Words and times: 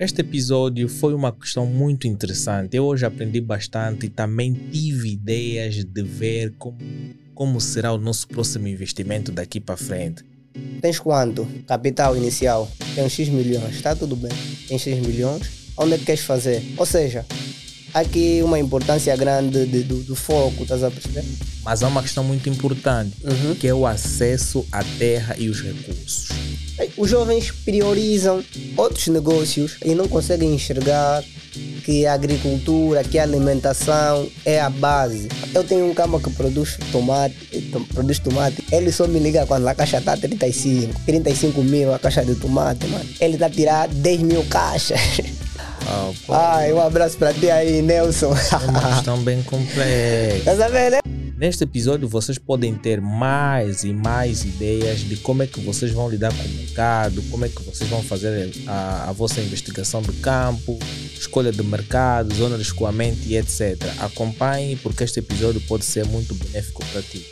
Este 0.00 0.20
episódio 0.20 0.88
foi 0.88 1.12
uma 1.12 1.32
questão 1.32 1.66
muito 1.66 2.06
interessante. 2.06 2.76
Eu 2.76 2.84
hoje 2.84 3.04
aprendi 3.04 3.40
bastante 3.40 4.06
e 4.06 4.08
também 4.08 4.54
tive 4.54 5.10
ideias 5.10 5.82
de 5.82 6.02
ver 6.04 6.54
como, 6.56 6.78
como 7.34 7.60
será 7.60 7.92
o 7.92 7.98
nosso 7.98 8.28
próximo 8.28 8.68
investimento 8.68 9.32
daqui 9.32 9.58
para 9.58 9.76
frente. 9.76 10.24
Tens 10.80 11.00
quanto? 11.00 11.48
Capital 11.66 12.16
inicial. 12.16 12.70
Tem 12.94 13.08
X 13.08 13.28
milhões. 13.28 13.74
Está 13.74 13.96
tudo 13.96 14.14
bem. 14.14 14.30
Tem 14.68 14.78
X 14.78 15.04
milhões. 15.04 15.72
Onde 15.76 15.94
é 15.94 15.98
que 15.98 16.04
queres 16.04 16.22
fazer? 16.22 16.62
Ou 16.76 16.86
seja, 16.86 17.26
aqui 18.00 18.40
uma 18.42 18.58
importância 18.58 19.16
grande 19.16 19.66
de, 19.66 19.82
do, 19.82 20.02
do, 20.02 20.14
foco, 20.14 20.62
estás 20.62 20.82
a 20.82 20.90
perceber? 20.90 21.24
Mas 21.64 21.82
há 21.82 21.88
uma 21.88 22.02
questão 22.02 22.24
muito 22.24 22.48
importante, 22.48 23.16
uhum. 23.24 23.54
que 23.54 23.66
é 23.66 23.74
o 23.74 23.86
acesso 23.86 24.64
à 24.72 24.82
terra 24.98 25.34
e 25.38 25.48
os 25.48 25.62
recursos. 25.62 26.28
Os 26.96 27.10
jovens 27.10 27.50
priorizam 27.50 28.42
outros 28.76 29.08
negócios 29.08 29.76
e 29.84 29.94
não 29.94 30.06
conseguem 30.06 30.54
enxergar 30.54 31.24
que 31.84 32.06
a 32.06 32.12
agricultura, 32.12 33.02
que 33.02 33.18
a 33.18 33.22
alimentação 33.22 34.28
é 34.44 34.60
a 34.60 34.70
base. 34.70 35.28
Eu 35.54 35.64
tenho 35.64 35.86
um 35.86 35.94
cama 35.94 36.20
que 36.20 36.30
produz 36.30 36.78
tomate, 36.92 37.34
produz 37.94 38.18
tomate. 38.18 38.62
Ele 38.70 38.92
só 38.92 39.06
me 39.08 39.18
liga 39.18 39.46
quando 39.46 39.66
a 39.66 39.74
caixa 39.74 39.98
está 39.98 40.16
35, 40.16 41.00
35 41.06 41.62
mil 41.62 41.92
a 41.92 41.98
caixa 41.98 42.24
de 42.24 42.34
tomate, 42.34 42.86
mano. 42.86 43.08
Ele 43.20 43.34
está 43.34 43.46
a 43.46 43.50
tirar 43.50 43.88
10 43.88 44.20
mil 44.20 44.44
caixas. 44.44 45.00
Oh, 45.90 46.32
Ai, 46.32 46.72
um 46.72 46.80
abraço 46.80 47.16
para 47.16 47.32
ti 47.32 47.50
aí, 47.50 47.80
Nelson. 47.80 48.34
É 48.36 48.66
uma 48.68 48.94
questão 48.94 49.18
bem 49.22 49.42
complexa. 49.42 50.44
Tá 50.44 50.56
sabendo, 50.56 50.92
né? 50.92 50.98
Neste 51.38 51.62
episódio 51.62 52.08
vocês 52.08 52.36
podem 52.36 52.74
ter 52.74 53.00
mais 53.00 53.84
e 53.84 53.92
mais 53.92 54.44
ideias 54.44 55.00
de 55.00 55.16
como 55.18 55.44
é 55.44 55.46
que 55.46 55.60
vocês 55.60 55.92
vão 55.92 56.10
lidar 56.10 56.32
com 56.34 56.42
o 56.42 56.48
mercado, 56.48 57.22
como 57.30 57.44
é 57.44 57.48
que 57.48 57.62
vocês 57.62 57.88
vão 57.88 58.02
fazer 58.02 58.50
a, 58.66 59.08
a 59.08 59.12
vossa 59.12 59.40
investigação 59.40 60.02
do 60.02 60.12
campo, 60.14 60.76
escolha 61.16 61.52
de 61.52 61.62
mercado, 61.62 62.34
zona 62.34 62.56
de 62.56 62.62
escoamento 62.62 63.20
e 63.24 63.36
etc. 63.36 63.80
Acompanhe 64.00 64.74
porque 64.76 65.04
este 65.04 65.20
episódio 65.20 65.60
pode 65.60 65.84
ser 65.84 66.04
muito 66.06 66.34
benéfico 66.34 66.84
para 66.86 67.02
ti. 67.02 67.24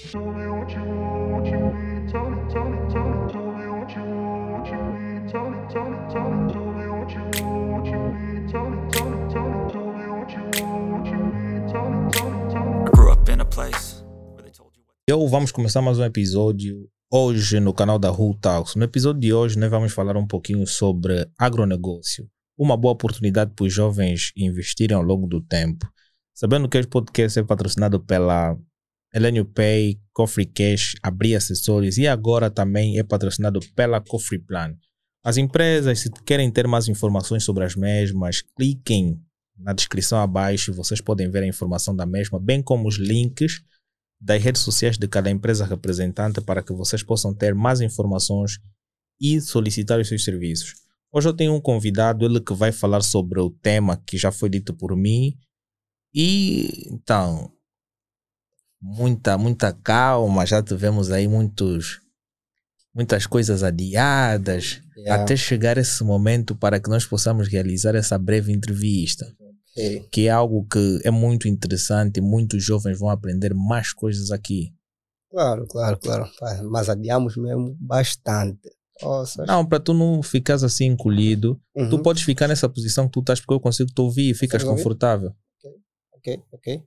Eu 15.08 15.26
vamos 15.28 15.50
começar 15.50 15.80
mais 15.80 15.98
um 15.98 16.04
episódio 16.04 16.90
hoje 17.10 17.58
no 17.58 17.72
canal 17.72 17.98
da 17.98 18.12
Who 18.12 18.36
Talks. 18.38 18.74
No 18.74 18.84
episódio 18.84 19.20
de 19.20 19.32
hoje 19.32 19.58
nós 19.58 19.70
vamos 19.70 19.92
falar 19.92 20.14
um 20.14 20.26
pouquinho 20.26 20.66
sobre 20.66 21.26
agronegócio. 21.38 22.28
Uma 22.58 22.76
boa 22.76 22.92
oportunidade 22.92 23.54
para 23.54 23.64
os 23.64 23.72
jovens 23.72 24.30
investirem 24.36 24.94
ao 24.94 25.02
longo 25.02 25.26
do 25.26 25.40
tempo. 25.40 25.88
Sabendo 26.34 26.68
que 26.68 26.76
este 26.76 26.90
podcast 26.90 27.38
é 27.38 27.42
patrocinado 27.44 27.98
pela 27.98 28.58
Elenio 29.14 29.46
Pay, 29.46 29.98
Cofre 30.12 30.44
Cash, 30.44 30.96
Abrir 31.02 31.36
Acessórios 31.36 31.96
e 31.96 32.06
agora 32.06 32.50
também 32.50 32.98
é 32.98 33.02
patrocinado 33.02 33.60
pela 33.74 34.02
Cofre 34.02 34.38
Plan. 34.38 34.76
As 35.24 35.38
empresas, 35.38 36.00
se 36.00 36.10
querem 36.26 36.50
ter 36.50 36.68
mais 36.68 36.88
informações 36.88 37.42
sobre 37.42 37.64
as 37.64 37.74
mesmas, 37.74 38.42
cliquem 38.54 39.18
na 39.56 39.72
descrição 39.72 40.18
abaixo 40.18 40.72
vocês 40.72 41.00
podem 41.00 41.30
ver 41.30 41.42
a 41.42 41.46
informação 41.46 41.94
da 41.94 42.06
mesma, 42.06 42.38
bem 42.38 42.62
como 42.62 42.88
os 42.88 42.96
links 42.96 43.62
das 44.20 44.42
redes 44.42 44.62
sociais 44.62 44.96
de 44.98 45.06
cada 45.08 45.30
empresa 45.30 45.64
representante 45.64 46.40
para 46.40 46.62
que 46.62 46.72
vocês 46.72 47.02
possam 47.02 47.34
ter 47.34 47.54
mais 47.54 47.80
informações 47.80 48.58
e 49.20 49.40
solicitar 49.40 49.98
os 49.98 50.08
seus 50.08 50.24
serviços. 50.24 50.74
Hoje 51.12 51.28
eu 51.28 51.34
tenho 51.34 51.54
um 51.54 51.60
convidado, 51.60 52.24
ele 52.24 52.40
que 52.40 52.54
vai 52.54 52.72
falar 52.72 53.02
sobre 53.02 53.40
o 53.40 53.50
tema 53.50 53.96
que 54.06 54.18
já 54.18 54.30
foi 54.30 54.48
dito 54.48 54.74
por 54.74 54.94
mim. 54.96 55.38
E 56.14 56.88
então, 56.90 57.50
muita, 58.80 59.38
muita 59.38 59.72
calma, 59.72 60.44
já 60.44 60.62
tivemos 60.62 61.10
aí 61.10 61.28
muitos, 61.28 62.00
muitas 62.94 63.26
coisas 63.26 63.62
adiadas 63.62 64.82
Yeah. 64.96 65.22
até 65.22 65.36
chegar 65.36 65.76
esse 65.76 66.02
momento 66.02 66.56
para 66.56 66.80
que 66.80 66.88
nós 66.88 67.04
possamos 67.04 67.48
realizar 67.48 67.94
essa 67.94 68.18
breve 68.18 68.50
entrevista 68.50 69.30
Ok. 69.76 70.08
que 70.10 70.26
é 70.26 70.30
algo 70.30 70.66
que 70.70 71.00
é 71.04 71.10
muito 71.10 71.46
interessante 71.48 72.20
muitos 72.20 72.64
jovens 72.64 72.98
vão 72.98 73.10
aprender 73.10 73.52
mais 73.54 73.92
coisas 73.92 74.30
aqui. 74.30 74.72
Claro, 75.30 75.66
claro, 75.66 75.98
claro. 76.00 76.30
Mas 76.70 76.88
adiamos 76.88 77.36
mesmo 77.36 77.76
bastante. 77.80 78.70
Nossa. 79.02 79.44
Não, 79.44 79.66
para 79.66 79.78
tu 79.78 79.92
não 79.92 80.22
ficares 80.22 80.62
assim 80.64 80.86
encolhido, 80.86 81.60
Uhum. 81.74 81.90
tu 81.90 81.98
podes 81.98 82.22
ficar 82.22 82.48
nessa 82.48 82.68
posição 82.68 83.04
que 83.06 83.12
tu 83.12 83.20
estás 83.20 83.40
porque 83.40 83.52
eu 83.52 83.60
consigo 83.60 83.90
te 83.92 84.00
ouvir 84.00 84.30
e 84.30 84.34
ficas 84.34 84.64
confortável. 84.64 85.34
Ok, 86.14 86.42
ok. 86.52 86.82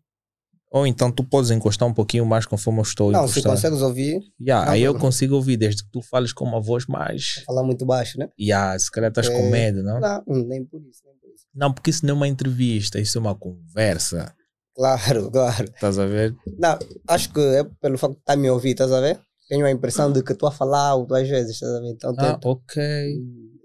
Ou 0.71 0.85
então 0.85 1.11
tu 1.11 1.23
podes 1.23 1.49
encostar 1.51 1.87
um 1.87 1.93
pouquinho 1.93 2.25
mais 2.25 2.45
conforme 2.45 2.79
eu 2.79 2.83
estou 2.83 3.11
Não, 3.11 3.27
se 3.27 3.41
consegues 3.41 3.81
ouvir, 3.81 4.21
Yeah, 4.39 4.65
Não, 4.67 4.73
aí 4.73 4.81
eu 4.83 4.93
não. 4.93 4.99
consigo 4.99 5.35
ouvir 5.35 5.57
desde 5.57 5.83
que 5.83 5.89
tu 5.91 6.01
fales 6.01 6.31
com 6.33 6.45
uma 6.45 6.61
voz 6.61 6.85
mais. 6.87 7.43
falar 7.45 7.63
muito 7.63 7.85
baixo, 7.85 8.17
né? 8.19 8.29
Yeah, 8.39 8.77
se 8.77 8.89
calhar 8.91 9.09
estás 9.09 9.27
com 9.29 9.35
É. 9.35 9.49
medo, 9.49 9.81
não? 9.83 9.99
Não, 9.99 10.23
nem 10.27 10.63
por 10.65 10.79
isso, 10.81 11.01
nem 11.05 11.15
por 11.17 11.18
isso. 11.18 11.18
Não, 11.59 11.73
porque 11.73 11.89
isso 11.89 12.05
não 12.05 12.13
é 12.13 12.17
uma 12.17 12.27
entrevista, 12.27 12.99
isso 12.99 13.17
é 13.17 13.21
uma 13.21 13.35
conversa. 13.35 14.33
Claro, 14.73 15.29
claro. 15.31 15.65
Estás 15.65 15.99
a 15.99 16.05
ver? 16.05 16.33
Não, 16.57 16.79
acho 17.07 17.33
que 17.33 17.39
é 17.41 17.63
pelo 17.81 17.97
facto 17.97 18.13
de 18.13 18.19
estar 18.21 18.35
me 18.37 18.49
ouvir, 18.49 18.71
estás 18.71 18.91
a 18.93 19.01
ver? 19.01 19.19
Tenho 19.49 19.65
a 19.65 19.71
impressão 19.71 20.11
de 20.11 20.23
que 20.23 20.31
estou 20.31 20.47
a 20.47 20.51
falar 20.53 20.93
às 20.93 21.27
vezes, 21.27 21.55
estás 21.55 21.73
a 21.73 21.79
ver? 21.81 21.89
Então 21.91 22.13
Ah, 22.17 22.33
tento. 22.33 22.45
ok. 22.45 22.81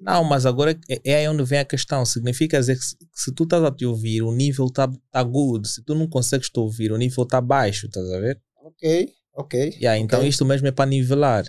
Não, 0.01 0.25
mas 0.25 0.45
agora 0.45 0.77
é, 0.89 1.01
é 1.05 1.15
aí 1.19 1.29
onde 1.29 1.45
vem 1.45 1.61
a 1.61 1.65
questão. 1.65 2.05
Significa 2.05 2.59
dizer 2.59 2.77
que 2.77 2.85
se, 2.85 2.97
que 2.97 3.07
se 3.15 3.33
tu 3.33 3.45
estás 3.45 3.63
a 3.63 3.71
te 3.71 3.87
ouvir, 3.87 4.23
o 4.23 4.33
nível 4.33 4.67
está 4.67 4.91
tá 5.13 5.23
good. 5.23 5.69
Se 5.69 5.83
tu 5.85 5.95
não 5.95 6.09
consegues 6.09 6.49
te 6.51 6.59
ouvir, 6.59 6.91
o 6.91 6.97
nível 6.99 7.23
está 7.25 7.41
baixo, 7.41 7.87
estás 7.87 8.11
a 8.11 8.19
ver? 8.19 8.41
Ok, 8.63 9.09
ok. 9.35 9.69
Yeah, 9.81 9.97
então 9.99 10.19
ok, 10.19 10.29
isto 10.29 10.45
mesmo 10.45 10.67
é 10.67 10.73
para 10.73 10.87
nivelar. 10.91 11.45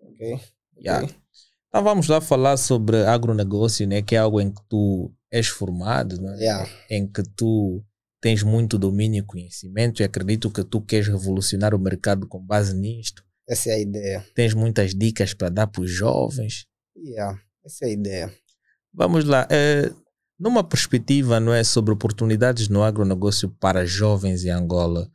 ok. 0.00 0.40
Yeah. 0.78 1.04
ok. 1.04 1.16
Então 1.68 1.82
vamos 1.82 2.06
lá 2.06 2.20
falar 2.20 2.56
sobre 2.58 3.02
agronegócio, 3.04 3.86
né? 3.88 4.02
que 4.02 4.14
é 4.14 4.18
algo 4.18 4.40
em 4.40 4.50
que 4.52 4.60
tu 4.68 5.10
és 5.32 5.48
formado, 5.48 6.20
né? 6.20 6.36
Yeah. 6.36 6.70
em 6.90 7.06
que 7.06 7.22
tu 7.22 7.82
tens 8.20 8.42
muito 8.42 8.78
domínio 8.78 9.20
e 9.20 9.26
conhecimento 9.26 10.00
e 10.00 10.04
acredito 10.04 10.50
que 10.50 10.62
tu 10.62 10.80
queres 10.80 11.08
revolucionar 11.08 11.74
o 11.74 11.78
mercado 11.78 12.28
com 12.28 12.38
base 12.38 12.76
nisto. 12.76 13.24
Essa 13.48 13.70
é 13.70 13.74
a 13.74 13.78
ideia. 13.80 14.26
Tens 14.34 14.54
muitas 14.54 14.94
dicas 14.94 15.34
para 15.34 15.48
dar 15.48 15.66
para 15.66 15.82
os 15.82 15.90
jovens. 15.90 16.66
Yeah. 16.96 17.40
Essa 17.64 17.86
é 17.86 17.88
a 17.88 17.92
ideia. 17.92 18.32
Vamos 18.92 19.24
lá. 19.24 19.48
eh, 19.50 19.90
numa 20.38 20.62
perspectiva 20.62 21.40
não 21.40 21.54
é 21.54 21.64
sobre 21.64 21.92
oportunidades 21.92 22.68
no 22.68 22.82
agronegócio 22.82 23.48
para 23.48 23.86
jovens 23.86 24.44
em 24.44 24.50
Angola, 24.50 25.10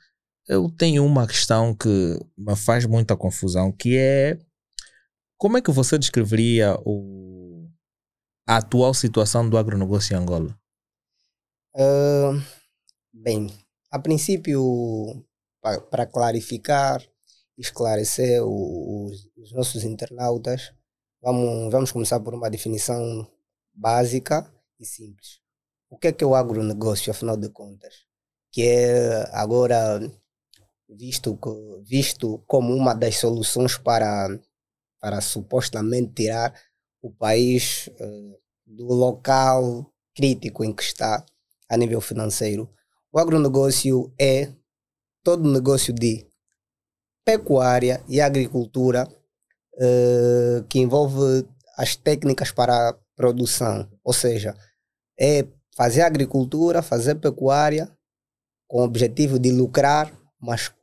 eu 0.47 0.69
tenho 0.69 1.05
uma 1.05 1.27
questão 1.27 1.75
que 1.75 2.17
me 2.37 2.55
faz 2.55 2.85
muita 2.85 3.15
confusão, 3.15 3.71
que 3.71 3.97
é 3.97 4.39
como 5.37 5.57
é 5.57 5.61
que 5.61 5.71
você 5.71 5.97
descreveria 5.97 6.77
o, 6.85 7.46
a 8.47 8.57
atual 8.57 8.95
situação 8.95 9.47
do 9.47 9.59
agronegócio 9.59 10.15
em 10.15 10.17
Angola? 10.19 10.57
Ah, 11.75 12.31
bem, 13.13 13.47
a 13.91 13.99
princípio, 13.99 14.61
pa- 15.61 15.81
para 15.81 16.05
clarificar, 16.07 17.01
esclarecer 17.57 18.43
os, 18.43 19.29
os 19.37 19.51
nossos 19.53 19.83
internautas, 19.83 20.73
vamos, 21.21 21.71
vamos 21.71 21.91
começar 21.91 22.19
por 22.19 22.33
uma 22.35 22.49
definição 22.49 23.27
básica 23.73 24.51
e 24.79 24.85
simples. 24.85 25.41
O 25.89 25.97
que 25.97 26.07
é 26.09 26.13
que 26.13 26.23
é 26.23 26.27
o 26.27 26.35
agronegócio, 26.35 27.11
afinal 27.11 27.37
de 27.37 27.49
contas? 27.49 28.05
Que 28.51 28.63
é 28.63 29.25
agora 29.37 29.99
visto, 30.89 31.37
visto 31.83 32.39
como 32.47 32.73
uma 32.75 32.93
das 32.93 33.17
soluções 33.17 33.77
para, 33.77 34.39
para 35.01 35.21
supostamente 35.21 36.13
tirar 36.13 36.53
o 37.01 37.11
país 37.11 37.89
eh, 37.99 38.39
do 38.65 38.85
local 38.87 39.91
crítico 40.15 40.63
em 40.63 40.73
que 40.73 40.83
está 40.83 41.25
a 41.69 41.77
nível 41.77 42.01
financeiro. 42.01 42.69
O 43.11 43.19
agronegócio 43.19 44.13
é 44.19 44.51
todo 45.23 45.51
negócio 45.51 45.93
de 45.93 46.25
pecuária 47.25 48.03
e 48.07 48.21
agricultura 48.21 49.07
eh, 49.79 50.63
que 50.69 50.79
envolve 50.79 51.47
as 51.77 51.95
técnicas 51.95 52.51
para 52.51 52.89
a 52.89 52.93
produção, 53.15 53.87
ou 54.03 54.13
seja, 54.13 54.55
é 55.19 55.45
fazer 55.75 56.01
agricultura, 56.01 56.81
fazer 56.81 57.15
pecuária 57.15 57.91
com 58.67 58.79
o 58.79 58.83
objetivo 58.83 59.37
de 59.37 59.51
lucrar, 59.51 60.11
mas 60.39 60.73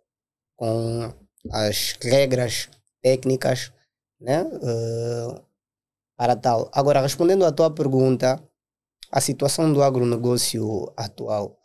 com 0.57 1.13
as 1.51 1.97
regras 2.01 2.69
técnicas 3.03 3.73
né, 4.21 4.43
eh, 4.43 5.43
para 6.17 6.37
tal. 6.37 6.71
Agora, 6.73 7.01
respondendo 7.01 7.45
à 7.45 7.53
tua 7.53 7.71
pergunta, 7.71 8.43
a 9.11 9.21
situação 9.21 9.73
do 9.73 9.83
agronegócio 9.83 10.93
atual. 10.97 11.59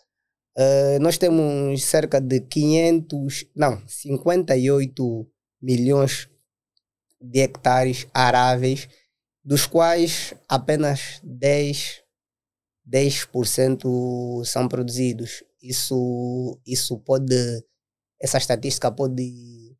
Eh, 0.57 1.00
nós 1.00 1.18
temos 1.18 1.84
cerca 1.84 2.19
de 2.19 2.42
500, 2.42 3.46
não, 3.56 3.81
58 3.88 5.28
milhões 5.62 6.30
de 7.22 7.40
hectares 7.40 8.07
aráveis 8.13 8.88
dos 9.44 9.66
quais 9.66 10.34
apenas 10.48 11.19
10, 11.24 12.04
10% 12.86 14.44
são 14.46 14.68
produzidos. 14.68 15.44
Isso, 15.62 16.60
isso 16.66 17.00
pode, 17.00 17.36
essa 18.22 18.38
estatística 18.38 18.92
pode, 18.92 19.75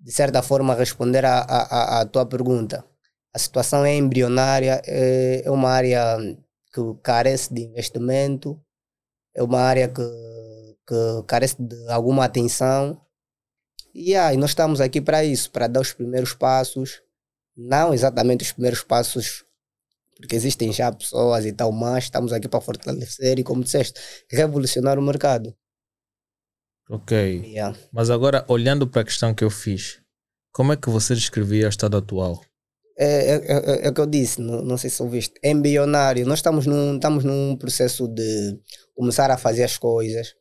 de 0.00 0.12
certa 0.12 0.42
forma, 0.42 0.74
responder 0.74 1.24
à 1.24 2.06
tua 2.06 2.26
pergunta. 2.26 2.84
A 3.34 3.38
situação 3.38 3.84
é 3.84 3.94
embrionária, 3.94 4.82
é, 4.86 5.42
é 5.44 5.50
uma 5.50 5.70
área 5.70 6.18
que 6.72 6.80
carece 7.02 7.52
de 7.52 7.62
investimento, 7.62 8.60
é 9.34 9.42
uma 9.42 9.60
área 9.60 9.88
que, 9.88 10.02
que 10.86 11.22
carece 11.26 11.56
de 11.58 11.88
alguma 11.88 12.24
atenção. 12.24 13.00
E 13.94 14.14
aí, 14.14 14.36
nós 14.36 14.50
estamos 14.50 14.80
aqui 14.80 15.00
para 15.00 15.24
isso, 15.24 15.50
para 15.50 15.66
dar 15.66 15.80
os 15.80 15.92
primeiros 15.92 16.34
passos, 16.34 17.02
não 17.56 17.92
exatamente 17.92 18.44
os 18.44 18.52
primeiros 18.52 18.82
passos, 18.82 19.44
porque 20.16 20.36
existem 20.36 20.72
já 20.72 20.90
pessoas 20.92 21.44
e 21.44 21.52
tal, 21.52 21.72
mas 21.72 22.04
estamos 22.04 22.32
aqui 22.32 22.48
para 22.48 22.60
fortalecer 22.60 23.38
e, 23.38 23.44
como 23.44 23.62
disseste, 23.62 23.98
revolucionar 24.30 24.98
o 24.98 25.02
mercado. 25.02 25.54
Ok. 26.88 27.42
Yeah. 27.44 27.78
Mas 27.90 28.10
agora, 28.10 28.44
olhando 28.48 28.86
para 28.86 29.02
a 29.02 29.04
questão 29.04 29.34
que 29.34 29.44
eu 29.44 29.50
fiz, 29.50 30.00
como 30.52 30.72
é 30.72 30.76
que 30.76 30.90
você 30.90 31.14
descrevia 31.14 31.66
o 31.66 31.70
estado 31.70 31.96
atual? 31.96 32.42
É, 33.02 33.04
é, 33.04 33.34
é, 33.34 33.86
é, 33.86 33.88
o 33.88 33.92
que 33.92 34.00
eu 34.00 34.06
disse, 34.06 34.40
não, 34.40 34.62
não 34.62 34.78
sei 34.78 34.88
se 34.88 35.02
ouviste, 35.02 35.34
é 35.42 35.50
embrionário. 35.50 36.24
Nós 36.24 36.38
estamos 36.38 36.66
num, 36.66 36.94
estamos 36.94 37.24
num 37.24 37.56
processo 37.56 38.06
de 38.06 38.56
começar 38.94 39.28
a 39.28 39.36
fazer 39.36 39.64
as 39.64 39.76
coisas. 39.76 40.36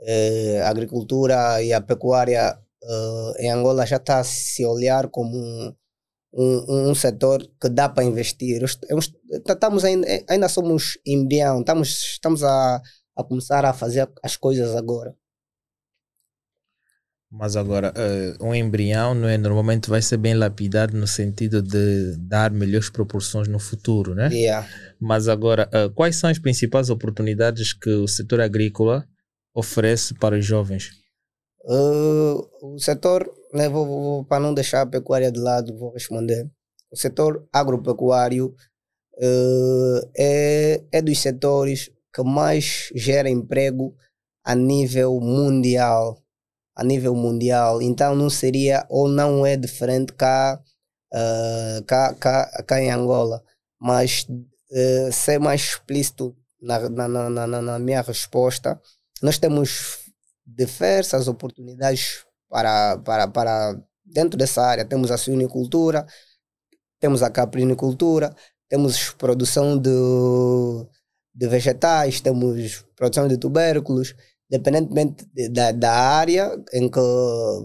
É, 0.00 0.62
a 0.62 0.70
agricultura 0.70 1.62
e 1.62 1.74
a 1.74 1.80
pecuária 1.80 2.58
é, 2.82 3.46
em 3.46 3.50
Angola 3.50 3.84
já 3.84 3.96
está 3.96 4.20
a 4.20 4.24
se 4.24 4.64
olhar 4.64 5.08
como 5.08 5.36
um, 5.36 5.74
um, 6.32 6.90
um 6.90 6.94
setor 6.94 7.46
que 7.60 7.68
dá 7.68 7.86
para 7.86 8.04
investir. 8.04 8.62
Estamos 8.64 9.84
ainda, 9.84 10.06
ainda 10.26 10.48
somos 10.48 10.98
embrião, 11.06 11.60
estamos, 11.60 11.88
estamos 12.12 12.42
a, 12.42 12.80
a 13.14 13.24
começar 13.24 13.62
a 13.66 13.74
fazer 13.74 14.08
as 14.22 14.38
coisas 14.38 14.74
agora. 14.74 15.14
Mas 17.30 17.56
agora, 17.56 17.92
uh, 17.92 18.44
um 18.44 18.54
embrião 18.54 19.14
não 19.14 19.28
é, 19.28 19.36
normalmente 19.36 19.90
vai 19.90 20.00
ser 20.00 20.16
bem 20.16 20.34
lapidado 20.34 20.96
no 20.96 21.06
sentido 21.06 21.60
de 21.60 22.16
dar 22.18 22.52
melhores 22.52 22.88
proporções 22.88 23.48
no 23.48 23.58
futuro, 23.58 24.14
né? 24.14 24.28
Yeah. 24.32 24.68
Mas 25.00 25.26
agora, 25.26 25.68
uh, 25.74 25.92
quais 25.92 26.16
são 26.16 26.30
as 26.30 26.38
principais 26.38 26.88
oportunidades 26.88 27.72
que 27.72 27.90
o 27.90 28.06
setor 28.06 28.40
agrícola 28.40 29.04
oferece 29.52 30.14
para 30.14 30.38
os 30.38 30.44
jovens? 30.44 30.90
Uh, 31.64 32.74
o 32.74 32.78
setor, 32.78 33.28
né, 33.52 33.68
vou, 33.68 33.86
vou, 33.86 34.24
para 34.24 34.40
não 34.40 34.54
deixar 34.54 34.82
a 34.82 34.86
pecuária 34.86 35.32
de 35.32 35.40
lado, 35.40 35.76
vou 35.76 35.92
responder. 35.92 36.48
O 36.92 36.96
setor 36.96 37.44
agropecuário 37.52 38.54
é, 40.16 40.84
é 40.92 41.02
dos 41.02 41.18
setores 41.18 41.90
que 42.14 42.22
mais 42.22 42.88
gera 42.94 43.28
emprego 43.28 43.96
a 44.44 44.54
nível 44.54 45.18
mundial 45.20 46.22
a 46.76 46.84
nível 46.84 47.14
mundial, 47.14 47.80
então 47.80 48.14
não 48.14 48.28
seria 48.28 48.84
ou 48.90 49.08
não 49.08 49.46
é 49.46 49.56
diferente 49.56 50.12
cá, 50.12 50.60
uh, 51.12 51.84
cá, 51.84 52.14
cá, 52.14 52.62
cá 52.66 52.80
em 52.80 52.90
Angola. 52.90 53.42
Mas 53.80 54.26
uh, 54.28 55.12
ser 55.12 55.40
mais 55.40 55.62
explícito 55.62 56.36
na, 56.60 56.88
na, 56.88 57.08
na, 57.08 57.46
na, 57.46 57.62
na 57.62 57.78
minha 57.78 58.02
resposta, 58.02 58.78
nós 59.22 59.38
temos 59.38 60.00
diversas 60.46 61.28
oportunidades 61.28 62.24
para, 62.48 62.98
para, 62.98 63.26
para 63.26 63.80
dentro 64.04 64.38
dessa 64.38 64.62
área. 64.62 64.84
Temos 64.84 65.10
a 65.10 65.16
suinicultura, 65.16 66.06
temos 67.00 67.22
a 67.22 67.30
caprinicultura, 67.30 68.34
temos 68.68 69.10
produção 69.10 69.78
de, 69.78 69.90
de 71.34 71.48
vegetais, 71.48 72.20
temos 72.20 72.84
produção 72.94 73.26
de 73.28 73.38
tubérculos, 73.38 74.14
independentemente 74.50 75.26
da, 75.50 75.72
da 75.72 75.92
área 75.92 76.50
em 76.72 76.88
que 76.88 77.00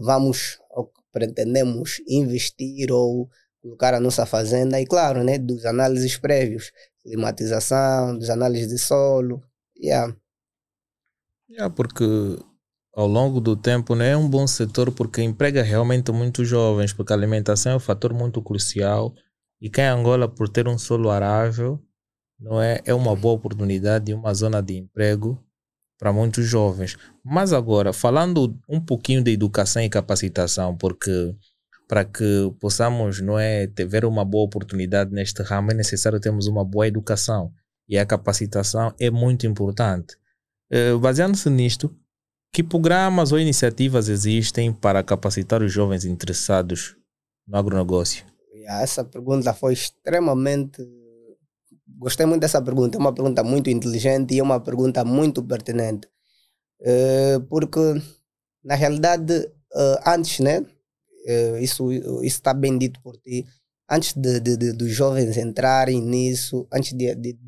vamos 0.02 0.58
ou 0.70 0.92
pretendemos 1.12 2.00
investir 2.08 2.90
ou 2.90 3.28
colocar 3.62 3.94
a 3.94 4.00
nossa 4.00 4.26
fazenda. 4.26 4.80
E 4.80 4.86
claro, 4.86 5.22
né, 5.22 5.38
dos 5.38 5.64
análises 5.64 6.16
prévios, 6.16 6.72
climatização, 7.02 8.18
dos 8.18 8.28
análises 8.28 8.68
de 8.68 8.78
solo, 8.78 9.42
yeah. 9.80 10.14
Yeah, 11.48 11.72
porque 11.74 12.04
ao 12.94 13.06
longo 13.06 13.40
do 13.40 13.56
tempo 13.56 13.94
né, 13.94 14.10
é 14.10 14.16
um 14.16 14.28
bom 14.28 14.46
setor 14.46 14.90
porque 14.92 15.22
emprega 15.22 15.62
realmente 15.62 16.10
muitos 16.10 16.48
jovens, 16.48 16.92
porque 16.92 17.12
a 17.12 17.16
alimentação 17.16 17.72
é 17.72 17.76
um 17.76 17.80
fator 17.80 18.12
muito 18.12 18.42
crucial. 18.42 19.14
E 19.60 19.70
quem 19.70 19.84
em 19.84 19.88
Angola 19.88 20.28
por 20.28 20.48
ter 20.48 20.66
um 20.66 20.76
solo 20.76 21.10
arável 21.10 21.80
não 22.38 22.60
é, 22.60 22.80
é 22.84 22.92
uma 22.92 23.14
boa 23.14 23.34
oportunidade 23.34 24.10
e 24.10 24.14
uma 24.14 24.34
zona 24.34 24.60
de 24.60 24.76
emprego 24.76 25.38
para 26.02 26.12
muitos 26.12 26.44
jovens. 26.44 26.96
Mas 27.24 27.52
agora, 27.52 27.92
falando 27.92 28.58
um 28.68 28.80
pouquinho 28.80 29.22
de 29.22 29.30
educação 29.30 29.80
e 29.80 29.88
capacitação, 29.88 30.76
porque 30.76 31.32
para 31.86 32.04
que 32.04 32.52
possamos 32.58 33.20
não 33.20 33.38
é, 33.38 33.68
ter 33.68 34.04
uma 34.04 34.24
boa 34.24 34.44
oportunidade 34.44 35.12
neste 35.12 35.40
ramo, 35.44 35.70
é 35.70 35.74
necessário 35.74 36.18
termos 36.18 36.48
uma 36.48 36.64
boa 36.64 36.88
educação. 36.88 37.52
E 37.88 37.96
a 37.96 38.04
capacitação 38.04 38.92
é 38.98 39.12
muito 39.12 39.46
importante. 39.46 40.16
Uh, 40.72 40.98
Baseando-se 40.98 41.48
nisto, 41.48 41.94
que 42.52 42.64
programas 42.64 43.30
ou 43.30 43.38
iniciativas 43.38 44.08
existem 44.08 44.72
para 44.72 45.04
capacitar 45.04 45.62
os 45.62 45.72
jovens 45.72 46.04
interessados 46.04 46.96
no 47.46 47.56
agronegócio? 47.56 48.24
Essa 48.66 49.04
pergunta 49.04 49.54
foi 49.54 49.74
extremamente 49.74 50.82
Gostei 52.02 52.26
muito 52.26 52.40
dessa 52.40 52.60
pergunta, 52.60 52.98
é 52.98 53.00
uma 53.00 53.14
pergunta 53.14 53.44
muito 53.44 53.70
inteligente 53.70 54.34
e 54.34 54.40
é 54.40 54.42
uma 54.42 54.58
pergunta 54.58 55.04
muito 55.04 55.40
pertinente. 55.40 56.08
Uh, 56.80 57.40
porque, 57.48 57.78
na 58.64 58.74
realidade, 58.74 59.32
uh, 59.72 59.98
antes, 60.04 60.40
né? 60.40 60.60
Uh, 60.60 61.58
isso 61.58 61.92
está 62.24 62.52
bem 62.52 62.76
dito 62.76 63.00
por 63.00 63.16
ti. 63.18 63.46
Antes 63.88 64.14
de, 64.14 64.40
de, 64.40 64.56
de, 64.56 64.72
dos 64.72 64.90
jovens 64.90 65.36
entrarem 65.36 66.02
nisso, 66.02 66.66
antes 66.72 66.92
de, 66.92 67.14
de, 67.14 67.38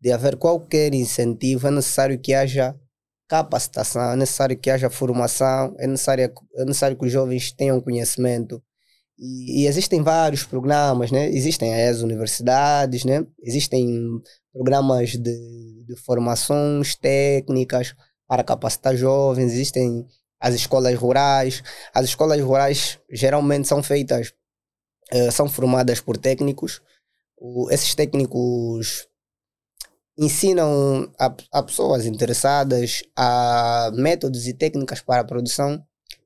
de, 0.00 0.12
haver 0.12 0.36
qualquer 0.36 0.92
incentivo, 0.92 1.66
é 1.68 1.70
necessário 1.70 2.18
que 2.18 2.34
haja 2.34 2.78
capacitação, 3.26 4.12
é 4.12 4.16
necessário 4.16 4.58
que 4.58 4.70
haja 4.70 4.90
formação, 4.90 5.74
é 5.78 5.86
necessário, 5.86 6.30
é 6.56 6.64
necessário 6.66 6.98
que 6.98 7.06
os 7.06 7.12
jovens 7.12 7.52
tenham 7.52 7.80
conhecimento. 7.80 8.62
E, 9.18 9.62
e, 9.62 9.66
existem 9.66 10.02
vários 10.02 10.44
programas, 10.44 11.10
né? 11.10 11.28
Existem 11.30 11.74
as 11.74 12.02
universidades, 12.02 13.04
né? 13.04 13.26
Existem 13.42 14.20
programas 14.52 15.10
de, 15.12 15.84
de 15.86 15.96
formações 16.04 16.94
técnicas 16.94 17.94
para 18.26 18.44
capacitar 18.44 18.94
jovens, 18.96 19.52
existem 19.52 20.06
as 20.40 20.54
escolas 20.54 20.94
rurais. 20.98 21.62
As 21.94 22.04
escolas 22.04 22.40
rurais 22.40 22.98
geralmente 23.10 23.66
são 23.68 23.82
feitas, 23.82 24.34
uh, 25.12 25.32
são 25.32 25.48
formadas 25.48 26.00
por 26.00 26.18
técnicos. 26.18 26.82
O, 27.38 27.70
esses 27.70 27.94
técnicos 27.94 29.08
ensinam 30.18 31.10
a, 31.18 31.34
a, 31.52 31.62
pessoas 31.62 32.06
interessadas 32.06 33.02
a 33.14 33.90
métodos 33.94 34.46
e 34.46 34.54
técnicas 34.54 35.00
para 35.00 35.20
a 35.20 35.24
produção 35.24 35.82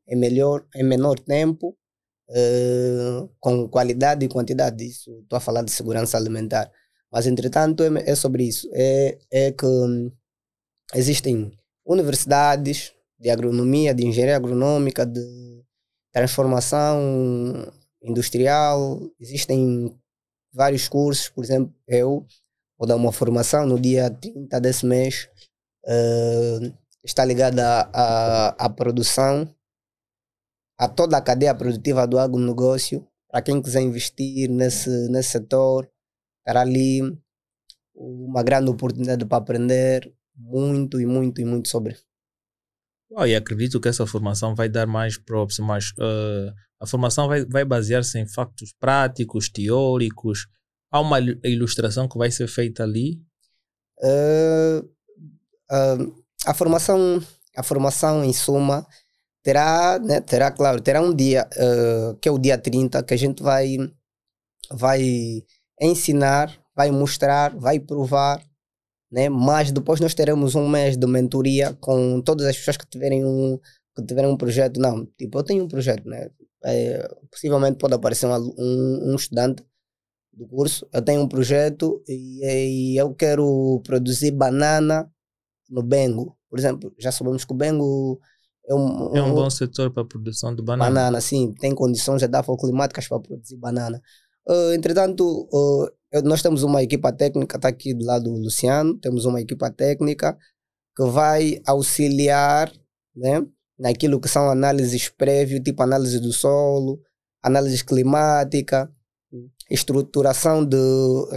em, 0.09 0.17
melhor, 0.17 0.65
em 0.75 0.85
menor 0.85 1.19
tempo 1.19 1.77
uh, 2.31 3.29
com 3.39 3.69
qualidade 3.69 4.25
e 4.25 4.29
quantidade. 4.29 4.85
Isso 4.85 5.21
estou 5.23 5.37
a 5.37 5.41
falar 5.41 5.63
de 5.63 5.71
segurança 5.71 6.17
alimentar. 6.17 6.71
Mas, 7.13 7.27
entretanto, 7.27 7.83
é, 7.83 8.11
é 8.11 8.15
sobre 8.15 8.45
isso. 8.45 8.69
É, 8.73 9.19
é 9.31 9.53
que 9.53 9.67
um, 9.67 10.11
existem 10.95 11.53
universidades 11.85 12.93
de 13.19 13.31
agronomia, 13.31 13.95
de 13.95 14.07
engenharia 14.07 14.37
agronômica, 14.37 15.05
de 15.05 15.63
transformação 16.13 17.71
industrial, 18.03 19.01
existem 19.21 19.95
vários 20.53 20.89
cursos, 20.89 21.29
por 21.29 21.45
exemplo, 21.45 21.73
eu 21.87 22.27
vou 22.79 22.89
dar 22.89 22.97
uma 22.97 23.13
formação 23.13 23.67
no 23.67 23.79
dia 23.79 24.11
30 24.11 24.61
desse 24.61 24.87
mês, 24.87 25.29
uh, 25.87 26.73
está 27.05 27.25
ligada 27.25 27.83
à 27.93 28.69
produção 28.71 29.49
a 30.81 30.89
toda 30.89 31.19
a 31.19 31.21
cadeia 31.21 31.55
produtiva 31.55 32.07
do 32.07 32.19
agronegócio, 32.19 33.07
para 33.31 33.43
quem 33.43 33.61
quiser 33.61 33.83
investir 33.83 34.49
nesse, 34.49 34.89
nesse 35.11 35.33
setor, 35.33 35.87
terá 36.43 36.63
ali 36.63 37.03
uma 37.95 38.43
grande 38.43 38.71
oportunidade 38.71 39.27
para 39.27 39.37
aprender 39.37 40.11
muito 40.35 40.99
e 40.99 41.05
muito 41.05 41.39
e 41.39 41.45
muito 41.45 41.69
sobre. 41.69 41.99
Oh, 43.11 43.27
e 43.27 43.37
acredito 43.37 43.79
que 43.79 43.89
essa 43.89 44.07
formação 44.07 44.55
vai 44.55 44.71
dar 44.71 44.87
mais 44.87 45.19
props, 45.19 45.59
mas 45.59 45.91
uh, 45.99 46.51
a 46.81 46.87
formação 46.87 47.29
vai, 47.29 47.45
vai 47.45 47.65
basear-se 47.65 48.19
em 48.19 48.27
factos 48.27 48.73
práticos, 48.73 49.51
teóricos. 49.51 50.47
Há 50.91 50.99
uma 51.01 51.21
ilustração 51.45 52.09
que 52.09 52.17
vai 52.17 52.31
ser 52.31 52.49
feita 52.49 52.85
ali? 52.85 53.21
Uh, 53.99 54.81
uh, 55.71 56.25
a 56.47 56.55
formação, 56.55 57.23
a 57.55 57.63
formação 57.63 58.25
em 58.25 58.33
suma, 58.33 58.87
terá, 59.43 59.99
né, 59.99 60.21
terá, 60.21 60.51
claro, 60.51 60.81
terá 60.81 61.01
um 61.01 61.15
dia, 61.15 61.49
uh, 61.57 62.17
que 62.17 62.29
é 62.29 62.33
o 62.33 62.39
dia 62.39 62.59
30, 62.59 63.03
que 63.03 63.15
a 63.15 63.17
gente 63.17 63.43
vai 63.43 63.77
vai 64.71 65.43
ensinar, 65.81 66.57
vai 66.75 66.91
mostrar, 66.91 67.57
vai 67.57 67.81
provar, 67.81 68.43
né? 69.11 69.29
Mas 69.29 69.73
depois 69.73 70.01
nós 70.01 70.15
teremos 70.15 70.55
um 70.55 70.69
mês 70.69 70.97
de 70.97 71.07
mentoria 71.07 71.75
com 71.81 72.21
todas 72.23 72.47
as 72.47 72.57
pessoas 72.57 72.77
que 72.77 72.87
tiverem 72.87 73.25
um 73.25 73.59
que 73.97 74.05
tiverem 74.07 74.31
um 74.31 74.37
projeto. 74.37 74.81
Não, 74.81 75.07
tipo, 75.19 75.39
eu 75.39 75.43
tenho 75.45 75.65
um 75.65 75.69
projeto, 75.69 76.09
né? 76.09 76.31
É, 76.65 77.09
possivelmente 77.31 77.79
pode 77.79 77.95
aparecer 77.95 78.27
um, 78.27 78.35
um, 78.37 79.13
um, 79.13 79.15
estudante 79.17 79.65
do 80.33 80.47
curso. 80.47 80.87
Eu 80.93 81.03
tenho 81.03 81.23
um 81.23 81.29
projeto 81.29 82.03
e, 82.09 82.95
e 82.95 82.97
eu 82.97 83.15
quero 83.15 83.81
produzir 83.85 84.31
banana 84.33 85.11
no 85.69 85.83
Bengo. 85.83 86.37
Por 86.49 86.59
exemplo, 86.59 86.95
já 86.99 87.13
sabemos 87.13 87.45
que 87.45 87.53
o 87.53 87.57
Bengo 87.57 88.21
é 88.71 88.75
um, 88.75 89.17
é 89.17 89.23
um 89.23 89.35
bom 89.35 89.51
setor 89.51 89.91
para 89.91 90.05
a 90.05 90.07
produção 90.07 90.55
de 90.55 90.63
banana. 90.63 90.89
Banana, 90.89 91.21
sim, 91.21 91.53
tem 91.55 91.75
condições 91.75 92.23
edafoclimáticas 92.23 93.09
para 93.09 93.19
produzir 93.19 93.57
banana. 93.57 94.01
Uh, 94.49 94.73
entretanto, 94.73 95.49
uh, 95.53 95.91
nós 96.23 96.41
temos 96.41 96.63
uma 96.63 96.81
equipa 96.81 97.13
técnica, 97.13 97.57
está 97.57 97.69
aqui 97.69 97.93
do 97.93 98.05
lado 98.05 98.25
do 98.25 98.39
Luciano, 98.39 98.97
temos 98.99 99.25
uma 99.25 99.41
equipa 99.41 99.73
técnica 99.73 100.39
que 100.97 101.05
vai 101.05 101.61
auxiliar 101.67 102.73
né, 103.17 103.45
naquilo 103.77 104.21
que 104.21 104.29
são 104.29 104.49
análises 104.49 105.09
prévias, 105.09 105.61
tipo 105.65 105.83
análise 105.83 106.21
do 106.21 106.33
solo, 106.33 107.01
análise 107.43 107.85
climática, 107.85 108.89
estruturação 109.69 110.65
de, 110.65 110.77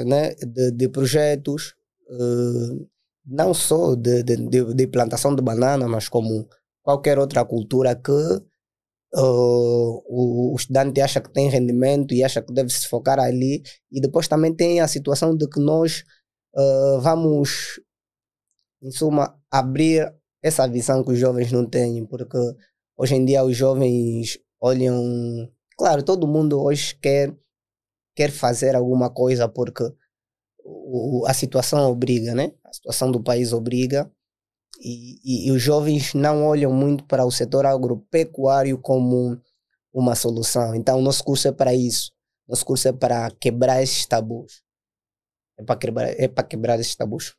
né, 0.05 0.35
de, 0.35 0.69
de 0.69 0.87
projetos, 0.87 1.73
uh, 2.09 2.87
não 3.25 3.55
só 3.55 3.95
de, 3.95 4.21
de, 4.21 4.73
de, 4.75 4.87
plantação 4.87 5.35
de 5.35 5.41
banana, 5.41 5.87
mas 5.87 6.07
como 6.07 6.47
qualquer 6.83 7.17
outra 7.17 7.43
cultura 7.45 7.95
que 7.95 8.11
uh, 8.11 10.03
o, 10.05 10.53
o, 10.53 10.55
estudante 10.55 11.01
acha 11.01 11.21
que 11.21 11.31
tem 11.31 11.49
rendimento 11.49 12.13
e 12.13 12.23
acha 12.23 12.41
que 12.41 12.53
deve 12.53 12.69
se 12.69 12.87
focar 12.87 13.19
ali. 13.19 13.63
E 13.91 14.01
depois 14.01 14.27
também 14.27 14.53
tem 14.53 14.81
a 14.81 14.87
situação 14.87 15.35
de 15.35 15.47
que 15.47 15.59
nós 15.59 16.03
uh, 16.55 16.99
vamos, 16.99 17.79
em 18.81 18.91
suma, 18.91 19.35
abrir 19.49 20.13
essa 20.43 20.67
visão 20.67 21.03
que 21.03 21.11
os 21.11 21.19
jovens 21.19 21.51
não 21.51 21.65
têm, 21.65 22.05
porque 22.05 22.37
hoje 22.97 23.15
em 23.15 23.25
dia 23.25 23.43
os 23.43 23.55
jovens 23.55 24.37
olham. 24.61 25.49
Claro, 25.77 26.03
todo 26.03 26.27
mundo 26.27 26.61
hoje 26.61 26.95
quer, 27.01 27.35
quer 28.15 28.29
fazer 28.29 28.75
alguma 28.75 29.09
coisa 29.09 29.47
porque 29.47 29.83
o, 30.63 31.25
a 31.27 31.33
situação 31.33 31.89
obriga, 31.89 32.35
né? 32.35 32.53
A 32.65 32.73
situação 32.73 33.11
do 33.11 33.23
país 33.23 33.53
obriga 33.53 34.11
e, 34.79 35.19
e, 35.23 35.47
e, 35.47 35.51
os 35.51 35.61
jovens 35.61 36.13
não 36.13 36.45
olham 36.45 36.71
muito 36.73 37.05
para 37.05 37.25
o 37.25 37.31
setor 37.31 37.65
agropecuário 37.65 38.77
como 38.77 39.39
uma 39.93 40.15
solução. 40.15 40.73
Então, 40.75 41.01
nosso 41.01 41.23
curso 41.23 41.47
é 41.47 41.51
para 41.51 41.73
isso. 41.73 42.11
Nosso 42.47 42.65
curso 42.65 42.87
é 42.87 42.91
para 42.91 43.31
quebrar 43.31 43.81
esses 43.81 44.05
tabus. 44.05 44.61
É 45.57 45.63
para 45.63 45.75
quebrar, 45.79 46.09
é 46.19 46.27
para 46.27 46.43
quebrar 46.43 46.79
esses 46.79 46.95
tabus. 46.95 47.35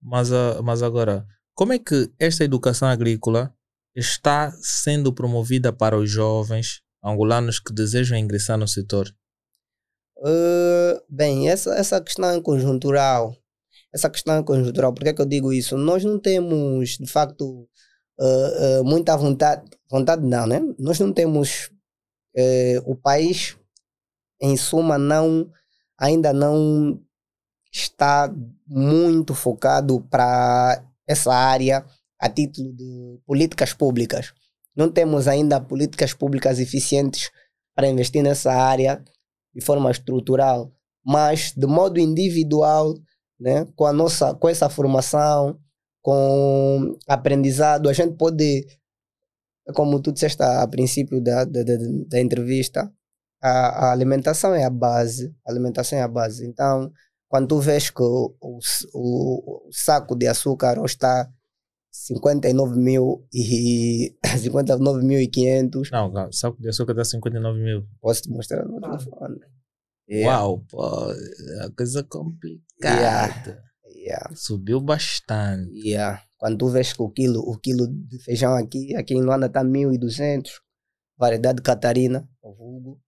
Mas, 0.00 0.30
uh, 0.30 0.62
mas 0.62 0.82
agora, 0.82 1.26
como 1.54 1.72
é 1.72 1.78
que 1.78 2.10
esta 2.18 2.44
educação 2.44 2.88
agrícola 2.88 3.52
está 3.94 4.52
sendo 4.60 5.12
promovida 5.12 5.72
para 5.72 5.98
os 5.98 6.10
jovens 6.10 6.82
angolanos 7.02 7.58
que 7.58 7.72
desejam 7.72 8.16
ingressar 8.16 8.56
no 8.56 8.68
setor? 8.68 9.12
Uh, 10.18 11.00
bem, 11.08 11.48
essa, 11.48 11.74
essa 11.74 12.00
questão 12.00 12.30
é 12.30 12.40
conjuntural 12.40 13.36
essa 13.94 14.10
questão 14.10 14.42
conjuntural. 14.42 14.92
Por 14.92 15.02
que, 15.02 15.10
é 15.10 15.12
que 15.12 15.20
eu 15.20 15.26
digo 15.26 15.52
isso? 15.52 15.76
Nós 15.76 16.04
não 16.04 16.18
temos, 16.18 16.98
de 16.98 17.06
facto, 17.06 17.68
uh, 18.18 18.80
uh, 18.80 18.84
muita 18.84 19.16
vontade, 19.16 19.68
vontade 19.90 20.24
não, 20.24 20.46
né? 20.46 20.60
Nós 20.78 20.98
não 21.00 21.12
temos, 21.12 21.70
uh, 22.36 22.90
o 22.90 22.94
país, 22.94 23.56
em 24.40 24.56
suma, 24.56 24.98
não, 24.98 25.50
ainda 25.98 26.32
não 26.32 27.00
está 27.72 28.32
muito 28.66 29.34
focado 29.34 30.00
para 30.10 30.82
essa 31.06 31.32
área 31.32 31.84
a 32.18 32.28
título 32.28 32.72
de 32.74 33.20
políticas 33.26 33.72
públicas. 33.72 34.32
Não 34.74 34.90
temos 34.90 35.28
ainda 35.28 35.60
políticas 35.60 36.12
públicas 36.12 36.58
eficientes 36.58 37.30
para 37.74 37.88
investir 37.88 38.22
nessa 38.22 38.52
área 38.52 39.02
de 39.54 39.64
forma 39.64 39.90
estrutural, 39.90 40.72
mas 41.04 41.52
de 41.52 41.66
modo 41.66 41.98
individual 41.98 42.94
né? 43.38 43.66
com, 43.76 43.84
a 43.84 43.92
nossa, 43.92 44.34
com 44.34 44.48
essa 44.48 44.68
formação, 44.68 45.58
com 46.02 46.96
aprendizado, 47.06 47.88
a 47.88 47.92
gente 47.92 48.16
pode, 48.16 48.66
como 49.74 50.00
tu 50.00 50.12
disseste 50.12 50.42
a 50.42 50.66
princípio 50.66 51.20
da, 51.20 51.44
da, 51.44 51.62
da, 51.62 51.74
da 52.08 52.20
entrevista, 52.20 52.92
a, 53.42 53.88
a, 53.88 53.92
alimentação 53.92 54.54
é 54.54 54.64
a 54.64 54.70
base, 54.70 55.34
a 55.46 55.50
alimentação 55.50 55.98
é 55.98 56.02
a 56.02 56.08
base. 56.08 56.46
Então, 56.46 56.92
quando 57.28 57.48
tu 57.48 57.60
vês 57.60 57.90
que 57.90 58.02
o, 58.02 58.34
o, 58.40 58.58
o 58.94 59.70
saco 59.72 60.14
de 60.14 60.26
açúcar 60.26 60.78
hoje 60.78 60.94
está 60.94 61.30
59 61.90 62.78
mil 62.78 63.26
e 63.32 64.14
59.500. 64.24 65.90
Não, 65.90 66.28
o 66.28 66.32
saco 66.32 66.60
de 66.60 66.68
açúcar 66.68 66.92
está 66.92 67.04
59 67.04 67.58
mil. 67.62 67.86
Posso 68.00 68.22
te 68.22 68.30
mostrar 68.30 68.64
no 68.64 68.80
telefone. 68.80 69.40
Yeah. 70.08 70.40
Uau, 70.40 70.64
pô, 70.68 71.10
é 71.10 71.70
coisa 71.76 72.04
complicada. 72.04 72.65
Yeah. 72.82 73.60
Yeah. 73.84 74.34
Subiu 74.34 74.80
bastante. 74.80 75.72
Yeah. 75.72 76.22
Quando 76.36 76.58
tu 76.58 76.68
vês 76.68 76.92
que 76.92 77.02
o 77.02 77.10
quilo, 77.10 77.40
o 77.40 77.58
quilo 77.58 77.86
de 77.88 78.18
feijão 78.18 78.54
aqui, 78.54 78.94
aqui 78.94 79.14
em 79.14 79.22
Luanda 79.22 79.46
está 79.46 79.64
1.200, 79.64 80.50
variedade 81.16 81.62
Catarina, 81.62 82.28
o 82.42 82.54
vulgo, 82.54 83.00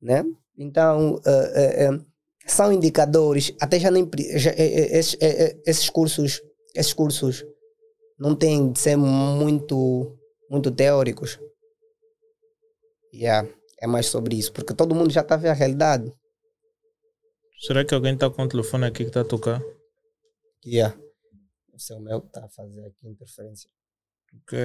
né? 0.00 0.24
Então, 0.58 1.14
uh, 1.14 1.92
uh, 1.92 1.94
uh, 1.94 2.06
são 2.46 2.72
indicadores, 2.72 3.54
até 3.60 3.78
já 3.78 3.90
nem, 3.92 4.10
já, 4.34 4.52
esses, 4.56 5.16
esses 5.64 5.88
cursos, 5.88 6.42
esses 6.74 6.92
cursos 6.92 7.44
não 8.18 8.34
têm 8.34 8.72
de 8.72 8.80
ser 8.80 8.96
muito, 8.96 10.18
muito 10.50 10.70
teóricos. 10.72 11.38
Yeah 13.14 13.48
é 13.82 13.86
mais 13.86 14.06
sobre 14.06 14.36
isso, 14.36 14.52
porque 14.52 14.72
todo 14.72 14.94
mundo 14.94 15.10
já 15.10 15.22
está 15.22 15.34
a 15.34 15.38
ver 15.38 15.48
a 15.48 15.52
realidade. 15.52 16.14
Será 17.64 17.84
que 17.84 17.94
alguém 17.94 18.14
está 18.14 18.28
com 18.28 18.42
o 18.42 18.48
telefone 18.48 18.86
aqui 18.86 19.04
que 19.04 19.10
está 19.10 19.20
a 19.20 19.24
tocar? 19.24 19.62
Yeah. 20.66 20.98
O 21.72 21.78
seu 21.78 22.00
meu 22.00 22.18
está 22.18 22.44
a 22.44 22.48
fazer 22.48 22.84
aqui 22.86 23.06
interferência. 23.06 23.70
Ok. 24.34 24.58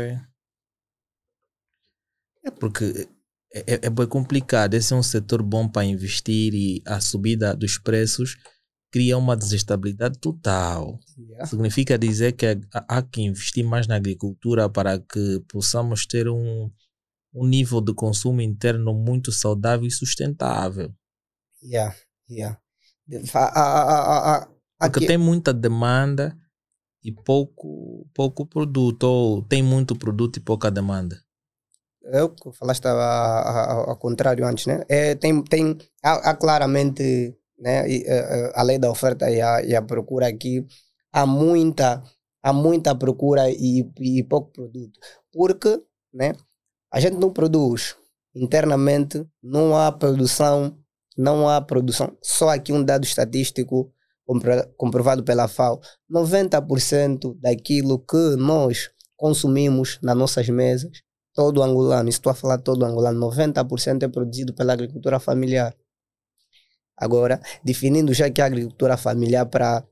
É 2.44 2.51
porque 2.60 3.08
é, 3.54 3.60
é, 3.60 3.80
é 3.84 3.89
bem 3.92 4.08
complicado. 4.08 4.74
Esse 4.74 4.94
é 4.94 4.96
um 4.96 5.04
setor 5.04 5.44
bom 5.44 5.70
para 5.70 5.86
investir 5.86 6.56
e 6.56 6.82
a 6.88 7.00
subida 7.00 7.56
dos 7.56 7.77
preços 7.77 8.36
cria 8.92 9.16
uma 9.16 9.38
desestabilidade 9.38 10.18
total. 10.18 11.00
Yeah. 11.20 11.46
Significa 11.46 12.00
dizer 12.00 12.32
que 12.32 12.48
há 12.72 13.04
que 13.04 13.22
investir 13.22 13.63
mais 13.63 13.86
na 13.86 13.96
agricultura 13.96 14.68
para 14.68 14.98
que 15.00 15.39
possamos 15.48 16.08
ter 16.08 16.27
um, 16.27 16.72
um 17.32 17.46
nível 17.46 17.80
de 17.80 17.94
consumo 17.94 18.42
interno 18.42 18.92
muito 18.96 19.32
saudável 19.32 19.86
e 19.86 19.92
sustentável. 19.92 20.92
Yeah, 21.62 21.96
yeah. 22.27 22.60
A, 23.34 23.40
a, 23.40 24.48
a, 24.80 24.90
Porque 24.90 25.06
tem 25.06 25.18
muita 25.18 25.54
demanda 25.54 26.38
e 27.04 27.12
pouco, 27.12 28.06
pouco 28.14 28.46
produto, 28.46 29.04
ou 29.04 29.42
tem 29.42 29.64
muito 29.64 29.96
produto 29.96 30.38
e 30.38 30.42
pouca 30.42 30.70
demanda. 30.70 31.18
Eu 32.04 32.34
falaste 32.54 32.86
ao 32.86 33.98
contrário 33.98 34.46
antes, 34.46 34.66
né? 34.66 34.82
É, 34.90 35.16
tem, 35.16 35.42
tem, 35.44 35.78
há, 36.04 36.32
há 36.32 36.36
claramente 36.36 37.38
né, 37.60 37.84
a 38.54 38.64
lei 38.64 38.78
da 38.78 38.90
oferta 38.90 39.30
e 39.30 39.42
a, 39.42 39.62
e 39.62 39.76
a 39.76 39.82
procura 39.82 40.28
aqui, 40.28 40.66
há 41.12 41.26
muita, 41.26 42.04
há 42.44 42.54
muita 42.54 42.96
procura 42.96 43.50
e, 43.50 43.90
e 44.00 44.24
pouco 44.24 44.52
produto. 44.52 45.00
Porque 45.32 45.82
né, 46.14 46.34
a 46.92 47.00
gente 47.00 47.18
não 47.18 47.32
produz 47.32 47.96
internamente, 48.36 49.26
não 49.42 49.76
há 49.76 49.92
produção, 49.92 50.78
não 51.18 51.50
há 51.50 51.60
produção. 51.62 52.16
Só 52.22 52.50
aqui 52.50 52.72
um 52.72 52.84
dado 52.84 53.04
estatístico 53.04 53.92
comprovado 54.78 55.24
pela 55.24 55.48
FAO: 55.48 55.82
90% 56.12 57.40
daquilo 57.40 58.00
que 58.00 58.36
nós 58.36 58.90
consumimos 59.16 59.98
nas 60.02 60.16
nossas 60.16 60.48
mesas, 60.50 60.92
todo 61.34 61.64
angolano, 61.64 62.10
estou 62.10 62.32
a 62.32 62.36
falar 62.36 62.60
todo 62.60 62.86
angolano, 62.86 63.20
90% 63.20 64.04
é 64.04 64.08
produzido 64.08 64.54
pela 64.54 64.74
agricultura 64.74 65.20
familiar. 65.20 65.76
Agora, 66.96 67.40
definindo 67.64 68.14
já 68.14 68.30
que 68.30 68.42
a 68.42 68.46
agricultura 68.46 68.98
familiar 68.98 69.46
para 69.46 69.84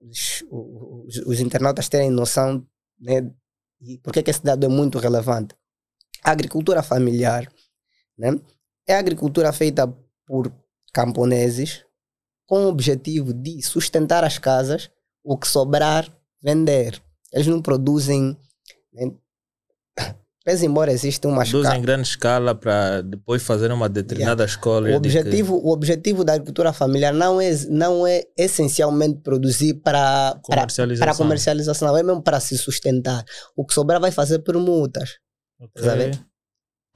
os, 0.00 0.44
os, 0.50 1.16
os 1.26 1.40
internautas 1.40 1.88
terem 1.88 2.10
noção 2.10 2.66
né, 2.98 3.30
e 3.80 3.98
por 3.98 4.12
que 4.12 4.30
esse 4.30 4.42
dado 4.42 4.64
é 4.64 4.68
muito 4.68 4.98
relevante. 4.98 5.54
A 6.22 6.30
agricultura 6.30 6.82
familiar 6.82 7.50
né, 8.16 8.38
é 8.86 8.94
a 8.94 8.98
agricultura 8.98 9.52
feita 9.52 9.86
por 10.26 10.50
camponeses 10.94 11.84
com 12.46 12.64
o 12.64 12.68
objetivo 12.68 13.34
de 13.34 13.60
sustentar 13.62 14.22
as 14.22 14.38
casas, 14.38 14.90
o 15.24 15.36
que 15.36 15.48
sobrar, 15.48 16.08
vender. 16.42 17.02
Eles 17.32 17.48
não 17.48 17.60
produzem 17.60 18.38
né, 18.92 19.10
pese 20.44 20.66
embora 20.66 20.92
exista 20.92 21.26
uma 21.26 21.42
Produzem 21.42 21.78
em 21.78 21.82
grande 21.82 22.06
escala 22.06 22.54
para 22.54 23.00
depois 23.00 23.42
fazer 23.42 23.72
uma 23.72 23.88
determinada 23.88 24.44
escola. 24.44 24.90
O 24.90 24.94
objetivo, 24.94 25.56
o 25.56 25.72
objetivo 25.72 26.22
da 26.22 26.34
agricultura 26.34 26.72
familiar 26.72 27.12
não 27.12 27.40
é, 27.40 27.50
não 27.68 28.06
é 28.06 28.22
essencialmente 28.36 29.20
produzir 29.20 29.74
para, 29.82 30.38
para, 30.46 30.60
Comercialização. 30.60 31.06
para 31.06 31.16
comercialização, 31.16 31.88
não 31.88 31.96
é 31.96 32.02
mesmo 32.02 32.22
para 32.22 32.38
se 32.38 32.56
sustentar. 32.56 33.24
O 33.56 33.66
que 33.66 33.74
sobrar 33.74 34.00
vai 34.00 34.12
fazer 34.12 34.40
permutas. 34.40 35.18
que, 35.74 35.88
a 35.88 35.94
ver? 35.94 36.18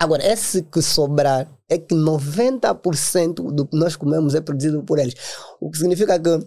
Agora, 0.00 0.24
esse 0.24 0.62
que 0.62 0.80
sobrar 0.80 1.50
é 1.68 1.76
que 1.76 1.94
90% 1.94 3.52
do 3.52 3.66
que 3.66 3.76
nós 3.76 3.96
comemos 3.96 4.34
é 4.34 4.40
produzido 4.40 4.82
por 4.84 4.98
eles. 4.98 5.14
O 5.60 5.70
que 5.70 5.78
significa 5.78 6.18
que 6.20 6.38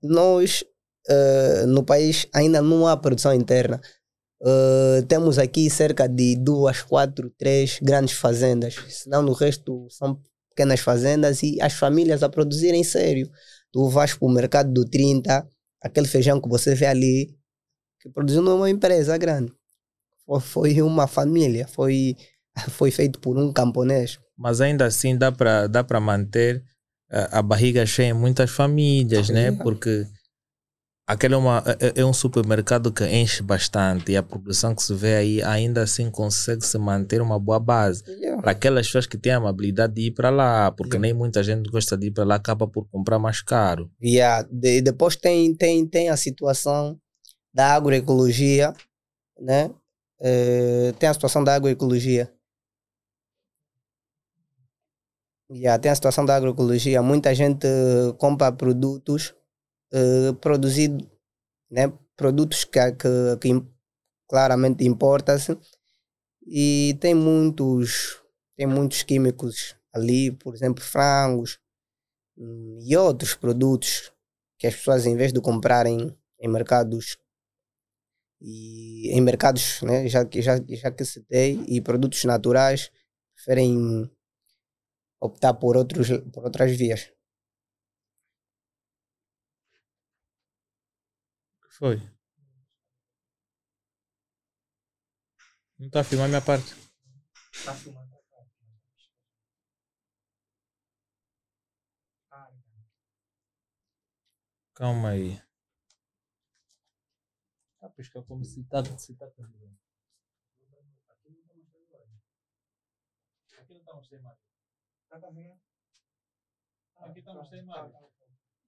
nós, 0.00 0.64
eh, 1.08 1.66
no 1.66 1.82
país, 1.82 2.28
ainda 2.32 2.62
não 2.62 2.86
há 2.86 2.96
produção 2.96 3.34
interna. 3.34 3.80
Eh, 4.46 5.02
temos 5.08 5.38
aqui 5.38 5.68
cerca 5.68 6.08
de 6.08 6.36
duas, 6.36 6.82
quatro, 6.82 7.30
três 7.36 7.80
grandes 7.82 8.14
fazendas. 8.14 8.76
Senão, 8.88 9.22
no 9.22 9.32
resto 9.32 9.88
são 9.90 10.20
pequenas 10.50 10.80
fazendas 10.80 11.42
e 11.42 11.60
as 11.60 11.72
famílias 11.72 12.22
a 12.22 12.28
produzirem 12.28 12.84
sério. 12.84 13.28
Tu 13.72 13.88
vais 13.88 14.14
para 14.14 14.26
o 14.26 14.30
mercado 14.30 14.72
do 14.72 14.84
30, 14.84 15.48
aquele 15.82 16.06
feijão 16.06 16.40
que 16.40 16.48
você 16.48 16.74
vê 16.76 16.86
ali, 16.86 17.36
que 18.00 18.08
produziu 18.08 18.42
numa 18.42 18.70
empresa 18.70 19.16
grande. 19.18 19.52
Foi 20.40 20.80
uma 20.80 21.06
família, 21.06 21.66
foi 21.68 22.16
foi 22.70 22.90
feito 22.90 23.18
por 23.18 23.36
um 23.38 23.52
camponês. 23.52 24.18
Mas 24.36 24.60
ainda 24.60 24.86
assim 24.86 25.16
dá 25.16 25.30
para 25.30 25.66
dá 25.66 25.84
para 25.84 26.00
manter 26.00 26.62
a, 27.10 27.38
a 27.38 27.42
barriga 27.42 27.86
cheia 27.86 28.08
em 28.10 28.12
muitas 28.12 28.50
famílias, 28.50 29.28
né? 29.28 29.46
É. 29.48 29.52
Porque 29.52 30.06
aquele 31.06 31.34
é, 31.34 31.36
uma, 31.36 31.62
é, 31.78 32.00
é 32.00 32.04
um 32.04 32.12
supermercado 32.12 32.90
que 32.90 33.04
enche 33.06 33.42
bastante 33.42 34.10
e 34.12 34.16
a 34.16 34.22
produção 34.22 34.74
que 34.74 34.82
se 34.82 34.94
vê 34.94 35.16
aí 35.16 35.42
ainda 35.42 35.82
assim 35.82 36.10
consegue 36.10 36.64
se 36.64 36.78
manter 36.78 37.20
uma 37.20 37.38
boa 37.38 37.60
base. 37.60 38.02
Para 38.40 38.52
aquelas 38.52 38.86
pessoas 38.86 39.06
que 39.06 39.18
têm 39.18 39.32
a 39.32 39.36
amabilidade 39.36 39.94
de 39.94 40.06
ir 40.08 40.10
para 40.12 40.30
lá, 40.30 40.70
porque 40.72 40.96
Yeah. 40.96 41.02
nem 41.08 41.12
muita 41.14 41.42
gente 41.42 41.70
gosta 41.70 41.96
de 41.96 42.06
ir 42.06 42.10
para 42.10 42.24
lá, 42.24 42.34
acaba 42.36 42.66
por 42.66 42.88
comprar 42.88 43.18
mais 43.18 43.40
caro. 43.42 43.90
Yeah. 44.02 44.48
De- 44.50 44.80
depois 44.80 45.14
tem, 45.14 45.54
tem, 45.54 45.86
tem 45.86 46.08
a 46.08 46.16
situação 46.16 46.98
da 47.52 47.74
agroecologia, 47.74 48.72
né? 49.40 49.70
Eh, 50.20 50.92
tem 50.98 51.08
a 51.08 51.14
situação 51.14 51.44
da 51.44 51.54
agroecologia. 51.54 52.32
Yeah, 55.54 55.78
tem 55.78 55.90
a 55.90 55.94
situação 55.94 56.24
da 56.24 56.34
agroecologia. 56.36 57.00
Muita 57.02 57.34
gente 57.34 57.66
eh, 57.66 58.12
compra 58.18 58.50
produtos 58.50 59.34
eh, 59.92 60.32
produzidos, 60.40 61.06
né? 61.70 61.92
Produtos 62.16 62.64
que, 62.64 62.80
que, 62.92 63.08
que 63.40 63.64
claramente 64.28 64.84
importa-se 64.86 65.58
e 66.46 66.96
tem 67.00 67.14
muitos, 67.14 68.22
tem 68.56 68.66
muitos 68.66 69.02
químicos 69.04 69.76
ali, 69.94 70.32
por 70.32 70.54
exemplo, 70.54 70.82
frangos, 70.84 71.58
hum, 72.38 72.78
e 72.82 72.96
outros 72.96 73.34
produtos 73.34 74.12
que 74.58 74.66
as 74.68 74.74
pessoas 74.76 75.06
em 75.06 75.16
vez 75.16 75.32
de 75.32 75.40
comprarem 75.40 76.16
em 76.40 76.48
mercados 76.48 77.18
e 78.40 79.10
em 79.10 79.20
mercados 79.20 79.80
né, 79.82 80.08
já, 80.08 80.24
que- 80.24 80.42
já, 80.42 80.56
já 80.68 80.90
que 80.90 81.04
citei 81.04 81.60
e 81.66 81.80
produtos 81.80 82.24
naturais 82.24 82.90
preferem 83.34 84.10
optar 85.26 85.54
por, 85.54 85.76
outros, 85.76 86.08
por 86.32 86.44
outras 86.44 86.76
vias. 86.76 87.02
O 91.56 91.68
que 91.68 91.74
foi? 91.80 91.96
Não 95.78 95.86
está 95.86 96.00
a 96.00 96.04
filmar 96.04 96.26
a 96.26 96.28
minha 96.28 96.42
parte? 96.42 96.74
Calma 104.74 105.10
aí. 105.10 105.40
Tá 107.80 107.86
a 107.86 107.90
piscar 107.90 108.22
como 108.24 108.44
se 108.44 108.64
tá, 108.64 108.82
se 108.98 109.14
tá. 109.14 109.26
Aqui 113.58 113.72
não 113.72 113.80
está 113.80 113.94
mostrando 113.94 114.28
mais. 115.10 115.22
Tá 115.22 115.28
carregando? 115.28 115.60
Aqui 117.00 117.18
está 117.18 117.34
mostrando 117.34 117.66
mais. 117.66 117.92
Não 117.92 118.00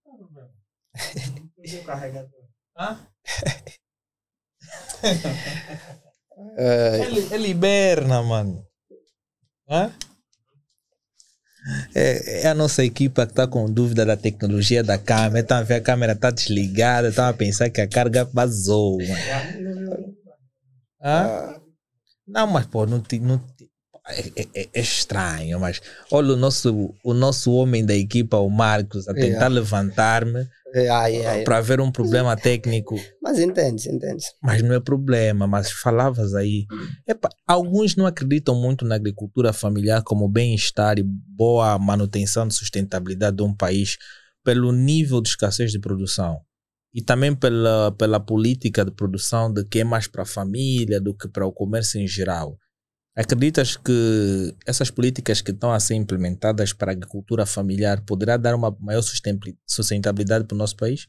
tem 0.05 0.17
problema. 0.19 0.51
Hã? 2.79 2.99
Eh, 6.59 7.01
Ele, 7.07 7.35
ele 7.35 7.49
hiberna, 7.49 8.23
mano. 8.23 8.67
Hã? 9.69 9.93
É, 11.95 12.43
é 12.43 12.49
a 12.49 12.55
nossa 12.55 12.85
equipa 12.85 13.27
que 13.27 13.33
está 13.33 13.47
com 13.47 13.71
dúvida 13.71 14.05
da 14.05 14.17
tecnologia 14.17 14.85
da 14.85 14.99
câmera. 14.99 15.41
Estão 15.41 15.59
a 15.59 15.63
ver 15.63 15.75
a 15.75 15.81
câmera 15.81 16.13
está 16.13 16.31
desligada. 16.31 17.09
Estão 17.09 17.27
a 17.27 17.33
pensar 17.33 17.71
que 17.71 17.81
a 17.81 17.89
carga 17.89 18.25
vazou. 18.25 18.99
Mano. 18.99 20.17
Hã? 21.03 21.61
Não, 22.27 22.47
mas 22.47 22.67
pô, 22.67 22.87
não, 22.87 23.03
não, 23.21 23.45
é, 24.09 24.47
é- 24.55 24.69
é 24.75 24.81
estranho. 24.81 25.59
Mas 25.61 25.81
olha 26.11 26.33
o 26.35 26.37
nosso, 26.37 26.95
o 27.05 27.15
nosso 27.15 27.53
homem 27.53 27.85
da 27.85 27.95
equipa, 27.95 28.37
o 28.39 28.49
Marcos, 28.51 29.09
a 29.09 29.15
tentar 29.15 29.47
É. 29.47 29.49
levantar-me 29.49 30.47
ai, 30.91 31.25
ai. 31.25 31.43
para 31.45 31.61
ver 31.61 31.81
um 31.81 31.91
problema 31.91 32.37
técnico. 32.37 32.97
Mas 33.23 33.39
entende, 33.39 33.89
entende. 33.89 34.25
Mas 34.43 34.63
não 34.63 34.75
é 34.75 34.81
problema, 34.81 35.47
mas 35.47 35.71
falavas 35.71 36.35
aí. 36.35 36.67
Epa, 37.07 37.29
alguns 37.47 37.97
não 37.97 38.07
acreditam 38.07 38.55
muito 38.55 38.85
na 38.85 38.95
agricultura 38.95 39.53
familiar 39.53 40.03
como 40.03 40.29
bem-estar 40.29 40.99
e 40.99 41.03
boa 41.03 41.79
manutenção 41.79 42.47
de 42.47 42.55
sustentabilidade 42.55 43.37
de 43.37 43.43
um 43.43 43.55
país 43.55 43.97
pelo 44.45 44.71
nível 44.73 45.21
de 45.21 45.31
escassez 45.31 45.73
de 45.73 45.79
produção 45.81 46.41
e 46.95 47.03
também 47.03 47.35
pela, 47.35 47.93
pela 47.99 48.21
política 48.21 48.85
de 48.85 48.91
produção 48.93 49.53
de 49.53 49.65
que 49.65 49.81
é 49.81 49.85
mais 49.85 50.07
para 50.07 50.23
a 50.23 50.27
família 50.27 51.01
do 51.01 51.13
que 51.13 51.29
para 51.29 51.45
o 51.47 51.53
comércio 51.53 52.01
em 52.01 52.07
geral. 52.07 52.57
Acreditas 53.17 53.77
que 53.79 54.55
essas 54.67 54.91
políticas 54.91 55.41
que 55.41 55.51
estão 55.51 55.73
a 55.73 55.81
ser 55.81 55.95
implementadas 55.95 56.75
para 56.75 56.93
a 56.93 56.95
agricultura 56.95 57.47
familiar 57.47 58.05
poderá 58.05 58.37
dar 58.37 58.55
uma 58.55 58.77
maior 58.79 59.03
sustentabilidade- 59.67 60.45
para 60.47 60.55
o 60.55 60.59
nosso 60.59 60.77
país? 60.77 61.09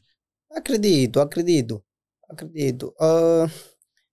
Acredito, 0.50 1.20
acredito, 1.20 1.84
acredito. 2.30 2.94
Ah, 2.98 3.46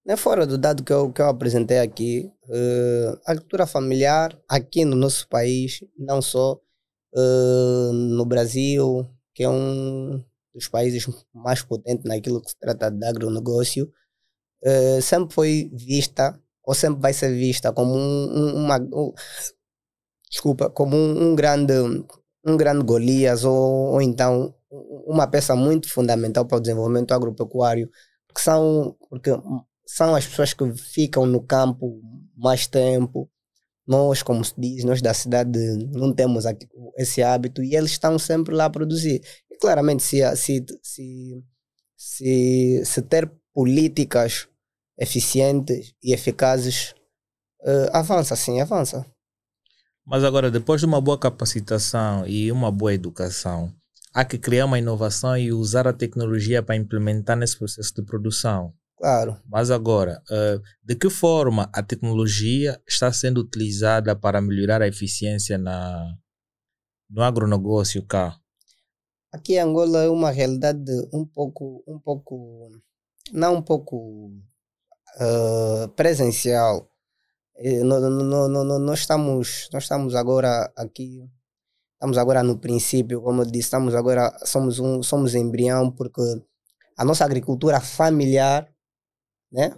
não 0.06 0.14
é 0.14 0.18
fora 0.18 0.46
do 0.46 0.58
dado 0.58 0.84
que 0.84 0.92
eu, 0.92 1.10
que 1.14 1.22
eu 1.22 1.28
apresentei 1.28 1.80
aqui, 1.80 2.30
ah, 2.50 3.18
a 3.28 3.32
agricultura 3.32 3.66
familiar 3.66 4.38
aqui 4.50 4.84
no 4.84 4.98
nosso 4.98 5.26
país, 5.30 5.80
não 5.98 6.22
só 6.22 6.60
ah, 7.16 7.92
no 7.94 8.26
Brasil, 8.26 9.10
que 9.34 9.44
é 9.44 9.50
um 9.50 10.22
dos 10.54 10.68
países 10.68 11.08
mais 11.34 11.62
potentes 11.62 12.04
naquilo 12.04 12.42
que 12.42 12.50
se 12.50 12.60
trata 12.60 12.92
de 12.92 13.06
agronegócio, 13.06 13.90
sempre 15.02 15.34
foi 15.34 15.70
vista, 15.74 16.38
ou 16.68 16.74
sempre 16.74 17.02
vai 17.02 17.14
ser 17.14 17.34
vista 17.34 17.72
como 17.74 17.94
um, 17.96 17.98
um- 18.38 18.66
uma... 18.66 18.78
um- 18.80 19.14
desculpa, 20.30 20.70
como 20.70 20.96
um, 20.96 21.32
um 21.32 21.36
grande 21.36 21.74
um 22.48 22.56
grande 22.58 22.84
Golias 22.86 23.44
ou, 23.44 23.94
ou 23.94 24.02
então 24.02 24.54
uma 25.08 25.26
peça 25.28 25.56
muito 25.56 25.90
fundamental 25.92 26.46
para 26.46 26.58
o 26.58 26.62
desenvolvimento 26.62 27.12
agropecuário, 27.14 27.90
porque 28.28 28.42
são, 28.42 28.96
porque 29.10 29.32
são 29.86 30.14
as 30.16 30.28
pessoas 30.28 30.54
que 30.54 30.74
ficam 30.78 31.26
no 31.26 31.42
campo 31.42 32.02
mais 32.36 32.68
tempo. 32.68 33.30
Nós, 33.88 34.24
como 34.24 34.44
se 34.46 34.54
diz, 34.58 34.84
nós 34.86 35.02
da 35.02 35.14
cidade 35.14 35.60
não 35.94 36.14
temos 36.14 36.46
aqui 36.46 36.68
esse 36.98 37.24
hábito 37.24 37.64
e 37.64 37.76
eles 37.76 37.92
estão 37.92 38.20
sempre 38.20 38.56
lá 38.56 38.66
a 38.66 38.70
produzir. 38.70 39.22
E 39.52 39.58
claramente, 39.58 40.04
se, 40.04 40.20
se, 40.38 40.66
se, 40.84 41.44
se, 41.98 42.84
se 42.86 43.02
ter 43.04 43.32
políticas 43.54 44.48
eficientes 44.98 45.94
e 46.04 46.14
eficazes, 46.14 46.94
eh, 47.64 47.90
avança 47.94 48.36
sim, 48.36 48.62
avança. 48.62 49.06
Mas 50.06 50.24
agora, 50.24 50.52
depois 50.52 50.80
de 50.80 50.86
uma 50.86 51.02
boa 51.02 51.18
capacitação 51.18 52.28
e 52.28 52.52
uma 52.52 52.72
boa 52.72 52.94
educação, 52.94 53.74
há 54.14 54.24
que 54.24 54.38
criar 54.38 54.66
uma 54.66 54.78
inovação 54.78 55.36
e 55.36 55.52
usar 55.52 55.88
a 55.88 55.94
tecnologia 55.94 56.62
para 56.62 56.76
implementar 56.76 57.36
nesse 57.36 57.58
processo 57.58 57.94
de 57.96 58.04
produção. 58.04 58.74
Claro. 58.98 59.38
Mas 59.46 59.72
agora, 59.72 60.22
eh, 60.32 60.60
de 60.84 60.96
que 60.96 61.10
forma 61.10 61.70
a 61.74 61.84
tecnologia 61.84 62.80
está 62.88 63.12
sendo 63.12 63.42
utilizada 63.42 64.16
para 64.16 64.42
melhorar 64.42 64.82
a 64.82 64.88
eficiência 64.88 65.58
na, 65.58 66.16
no 67.10 67.22
agronegócio 67.22 68.02
cá? 68.04 68.40
Aqui 69.34 69.56
em 69.56 69.60
Angola 69.60 70.04
é 70.04 70.10
uma 70.10 70.32
realidade 70.32 70.92
um 71.12 71.26
pouco, 71.26 71.84
um 71.86 72.00
pouco, 72.00 72.72
não 73.34 73.56
um 73.56 73.62
pouco 73.62 74.32
ah, 75.20 75.88
presencial. 75.96 76.88
Eh, 77.58 77.84
nó- 77.84 78.00
nó- 78.00 78.10
nó- 78.10 78.48
nó- 78.50 78.64
nó- 78.64 78.80
Nós 78.80 79.00
estamos, 79.00 79.70
nós 79.72 79.84
estamos 79.84 80.14
agora 80.16 80.72
aqui, 80.76 81.24
estamos 81.94 82.18
agora 82.18 82.44
no 82.44 82.58
princípio, 82.58 83.22
como 83.22 83.42
eu 83.42 83.46
disse, 83.46 83.68
estamos 83.68 83.96
agora, 83.96 84.32
somos 84.46 84.78
um, 84.80 85.02
somos 85.02 85.34
embrião 85.36 85.90
porque 85.92 86.22
a 86.98 87.06
nossa 87.06 87.24
agricultura 87.26 87.80
familiar, 87.80 88.68
né? 89.52 89.74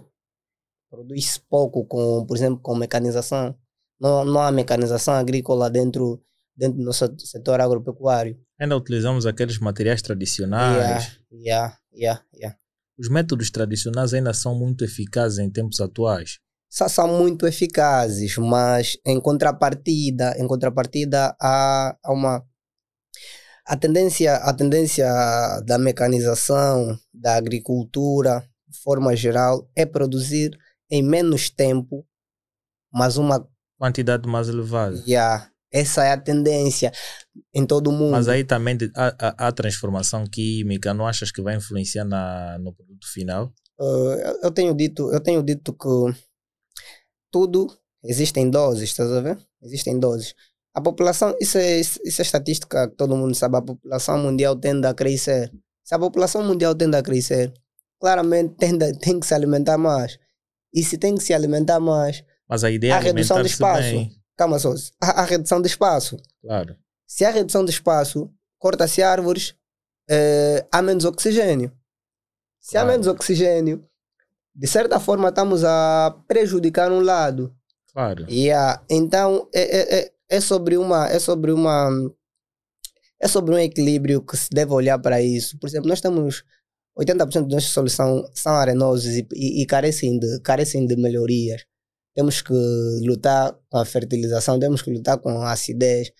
produz 0.90 1.38
pouco 1.38 1.84
com, 1.86 2.24
por 2.26 2.36
exemplo, 2.36 2.60
com 2.62 2.74
mecanização. 2.74 3.54
Não, 4.00 4.24
não 4.24 4.40
há 4.40 4.50
mecanização 4.50 5.14
agrícola 5.14 5.68
dentro, 5.70 6.20
dentro 6.56 6.78
do 6.78 6.84
nosso 6.84 7.04
setor 7.18 7.60
agropecuário. 7.60 8.40
Ainda 8.58 8.76
utilizamos 8.76 9.26
aqueles 9.26 9.58
materiais 9.58 10.00
tradicionais. 10.02 10.78
Yeah, 10.78 11.06
yeah, 11.32 11.78
yeah, 11.92 12.24
yeah. 12.34 12.58
Os 12.98 13.08
métodos 13.08 13.50
tradicionais 13.50 14.12
ainda 14.12 14.34
são 14.34 14.54
muito 14.54 14.84
eficazes 14.84 15.38
em 15.38 15.50
tempos 15.50 15.80
atuais. 15.80 16.38
Só 16.70 16.88
são 16.88 17.08
muito 17.08 17.46
eficazes, 17.46 18.36
mas 18.36 18.98
em 19.06 19.20
contrapartida, 19.20 20.34
em 20.36 20.46
contrapartida 20.46 21.34
há, 21.40 21.96
há 22.04 22.12
uma 22.12 22.44
a 23.68 23.76
tendência, 23.76 24.34
a 24.34 24.52
tendência 24.54 25.06
da 25.66 25.78
mecanização, 25.78 26.98
da 27.12 27.36
agricultura, 27.36 28.42
de 28.66 28.78
forma 28.78 29.14
geral, 29.14 29.70
é 29.76 29.84
produzir 29.84 30.58
em 30.90 31.02
menos 31.02 31.50
tempo, 31.50 32.06
mas 32.90 33.18
uma 33.18 33.46
quantidade 33.78 34.26
mais 34.26 34.48
elevada. 34.48 35.02
Yeah, 35.06 35.50
essa 35.72 36.04
é 36.04 36.12
a 36.12 36.20
tendência 36.20 36.92
em 37.54 37.66
todo 37.66 37.88
o 37.88 37.92
mundo. 37.92 38.12
Mas 38.12 38.28
aí 38.28 38.44
também 38.44 38.76
há, 38.94 39.48
há, 39.48 39.52
transformação 39.52 40.24
química, 40.26 40.94
não 40.94 41.06
achas 41.06 41.30
que 41.30 41.42
vai 41.42 41.56
influenciar 41.56 42.04
na, 42.04 42.58
no 42.58 42.72
produto 42.72 43.10
final? 43.12 43.52
Uh, 43.78 44.42
eu, 44.42 44.50
tenho 44.50 44.74
dito, 44.74 45.12
eu 45.12 45.20
tenho 45.20 45.42
dito 45.42 45.72
que 45.72 46.18
tudo 47.30 47.68
existe 48.02 48.40
em 48.40 48.50
doses, 48.50 48.90
estás 48.90 49.10
a 49.12 49.20
ver? 49.20 49.38
Existem 49.62 49.98
doses. 49.98 50.34
A 50.74 50.80
população, 50.80 51.34
isso 51.40 51.58
é, 51.58 51.80
isso 51.80 52.20
é 52.20 52.22
estatística 52.22 52.88
que 52.88 52.96
todo 52.96 53.16
mundo 53.16 53.34
sabe, 53.34 53.56
a 53.56 53.62
população 53.62 54.18
mundial 54.18 54.56
tende 54.56 54.86
a 54.86 54.94
crescer. 54.94 55.52
Se 55.84 55.94
a 55.94 55.98
população 55.98 56.42
mundial 56.42 56.74
tende 56.74 56.96
a 56.96 57.02
crescer, 57.02 57.52
claramente 58.00 58.54
tende, 58.56 58.92
tem 58.98 59.18
que 59.18 59.26
se 59.26 59.34
alimentar 59.34 59.78
mais. 59.78 60.18
E 60.72 60.82
se 60.82 60.98
tem 60.98 61.14
que 61.14 61.22
se 61.22 61.32
alimentar 61.32 61.80
mais, 61.80 62.22
mas 62.48 62.64
a 62.64 62.70
ideia 62.70 62.96
a 62.96 62.98
redução 62.98 63.42
de 63.42 63.48
espaço. 63.48 63.82
Bem. 63.82 64.10
Calma 64.38 64.58
só, 64.60 64.72
a, 65.02 65.22
a, 65.22 65.24
redução 65.24 65.60
de 65.60 65.66
espaço. 65.66 66.16
Claro. 66.40 66.76
Se 67.04 67.24
há 67.24 67.30
redução 67.30 67.64
de 67.64 67.72
espaço, 67.72 68.32
corta-se 68.56 69.02
árvores, 69.02 69.56
eh, 70.08 70.64
há 70.70 70.80
menos 70.80 71.04
oxigênio. 71.04 71.72
Se 72.60 72.72
claro. 72.72 72.88
há 72.88 72.92
menos 72.92 73.06
oxigênio, 73.08 73.84
de 74.54 74.66
certa 74.68 75.00
forma 75.00 75.28
estamos 75.28 75.64
a 75.64 76.16
prejudicar 76.28 76.92
um 76.92 77.00
lado. 77.00 77.52
Claro. 77.92 78.26
Yeah. 78.30 78.80
Então 78.88 79.48
é, 79.52 79.98
é, 79.98 80.12
é 80.28 80.40
sobre 80.40 80.76
uma 80.76 81.08
é 81.08 81.18
sobre 81.18 81.50
uma 81.50 81.90
é 83.20 83.26
sobre 83.26 83.54
um 83.54 83.58
equilíbrio 83.58 84.22
que 84.22 84.36
se 84.36 84.50
deve 84.50 84.72
olhar 84.72 85.00
para 85.00 85.20
isso. 85.20 85.58
Por 85.58 85.66
exemplo, 85.66 85.88
nós 85.88 86.00
temos 86.00 86.44
80% 86.98 87.42
das 87.42 87.52
nossas 87.52 87.70
soluções 87.70 88.30
são 88.34 88.52
arenosos 88.52 89.16
e, 89.16 89.26
e, 89.34 89.62
e, 89.62 89.66
carecem, 89.66 90.18
de, 90.18 90.40
carecem 90.40 90.86
de 90.86 90.96
melhorias. 90.96 91.64
Temos 92.18 92.42
que 92.42 92.52
lutar 93.06 93.56
com 93.70 93.78
a 93.78 93.84
fertilização, 93.84 94.58
temos 94.58 94.82
que 94.82 94.90
lutar 94.90 95.18
com 95.18 95.40
a 95.40 95.52
acidez. 95.52 96.10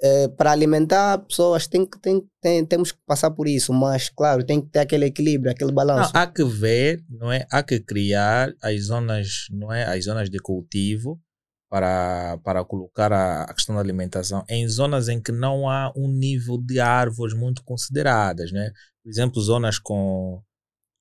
É, 0.00 0.28
para 0.28 0.52
alimentar 0.52 1.18
pessoas 1.26 1.66
tem 1.66 1.84
que, 1.84 1.98
tem, 1.98 2.24
tem, 2.40 2.64
temos 2.64 2.92
que 2.92 3.00
passar 3.04 3.32
por 3.32 3.48
isso, 3.48 3.72
mas 3.72 4.08
claro, 4.08 4.46
tem 4.46 4.60
que 4.60 4.68
ter 4.68 4.78
aquele 4.78 5.06
equilíbrio, 5.06 5.50
aquele 5.50 5.72
balanço. 5.72 6.12
Não, 6.14 6.20
há 6.22 6.24
que 6.24 6.44
ver, 6.44 7.04
não 7.10 7.32
é? 7.32 7.44
Há 7.50 7.64
que 7.64 7.80
criar 7.80 8.54
as 8.62 8.84
zonas, 8.84 9.46
não 9.50 9.72
é? 9.72 9.82
As 9.82 10.04
zonas 10.04 10.30
de 10.30 10.38
cultivo 10.38 11.20
para, 11.68 12.38
para 12.44 12.64
colocar 12.64 13.12
a, 13.12 13.42
a 13.42 13.52
questão 13.52 13.74
da 13.74 13.80
alimentação 13.80 14.44
em 14.48 14.68
zonas 14.68 15.08
em 15.08 15.20
que 15.20 15.32
não 15.32 15.68
há 15.68 15.92
um 15.96 16.06
nível 16.06 16.58
de 16.58 16.78
árvores 16.78 17.34
muito 17.34 17.64
consideradas, 17.64 18.52
né? 18.52 18.70
Por 19.02 19.10
exemplo, 19.10 19.42
zonas 19.42 19.80
com 19.80 20.40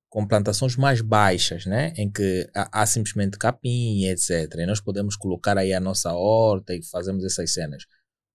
com 0.10 0.28
plantações 0.28 0.76
mais 0.76 1.02
baixas, 1.02 1.66
né? 1.66 1.94
Em 1.98 2.10
que 2.10 2.50
há, 2.56 2.82
há, 2.82 2.86
simplesmente 2.86 3.38
capim, 3.38 4.06
etc. 4.06 4.54
E 4.58 4.66
nós 4.66 4.80
podemos 4.80 5.16
colocar 5.16 5.58
aí 5.58 5.74
a 5.74 5.80
nossa 5.80 6.14
horta 6.14 6.74
e 6.74 6.84
fazemos 6.84 7.26
essas 7.26 7.54
cenas. 7.54 7.84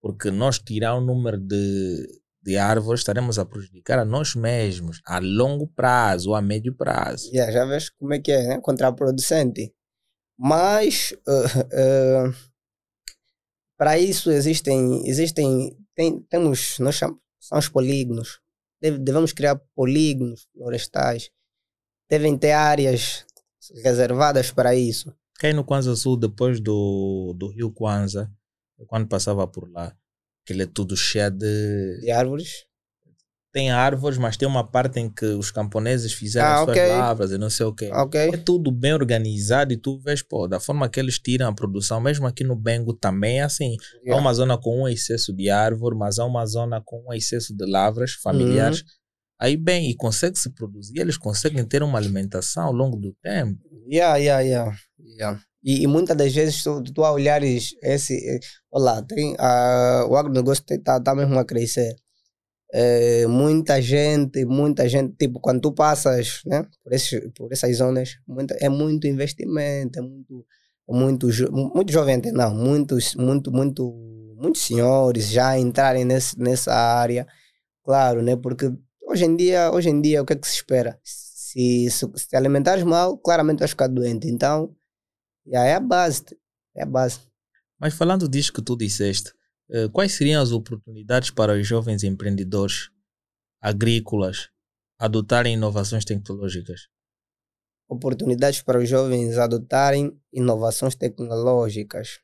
Porque 0.00 0.30
nós 0.30 0.58
tirar 0.58 0.94
o 0.94 1.00
número 1.00 1.38
de, 1.38 2.20
de 2.42 2.56
árvores 2.58 3.00
estaremos 3.00 3.38
a 3.38 3.44
prejudicar 3.44 3.98
a 3.98 4.04
nós 4.04 4.34
mesmos 4.34 5.00
a 5.06 5.18
longo 5.18 5.66
prazo 5.66 6.30
ou 6.30 6.36
a 6.36 6.42
médio 6.42 6.74
prazo. 6.74 7.30
Yeah, 7.32 7.50
já 7.52 7.64
vês 7.64 7.88
como 7.90 8.12
é 8.12 8.18
que 8.18 8.32
é, 8.32 8.48
né? 8.48 8.60
Contraproducente. 8.60 9.72
Mas 10.38 11.14
uh, 11.26 12.28
uh, 12.28 12.34
para 13.78 13.98
isso 13.98 14.30
existem, 14.30 15.06
existem 15.06 15.76
tem, 15.94 16.20
temos, 16.22 16.78
nós 16.78 16.96
chamamos, 16.96 17.22
são 17.40 17.58
os 17.58 17.68
polígonos. 17.68 18.40
Deve, 18.80 18.98
devemos 18.98 19.32
criar 19.32 19.60
polígonos 19.74 20.46
florestais 20.52 21.30
devem 22.12 22.36
ter 22.36 22.52
áreas 22.52 23.24
reservadas 23.82 24.50
para 24.50 24.74
isso. 24.74 25.10
Quem 25.40 25.54
no 25.54 25.64
Kwanza 25.64 25.96
Sul, 25.96 26.18
depois 26.18 26.60
do, 26.60 27.34
do 27.38 27.48
rio 27.48 27.72
Kwanza, 27.72 28.30
quando 28.86 29.08
passava 29.08 29.46
por 29.46 29.70
lá, 29.72 29.96
aquele 30.44 30.64
é 30.64 30.66
tudo 30.66 30.94
cheio 30.94 31.30
de... 31.30 32.00
De 32.02 32.10
árvores? 32.10 32.66
Tem 33.50 33.70
árvores, 33.70 34.18
mas 34.18 34.36
tem 34.36 34.46
uma 34.46 34.62
parte 34.62 35.00
em 35.00 35.08
que 35.08 35.24
os 35.24 35.50
camponeses 35.50 36.12
fizeram 36.12 36.48
ah, 36.48 36.64
suas 36.64 36.76
okay. 36.76 36.88
lavras 36.88 37.32
e 37.32 37.38
não 37.38 37.48
sei 37.48 37.66
o 37.66 37.74
quê. 37.74 37.90
Okay. 37.90 38.28
É 38.28 38.36
tudo 38.36 38.70
bem 38.70 38.92
organizado 38.92 39.72
e 39.72 39.76
tu 39.78 39.98
vês, 39.98 40.22
pô, 40.22 40.46
da 40.46 40.60
forma 40.60 40.88
que 40.90 41.00
eles 41.00 41.18
tiram 41.18 41.48
a 41.48 41.54
produção, 41.54 41.98
mesmo 41.98 42.26
aqui 42.26 42.44
no 42.44 42.56
Bengo 42.56 42.92
também 42.92 43.40
é 43.40 43.42
assim. 43.42 43.76
Yeah. 43.96 44.14
Há 44.14 44.16
uma 44.16 44.34
zona 44.34 44.58
com 44.58 44.82
um 44.82 44.88
excesso 44.88 45.34
de 45.34 45.48
árvore, 45.48 45.96
mas 45.96 46.18
há 46.18 46.26
uma 46.26 46.44
zona 46.44 46.82
com 46.84 47.06
um 47.08 47.12
excesso 47.12 47.56
de 47.56 47.64
lavras 47.64 48.12
familiares. 48.12 48.80
Uhum 48.80 49.01
Aí 49.42 49.56
bem, 49.56 49.90
e 49.90 49.96
consegue 49.96 50.38
se 50.38 50.50
produzir, 50.50 51.00
eles 51.00 51.16
conseguem 51.16 51.64
ter 51.64 51.82
uma 51.82 51.98
alimentação 51.98 52.62
ao 52.62 52.72
longo 52.72 52.96
do 52.96 53.12
tempo. 53.20 53.58
Yeah, 53.90 54.16
yeah, 54.16 54.40
yeah. 54.40 54.76
yeah. 55.18 55.40
E, 55.64 55.82
e 55.82 55.86
muitas 55.88 56.16
das 56.16 56.32
vezes 56.32 56.62
tu, 56.62 56.80
tu 56.80 57.02
olhares 57.02 57.74
esse. 57.82 58.14
Eh, 58.14 58.38
olá, 58.70 59.02
tem, 59.02 59.32
uh, 59.32 60.06
o 60.08 60.16
agronegócio 60.16 60.62
está 60.70 61.00
tá 61.00 61.12
mesmo 61.12 61.36
a 61.40 61.44
crescer. 61.44 61.92
É, 62.72 63.26
muita 63.26 63.82
gente, 63.82 64.44
muita 64.44 64.88
gente, 64.88 65.12
tipo, 65.16 65.40
quando 65.40 65.60
tu 65.60 65.72
passas 65.72 66.40
né, 66.46 66.64
por, 66.84 66.92
esses, 66.92 67.20
por 67.34 67.52
essas 67.52 67.76
zonas, 67.76 68.10
muita, 68.28 68.56
é 68.60 68.68
muito 68.68 69.08
investimento, 69.08 69.98
é 69.98 70.02
muito, 70.02 70.46
muito, 70.88 71.26
muito 71.74 71.92
jovem, 71.92 72.22
não, 72.32 72.54
muitos, 72.54 73.16
muito, 73.16 73.50
muito, 73.50 73.92
muitos 74.40 74.62
senhores 74.62 75.28
já 75.28 75.58
entrarem 75.58 76.04
nesse, 76.04 76.38
nessa 76.38 76.72
área, 76.72 77.26
claro, 77.84 78.22
né, 78.22 78.36
porque 78.36 78.72
Hoje 79.12 79.26
em 79.26 79.36
dia, 79.36 79.70
hoje 79.70 79.90
em 79.90 80.00
dia 80.00 80.22
o 80.22 80.24
que 80.24 80.32
é 80.32 80.36
que 80.36 80.48
se 80.48 80.54
espera? 80.54 80.98
Se, 81.04 81.90
se, 81.90 82.10
se 82.14 82.28
te 82.28 82.34
alimentares 82.34 82.82
mal, 82.82 83.18
claramente 83.18 83.58
vais 83.58 83.72
ficar 83.72 83.86
doente. 83.86 84.26
Então, 84.26 84.74
já 85.46 85.66
é 85.66 85.74
a 85.74 85.80
base. 85.80 86.24
É 86.74 86.82
a 86.82 86.86
base. 86.86 87.20
Mas 87.78 87.92
falando 87.92 88.26
disso 88.26 88.50
que 88.50 88.62
tu 88.62 88.74
disseste, 88.74 89.30
eh, 89.70 89.86
quais 89.92 90.12
seriam 90.14 90.40
as 90.40 90.50
oportunidades 90.50 91.28
para 91.28 91.52
os 91.52 91.66
jovens 91.66 92.02
empreendedores 92.02 92.88
agrícolas 93.60 94.48
adotarem 94.98 95.56
inovações 95.56 96.06
tecnológicas? 96.06 96.88
Oportunidades 97.90 98.62
para 98.62 98.78
os 98.78 98.88
jovens 98.88 99.36
adotarem 99.36 100.18
inovações 100.32 100.94
tecnológicas. 100.94 102.18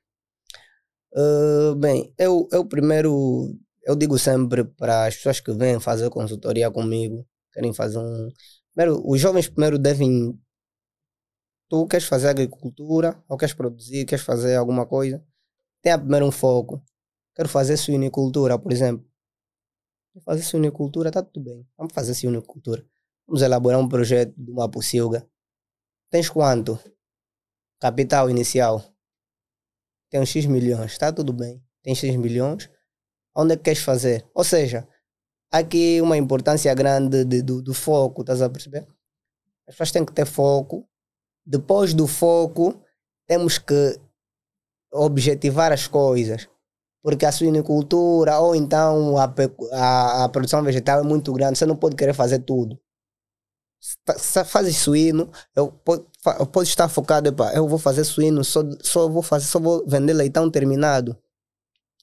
Uh, 1.12 1.74
bem, 1.76 2.14
eu, 2.16 2.48
eu 2.50 2.64
primeiro 2.64 3.54
eu 3.88 3.96
digo 3.96 4.18
sempre 4.18 4.64
para 4.64 5.06
as 5.06 5.16
pessoas 5.16 5.40
que 5.40 5.50
vêm 5.50 5.80
fazer 5.80 6.10
consultoria 6.10 6.70
comigo, 6.70 7.26
querem 7.50 7.72
fazer 7.72 7.96
um. 7.98 8.30
Primeiro, 8.74 9.02
os 9.02 9.18
jovens 9.18 9.48
primeiro 9.48 9.78
devem. 9.78 10.38
Tu 11.70 11.86
queres 11.86 12.04
fazer 12.06 12.28
agricultura, 12.28 13.22
ou 13.26 13.38
queres 13.38 13.54
produzir, 13.54 14.04
queres 14.04 14.22
fazer 14.22 14.56
alguma 14.56 14.84
coisa, 14.86 15.24
tenha 15.80 15.98
primeiro 15.98 16.26
um 16.26 16.30
foco. 16.30 16.84
Quero 17.34 17.48
fazer 17.48 17.78
suinicultura, 17.78 18.58
por 18.58 18.72
exemplo. 18.72 19.06
Quero 20.12 20.24
fazer 20.24 20.42
suinicultura, 20.42 21.10
tá 21.10 21.22
tudo 21.22 21.44
bem. 21.44 21.66
Vamos 21.78 21.94
fazer 21.94 22.14
suinicultura. 22.14 22.84
Vamos 23.26 23.40
elaborar 23.40 23.80
um 23.80 23.88
projeto 23.88 24.34
de 24.36 24.50
uma 24.50 24.70
pocilga. 24.70 25.26
Tens 26.10 26.28
quanto? 26.28 26.78
Capital 27.80 28.28
inicial. 28.28 28.84
Tem 30.10 30.24
X 30.26 30.44
milhões, 30.44 30.92
está 30.92 31.10
tudo 31.10 31.32
bem. 31.32 31.62
Tem 31.82 31.94
X 31.94 32.14
milhões 32.16 32.68
onde 33.38 33.54
é 33.54 33.56
que 33.56 33.62
queres 33.62 33.82
fazer. 33.82 34.26
Ou 34.34 34.42
seja, 34.42 34.86
aqui 35.50 36.00
uma 36.00 36.16
importância 36.16 36.74
grande 36.74 37.24
de, 37.24 37.40
do, 37.40 37.62
do 37.62 37.72
foco, 37.72 38.22
estás 38.22 38.42
a 38.42 38.50
perceber? 38.50 38.84
As 39.68 39.74
pessoas 39.74 39.92
têm 39.92 40.04
que 40.04 40.12
ter 40.12 40.26
foco. 40.26 40.84
Depois 41.46 41.94
do 41.94 42.08
foco, 42.08 42.82
temos 43.28 43.56
que 43.56 43.98
objetivar 44.92 45.72
as 45.72 45.86
coisas. 45.86 46.48
Porque 47.00 47.24
a 47.24 47.30
suinicultura 47.30 48.40
ou 48.40 48.56
então 48.56 49.16
a, 49.16 49.32
a, 49.72 50.24
a 50.24 50.28
produção 50.28 50.62
vegetal 50.64 51.00
é 51.00 51.04
muito 51.04 51.32
grande, 51.32 51.56
você 51.56 51.64
não 51.64 51.76
pode 51.76 51.94
querer 51.94 52.12
fazer 52.12 52.40
tudo. 52.40 52.78
Se 53.80 54.44
fazes 54.44 54.76
suíno, 54.76 55.30
eu 55.54 55.70
posso, 55.70 56.68
estar 56.68 56.88
focado, 56.88 57.28
epa, 57.28 57.52
eu 57.54 57.68
vou 57.68 57.78
fazer 57.78 58.02
suíno, 58.02 58.42
só, 58.42 58.62
só 58.82 59.08
vou 59.08 59.22
fazer, 59.22 59.46
só 59.46 59.60
vou 59.60 59.86
vender 59.86 60.12
leitão 60.14 60.50
terminado 60.50 61.16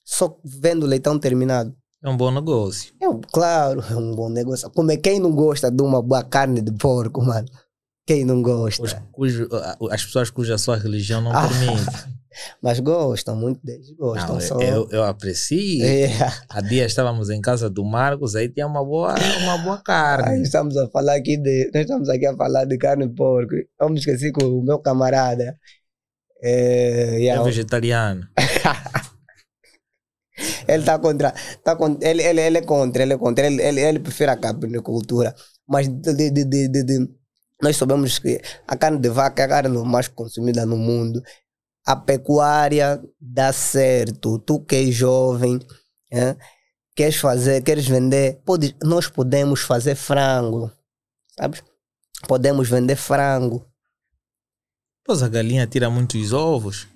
só 0.06 0.38
vendo 0.46 0.86
leitão 0.86 1.18
terminado. 1.20 1.76
É 2.04 2.10
um 2.10 2.16
bom 2.16 2.30
negócio. 2.32 2.94
É, 3.02 3.08
claro, 3.34 3.84
é 3.90 3.96
um 3.96 4.14
bom 4.16 4.30
negócio. 4.30 4.70
Como 4.70 4.92
é 4.92 4.98
quem 4.98 5.20
não 5.20 5.32
gosta 5.32 5.72
de 5.72 5.82
uma 5.82 6.02
boa 6.02 6.24
carne 6.24 6.62
de 6.62 6.72
porco, 6.72 7.22
mano? 7.24 7.48
Quem 8.06 8.24
não 8.24 8.44
gosta? 8.44 8.84
Os, 8.84 8.96
cujo, 9.12 9.50
as 9.92 10.06
pessoas 10.06 10.30
cuja 10.30 10.58
sua 10.60 10.78
religião 10.78 11.20
não 11.22 11.32
Ah. 11.32 11.48
permite. 11.48 12.16
Mas 12.62 12.82
gostam, 12.82 13.34
muito 13.36 13.66
deles 13.66 13.90
gostam. 13.98 14.36
Não, 14.36 14.42
só... 14.42 14.60
eu, 14.60 14.88
eu 14.92 15.04
aprecio. 15.06 15.84
É. 15.86 16.10
Há 16.50 16.60
dias 16.62 16.88
estávamos 16.92 17.30
em 17.30 17.40
casa 17.42 17.70
do 17.70 17.84
Marcos, 17.86 18.36
aí 18.36 18.50
tinha 18.50 18.68
uma 18.68 18.84
boa, 18.84 19.16
uma 19.42 19.58
boa 19.60 19.78
carne. 19.78 20.42
estamos 20.44 20.76
a 20.76 20.88
falar 20.90 21.16
aqui 21.16 21.38
de. 21.38 21.72
Nós 21.74 21.84
estamos 21.84 22.10
aqui 22.10 22.26
a 22.26 22.36
falar 22.36 22.66
de 22.66 22.78
carne 22.78 23.08
de 23.08 23.16
porco. 23.16 23.54
Eu 23.80 23.90
me 23.90 23.98
esqueci 23.98 24.34
com 24.34 24.44
o 24.46 24.62
meu 24.62 24.80
camarada. 24.80 25.56
É, 26.44 27.16
É 27.16 27.20
yeah, 27.20 27.42
vegetariano. 27.42 28.28
ele 30.68 30.80
está 30.84 31.00
contra. 31.00 31.34
Tá 31.64 31.76
con- 31.76 31.98
ele, 32.02 32.24
ele, 32.24 32.42
ele 32.42 32.58
é 32.58 32.62
contra, 32.62 33.04
ele 33.04 33.14
é 33.14 33.18
contra. 33.18 33.46
Ele, 33.46 33.62
ele, 33.62 33.82
ele 33.82 34.00
prefere 34.00 34.32
a 34.32 34.38
carnicultura. 34.38 35.36
Mas 35.68 35.88
de, 35.88 36.32
de, 36.32 36.46
de, 36.46 36.68
de, 36.84 37.10
nós 37.62 37.78
sabemos 37.78 38.20
que 38.20 38.42
a 38.68 38.76
carne 38.76 39.00
de 39.00 39.10
vaca 39.10 39.42
é 39.42 39.46
a 39.46 39.50
carne 39.50 39.78
mais 39.86 40.08
consumida 40.08 40.66
no 40.66 40.78
mundo. 40.78 41.22
A 41.86 41.96
pecuária 41.96 43.02
dá 43.20 43.52
certo. 43.54 44.40
Tu 44.40 44.60
que 44.66 44.76
és 44.76 44.94
jovem, 44.94 45.60
é, 46.12 46.36
queres 46.96 47.18
fazer, 47.18 47.64
queres 47.64 47.88
vender, 47.88 48.42
pode, 48.46 48.76
nós 48.84 49.08
podemos 49.08 49.62
fazer 49.62 49.96
frango. 49.96 50.72
Sabes? 51.38 51.64
Podemos 52.28 52.70
vender 52.70 52.96
frango. 52.96 53.66
Pois 55.04 55.22
a 55.22 55.30
galinha 55.30 55.68
tira 55.68 55.90
muitos 55.90 56.34
ovos. 56.34 56.88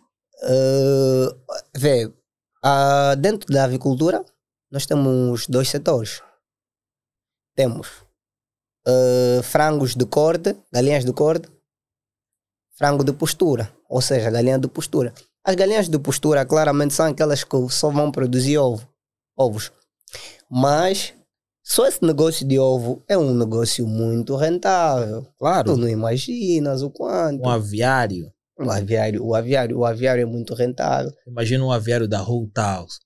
Uh, 0.42 1.36
vê, 1.78 2.12
ah, 2.64 3.16
dentro 3.16 3.52
da 3.54 3.64
avicultura, 3.64 4.24
nós 4.72 4.86
temos 4.86 5.48
dois 5.48 5.70
setores. 5.70 6.22
Temos 7.56 7.88
uh, 8.88 9.44
frangos 9.44 9.96
de 9.96 10.06
corte, 10.06 10.56
galinhas 10.72 11.04
de 11.04 11.12
corte, 11.12 11.50
frango 12.78 13.04
de 13.04 13.12
postura, 13.12 13.74
ou 13.90 14.02
seja, 14.02 14.30
galinha 14.30 14.58
de 14.58 14.68
postura. 14.68 15.14
As 15.44 15.56
galinhas 15.56 15.90
de 15.90 16.00
postura 16.00 16.46
claramente 16.46 16.94
são 16.94 17.08
aquelas 17.08 17.44
que 17.44 17.70
só 17.70 17.90
vão 17.90 18.12
produzir 18.12 18.58
ovo, 18.58 18.88
ovos. 19.38 19.72
Mas 20.50 21.14
só 21.64 21.86
esse 21.88 22.04
negócio 22.04 22.48
de 22.48 22.58
ovo 22.58 23.04
é 23.08 23.18
um 23.18 23.34
negócio 23.34 23.86
muito 23.86 24.36
rentável. 24.36 25.24
Tu 25.24 25.34
Claro, 25.38 25.78
não 25.78 25.88
imaginas 25.88 26.82
o 26.82 26.90
quanto. 26.90 27.44
um 27.44 27.50
aviário. 27.50 28.32
O 28.60 28.70
aviário, 28.72 29.24
o 29.26 29.34
aviário, 29.36 29.78
o 29.78 29.86
aviário 29.86 30.22
é 30.22 30.26
muito 30.26 30.54
rentável. 30.54 31.12
Imagina 31.28 31.64
um 31.64 31.72
aviário 31.72 32.08
da 32.08 32.20
House. 32.56 33.00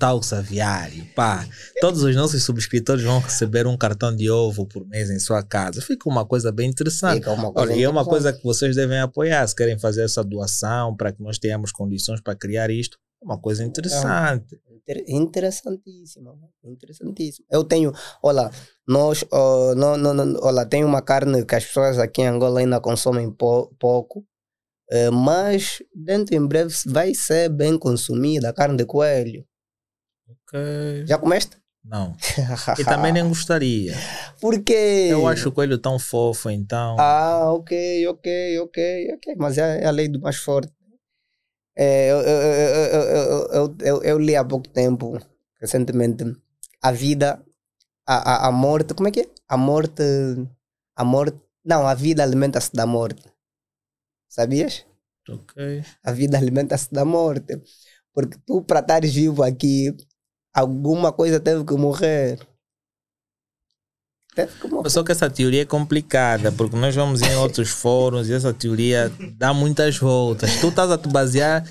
House 0.00 0.32
Aviário. 0.32 1.04
Pá, 1.16 1.44
todos 1.80 2.02
os 2.04 2.14
nossos 2.14 2.44
subscritores 2.44 3.02
vão 3.02 3.18
receber 3.18 3.66
um 3.66 3.76
cartão 3.76 4.14
de 4.14 4.30
ovo 4.30 4.66
por 4.66 4.86
mês 4.86 5.10
em 5.10 5.18
sua 5.18 5.42
casa. 5.42 5.82
Fica 5.82 6.08
uma 6.08 6.24
coisa 6.24 6.52
bem 6.52 6.70
interessante. 6.70 7.24
Coisa 7.52 7.72
Olha, 7.72 7.72
e 7.80 7.82
é 7.82 7.88
uma 7.88 8.04
coisa 8.04 8.32
que 8.32 8.42
vocês 8.44 8.76
devem 8.76 9.00
apoiar. 9.00 9.44
Se 9.48 9.54
querem 9.56 9.76
fazer 9.78 10.04
essa 10.04 10.22
doação 10.22 10.96
para 10.96 11.12
que 11.12 11.20
nós 11.22 11.38
tenhamos 11.38 11.72
condições 11.72 12.20
para 12.20 12.36
criar 12.36 12.70
isto, 12.70 12.96
é 13.20 13.24
uma 13.24 13.38
coisa 13.38 13.64
interessante. 13.64 14.60
Inter- 14.70 15.04
interessantíssima, 15.08 16.34
interessantíssima. 16.64 17.46
Eu 17.50 17.64
tenho, 17.64 17.92
olha, 18.22 18.50
nós, 18.86 19.24
ó, 19.32 19.74
não, 19.74 19.96
não, 19.96 20.14
não, 20.14 20.40
olha, 20.42 20.64
tem 20.66 20.84
uma 20.84 21.02
carne 21.02 21.44
que 21.44 21.54
as 21.54 21.64
pessoas 21.64 21.98
aqui 21.98 22.22
em 22.22 22.26
Angola 22.28 22.60
ainda 22.60 22.80
consomem 22.80 23.30
pou- 23.30 23.72
pouco, 23.78 24.24
eh, 24.92 25.10
mas 25.10 25.82
dentro 25.94 26.34
em 26.34 26.46
breve 26.46 26.74
vai 26.84 27.14
ser 27.14 27.48
bem 27.48 27.78
consumida 27.78 28.50
a 28.50 28.52
carne 28.52 28.76
de 28.76 28.84
coelho. 28.84 29.42
Ok. 30.28 31.06
Já 31.06 31.16
comeste? 31.16 31.56
Não. 31.82 32.14
e 32.78 32.84
também 32.84 33.10
nem 33.10 33.26
gostaria. 33.26 33.94
Por 34.38 34.62
quê? 34.62 35.08
Eu 35.10 35.26
acho 35.26 35.48
o 35.48 35.52
coelho 35.52 35.78
tão 35.78 35.98
fofo, 35.98 36.50
então. 36.50 36.96
Ah, 37.00 37.50
ok, 37.54 38.06
ok, 38.06 38.58
ok, 38.60 39.14
ok. 39.14 39.34
Mas 39.38 39.56
é, 39.56 39.82
é 39.82 39.86
a 39.86 39.90
lei 39.90 40.08
do 40.08 40.20
mais 40.20 40.36
forte. 40.36 40.70
É, 41.74 42.10
eu, 42.10 42.18
eu, 42.20 43.76
eu, 43.80 44.02
eu, 44.02 44.18
li 44.18 44.36
há 44.36 44.44
pouco 44.44 44.68
tempo, 44.68 45.18
recentemente, 45.58 46.22
a 46.82 46.92
vida, 46.92 47.42
a, 48.06 48.46
a, 48.46 48.48
a 48.48 48.52
morte, 48.52 48.92
como 48.92 49.08
é 49.08 49.10
que 49.10 49.20
é? 49.22 49.26
A 49.48 49.56
morte, 49.56 50.02
a 50.94 51.02
morte, 51.02 51.40
não, 51.64 51.88
a 51.88 51.94
vida 51.94 52.22
alimenta-se 52.22 52.70
da 52.74 52.84
morte. 52.84 53.31
Sabias? 54.32 54.86
Ok. 55.28 55.84
A 56.02 56.10
vida 56.12 56.38
alimenta-se 56.38 56.88
da 56.90 57.04
morte. 57.04 57.60
Porque 58.14 58.38
tu, 58.46 58.64
para 58.64 58.80
estares 58.80 59.14
vivo 59.14 59.42
aqui, 59.42 59.94
alguma 60.54 61.12
coisa 61.12 61.38
teve 61.38 61.66
que 61.66 61.74
morrer. 61.74 62.40
Que. 64.34 64.48
Só 64.88 65.02
que 65.02 65.12
essa 65.12 65.28
teoria 65.28 65.60
é 65.62 65.64
complicada, 65.66 66.50
porque 66.50 66.74
nós 66.74 66.94
vamos 66.94 67.20
em 67.20 67.34
outros 67.36 67.68
fóruns 67.70 68.28
e 68.28 68.32
essa 68.32 68.52
teoria 68.52 69.12
dá 69.36 69.52
muitas 69.52 69.98
voltas. 69.98 70.56
Tu 70.58 70.68
estás 70.68 70.90
a 70.90 70.96
te 70.96 71.06
basear 71.08 71.62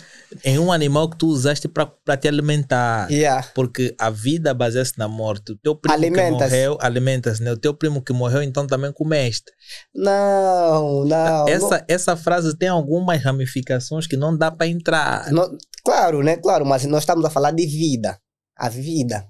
em 0.46 0.60
um 0.60 0.72
animal 0.72 1.10
que 1.10 1.18
tu 1.18 1.28
usaste 1.28 1.68
para 1.68 2.16
te 2.18 2.28
alimentar. 2.28 3.12
Yeah. 3.12 3.48
Porque 3.56 3.96
a 4.00 4.10
vida 4.12 4.54
baseia-se 4.54 4.94
na 4.98 5.08
morte. 5.08 5.54
O 5.54 5.58
teu 5.58 5.76
primo 5.76 5.98
que 5.98 6.06
Alimenta-se. 6.06 6.32
morreu, 6.52 6.78
alimenta-se, 6.80 7.44
né? 7.44 7.52
O 7.52 7.58
teu 7.58 7.74
primo 7.74 8.02
que 8.02 8.14
morreu, 8.14 8.44
então 8.44 8.68
também 8.68 8.94
comeste. 8.94 9.52
Não, 9.94 11.04
não. 11.06 11.48
essa, 11.48 11.84
essa 11.88 12.16
frase 12.16 12.56
tem 12.58 12.70
algumas 12.70 13.22
ramificações 13.24 14.06
que 14.06 14.16
não 14.16 14.38
dá 14.38 14.52
para 14.52 14.68
entrar. 14.68 15.32
não- 15.32 15.58
claro, 15.84 16.22
né? 16.24 16.38
Claro, 16.38 16.66
mas 16.66 16.86
nós 16.86 17.02
estamos 17.04 17.26
a 17.26 17.30
falar 17.30 17.52
de 17.52 17.66
vida. 17.66 18.20
A 18.56 18.70
vida. 18.70 19.26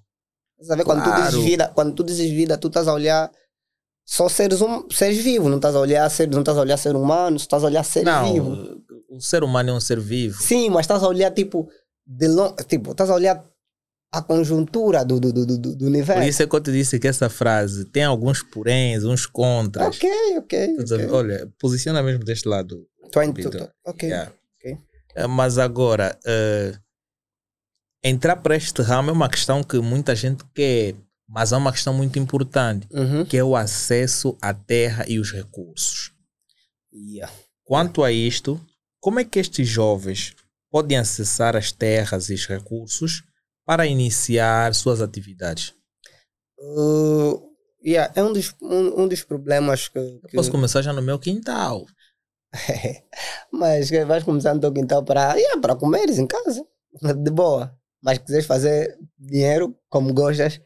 Sabe, 0.62 0.84
quando 0.84 1.04
tu 1.04 1.10
Claro. 1.10 1.26
dizes 1.32 1.44
vida, 1.44 1.72
quando 1.74 1.94
tu 1.96 2.04
dizes 2.04 2.30
vida, 2.32 2.58
tu 2.58 2.68
estás 2.68 2.88
a 2.88 2.94
olhar 2.94 3.32
só 4.06 4.28
seres, 4.30 4.62
hum, 4.62 4.88
seres 4.92 5.18
vivos, 5.24 5.50
não 5.50 5.58
estás 5.58 5.76
a 5.76 5.80
olhar 5.80 6.10
ser, 6.10 6.28
não 6.30 6.40
estás 6.40 6.58
a 6.58 6.62
olhar 6.62 6.78
ser 6.78 6.96
humano, 6.96 7.38
estás 7.38 7.64
a 7.64 7.68
olhar 7.68 7.84
ser 7.84 8.04
Não, 8.04 8.34
vivo. 8.34 8.82
o 9.10 9.20
ser 9.22 9.44
humano 9.44 9.70
é 9.70 9.74
um 9.74 9.80
ser 9.80 10.00
vivo. 10.00 10.42
Sim, 10.42 10.70
mas 10.70 10.82
estás 10.82 11.02
a 11.04 11.08
olhar 11.08 11.32
tipo 11.32 11.70
de 12.06 12.28
long, 12.28 12.54
tipo, 12.68 12.92
estás 12.92 13.10
a 13.10 13.16
olhar 13.16 13.44
a 14.14 14.22
conjuntura 14.22 15.06
do, 15.06 15.20
do, 15.22 15.32
do, 15.32 15.46
do, 15.46 15.58
do 15.58 15.78
Por 15.78 15.88
universo. 15.88 16.24
isso 16.28 16.44
é 16.44 16.48
que 16.48 16.56
eu 16.56 16.60
te 16.62 16.72
disse 16.72 17.00
que 17.00 17.08
essa 17.08 17.30
frase 17.30 17.86
tem 17.86 18.04
alguns 18.04 18.44
poréns, 18.44 19.04
uns 19.06 19.26
contras. 19.26 19.96
Ok, 19.96 20.10
ok. 20.38 20.60
Estás 20.72 20.92
a 20.92 20.98
ver? 20.98 21.06
ok. 21.06 21.16
Olha, 21.18 21.54
posiciona 21.58 22.04
mesmo 22.04 22.24
deste 22.26 22.48
lado. 22.50 22.86
Vitor. 23.34 23.52
tô- 23.52 23.58
tô- 23.66 23.72
ok. 23.86 24.10
Yeah. 24.10 24.32
ok. 24.58 24.78
Eh, 25.16 25.28
Mas 25.28 25.58
agora, 25.58 26.18
eh, 26.26 26.74
entrar 28.04 28.36
para 28.38 28.56
este 28.56 28.82
ramo 28.82 29.10
é 29.10 29.14
uma 29.14 29.30
questão 29.30 29.64
que 29.64 29.78
muita 29.80 30.16
gente 30.16 30.44
quer, 30.54 30.96
mas 31.28 31.52
é 31.52 31.58
uma 31.58 31.72
questão 31.72 31.94
muito 31.94 32.18
importante, 32.20 32.88
Uhum. 32.92 33.26
que 33.26 33.38
é 33.38 33.44
o 33.44 33.56
acesso 33.56 34.38
à 34.42 34.54
terra 34.54 35.06
e 35.08 35.20
os 35.20 35.32
recursos. 35.32 36.12
Yeah. 36.94 37.32
Quanto 37.64 38.04
a 38.04 38.12
isto, 38.12 38.60
como 39.00 39.20
é 39.20 39.24
que 39.24 39.40
estes 39.40 39.68
jovens 39.68 40.36
podem 40.70 40.98
acessar 40.98 41.56
as 41.56 41.72
terras 41.72 42.30
e 42.30 42.34
os 42.34 42.46
recursos 42.48 43.24
para 43.66 43.86
iniciar 43.88 44.74
suas 44.76 45.02
atividades? 45.02 45.74
Uh, 46.60 47.42
yeah, 47.86 48.12
é 48.16 48.24
um 48.24 48.34
dos, 48.34 48.54
um, 48.62 49.04
um 49.04 49.08
dos 49.08 49.24
problemas 49.24 49.88
que, 49.88 49.98
Eu 50.00 50.22
que- 50.28 50.36
posso 50.36 50.52
começar 50.52 50.82
já 50.82 50.92
no 50.92 51.02
meu 51.02 51.18
quintal. 51.18 51.86
Mas 53.52 53.90
que 53.90 54.04
vais 54.06 54.24
começar 54.24 54.54
no 54.54 54.60
teu 54.60 54.74
quintal 54.74 55.04
para, 55.04 55.36
yeah, 55.36 55.60
para 55.62 55.76
comeres 55.76 56.18
em 56.20 56.28
casa, 56.28 56.66
de 57.24 57.32
boa. 57.32 57.74
Mas 58.04 58.18
quiseres 58.18 58.46
fazer 58.46 58.98
dinheiro 59.18 59.76
como 59.90 60.14
gostas, 60.14 60.60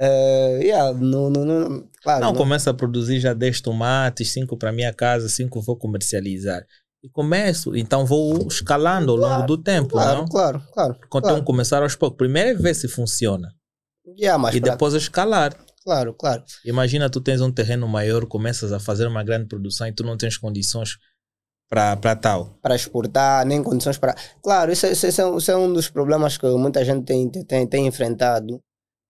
eh, 0.00 0.60
yeah, 0.62 0.92
não, 0.98 1.30
não, 1.30 1.44
não, 1.44 1.88
claro, 2.02 2.20
Não, 2.24 2.32
não- 2.32 2.36
começa 2.38 2.70
a 2.70 2.74
produzir 2.74 3.18
já 3.20 3.32
10 3.32 3.60
tomates, 3.60 4.30
5 4.32 4.56
para 4.56 4.72
minha 4.72 4.92
casa, 4.92 5.28
5 5.28 5.60
vou 5.62 5.76
comercializar. 5.76 6.64
E 7.02 7.08
começo, 7.08 7.76
então 7.76 8.04
vou 8.04 8.46
escalando 8.48 9.12
ao 9.12 9.16
longo 9.18 9.46
do 9.46 9.56
tempo, 9.56 9.90
claro, 9.90 10.18
não? 10.20 10.26
claro, 10.28 10.62
claro. 10.72 10.96
Quando 11.08 11.24
claro. 11.24 11.44
começar 11.44 11.82
aos 11.82 11.94
poucos. 11.94 12.16
Primeiro 12.18 12.50
é 12.50 12.54
ver 12.54 12.74
se 12.74 12.88
funciona. 12.88 13.48
Yeah, 14.18 14.42
e 14.56 14.60
pra- 14.60 14.72
depois 14.72 14.94
escalar. 14.94 15.54
claro, 15.84 16.12
claro. 16.14 16.42
Imagina 16.64 17.08
tu 17.08 17.20
tens 17.20 17.40
um 17.40 17.52
terreno 17.52 17.86
maior, 17.86 18.26
começas 18.26 18.72
a 18.72 18.80
fazer 18.80 19.06
uma 19.06 19.22
grande 19.22 19.46
produção 19.46 19.86
e 19.86 19.92
tu 19.92 20.02
não 20.04 20.16
tens 20.16 20.36
condições 20.36 20.96
para 21.68 22.16
tal. 22.16 22.56
Para 22.62 22.76
exportar, 22.76 23.44
nem 23.44 23.62
condições 23.62 23.98
para. 23.98 24.14
Claro, 24.42 24.72
isso, 24.72 24.86
é- 24.86 24.92
isso, 24.92 25.06
é- 25.06 25.08
isso 25.08 25.20
é 25.20 25.26
um- 25.26 25.38
isso 25.38 25.50
é 25.50 25.56
um 25.56 25.72
dos 25.72 25.88
problemas 25.88 26.36
que 26.38 26.46
muita 26.56 26.84
gente 26.84 27.04
tem, 27.04 27.28
tem, 27.28 27.66
tem 27.66 27.86
enfrentado. 27.86 28.62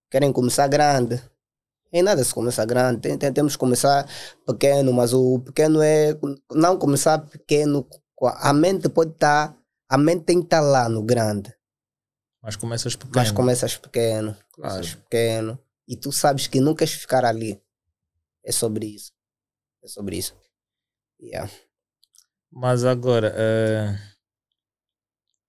Querem 0.09 0.31
começar 0.31 0.67
grande. 0.67 1.21
Em 1.91 2.01
nada 2.01 2.23
se 2.23 2.33
começa 2.33 2.65
grande. 2.65 2.99
Tem, 3.01 3.17
tem- 3.17 3.31
temos 3.31 3.53
que 3.53 3.59
começar 3.59 4.07
pequeno, 4.45 4.91
mas 4.91 5.13
o 5.13 5.39
pequeno 5.39 5.81
é. 5.81 6.17
Não 6.51 6.77
começar 6.77 7.19
pequeno. 7.19 7.87
a- 8.23 8.51
mente 8.53 8.89
pode 8.89 9.11
estar. 9.11 9.55
a 9.89 9.97
mente 9.97 10.23
tem 10.25 10.39
que 10.39 10.45
estar 10.47 10.59
lá 10.59 10.89
no 10.89 11.01
grande. 11.03 11.53
Mas 12.41 12.55
começas 12.55 12.95
pequeno. 12.95 13.13
Mas 13.15 13.31
começas 13.31 13.77
pequeno. 13.77 14.35
Claro. 14.51 14.73
Começas 14.73 14.95
pequeno. 14.95 15.59
E 15.87 15.95
tu 15.95 16.11
sabes 16.11 16.47
que 16.47 16.59
não 16.59 16.75
queres 16.75 16.93
ficar 16.93 17.23
ali. 17.23 17.61
É 18.43 18.51
sobre 18.51 18.85
isso. 18.87 19.11
É 19.83 19.87
sobre 19.87 20.17
isso. 20.17 20.35
Yeah. 21.21 21.49
Mas 22.51 22.83
agora, 22.85 23.33
eh, 23.37 23.95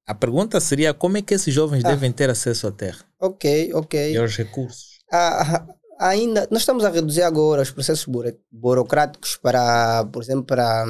a 0.07 0.15
pergunta 0.15 0.61
seria 0.61 0.93
como 0.95 1.17
é 1.17 1.23
que 1.23 1.35
esses 1.35 1.53
jovens 1.55 1.85
Ah. 1.85 1.89
devem 1.91 2.13
ter 2.13 2.29
acesso 2.31 2.67
à 2.67 2.73
terra 2.73 3.05
Ok, 3.21 3.73
ok. 3.75 4.13
e 4.13 4.17
aos 4.17 4.37
recursos? 4.37 4.99
a, 5.13 5.67
ainda 6.01 6.47
nós 6.51 6.61
estamos 6.63 6.85
a 6.85 6.91
reduzir 6.91 7.23
agora 7.23 7.63
os 7.63 7.71
processos 7.71 8.07
burocráticos 8.51 9.37
para, 9.37 10.05
por 10.13 10.23
exemplo, 10.23 10.45
para, 10.45 10.85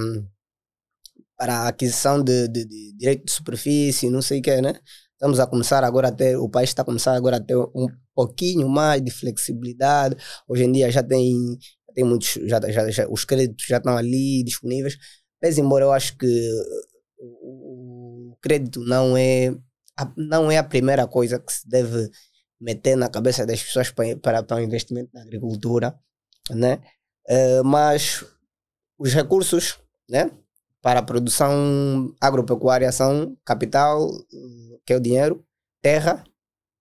para 1.36 1.54
a 1.60 1.68
aquisição 1.68 2.22
de, 2.22 2.48
de, 2.48 2.64
de 2.64 2.92
direito 2.96 3.24
de 3.26 3.32
superfície, 3.32 4.10
não 4.10 4.22
sei 4.22 4.40
o 4.40 4.42
que, 4.42 4.60
né? 4.60 4.74
Estamos 5.12 5.40
a 5.40 5.46
começar 5.46 5.82
agora 5.84 6.08
a 6.08 6.12
ter, 6.12 6.36
o 6.36 6.48
país 6.48 6.70
está 6.70 6.82
a 6.82 6.84
começar 6.84 7.14
agora 7.14 7.36
a 7.36 7.40
ter 7.40 7.56
um 7.56 7.88
pouquinho 8.14 8.68
mais 8.68 9.02
de 9.02 9.10
flexibilidade. 9.10 10.16
Hoje 10.48 10.64
em 10.64 10.72
dia 10.72 10.90
já 10.90 11.02
tem, 11.02 11.36
tem 11.94 12.04
muitos, 12.04 12.34
já, 12.48 12.60
já, 12.70 12.88
já 12.90 13.08
os 13.08 13.24
créditos 13.24 13.66
já 13.66 13.78
estão 13.78 13.96
ali 13.96 14.44
disponíveis. 14.44 14.96
Mas 15.42 15.58
embora 15.58 15.84
eu 15.84 15.92
acho 15.92 16.16
que 16.16 16.26
o 17.18 18.36
crédito 18.40 18.80
não 18.80 19.16
é, 19.16 19.54
não 20.16 20.50
é 20.50 20.58
a 20.58 20.64
primeira 20.64 21.06
coisa 21.06 21.38
que 21.38 21.52
se 21.52 21.68
deve 21.68 22.10
meter 22.60 22.96
na 22.96 23.08
cabeça 23.08 23.46
das 23.46 23.62
pessoas 23.62 23.90
para, 23.90 24.42
para, 24.42 24.56
o 24.56 24.60
investimento 24.60 25.10
na 25.12 25.22
agricultura, 25.22 25.98
né? 26.50 26.82
Uh, 27.28 27.64
mas 27.64 28.24
os 28.98 29.14
recursos, 29.14 29.78
né? 30.08 30.30
Para 30.80 31.00
a 31.00 31.02
produção 31.02 32.14
agropecuária 32.20 32.90
são 32.92 33.36
capital, 33.44 34.10
que 34.86 34.92
é 34.92 34.96
o 34.96 35.00
dinheiro, 35.00 35.44
terra, 35.82 36.24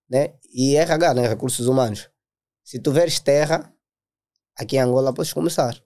né? 0.10 0.34
E 0.54 0.76
RH, 0.76 1.13
né? 1.13 1.28
Recursos 1.28 1.67
humanos. 1.67 2.10
Se 2.63 2.80
tu 2.80 2.91
veres 2.91 3.20
terra, 3.20 3.74
aqui 4.58 4.78
em 4.78 4.80
Angola 4.80 5.13
podes 5.13 5.34
começar. 5.34 5.82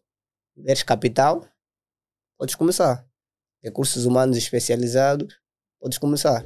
Veres 0.55 0.84
capital, 0.84 1.45
podes 2.41 2.56
começar. 2.56 3.06
Recursos 3.63 4.04
humanos 4.04 4.36
especializados, 4.36 5.32
podes 5.80 5.99
começar. 5.99 6.43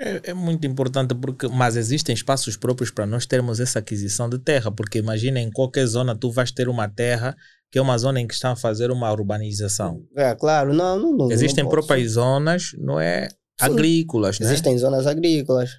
É, 0.00 0.30
é, 0.30 0.34
muito 0.34 0.64
importante 0.64 1.16
porque, 1.16 1.48
mas 1.48 1.74
existem 1.74 2.14
espaços 2.14 2.56
próprios 2.56 2.92
para 2.92 3.06
nós 3.06 3.26
termos 3.26 3.58
essa 3.58 3.80
aquisição 3.80 4.28
de 4.28 4.38
terra, 4.38 4.70
porque 4.70 4.98
imagina 4.98 5.40
em 5.40 5.50
qualquer 5.50 5.84
zona 5.86 6.14
tu 6.14 6.30
vais 6.30 6.52
ter 6.52 6.68
uma 6.68 6.88
terra 6.88 7.34
que 7.72 7.78
é 7.78 7.82
uma 7.82 7.98
zona 7.98 8.20
em 8.20 8.26
que 8.26 8.34
estão 8.34 8.52
a 8.52 8.56
fazer 8.56 8.92
uma 8.92 9.10
urbanização. 9.10 10.06
É, 10.16 10.32
claro, 10.36 10.72
não, 10.72 10.96
não, 10.96 11.16
não 11.16 11.32
Existem 11.32 11.64
não 11.64 11.70
próprias 11.70 12.12
zonas, 12.12 12.70
não 12.78 13.00
é? 13.00 13.28
Sim. 13.28 13.36
Agrícolas, 13.58 14.38
né? 14.38 14.46
Existem 14.46 14.78
zonas 14.78 15.08
agrícolas. 15.08 15.70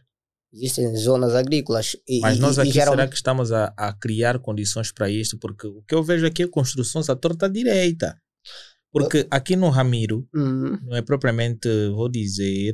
Existem 0.51 0.93
zonas 0.97 1.33
agrícolas. 1.35 1.95
E, 2.05 2.19
mas 2.19 2.37
nós 2.37 2.59
aqui 2.59 2.71
geralmente... 2.71 2.97
será 2.97 3.07
que 3.07 3.15
estamos 3.15 3.53
a, 3.53 3.73
a, 3.77 3.93
criar 3.93 4.39
condições 4.39 4.91
para 4.91 5.09
isto? 5.09 5.37
Porque 5.37 5.67
o 5.67 5.81
que 5.83 5.95
eu 5.95 6.03
vejo 6.03 6.25
aqui 6.25 6.43
é 6.43 6.47
construções 6.47 7.09
à 7.09 7.15
torta 7.15 7.49
direita. 7.49 8.19
Porque 8.91 9.27
aqui 9.29 9.55
no 9.55 9.69
Ramiro, 9.69 10.27
uhum. 10.33 10.79
não 10.83 10.97
é 10.97 11.01
propriamente, 11.01 11.67
vou 11.89 12.09
dizer, 12.09 12.73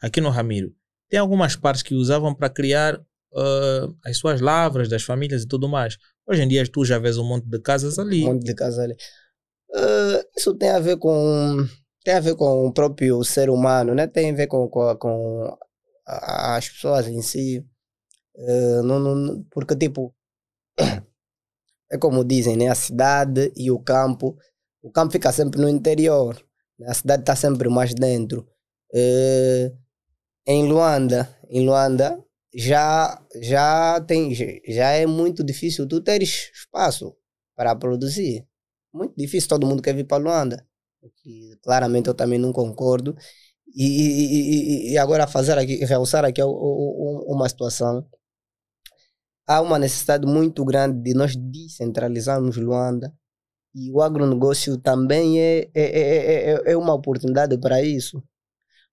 aqui 0.00 0.20
no 0.20 0.28
Ramiro, 0.28 0.74
tem 1.08 1.20
algumas 1.20 1.56
partes 1.56 1.82
que 1.82 1.94
usavam 1.94 2.34
para 2.34 2.50
criar 2.50 2.96
uh, 2.96 3.96
as 4.04 4.16
suas 4.16 4.40
lavras 4.40 4.88
das 4.88 5.02
famílias 5.02 5.42
e 5.42 5.48
tudo 5.48 5.68
mais. 5.68 5.96
Hoje 6.26 6.42
em 6.42 6.48
dia 6.48 6.66
tu 6.66 6.84
já 6.84 6.98
vês 6.98 7.18
um 7.18 7.24
monte 7.24 7.48
de 7.48 7.60
casas 7.60 7.98
ali. 7.98 8.24
Um 8.24 8.34
monte 8.34 8.44
de 8.44 8.54
casas 8.54 8.78
ali. 8.78 8.94
Uh, 9.70 10.24
isso 10.36 10.54
tem 10.54 10.70
a 10.70 10.78
ver 10.78 10.98
com 10.98 11.66
tem 12.04 12.14
a 12.14 12.20
ver 12.20 12.34
com 12.34 12.66
o 12.66 12.72
próprio 12.72 13.22
ser 13.24 13.48
humano, 13.48 13.94
né? 13.94 14.06
Tem 14.06 14.30
a 14.30 14.34
ver 14.34 14.46
com, 14.46 14.68
com, 14.68 14.96
com 14.96 15.58
as 15.96 16.68
pessoas 16.68 17.06
em 17.06 17.22
si. 17.22 17.64
Uh, 18.34 18.82
não, 18.82 18.98
não, 18.98 19.44
porque 19.50 19.76
tipo 19.76 20.14
é 21.92 21.98
como 21.98 22.24
dizem, 22.24 22.56
né? 22.56 22.68
A 22.68 22.74
cidade 22.74 23.52
e 23.54 23.70
o 23.70 23.78
campo. 23.78 24.36
O 24.82 24.90
campo 24.90 25.12
fica 25.12 25.30
sempre 25.30 25.60
no 25.60 25.68
interior. 25.68 26.42
Né? 26.78 26.88
A 26.88 26.94
cidade 26.94 27.22
está 27.22 27.36
sempre 27.36 27.68
mais 27.68 27.94
dentro. 27.94 28.48
Uh, 28.92 29.76
em 30.46 30.66
Luanda, 30.66 31.28
em 31.48 31.64
Luanda 31.64 32.18
já 32.54 33.22
já 33.40 34.00
tem 34.00 34.34
já 34.34 34.90
é 34.90 35.06
muito 35.06 35.42
difícil 35.44 35.88
tu 35.88 36.00
teres 36.00 36.50
espaço 36.54 37.14
para 37.54 37.76
produzir. 37.76 38.46
Muito 38.92 39.14
difícil, 39.16 39.48
todo 39.48 39.66
mundo 39.66 39.82
quer 39.82 39.94
vir 39.94 40.06
para 40.06 40.22
Luanda. 40.22 40.66
Que 41.22 41.56
claramente 41.62 42.08
eu 42.08 42.14
também 42.14 42.38
não 42.38 42.52
concordo. 42.52 43.16
E, 43.74 44.90
e, 44.90 44.92
e, 44.92 44.98
agora 44.98 45.26
fazer 45.26 45.58
aqui, 45.58 45.84
realçar 45.84 46.24
aqui 46.24 46.42
uma 46.42 47.48
situação. 47.48 48.06
Há 49.52 49.60
uma 49.60 49.78
necessidade 49.78 50.26
muito 50.26 50.64
grande 50.64 51.02
de 51.02 51.12
nós 51.12 51.36
descentralizarmos 51.36 52.56
Luanda 52.56 53.14
e 53.74 53.92
o 53.92 54.00
agronegócio 54.00 54.78
também 54.78 55.38
é, 55.38 55.70
é, 55.74 55.82
é, 55.82 56.52
é, 56.52 56.72
é 56.72 56.76
uma 56.76 56.94
oportunidade 56.94 57.58
para 57.58 57.82
isso. 57.82 58.22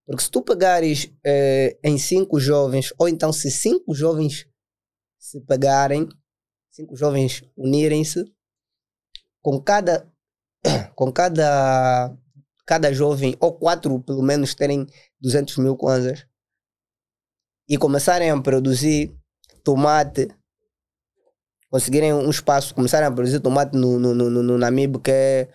Porque 0.05 0.21
se 0.21 0.29
tu 0.29 0.41
pegares 0.41 1.09
eh, 1.25 1.79
em 1.81 1.97
cinco 1.97 2.41
jovens, 2.41 2.93
ou 2.99 3.07
então 3.07 3.31
se 3.31 3.49
cinco 3.49 3.95
jovens 3.95 4.45
se 5.17 5.39
pegarem, 5.39 6.09
cinco 6.69 6.93
jovens 6.93 7.41
unirem-se, 7.55 8.25
com 9.41 9.61
cada, 9.61 10.11
com 10.93 11.09
cada, 11.09 12.13
cada 12.65 12.91
jovem, 12.91 13.37
ou 13.39 13.53
quatro 13.53 13.97
pelo 14.01 14.21
menos 14.21 14.53
terem 14.53 14.85
200 15.21 15.55
mil 15.59 15.77
kwanzas, 15.77 16.27
e 17.69 17.77
começarem 17.77 18.29
a 18.29 18.41
produzir 18.41 19.15
tomate, 19.63 20.27
conseguirem 21.69 22.13
um 22.13 22.29
espaço, 22.29 22.73
começarem 22.73 23.08
a 23.08 23.12
produzir 23.12 23.39
tomate 23.39 23.77
no, 23.77 23.99
no, 23.99 24.13
no, 24.13 24.29
no 24.29 24.58
Namibe, 24.58 24.99
que 24.99 25.12
é, 25.12 25.49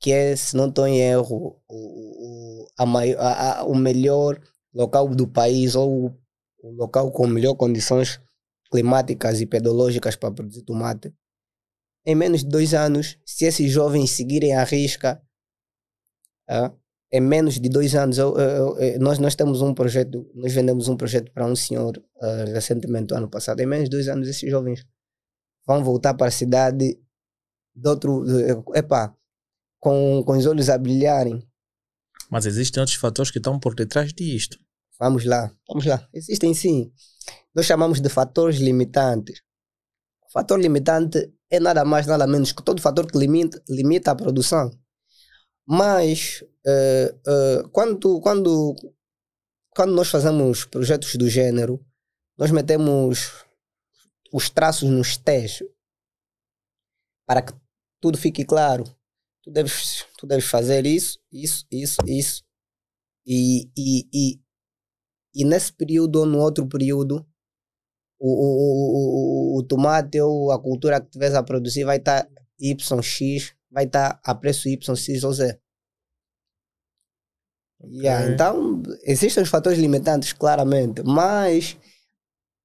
que 0.00 0.12
é, 0.12 0.36
se 0.36 0.56
não 0.56 0.68
estou 0.68 0.86
em 0.86 1.00
erro, 1.00 1.60
o, 1.68 2.66
a 2.78 2.86
maior, 2.86 3.18
a, 3.20 3.60
a, 3.60 3.64
o 3.64 3.74
melhor 3.74 4.40
local 4.72 5.08
do 5.08 5.26
país 5.26 5.74
ou 5.74 6.14
o 6.62 6.70
local 6.72 7.10
com 7.10 7.26
melhor 7.26 7.54
condições 7.54 8.20
climáticas 8.70 9.40
e 9.40 9.46
pedológicas 9.46 10.16
para 10.16 10.32
produzir 10.32 10.62
tomate. 10.62 11.12
Em 12.04 12.14
menos 12.14 12.42
de 12.42 12.48
dois 12.48 12.74
anos, 12.74 13.18
se 13.24 13.44
esses 13.44 13.70
jovens 13.70 14.10
seguirem 14.10 14.54
a 14.54 14.62
risca, 14.64 15.20
é, 16.48 16.70
em 17.12 17.20
menos 17.20 17.58
de 17.58 17.68
dois 17.68 17.94
anos, 17.94 18.18
eu, 18.18 18.36
eu, 18.36 18.78
eu, 18.78 19.00
nós, 19.00 19.18
nós 19.18 19.34
temos 19.34 19.62
um 19.62 19.72
projeto, 19.72 20.28
nós 20.34 20.52
vendemos 20.52 20.88
um 20.88 20.96
projeto 20.96 21.32
para 21.32 21.46
um 21.46 21.56
senhor 21.56 21.96
uh, 21.96 22.52
recentemente, 22.52 23.14
ano 23.14 23.28
passado. 23.28 23.60
Em 23.60 23.66
menos 23.66 23.88
de 23.88 23.90
dois 23.90 24.08
anos, 24.08 24.28
esses 24.28 24.50
jovens 24.50 24.84
vão 25.66 25.82
voltar 25.82 26.14
para 26.14 26.28
a 26.28 26.30
cidade 26.30 26.98
de 27.74 27.88
outro, 27.88 28.24
epá, 28.74 29.14
com, 29.80 30.22
com 30.24 30.36
os 30.36 30.46
olhos 30.46 30.70
a 30.70 30.78
brilharem, 30.78 31.46
mas 32.30 32.46
existem 32.46 32.80
outros 32.80 32.96
fatores 32.96 33.30
que 33.30 33.38
estão 33.38 33.58
por 33.58 33.74
detrás 33.74 34.12
disto. 34.12 34.58
Vamos 34.98 35.24
lá, 35.24 35.52
vamos 35.68 35.84
lá. 35.84 36.06
Existem 36.12 36.54
sim. 36.54 36.92
Nós 37.54 37.66
chamamos 37.66 38.00
de 38.00 38.08
fatores 38.08 38.56
limitantes. 38.58 39.40
O 40.28 40.32
fator 40.32 40.58
limitante 40.58 41.32
é 41.50 41.60
nada 41.60 41.84
mais, 41.84 42.06
nada 42.06 42.26
menos 42.26 42.52
que 42.52 42.62
todo 42.62 42.82
fator 42.82 43.10
que 43.10 43.18
limita, 43.18 43.62
limita 43.68 44.10
a 44.10 44.14
produção. 44.14 44.70
Mas 45.66 46.42
uh, 46.66 47.64
uh, 47.64 47.68
quando, 47.70 48.20
quando, 48.20 48.74
quando 49.70 49.94
nós 49.94 50.08
fazemos 50.08 50.64
projetos 50.64 51.14
do 51.16 51.28
gênero, 51.28 51.84
nós 52.36 52.50
metemos 52.50 53.45
os 54.32 54.50
traços 54.50 54.88
nos 54.88 55.16
T's 55.16 55.62
para 57.26 57.42
que 57.42 57.52
tudo 58.00 58.18
fique 58.18 58.44
claro 58.44 58.84
tu 59.46 59.52
deves, 59.52 60.04
tu 60.18 60.26
deves 60.26 60.44
fazer 60.44 60.84
isso, 60.84 61.20
isso, 61.32 61.64
isso, 61.70 61.98
isso. 62.04 62.44
E, 63.24 63.70
e, 63.76 64.08
e, 64.12 64.40
e 65.34 65.44
nesse 65.44 65.72
período 65.72 66.16
ou 66.16 66.26
no 66.26 66.38
outro 66.38 66.66
período, 66.66 67.24
o, 68.18 68.28
o, 68.28 69.56
o, 69.56 69.58
o, 69.58 69.62
tomate 69.62 70.20
ou 70.20 70.50
a 70.50 70.60
cultura 70.60 71.00
que 71.00 71.10
tiveres 71.10 71.36
a 71.36 71.42
produzir 71.42 71.84
vai 71.84 71.98
estar 71.98 72.24
tá 72.24 72.30
YX, 72.58 73.54
vai 73.70 73.84
estar 73.84 74.14
tá 74.14 74.20
a 74.24 74.34
preço 74.34 74.68
YX 74.68 75.22
ou 75.24 75.32
Z. 75.32 75.60
Yeah, 77.84 78.32
Então, 78.32 78.82
existem 79.04 79.42
os 79.42 79.50
fatores 79.50 79.78
limitantes, 79.78 80.32
claramente, 80.32 81.02
mas 81.04 81.76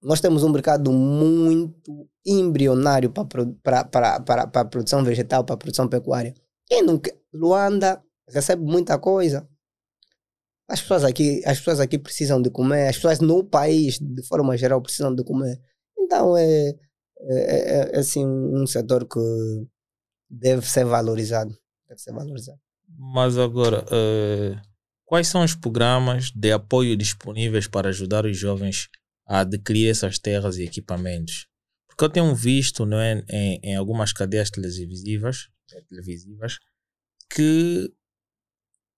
nós 0.01 0.19
temos 0.19 0.43
um 0.43 0.49
mercado 0.49 0.91
muito 0.91 2.09
embrionário 2.25 3.11
para, 3.11 3.25
para, 3.61 4.19
para, 4.19 4.47
para 4.47 4.61
a 4.61 4.65
produção 4.65 5.03
vegetal, 5.03 5.43
para 5.43 5.55
a 5.55 5.57
produção 5.57 5.87
pecuária. 5.87 6.33
Quem 6.67 6.81
não 6.81 6.97
quer? 6.97 7.19
Luanda 7.33 8.03
recebe 8.27 8.63
muita 8.63 8.97
coisa. 8.97 9.47
As 10.67 10.81
pessoas 10.81 11.03
aqui, 11.03 11.41
as 11.45 11.59
pessoas 11.59 11.79
aqui 11.79 11.97
precisam 11.97 12.41
de 12.41 12.49
comer, 12.49 12.87
as 12.87 12.95
pessoas 12.95 13.19
no 13.19 13.43
país, 13.43 13.99
de 13.99 14.25
forma 14.25 14.57
geral, 14.57 14.81
precisam 14.81 15.13
de 15.13 15.23
comer. 15.23 15.59
Então 15.97 16.35
é, 16.37 16.69
é, 16.69 16.75
é, 17.29 17.91
é 17.93 17.99
assim 17.99 18.25
um 18.25 18.65
setor 18.65 19.05
que 19.05 19.19
deve 20.29 20.65
ser 20.65 20.85
valorizado. 20.85 21.55
Deve 21.87 22.01
ser 22.01 22.13
valorizado. 22.13 22.59
Mas 22.97 23.37
agora, 23.37 23.83
uh, 23.85 24.59
quais 25.05 25.27
são 25.27 25.43
os 25.43 25.55
programas 25.55 26.31
de 26.31 26.51
apoio 26.51 26.95
disponíveis 26.95 27.67
para 27.67 27.89
ajudar 27.89 28.25
os 28.25 28.37
jovens 28.37 28.89
a 29.27 29.39
adquirir 29.39 29.89
essas 29.89 30.19
terras 30.19 30.57
e 30.57 30.63
equipamentos? 30.63 31.47
Porque 31.87 32.03
eu 32.03 32.09
tenho 32.09 32.35
visto 32.35 32.85
não 32.85 32.99
é, 32.99 33.23
em, 33.29 33.59
em 33.63 33.75
algumas 33.75 34.13
cadeias 34.13 34.49
televisivas 34.49 35.49
televisivas 35.87 36.59
que 37.29 37.93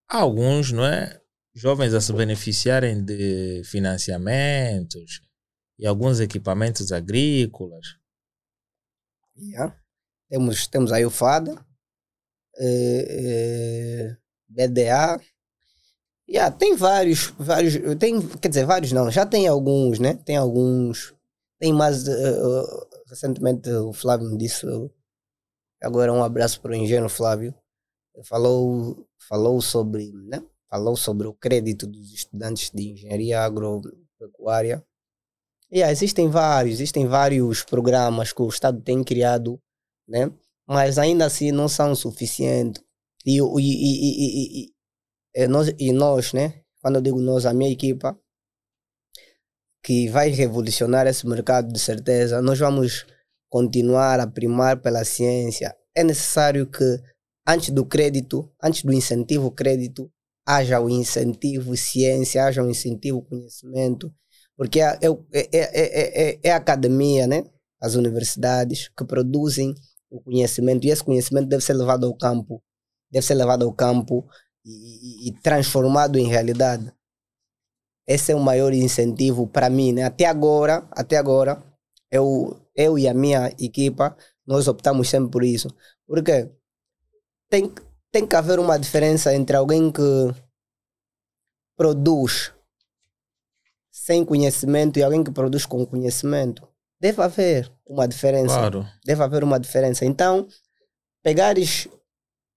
há 0.09 0.17
alguns, 0.17 0.71
não 0.71 0.85
é? 0.85 1.21
Jovens 1.55 1.93
a 1.93 2.01
se 2.01 2.11
beneficiarem 2.13 3.03
de 3.03 3.61
financiamentos 3.65 5.21
e 5.77 5.85
alguns 5.85 6.19
equipamentos 6.19 6.91
agrícolas. 6.91 7.95
Yeah. 9.37 9.79
Temos, 10.29 10.67
temos 10.67 10.91
aí 10.91 11.05
o 11.05 11.11
FADA, 11.11 11.53
eh, 12.57 13.05
eh, 13.09 14.17
BDA. 14.47 15.21
Yeah, 16.29 16.55
tem 16.55 16.75
vários, 16.75 17.33
vários, 17.37 17.75
tem, 17.99 18.21
quer 18.37 18.47
dizer, 18.47 18.65
vários 18.65 18.91
não, 18.91 19.11
já 19.11 19.25
tem 19.25 19.47
alguns, 19.47 19.99
né? 19.99 20.15
Tem 20.25 20.37
alguns, 20.37 21.13
tem 21.59 21.73
mais, 21.73 22.07
uh, 22.07 22.87
recentemente 23.07 23.69
o 23.69 23.91
Flávio 23.91 24.29
me 24.29 24.37
disse, 24.37 24.65
agora 25.81 26.13
um 26.13 26.23
abraço 26.23 26.61
para 26.61 26.71
o 26.71 26.75
engenheiro 26.75 27.09
Flávio, 27.09 27.53
falou, 28.23 29.05
falou 29.27 29.61
sobre, 29.61 30.11
né? 30.13 30.41
Falou 30.69 30.95
sobre 30.95 31.27
o 31.27 31.33
crédito 31.33 31.85
dos 31.85 32.13
estudantes 32.13 32.71
de 32.73 32.93
engenharia 32.93 33.41
agropecuária. 33.41 34.83
Yeah, 35.71 35.91
existem 35.91 36.29
vários, 36.29 36.75
existem 36.75 37.05
vários 37.07 37.63
programas 37.63 38.31
que 38.31 38.41
o 38.41 38.47
Estado 38.47 38.81
tem 38.81 39.03
criado, 39.03 39.59
né? 40.07 40.31
Mas 40.67 40.97
ainda 40.97 41.25
assim 41.25 41.51
não 41.51 41.67
são 41.67 41.93
suficientes. 41.95 42.81
E, 43.25 43.39
e, 43.39 43.41
e, 43.41 44.65
e, 44.65 44.72
e, 45.35 45.47
nós, 45.47 45.73
e 45.79 45.91
nós, 45.91 46.33
né? 46.33 46.61
Quando 46.81 46.95
eu 46.95 47.01
digo 47.01 47.19
nós, 47.19 47.45
a 47.45 47.53
minha 47.53 47.71
equipa, 47.71 48.17
que 49.83 50.07
vai 50.09 50.29
revolucionar 50.29 51.07
esse 51.07 51.27
mercado 51.27 51.71
de 51.71 51.79
certeza, 51.79 52.41
nós 52.41 52.59
vamos 52.59 53.05
continuar 53.49 54.19
a 54.19 54.27
primar 54.27 54.81
pela 54.81 55.03
ciência. 55.03 55.75
É 55.95 56.03
necessário 56.03 56.65
que 56.65 56.83
antes 57.47 57.69
do 57.69 57.85
crédito, 57.85 58.49
antes 58.61 58.83
do 58.83 58.93
incentivo 58.93 59.51
crédito, 59.51 60.11
haja 60.45 60.79
o 60.79 60.89
incentivo 60.89 61.75
ciência, 61.75 62.45
haja 62.45 62.63
o 62.63 62.69
incentivo 62.69 63.21
conhecimento, 63.21 64.13
porque 64.57 64.79
é, 64.81 64.97
é, 65.33 65.49
é, 65.53 66.39
é, 66.43 66.51
a 66.51 66.57
academia, 66.57 67.27
né? 67.27 67.43
as 67.81 67.95
universidades 67.95 68.89
que 68.97 69.05
produzem 69.05 69.73
o 70.09 70.21
conhecimento 70.21 70.85
e 70.85 70.89
esse 70.89 71.03
conhecimento 71.03 71.47
deve 71.47 71.63
ser 71.63 71.73
levado 71.73 72.05
ao 72.05 72.15
campo, 72.15 72.63
deve 73.11 73.25
ser 73.25 73.33
levado 73.33 73.65
ao 73.65 73.73
campo 73.73 74.25
e, 74.65 75.27
e, 75.27 75.29
e 75.29 75.31
transformado 75.41 76.17
em 76.17 76.27
realidade. 76.27 76.91
Esse 78.07 78.31
é 78.31 78.35
o 78.35 78.39
maior 78.39 78.73
incentivo 78.73 79.47
para 79.47 79.69
mim, 79.69 79.93
né? 79.93 80.03
Até 80.03 80.25
agora, 80.25 80.87
até 80.91 81.17
agora, 81.17 81.63
eu, 82.11 82.59
eu 82.75 82.99
e 82.99 83.07
a 83.07 83.13
minha 83.13 83.47
equipa, 83.59 84.15
nós 84.45 84.67
optamos 84.67 85.09
sempre 85.09 85.31
por 85.31 85.43
isso. 85.43 85.69
Porque 86.05 86.49
tem, 87.49 87.73
tem 88.11 88.27
que 88.27 88.35
haver 88.35 88.59
uma 88.59 88.77
diferença 88.77 89.33
entre 89.33 89.55
alguém 89.55 89.91
que 89.91 90.01
produz 91.77 92.53
sem 93.89 94.25
conhecimento 94.25 94.99
e 94.99 95.03
alguém 95.03 95.23
que 95.23 95.31
produz 95.31 95.65
com 95.65 95.85
conhecimento. 95.85 96.67
Deve 96.99 97.21
haver 97.21 97.71
uma 97.85 98.07
diferença. 98.07 98.55
Claro. 98.55 98.87
Deve 99.05 99.23
haver 99.23 99.43
uma 99.43 99.59
diferença. 99.59 100.05
Então, 100.05 100.47
pegares 101.21 101.87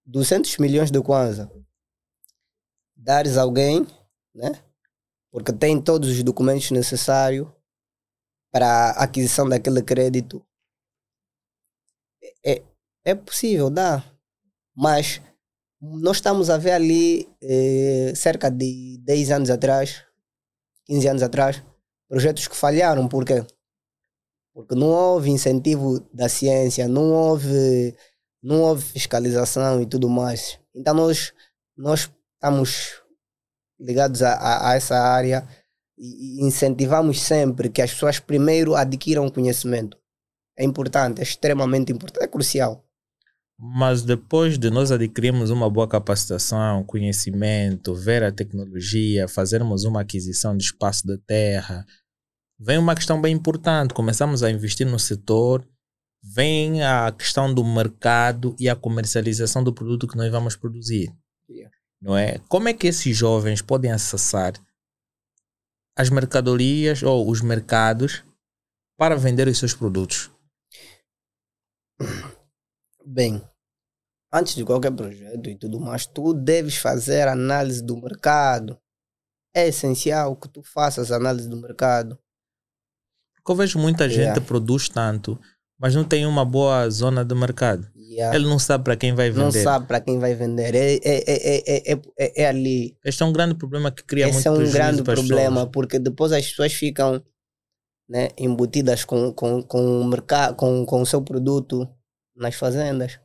200 0.05 0.59
milhões 0.59 0.91
de 0.91 1.01
Kwanza, 1.01 1.51
dares 3.07 3.39
a 3.39 3.43
alguém, 3.43 3.87
né? 4.35 4.61
Porque 5.31 5.53
tem 5.53 5.81
todos 5.81 6.11
os 6.11 6.23
documentos 6.25 6.73
necessários 6.73 7.47
para 8.51 8.67
a 8.67 9.05
aquisição 9.05 9.49
daquele 9.49 9.81
crédito. 9.81 10.45
É, 12.45 12.63
é 13.05 13.15
possível, 13.15 13.71
dá. 13.71 14.03
Mas 14.75 15.23
nós 15.81 16.17
estamos 16.17 16.51
a 16.51 16.59
ver 16.59 16.73
ali, 16.73 17.29
eh, 17.41 18.13
cerca 18.17 18.51
de 18.51 18.99
10 19.05 19.31
anos 19.31 19.51
atrás, 19.51 20.03
15 20.87 21.09
anos 21.09 21.23
atrás, 21.23 21.63
projetos 22.09 22.49
que 22.49 22.57
falharam. 22.57 23.07
Por 23.07 23.25
quê? 23.25 23.47
Porque 24.53 24.75
não 24.75 24.89
houve 24.89 25.31
incentivo 25.31 26.01
da 26.13 26.29
ciência, 26.29 26.89
não 26.89 27.13
houve, 27.13 27.95
não 28.43 28.63
houve 28.63 28.83
fiscalização 28.83 29.81
e 29.81 29.87
tudo 29.87 30.09
mais. 30.09 30.59
Então 30.75 30.95
nós, 30.95 31.33
nós 31.77 32.11
estamos 32.47 33.03
ligados 33.81 34.23
a, 34.23 34.33
a, 34.35 34.71
a 34.71 34.75
essa 34.75 34.97
área 34.97 35.47
e 35.99 36.45
incentivamos 36.45 37.21
sempre 37.21 37.69
que 37.69 37.83
as 37.83 37.93
pessoas 37.93 38.21
primeiro 38.21 38.77
adquiram 38.77 39.29
conhecimento. 39.29 39.97
É 40.57 40.65
importante, 40.65 41.21
é 41.21 41.23
extremamente 41.23 41.93
importante, 41.93 42.25
é 42.25 42.29
crucial. 42.29 42.85
Mas 43.59 44.03
depois 44.03 44.59
de 44.59 44.71
nós 44.71 44.93
adquirirmos 44.93 45.51
uma 45.51 45.69
boa 45.69 45.89
capacitação, 45.89 46.85
conhecimento, 46.85 47.95
ver 47.95 48.23
a 48.23 48.31
tecnologia, 48.31 49.27
fazermos 49.27 49.85
uma 49.85 50.03
aquisição 50.03 50.57
de 50.57 50.65
espaço 50.65 51.07
de 51.07 51.19
terra, 51.19 51.85
vem 52.61 52.79
uma 52.79 52.95
questão 52.95 53.21
bem 53.21 53.35
importante. 53.35 53.95
Começamos 53.95 54.43
a 54.43 54.51
investir 54.51 54.87
no 54.87 54.99
setor, 54.99 55.67
vem 56.23 56.83
a 56.83 57.11
questão 57.13 57.53
do 57.53 57.65
mercado 57.65 58.55
e 58.59 58.69
a 58.69 58.77
comercialização 58.77 59.65
do 59.65 59.73
produto 59.73 60.07
que 60.07 60.17
nós 60.17 60.31
vamos 60.31 60.55
produzir. 60.55 61.11
Yeah. 61.49 61.76
Não 62.07 62.17
é? 62.17 62.39
Como 62.49 62.69
é 62.69 62.73
que 62.73 62.87
esses 62.87 63.17
jovens 63.17 63.61
podem 63.61 63.91
acessar 63.91 64.53
as 65.99 66.09
mercadorias 66.09 67.03
ou 67.03 67.29
os 67.29 67.41
mercados 67.41 68.23
para 68.97 69.17
vender 69.17 69.49
os 69.49 69.59
seus 69.59 69.75
produtos? 69.75 70.31
Bem, 73.05 73.43
antes 74.33 74.55
de 74.55 74.65
qualquer 74.65 74.93
projeto 74.93 75.51
e 75.51 75.59
tudo 75.59 75.81
mais, 75.81 76.07
tu 76.07 76.33
deves 76.33 76.77
fazer 76.77 77.27
análise 77.27 77.83
do 77.83 78.01
mercado. 78.01 78.79
É 79.53 79.67
essencial 79.67 80.37
que 80.37 80.49
tu 80.49 80.63
faças 80.63 81.11
análise 81.11 81.49
do 81.49 81.57
mercado. 81.57 82.17
Porque 83.35 83.51
eu 83.51 83.57
vejo 83.57 83.81
muita 83.81 84.09
gente 84.09 84.21
Yeah. 84.21 84.41
produz 84.47 84.89
tanto, 84.89 85.41
mas 85.77 85.93
não 85.93 86.05
tem 86.05 86.25
uma 86.25 86.45
boa 86.45 86.89
zona 86.89 87.25
de 87.25 87.35
mercado. 87.35 87.91
Yeah. 88.17 88.35
Ele 88.35 88.47
não 88.47 88.59
sabe 88.59 88.83
para 88.83 88.97
quem 88.97 89.15
vai 89.15 89.29
não 89.29 89.51
vender. 89.51 89.63
sabe 89.63 89.87
para 89.87 90.01
quem 90.01 90.19
vai 90.19 90.35
vender. 90.35 90.75
É, 90.75 90.95
é, 90.95 91.01
é, 91.05 91.63
é, 91.67 91.93
é, 91.93 92.01
é, 92.19 92.43
é 92.43 92.49
ali. 92.49 92.97
Este 93.05 93.23
é 93.23 93.27
um 93.27 93.33
grande 93.33 93.55
problema 93.55 93.91
que 93.91 94.03
cria 94.03 94.25
muito 94.25 94.39
Esse 94.39 94.49
é 94.49 94.51
um 94.51 94.73
grande 94.73 95.03
problema, 95.03 95.57
pessoas. 95.57 95.71
porque 95.71 95.99
depois 95.99 96.33
as 96.33 96.49
pessoas 96.49 96.73
ficam 96.73 97.23
né, 98.09 98.31
embutidas 98.39 99.05
com, 99.05 99.31
com, 99.35 99.63
com, 99.63 100.01
o 100.01 100.05
mercado, 100.05 100.57
com, 100.57 100.87
com 100.87 101.03
o 101.03 101.07
seu 101.07 101.21
produto 101.21 101.87
nas 102.35 102.55
fazendas. 102.55 103.21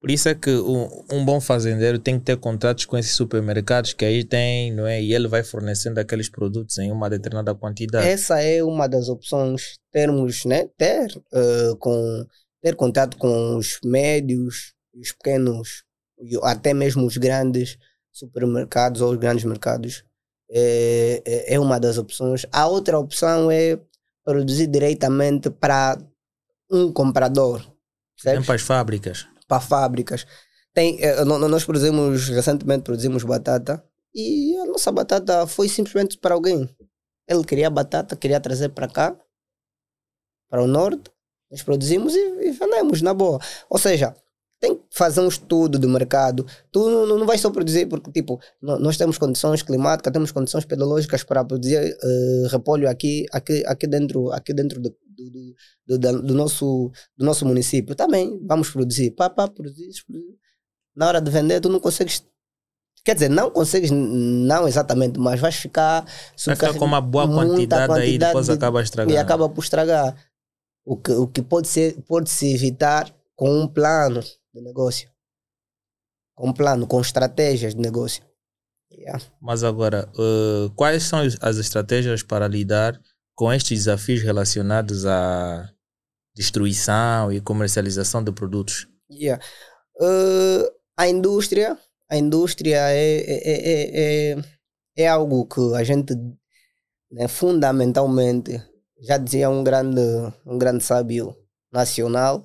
Por 0.00 0.12
isso 0.12 0.28
é 0.28 0.34
que 0.34 0.50
um, 0.50 0.88
um 1.12 1.24
bom 1.24 1.40
fazendeiro 1.40 1.98
tem 1.98 2.16
que 2.18 2.24
ter 2.24 2.36
contratos 2.36 2.84
com 2.84 2.96
esses 2.96 3.12
supermercados 3.12 3.92
que 3.92 4.04
aí 4.04 4.22
tem, 4.22 4.72
não 4.72 4.86
é? 4.86 5.02
E 5.02 5.12
ele 5.12 5.26
vai 5.26 5.42
fornecendo 5.42 5.98
aqueles 5.98 6.30
produtos 6.30 6.78
em 6.78 6.92
uma 6.92 7.10
determinada 7.10 7.52
quantidade. 7.54 8.06
Essa 8.06 8.40
é 8.40 8.62
uma 8.62 8.86
das 8.86 9.08
opções, 9.08 9.74
termos, 9.92 10.44
né, 10.44 10.68
ter, 10.78 11.08
eh, 11.34 11.74
com, 11.80 12.24
ter 12.62 12.76
contato 12.76 13.16
com 13.16 13.56
os 13.56 13.78
médios, 13.84 14.74
os 14.94 15.12
pequenos, 15.12 15.84
até 16.42 16.74
mesmo 16.74 17.06
os 17.06 17.16
grandes 17.16 17.78
supermercados 18.12 19.00
ou 19.00 19.12
os 19.12 19.18
grandes 19.18 19.44
mercados. 19.44 20.04
É, 20.50 21.22
é- 21.24 21.54
é 21.54 21.60
uma 21.60 21.78
das 21.78 21.96
opções. 21.96 22.44
A 22.52 22.66
outra 22.66 22.98
opção 22.98 23.50
é 23.50 23.78
produzir 24.24 24.66
diretamente 24.66 25.48
para 25.48 25.96
um 26.70 26.92
comprador. 26.92 27.60
Tem 27.62 27.72
percebes? 28.16 28.46
para 28.46 28.54
as 28.56 28.62
fábricas. 28.62 29.26
para 29.48 29.60
fábricas. 29.60 30.26
Tem, 30.74 30.98
nó- 31.24 31.38
nós 31.48 31.64
produzimos, 31.64 32.28
recentemente 32.28 32.82
produzimos 32.84 33.24
batata 33.24 33.82
e 34.14 34.56
a 34.58 34.66
nossa 34.66 34.92
batata 34.92 35.46
foi 35.46 35.68
simplesmente 35.68 36.18
para 36.18 36.34
alguém. 36.34 36.68
Ele 37.28 37.44
queria 37.44 37.70
batata, 37.70 38.14
queria 38.16 38.40
trazer 38.40 38.68
para 38.70 38.88
cá, 38.88 39.16
para 40.48 40.62
o 40.62 40.66
norte, 40.66 41.10
nós 41.50 41.62
produzimos 41.62 42.14
e, 42.14 42.18
e 42.48 42.50
vendemos 42.52 43.02
na 43.02 43.12
boa. 43.14 43.38
Ou 43.68 43.78
seja, 43.78 44.14
tem 44.60 44.74
que 44.76 44.82
fazer 44.90 45.20
um 45.20 45.28
estudo 45.28 45.78
do 45.78 45.88
mercado. 45.88 46.46
Tu 46.70 46.78
não, 46.90 47.18
não- 47.18 47.26
vais 47.26 47.40
só 47.40 47.50
produzir 47.50 47.86
porque, 47.86 48.12
tipo, 48.12 48.38
nó- 48.60 48.78
nós 48.78 48.96
temos 48.96 49.16
condições 49.18 49.62
climáticas, 49.62 50.12
temos 50.12 50.30
condições 50.32 50.64
pedagógicas 50.66 51.24
para 51.24 51.44
produzir 51.44 51.76
eh, 51.76 52.46
repolho 52.50 52.88
aqui, 52.88 53.24
aqui, 53.32 53.62
aqui 53.66 53.86
dentro, 53.86 54.30
aqui 54.32 54.52
dentro 54.52 54.80
do, 54.80 54.94
do, 55.86 55.98
do- 55.98 56.22
do, 56.22 56.34
nosso, 56.34 56.90
do 57.16 57.24
nosso 57.24 57.44
município. 57.46 57.94
Também 57.94 58.38
vamos 58.46 58.70
produzir. 58.70 59.12
Pá, 59.12 59.30
pá, 59.30 59.48
produzir, 59.48 59.88
produzir. 60.06 60.36
Na 60.94 61.08
hora 61.08 61.20
de 61.20 61.30
vender, 61.30 61.60
tu 61.60 61.68
não 61.70 61.80
consegues. 61.80 62.22
Quer 63.02 63.14
dizer, 63.14 63.30
não 63.30 63.50
consegues, 63.50 63.90
não 63.90 64.68
exatamente, 64.68 65.18
mas 65.18 65.40
vais 65.40 65.54
ficar. 65.56 66.04
Vai 66.04 66.54
ficar 66.54 66.74
com 66.78 66.84
uma 66.84 67.00
boa 67.00 67.26
muita 67.26 67.46
quantidade, 67.46 67.82
aí 67.82 67.86
quantidade 67.86 68.30
depois 68.30 68.46
de- 68.46 68.52
acaba 68.52 68.82
estragando. 68.82 69.14
e 69.14 69.18
acaba 69.18 69.48
por 69.48 69.64
estragar. 69.64 70.14
O 70.90 70.96
que, 70.96 71.12
o 71.12 71.28
que 71.28 71.40
pode, 71.40 71.68
ser, 71.68 72.02
pode 72.02 72.28
se 72.28 72.52
evitar 72.52 73.14
com 73.36 73.48
um 73.48 73.68
plano 73.68 74.20
de 74.52 74.60
negócio. 74.60 75.08
Com 76.34 76.48
um 76.48 76.52
plano, 76.52 76.84
com 76.84 77.00
estratégias 77.00 77.76
de 77.76 77.80
negócio. 77.80 78.24
Yeah. 78.92 79.24
Mas 79.40 79.62
agora, 79.62 80.10
eh, 80.18 80.68
quais 80.74 81.04
são 81.04 81.20
as- 81.20 81.36
as 81.40 81.58
estratégias 81.58 82.24
para 82.24 82.48
lidar 82.48 83.00
com 83.36 83.52
estes 83.52 83.78
desafios 83.78 84.20
relacionados 84.20 85.06
à 85.06 85.70
destruição 86.34 87.30
e 87.32 87.40
comercialização 87.40 88.24
de 88.24 88.32
produtos? 88.32 88.88
Yeah. 89.08 89.40
Uh, 89.94 90.68
a 90.96 91.06
indústria, 91.06 91.78
a 92.10 92.16
indústria 92.16 92.78
é, 92.90 93.20
é, 93.20 93.52
é, 93.52 94.32
é, 94.32 94.44
é 94.96 95.06
algo 95.08 95.46
que 95.46 95.60
a 95.76 95.84
gente 95.84 96.14
né, 97.12 97.28
fundamentalmente 97.28 98.60
já 99.02 99.16
dizia 99.16 99.50
um 99.50 99.64
grande, 99.64 100.00
um 100.46 100.58
grande 100.58 100.84
sábio 100.84 101.36
nacional 101.72 102.42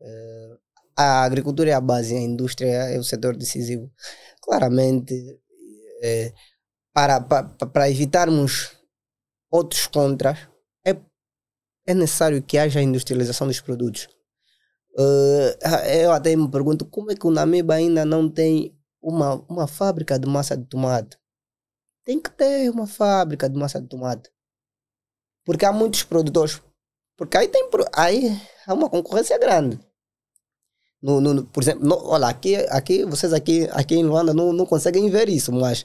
Uh, 0.00 0.58
a 0.96 1.22
agricultura 1.24 1.70
é 1.70 1.74
a 1.74 1.80
base, 1.80 2.14
a 2.16 2.20
indústria 2.20 2.68
é 2.68 2.98
o 2.98 3.04
setor 3.04 3.36
decisivo. 3.36 3.90
Claramente, 4.42 5.14
é, 6.02 6.32
para, 6.92 7.20
para, 7.20 7.44
para 7.44 7.90
evitarmos 7.90 8.76
outros 9.50 9.86
contras, 9.86 10.38
é, 10.84 10.96
é 11.86 11.94
necessário 11.94 12.42
que 12.42 12.58
haja 12.58 12.82
industrialização 12.82 13.46
dos 13.46 13.60
produtos. 13.60 14.08
Uh, 14.98 15.54
eu 16.02 16.12
até 16.12 16.34
me 16.34 16.50
pergunto 16.50 16.84
como 16.84 17.12
é 17.12 17.14
que 17.14 17.26
o 17.26 17.30
Namiba 17.30 17.74
ainda 17.74 18.04
não 18.04 18.28
tem 18.28 18.76
uma, 19.00 19.34
uma 19.48 19.66
fábrica 19.66 20.18
de 20.18 20.26
massa 20.28 20.56
de 20.56 20.64
tomate. 20.64 21.16
Tem 22.04 22.20
que 22.20 22.30
ter 22.30 22.70
uma 22.70 22.86
fábrica 22.86 23.48
de 23.48 23.58
massa 23.58 23.80
de 23.80 23.88
tomate. 23.88 24.30
Porque 25.44 25.64
há 25.64 25.72
muitos 25.72 26.02
produtores. 26.02 26.60
Porque 27.16 27.36
aí 27.36 27.48
tem 27.48 27.68
aí 27.94 28.40
há 28.66 28.74
uma 28.74 28.88
concorrência 28.88 29.38
grande. 29.38 29.78
No, 31.02 31.20
no, 31.20 31.46
por 31.46 31.62
exemplo, 31.62 31.86
no, 31.86 31.96
olha, 32.08 32.26
aqui, 32.28 32.56
aqui, 32.68 33.04
vocês 33.04 33.32
aqui, 33.32 33.66
aqui 33.72 33.94
em 33.94 34.04
Luanda 34.04 34.34
não, 34.34 34.52
não 34.52 34.66
conseguem 34.66 35.08
ver 35.08 35.30
isso, 35.30 35.50
mas 35.50 35.84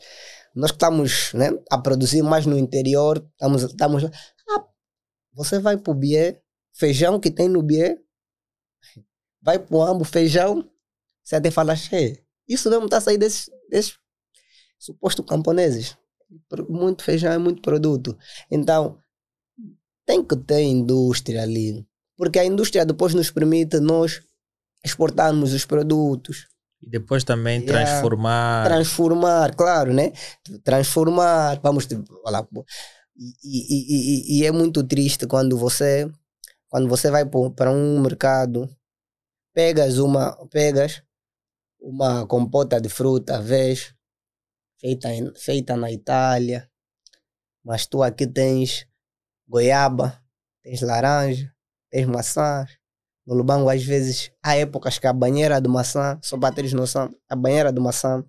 nós 0.53 0.71
que 0.71 0.75
estamos 0.75 1.33
né, 1.33 1.51
a 1.71 1.77
produzir 1.77 2.21
mais 2.21 2.45
no 2.45 2.57
interior, 2.57 3.25
estamos, 3.31 3.63
estamos 3.63 4.03
lá. 4.03 4.11
Ah, 4.49 4.65
você 5.33 5.59
vai 5.59 5.77
para 5.77 5.91
o 5.91 5.95
Bié, 5.95 6.41
feijão 6.73 7.19
que 7.19 7.31
tem 7.31 7.47
no 7.47 7.63
Bié, 7.63 7.97
vai 9.41 9.57
para 9.59 9.75
o 9.75 9.81
Ambo, 9.81 10.03
feijão, 10.03 10.69
você 11.23 11.37
até 11.37 11.49
fala, 11.49 11.75
che, 11.75 12.23
isso 12.47 12.69
mesmo 12.69 12.85
está 12.85 12.99
sair 12.99 13.17
desses, 13.17 13.49
desses 13.69 13.97
camponeses. 15.27 15.97
Muito 16.69 17.03
feijão 17.03 17.31
é 17.31 17.37
muito 17.37 17.61
produto. 17.61 18.17
Então, 18.51 19.01
tem 20.05 20.23
que 20.23 20.35
ter 20.35 20.61
indústria 20.61 21.43
ali. 21.43 21.85
Porque 22.17 22.39
a 22.39 22.45
indústria 22.45 22.85
depois 22.85 23.13
nos 23.13 23.31
permite 23.31 23.79
nós 23.79 24.21
exportarmos 24.83 25.53
os 25.53 25.65
produtos. 25.65 26.47
E 26.81 26.89
depois 26.89 27.23
também 27.23 27.61
yeah. 27.61 27.83
transformar. 27.83 28.65
Transformar, 28.65 29.55
claro, 29.55 29.93
né? 29.93 30.11
Transformar. 30.63 31.59
Vamos. 31.61 31.87
Olha, 32.23 32.47
e, 33.17 33.33
e, 33.43 34.37
e, 34.37 34.39
e 34.39 34.45
é 34.45 34.51
muito 34.51 34.83
triste 34.83 35.25
quando 35.25 35.57
você 35.57 36.09
quando 36.75 36.89
você 36.89 37.09
vai 37.09 37.23
para 37.55 37.71
um 37.71 38.01
mercado, 38.01 38.69
pegas 39.53 39.97
uma, 39.97 40.35
pegas 40.47 41.01
uma 41.79 42.27
compota 42.27 42.81
de 42.81 42.89
fruta, 42.89 43.41
vês, 43.41 43.95
feita, 44.77 45.07
feita 45.37 45.77
na 45.77 45.89
Itália, 45.89 46.69
mas 47.63 47.85
tu 47.85 48.03
aqui 48.03 48.27
tens 48.27 48.85
goiaba, 49.47 50.21
tens 50.63 50.81
laranja, 50.81 51.51
tens 51.89 52.05
maçãs. 52.05 52.77
No 53.25 53.33
Lubango, 53.33 53.69
às 53.69 53.83
vezes, 53.83 54.31
há 54.43 54.55
épocas 54.55 54.99
que 54.99 55.07
a 55.07 55.13
banheira 55.13 55.59
de 55.59 55.67
maçã, 55.67 56.19
só 56.21 56.37
para 56.37 56.53
teres 56.53 56.73
noção, 56.73 57.09
a 57.27 57.35
banheira 57.35 57.73
de 57.73 57.79
maçã, 57.81 58.23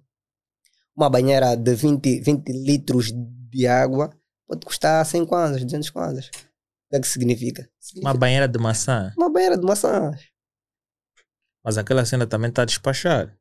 uma 0.97 1.11
banheira 1.11 1.55
de 1.55 1.75
20, 1.75 2.21
20 2.21 2.49
litros 2.49 3.13
de 3.13 3.67
água, 3.67 4.11
pode 4.47 4.65
custar 4.65 5.05
100 5.05 5.27
kwanzas, 5.27 5.65
200 5.65 5.91
kwanzas. 5.91 6.27
O 6.29 6.91
que 6.91 6.97
é 6.97 7.01
que 7.01 7.09
significa? 7.09 7.69
significa? 7.79 8.09
Uma 8.09 8.19
banheira 8.19 8.49
de 8.49 8.59
maçã? 8.59 9.13
Uma 9.19 9.31
banheira 9.31 9.59
de 9.59 9.67
maçã. 9.67 10.13
Mas 11.63 11.77
aquela 11.77 12.07
cena 12.07 12.27
também 12.27 12.49
está 12.49 12.63
a 12.63 12.65
despachar. 12.65 13.37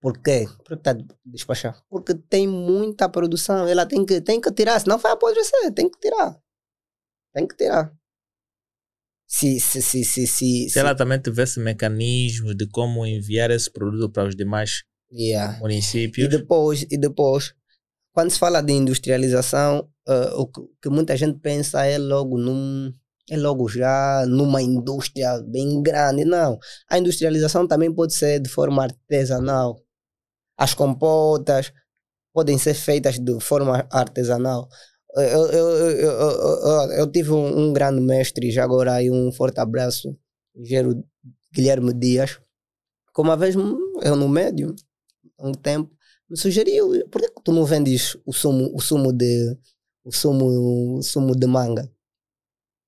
Por 0.00 0.18
quê? 0.18 0.46
Por 0.58 0.64
que 0.64 0.74
está 0.74 0.92
a 0.92 0.96
despachar? 1.24 1.82
Porque 1.88 2.14
tem 2.14 2.48
muita 2.48 3.08
produção, 3.08 3.68
ela 3.68 3.84
tem 3.84 4.04
que, 4.06 4.20
tem 4.20 4.40
que 4.40 4.50
tirar, 4.52 4.80
senão 4.80 4.98
vai 4.98 5.12
apodrecer, 5.12 5.72
tem 5.72 5.88
que 5.88 5.98
tirar. 6.00 6.40
Tem 7.38 7.46
que 7.46 7.54
tirar. 7.54 7.92
Se, 9.28 9.60
se, 9.60 9.80
se, 9.80 10.04
se, 10.04 10.26
se, 10.26 10.68
se 10.70 10.78
ela 10.78 10.92
também 10.92 11.20
tivesse 11.20 11.60
mecanismos 11.60 12.56
de 12.56 12.66
como 12.66 13.06
enviar 13.06 13.48
esse 13.52 13.70
produto 13.70 14.10
para 14.10 14.26
os 14.26 14.34
demais 14.34 14.82
yeah. 15.12 15.56
municípios. 15.60 16.26
E 16.26 16.28
depois, 16.28 16.82
e 16.90 16.98
depois, 16.98 17.54
quando 18.12 18.30
se 18.30 18.38
fala 18.40 18.60
de 18.60 18.72
industrialização, 18.72 19.88
uh, 20.08 20.40
o 20.40 20.48
que 20.48 20.88
muita 20.88 21.16
gente 21.16 21.38
pensa 21.38 21.84
é 21.84 21.96
logo 21.96 22.36
num 22.38 22.92
é 23.30 23.36
logo 23.36 23.68
já 23.68 24.24
numa 24.26 24.60
indústria 24.60 25.40
bem 25.46 25.80
grande. 25.80 26.24
Não. 26.24 26.58
A 26.90 26.98
industrialização 26.98 27.68
também 27.68 27.94
pode 27.94 28.14
ser 28.14 28.40
de 28.40 28.48
forma 28.48 28.82
artesanal. 28.82 29.80
As 30.56 30.74
compotas 30.74 31.72
podem 32.32 32.58
ser 32.58 32.74
feitas 32.74 33.16
de 33.16 33.38
forma 33.38 33.86
artesanal 33.92 34.68
eu, 35.16 35.46
eu, 35.50 35.70
eu, 35.70 36.10
eu, 36.10 36.90
eu 36.98 37.10
tive 37.10 37.32
um, 37.32 37.58
um, 37.58 37.72
grande 37.72 38.00
mestre, 38.00 38.50
já 38.50 38.64
agora 38.64 38.94
aí 38.94 39.10
um 39.10 39.32
forte 39.32 39.58
abraço, 39.58 40.16
Gero 40.54 41.02
Guilherme 41.52 41.92
Dias, 41.92 42.40
que 43.14 43.20
uma 43.20 43.36
vez 43.36 43.54
eu 43.54 44.16
no 44.16 44.28
médio, 44.28 44.74
um 45.38 45.52
tempo, 45.52 45.90
me 46.28 46.36
sugeriu, 46.36 47.08
por 47.08 47.22
que 47.22 47.42
tu 47.42 47.52
não 47.52 47.64
vendes 47.64 48.16
o 48.26 48.32
sumo, 48.32 48.70
o 48.74 48.80
sumo 48.80 49.12
de 49.12 49.56
o 50.04 50.12
sumo, 50.12 50.98
o 50.98 51.02
sumo 51.02 51.34
de 51.34 51.46
manga? 51.46 51.90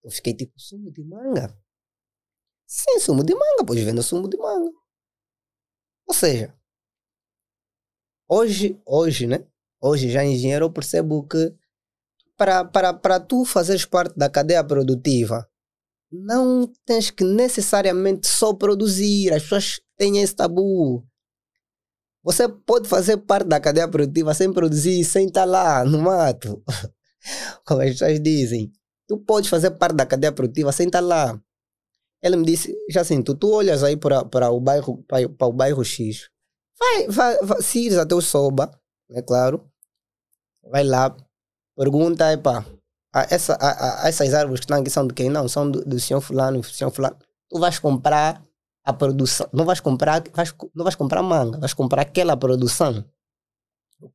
Eu 0.02 0.10
fiquei 0.10 0.34
tipo, 0.34 0.52
sumo 0.58 0.90
de 0.90 1.02
manga? 1.04 1.56
Sim, 2.66 3.00
sumo 3.00 3.24
de 3.24 3.34
manga, 3.34 3.64
pois 3.66 3.80
vendo 3.82 4.02
sumo 4.02 4.28
de 4.28 4.36
manga. 4.36 4.70
Ou 6.06 6.14
seja, 6.14 6.54
hoje, 8.28 8.80
hoje, 8.86 9.26
né? 9.26 9.46
Hoje 9.80 10.10
já 10.10 10.24
engenheiro 10.24 10.66
eu 10.66 10.72
percebo 10.72 11.26
que 11.26 11.54
para, 12.41 12.64
para, 12.64 12.95
para 12.95 13.20
tu 13.20 13.45
fazeres 13.45 13.84
parte 13.84 14.16
da 14.16 14.30
cadeia 14.30 14.64
produtiva, 14.64 15.47
não 16.11 16.66
tens 16.86 17.11
que 17.11 17.22
necessariamente 17.22 18.26
só 18.26 18.55
produzir. 18.55 19.30
As 19.30 19.43
pessoas 19.43 19.80
têm 19.99 20.22
esse 20.22 20.34
tabu. 20.34 21.05
Você 22.22 22.49
pode 22.49 22.88
fazer 22.88 23.18
parte 23.18 23.47
da 23.47 23.61
cadeia 23.61 23.86
produtiva 23.86 24.32
sem 24.32 24.51
produzir, 24.51 25.05
sem 25.05 25.26
estar 25.26 25.45
lá 25.45 25.84
no 25.84 26.01
mato. 26.01 26.62
Como 27.66 27.82
as 27.82 27.91
pessoas 27.91 28.18
dizem. 28.18 28.72
Tu 29.07 29.18
podes 29.18 29.51
fazer 29.51 29.72
parte 29.72 29.97
da 29.97 30.07
cadeia 30.07 30.32
produtiva 30.32 30.72
sem 30.72 30.86
estar 30.86 31.01
lá. 31.01 31.38
Ele 32.22 32.36
me 32.36 32.47
disse, 32.47 32.74
já 32.88 33.03
assim, 33.03 33.22
tu, 33.22 33.34
tu 33.34 33.51
olhas 33.53 33.84
aí 33.84 33.99
para, 33.99 34.24
para, 34.24 34.51
o 34.51 34.59
bairro, 34.59 35.05
para 35.05 35.47
o 35.47 35.53
bairro 35.53 35.84
X. 35.84 36.30
Vai, 36.78 37.07
vai, 37.09 37.36
vai, 37.43 37.61
se 37.61 37.84
ires 37.84 37.99
até 37.99 38.14
o 38.14 38.22
Soba, 38.22 38.70
é 39.11 39.20
claro. 39.20 39.70
Vai 40.62 40.84
lá, 40.84 41.14
Pergunta, 41.80 42.30
epá, 42.30 42.66
a, 43.10 43.22
essa, 43.34 43.54
a, 43.54 44.04
a, 44.04 44.08
essas 44.10 44.34
árvores 44.34 44.60
que 44.60 44.64
estão 44.64 44.78
aqui 44.78 44.90
são 44.90 45.06
de 45.06 45.14
quem? 45.14 45.30
Não, 45.30 45.48
são 45.48 45.70
do, 45.70 45.82
do 45.82 45.98
senhor 45.98 46.20
fulano, 46.20 46.60
do 46.60 46.66
senhor 46.66 46.90
fulano. 46.90 47.16
Tu 47.48 47.58
vais 47.58 47.78
comprar 47.78 48.46
a 48.84 48.92
produção, 48.92 49.48
não 49.50 49.64
vais 49.64 49.80
comprar, 49.80 50.22
vais, 50.30 50.54
não 50.74 50.84
vais 50.84 50.94
comprar 50.94 51.22
manga, 51.22 51.58
vais 51.58 51.72
comprar 51.72 52.02
aquela 52.02 52.36
produção. 52.36 53.02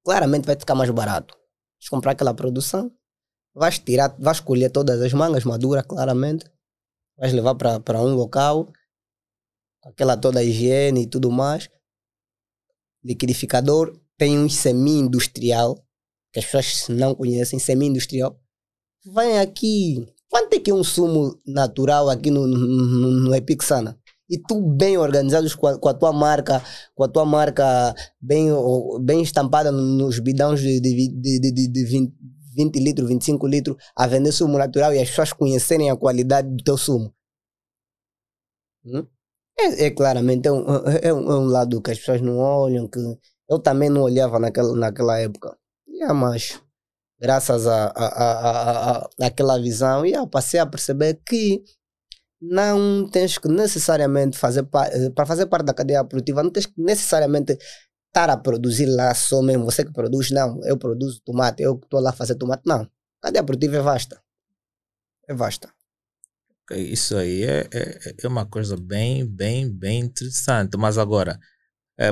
Claramente 0.03 0.45
vai 0.45 0.55
ficar 0.55 0.75
mais 0.75 0.91
barato. 0.91 1.33
Vais 1.79 1.89
comprar 1.89 2.11
aquela 2.11 2.35
produção, 2.35 2.91
vais 3.51 3.79
tirar, 3.79 4.15
vais 4.19 4.39
colher 4.39 4.69
todas 4.71 5.01
as 5.01 5.13
mangas 5.13 5.43
maduras, 5.43 5.83
claramente, 5.87 6.45
vais 7.17 7.33
levar 7.33 7.55
para 7.55 7.99
um 7.99 8.13
local, 8.13 8.71
aquela 9.83 10.15
toda 10.15 10.43
higiene 10.43 11.01
e 11.01 11.07
tudo 11.07 11.31
mais. 11.31 11.67
Liquidificador 13.03 13.99
tem 14.19 14.37
um 14.37 14.47
semi-industrial 14.47 15.83
que 16.35 16.39
as 16.39 16.45
pessoas 16.45 16.89
não 16.89 17.15
conhecem, 17.15 17.57
semi-industrial, 17.57 18.37
vem 19.05 19.39
aqui. 19.39 20.05
Quanto 20.29 20.53
é 20.53 20.59
que 20.59 20.69
é 20.69 20.73
um 20.73 20.83
sumo 20.83 21.39
natural 21.47 22.09
aqui 22.09 22.29
no, 22.29 22.45
no, 22.45 23.11
no 23.11 23.35
Epixana? 23.35 23.97
E 24.29 24.37
tu 24.37 24.61
bem 24.61 24.97
organizados 24.97 25.55
com 25.55 25.67
a, 25.67 25.79
com 25.79 25.87
a, 25.87 25.93
tua 25.93 26.11
marca, 26.11 26.61
com 26.93 27.05
a 27.05 27.07
tua 27.07 27.25
marca 27.25 27.95
bem, 28.19 28.49
bem 29.01 29.21
estampada 29.21 29.71
nos 29.71 30.19
bidões 30.19 30.59
de, 30.59 30.81
de, 30.81 31.09
de, 31.09 31.39
de, 31.39 31.67
de 31.71 31.85
20, 31.85 32.13
20 32.57 32.79
litros, 32.79 33.07
25 33.07 33.47
litros, 33.47 33.77
a 33.95 34.05
vender 34.05 34.33
sumo 34.33 34.57
natural 34.57 34.93
e 34.93 34.99
as 34.99 35.09
pessoas 35.09 35.31
conhecerem 35.31 35.89
a 35.89 35.95
qualidade 35.95 36.49
do 36.49 36.61
teu 36.61 36.77
sumo. 36.77 37.13
Hum? 38.83 39.07
É, 39.57 39.85
é, 39.85 39.91
claramente 39.91 40.49
é 40.49 40.51
um, 40.51 40.65
é, 41.01 41.13
um, 41.13 41.31
é 41.31 41.35
um 41.37 41.45
lado 41.45 41.81
que 41.81 41.91
as 41.91 41.99
pessoas 41.99 42.19
não 42.19 42.39
olham, 42.39 42.89
que 42.89 42.99
eu 43.49 43.59
também 43.59 43.89
não 43.89 44.01
olhava 44.01 44.37
naquela, 44.37 44.75
naquela 44.75 45.17
época. 45.17 45.57
Yeah, 45.95 46.13
mas 46.13 46.61
graças 47.19 47.65
a, 47.65 47.85
a, 47.87 48.05
a, 48.05 48.97
a, 48.97 49.09
aquela 49.21 49.57
visão, 49.57 50.05
yeah, 50.05 50.27
passei 50.29 50.59
a 50.59 50.65
perceber 50.65 51.21
que 51.25 51.63
não 52.41 53.09
tens 53.09 53.37
que 53.37 53.47
necessariamente 53.47 54.37
fazer 54.37 54.67
eh, 54.91 55.09
para 55.09 55.25
fazer 55.25 55.45
parte 55.45 55.65
da 55.65 55.73
cadeia 55.73 56.03
produtiva, 56.03 56.43
não 56.43 56.51
tens 56.51 56.65
que 56.65 56.73
necessariamente 56.77 57.57
estar 58.07 58.29
a 58.29 58.37
produzir 58.37 58.87
lá 58.87 59.13
só 59.15 59.41
mesmo, 59.41 59.63
você 59.63 59.85
que 59.85 59.93
produz, 59.93 60.31
não, 60.31 60.59
eu 60.65 60.77
produzo 60.77 61.21
tomate, 61.23 61.63
eu 61.63 61.79
estou 61.81 62.01
lá 62.01 62.09
a 62.09 62.13
fazer 62.13 62.35
tomate, 62.35 62.63
não. 62.65 62.81
A 63.21 63.27
cadeia 63.27 63.43
produtiva 63.43 63.77
é 63.77 63.81
vasta. 63.81 64.21
É 65.29 65.33
vasta. 65.33 65.73
Isso 66.71 67.15
aí 67.15 67.43
é, 67.43 67.67
é, 67.71 68.15
é 68.23 68.27
uma 68.27 68.45
coisa 68.45 68.75
bem, 68.75 69.25
bem, 69.25 69.69
bem 69.69 70.01
interessante. 70.01 70.75
Mas 70.77 70.97
agora, 70.97 71.39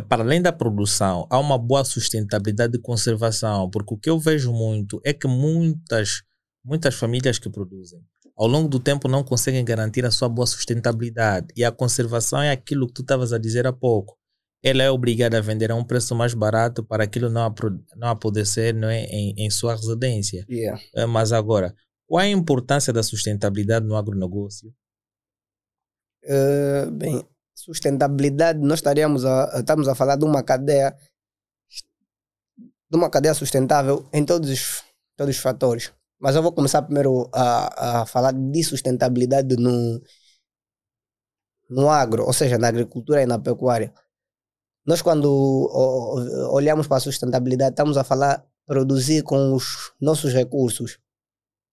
para 0.09 0.23
além 0.23 0.41
da 0.41 0.51
produção, 0.51 1.27
há 1.29 1.37
uma 1.39 1.57
boa 1.57 1.83
sustentabilidade 1.83 2.73
de 2.73 2.79
conservação, 2.79 3.69
porque 3.69 3.93
o 3.93 3.97
que 3.97 4.09
eu 4.09 4.19
vejo 4.19 4.53
muito 4.53 5.01
é 5.03 5.13
que 5.13 5.27
muitas, 5.27 6.23
muitas 6.63 6.95
famílias 6.95 7.37
que 7.37 7.49
produzem 7.49 8.01
ao 8.35 8.47
longo 8.47 8.67
do 8.67 8.79
tempo 8.79 9.07
não 9.07 9.23
conseguem 9.23 9.63
garantir 9.63 10.05
a 10.05 10.11
sua 10.11 10.27
boa 10.27 10.45
sustentabilidade. 10.45 11.47
E 11.55 11.63
a 11.63 11.71
conservação 11.71 12.41
é 12.41 12.51
aquilo 12.51 12.87
que 12.87 12.93
tu 12.93 13.01
estavas 13.01 13.31
a 13.31 13.37
dizer 13.37 13.67
há 13.67 13.73
pouco. 13.73 14.17
Ela 14.63 14.83
é 14.83 14.89
obrigada 14.89 15.37
a 15.37 15.41
vender 15.41 15.71
a 15.71 15.75
um 15.75 15.83
preço 15.83 16.15
mais 16.15 16.33
barato 16.33 16.83
para 16.83 17.03
aquilo 17.03 17.29
não, 17.29 17.53
não 17.95 18.07
apodrecer 18.07 18.73
não 18.73 18.89
é, 18.89 19.03
em, 19.03 19.33
em 19.37 19.49
sua 19.49 19.75
residência. 19.75 20.45
Yeah. 20.49 20.81
Eh, 20.95 21.05
Mas 21.05 21.33
agora, 21.33 21.75
qual 22.07 22.21
é 22.21 22.25
a 22.25 22.29
importância 22.29 22.93
da 22.93 23.03
sustentabilidade 23.03 23.85
no 23.85 23.95
agronegócio? 23.95 24.73
Eh, 26.23 26.89
bem, 26.91 27.21
sustentabilidade, 27.63 28.59
nós 28.59 28.79
estaríamos 28.79 29.23
a, 29.23 29.59
estamos 29.59 29.87
a 29.87 29.95
falar 29.95 30.17
de 30.17 30.25
uma 30.25 30.43
cadeia 30.43 30.93
de 32.89 32.97
uma 32.97 33.09
cadeia 33.09 33.33
sustentável 33.33 34.07
em 34.13 34.23
todos 34.23 34.49
os, 34.49 34.83
todos 35.17 35.35
os 35.35 35.41
fatores. 35.41 35.91
Mas 36.19 36.35
eu 36.35 36.43
vou 36.43 36.51
começar 36.51 36.81
primeiro 36.83 37.29
a, 37.33 38.01
a 38.01 38.05
falar 38.05 38.33
de 38.33 38.63
sustentabilidade 38.63 39.55
no, 39.55 40.01
no 41.69 41.89
agro, 41.89 42.23
ou 42.23 42.33
seja, 42.33 42.57
na 42.57 42.67
agricultura 42.67 43.23
e 43.23 43.25
na 43.25 43.39
pecuária. 43.39 43.91
Nós, 44.85 45.01
quando 45.01 45.27
olhamos 46.51 46.85
para 46.85 46.97
a 46.97 46.99
sustentabilidade, 46.99 47.71
estamos 47.71 47.97
a 47.97 48.03
falar 48.03 48.45
produzir 48.65 49.23
com 49.23 49.53
os 49.53 49.93
nossos 49.99 50.33
recursos, 50.33 50.99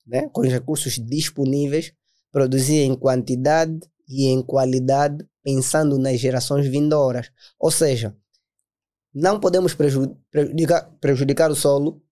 né? 0.07 0.29
com 0.33 0.41
os 0.41 0.49
recursos 0.49 0.95
disponíveis, 0.95 1.93
produzir 2.33 2.79
em 2.83 2.95
quantidade 2.97 3.79
e 4.11 4.27
em 4.27 4.43
qualidade, 4.43 5.25
pensando 5.43 5.97
nas 5.97 6.19
gerações 6.19 6.67
vindouras. 6.67 7.31
Ou 7.59 7.71
seja, 7.71 8.17
não 9.15 9.39
podemos 9.39 9.73
preju- 9.73 10.17
prejudicar, 10.31 10.91
prejudicar 11.01 11.51
o 11.51 11.55
solo 11.55 12.03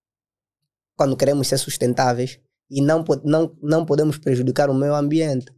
quando 0.95 1.17
queremos 1.17 1.47
ser 1.47 1.57
sustentáveis 1.57 2.39
e 2.69 2.81
não, 2.81 3.03
não, 3.23 3.57
não 3.61 3.85
podemos 3.85 4.17
prejudicar 4.17 4.69
o 4.69 4.73
meio 4.73 4.95
ambiente. 4.95 5.53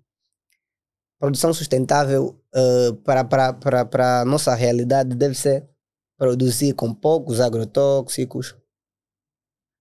Produção 1.19 1.53
sustentável 1.53 2.41
eh, 2.53 2.91
para, 3.03 3.23
para, 3.23 3.53
para, 3.53 3.85
para 3.85 4.25
nossa 4.25 4.55
realidade 4.55 5.15
deve 5.15 5.35
ser 5.35 5.69
produzir 6.17 6.73
com 6.73 6.93
poucos 6.93 7.39
agrotóxicos, 7.39 8.55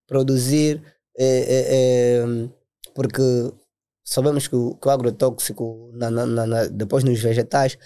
produzir, 0.07 0.81
eh, 1.17 2.23
eh, 2.23 2.49
porque 2.93 3.21
sabemos 4.13 4.47
que 4.47 4.55
o, 4.55 4.75
que 4.75 4.87
o 4.87 4.91
agrotóxico 4.91 5.91
na, 5.93 6.09
na, 6.11 6.25
na- 6.51 6.65
depois 6.67 7.03
nos 7.03 7.19
vegetais 7.19 7.77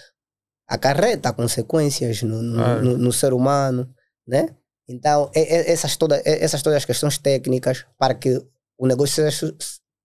acarreta 0.68 1.32
consequências 1.32 2.22
no, 2.22 2.42
no, 2.42 2.60
Ah. 2.62 2.82
no- 2.82 2.98
no 2.98 3.12
ser 3.12 3.32
humano, 3.32 3.88
né? 4.26 4.42
Então, 4.88 5.30
é- 5.34 5.56
é- 5.56 5.70
essas, 5.72 5.96
toda, 5.96 6.16
é- 6.24 6.42
essas 6.44 6.62
todas 6.62 6.76
as 6.78 6.84
questões 6.84 7.18
técnicas 7.18 7.84
para 7.98 8.14
que 8.14 8.30
o 8.78 8.86
negócio 8.86 9.14
seja, 9.30 9.54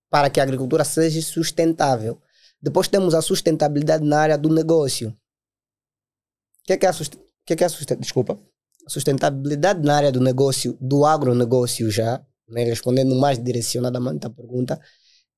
para 0.10 0.30
que 0.30 0.40
a 0.40 0.44
agricultura 0.44 0.84
seja 0.84 1.22
sustentável. 1.22 2.22
Depois 2.62 2.88
temos 2.88 3.14
a 3.16 3.22
sustentabilidade 3.22 4.04
na 4.04 4.20
área 4.20 4.38
do 4.38 4.50
negócio. 4.54 5.10
O 5.10 6.64
que 6.66 6.74
é 6.74 6.78
que 6.78 6.86
é 6.86 6.90
a, 6.90 6.94
sust- 6.94 7.18
que 7.46 7.54
é 7.54 7.56
que 7.56 7.64
é 7.64 7.68
a 7.68 7.70
susten- 7.70 7.98
desculpa? 8.00 8.40
A 8.86 8.90
sustentabilidade 8.90 9.82
na 9.84 9.96
área 9.96 10.12
do 10.12 10.20
negócio, 10.22 10.78
do 10.80 11.06
agronegócio 11.06 11.90
já, 11.90 12.24
né, 12.48 12.64
respondendo 12.64 13.16
mais 13.16 13.38
direcionadamente 13.44 14.26
à 14.28 14.30
pergunta, 14.30 14.80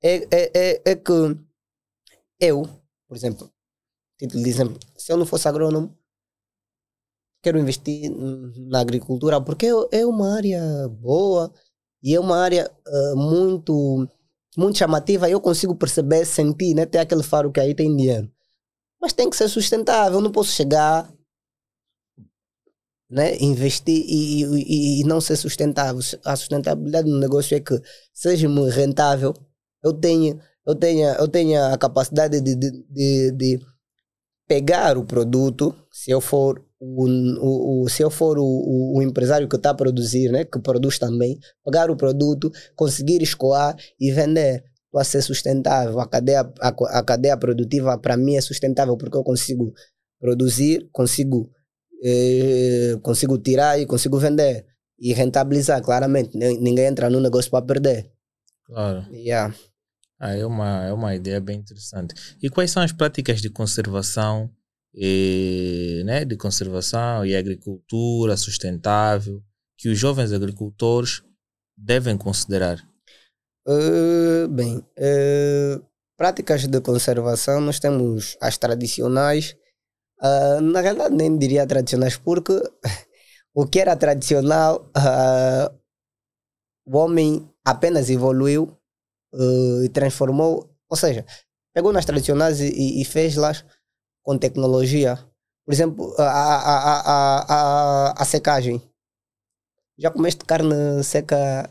é, 0.04 0.28
é, 0.32 0.52
é, 0.54 0.82
é 0.92 0.96
que 0.96 1.12
eu, 2.40 2.68
por 3.08 3.16
exemplo, 3.16 3.50
título 4.20 4.44
de 4.44 4.50
exemplo, 4.50 4.80
se 4.98 5.12
eu 5.12 5.18
não 5.18 5.26
fosse 5.26 5.48
agrônomo, 5.48 5.98
quero 7.42 7.60
investir 7.60 8.12
na 8.70 8.80
agricultura 8.80 9.42
porque 9.42 9.68
é 9.92 10.06
uma 10.06 10.36
área 10.36 10.62
boa 10.90 11.54
e 12.02 12.16
é 12.16 12.20
uma 12.20 12.38
área 12.38 12.72
ah, 12.86 13.16
muito 13.16 14.08
muito 14.58 14.78
chamativa 14.78 15.30
eu 15.30 15.42
consigo 15.42 15.76
perceber, 15.76 16.26
sentir, 16.26 16.76
né? 16.76 16.86
Ter 16.86 17.00
aquele 17.00 17.24
faro 17.24 17.52
que 17.52 17.60
aí 17.60 17.74
tem 17.74 17.96
dinheiro. 17.96 18.32
Mas 19.02 19.14
tem 19.14 19.30
que 19.30 19.36
ser 19.36 19.50
sustentável, 19.50 20.22
não 20.22 20.32
posso 20.32 20.52
chegar 20.52 21.12
né, 23.10 23.38
investir 23.40 24.04
e, 24.08 24.44
e, 24.44 25.02
e 25.02 25.04
não 25.06 25.22
ser 25.22 25.36
sustentável. 25.36 26.02
A 26.26 26.36
sustentabilidade 26.36 27.10
no 27.10 27.20
negócio 27.20 27.56
é 27.56 27.60
que 27.60 27.80
seja-me 28.14 28.70
rentável, 28.70 29.34
eu 29.84 29.94
tenha, 29.94 30.40
eu 30.66 30.76
tenha, 30.76 31.14
eu 31.20 31.28
tenha 31.28 31.74
a 31.74 31.78
capacidade 31.78 32.40
de, 32.42 32.56
de, 32.56 32.72
de, 32.90 33.32
de 33.32 33.60
pegar 34.48 34.98
o 34.98 35.06
produto, 35.06 35.74
se 35.92 36.12
eu 36.12 36.20
for 36.22 36.64
o, 36.80 37.06
o, 37.08 37.84
o- 37.84 37.90
se 37.90 38.04
eu 38.04 38.10
for 38.10 38.38
o, 38.38 38.44
o, 38.96 39.02
empresário 39.02 39.48
que 39.48 39.56
está 39.56 39.70
a 39.70 39.74
produzir, 39.74 40.30
né, 40.32 40.44
que 40.44 40.60
produz 40.60 41.00
também, 41.00 41.38
pegar 41.64 41.90
o 41.90 41.96
produto, 41.96 42.52
conseguir 42.76 43.22
escoar 43.22 43.76
e 44.00 44.12
vender 44.12 44.64
para 44.92 45.04
ser 45.06 45.22
sustentável. 45.22 46.00
A 46.00 46.08
cadeia, 46.08 46.42
a, 46.62 46.68
a 47.00 47.04
cadeia 47.04 47.38
produtiva 47.38 47.98
para 47.98 48.18
mim 48.18 48.36
é 48.36 48.42
sustentável 48.42 48.98
porque 48.98 49.18
eu 49.18 49.24
consigo 49.24 49.74
produzir, 50.20 50.88
consigo, 50.92 51.50
eh, 52.04 52.98
consigo 53.02 53.38
tirar 53.38 53.80
e 53.80 53.86
consigo 53.86 54.18
vender 54.20 54.66
e 55.00 55.14
rentabilizar, 55.14 55.82
claramente. 55.82 56.38
Nin- 56.38 56.60
Ninguém 56.60 56.86
entra 56.88 57.10
no 57.10 57.20
negócio 57.20 57.50
para 57.50 57.66
perder. 57.66 58.12
Claro. 58.66 59.06
Yeah. 59.12 59.54
Ah, 60.26 60.38
é, 60.38 60.46
uma, 60.46 60.86
é 60.86 60.94
uma 60.94 61.14
ideia 61.14 61.42
bem 61.42 61.60
interessante. 61.60 62.16
E 62.42 62.50
quais 62.50 62.72
são 62.72 62.82
as 62.82 62.94
práticas 62.94 63.42
de 63.42 63.50
conservação, 63.50 64.50
e, 64.94 66.02
né, 66.06 66.24
de 66.24 66.38
conservação 66.38 67.26
e 67.26 67.36
agricultura 67.36 68.38
sustentável 68.38 69.44
que 69.78 69.90
os 69.90 70.00
jovens 70.00 70.32
agricultores 70.32 71.22
devem 71.78 72.18
considerar? 72.18 72.82
Eh, 73.68 74.48
bem, 74.48 74.82
eh, 74.96 75.82
práticas 76.16 76.68
de 76.68 76.80
conservação, 76.80 77.60
nós 77.60 77.78
temos 77.78 78.38
as 78.40 78.58
tradicionais. 78.58 79.58
Ah, 80.22 80.62
na 80.62 80.80
realidade, 80.80 81.14
nem 81.14 81.38
diria 81.38 81.68
tradicionais, 81.68 82.16
porque 82.16 82.54
o 83.54 83.68
que 83.68 83.82
era 83.82 83.94
tradicional, 83.98 84.90
ah, 84.96 85.70
o 86.86 86.98
homem 86.98 87.46
apenas 87.66 88.10
evoluiu 88.10 88.78
eh, 89.34 89.86
e 89.86 89.90
transformou, 89.90 90.70
ou 90.90 90.98
seja, 90.98 91.26
pegou 91.74 91.92
nas 91.94 92.06
tradicionais 92.06 92.60
e, 92.60 92.68
e- 92.70 93.02
e 93.02 93.06
fez-las 93.06 93.64
com 94.24 94.38
tecnologia. 94.38 95.18
Por 95.66 95.74
exemplo, 95.74 96.14
a, 96.20 96.24
a, 96.24 96.56
a, 96.58 97.00
a, 97.00 97.46
a, 98.10 98.22
a 98.22 98.26
secagem. 98.26 98.82
Já 99.98 100.10
comeste 100.12 100.44
carne 100.46 101.04
seca 101.04 101.70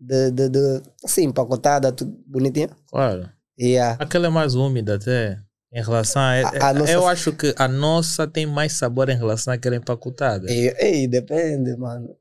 de, 0.00 0.30
de, 0.30 0.48
de 0.48 0.82
assim, 1.04 1.22
empacotada, 1.24 1.92
tudo 1.92 2.12
bonitinha? 2.26 2.68
Claro. 2.88 3.30
Yeah. 3.58 3.96
Aquela 4.02 4.26
é 4.26 4.30
mais 4.30 4.54
úmida 4.54 4.96
até. 4.96 5.38
Em 5.72 5.82
relação 5.82 6.20
a, 6.22 6.32
A- 6.40 6.68
a 6.70 6.74
nossa- 6.74 6.92
Eu 6.92 7.06
acho 7.08 7.32
que 7.32 7.54
a 7.56 7.66
nossa 7.68 8.26
tem 8.26 8.46
mais 8.46 8.72
sabor 8.74 9.08
em 9.08 9.16
relação 9.16 9.52
àquela 9.54 9.76
empacotada. 9.76 10.50
Ei, 10.50 10.74
ei, 10.78 11.08
depende, 11.08 11.76
mano. 11.76 12.14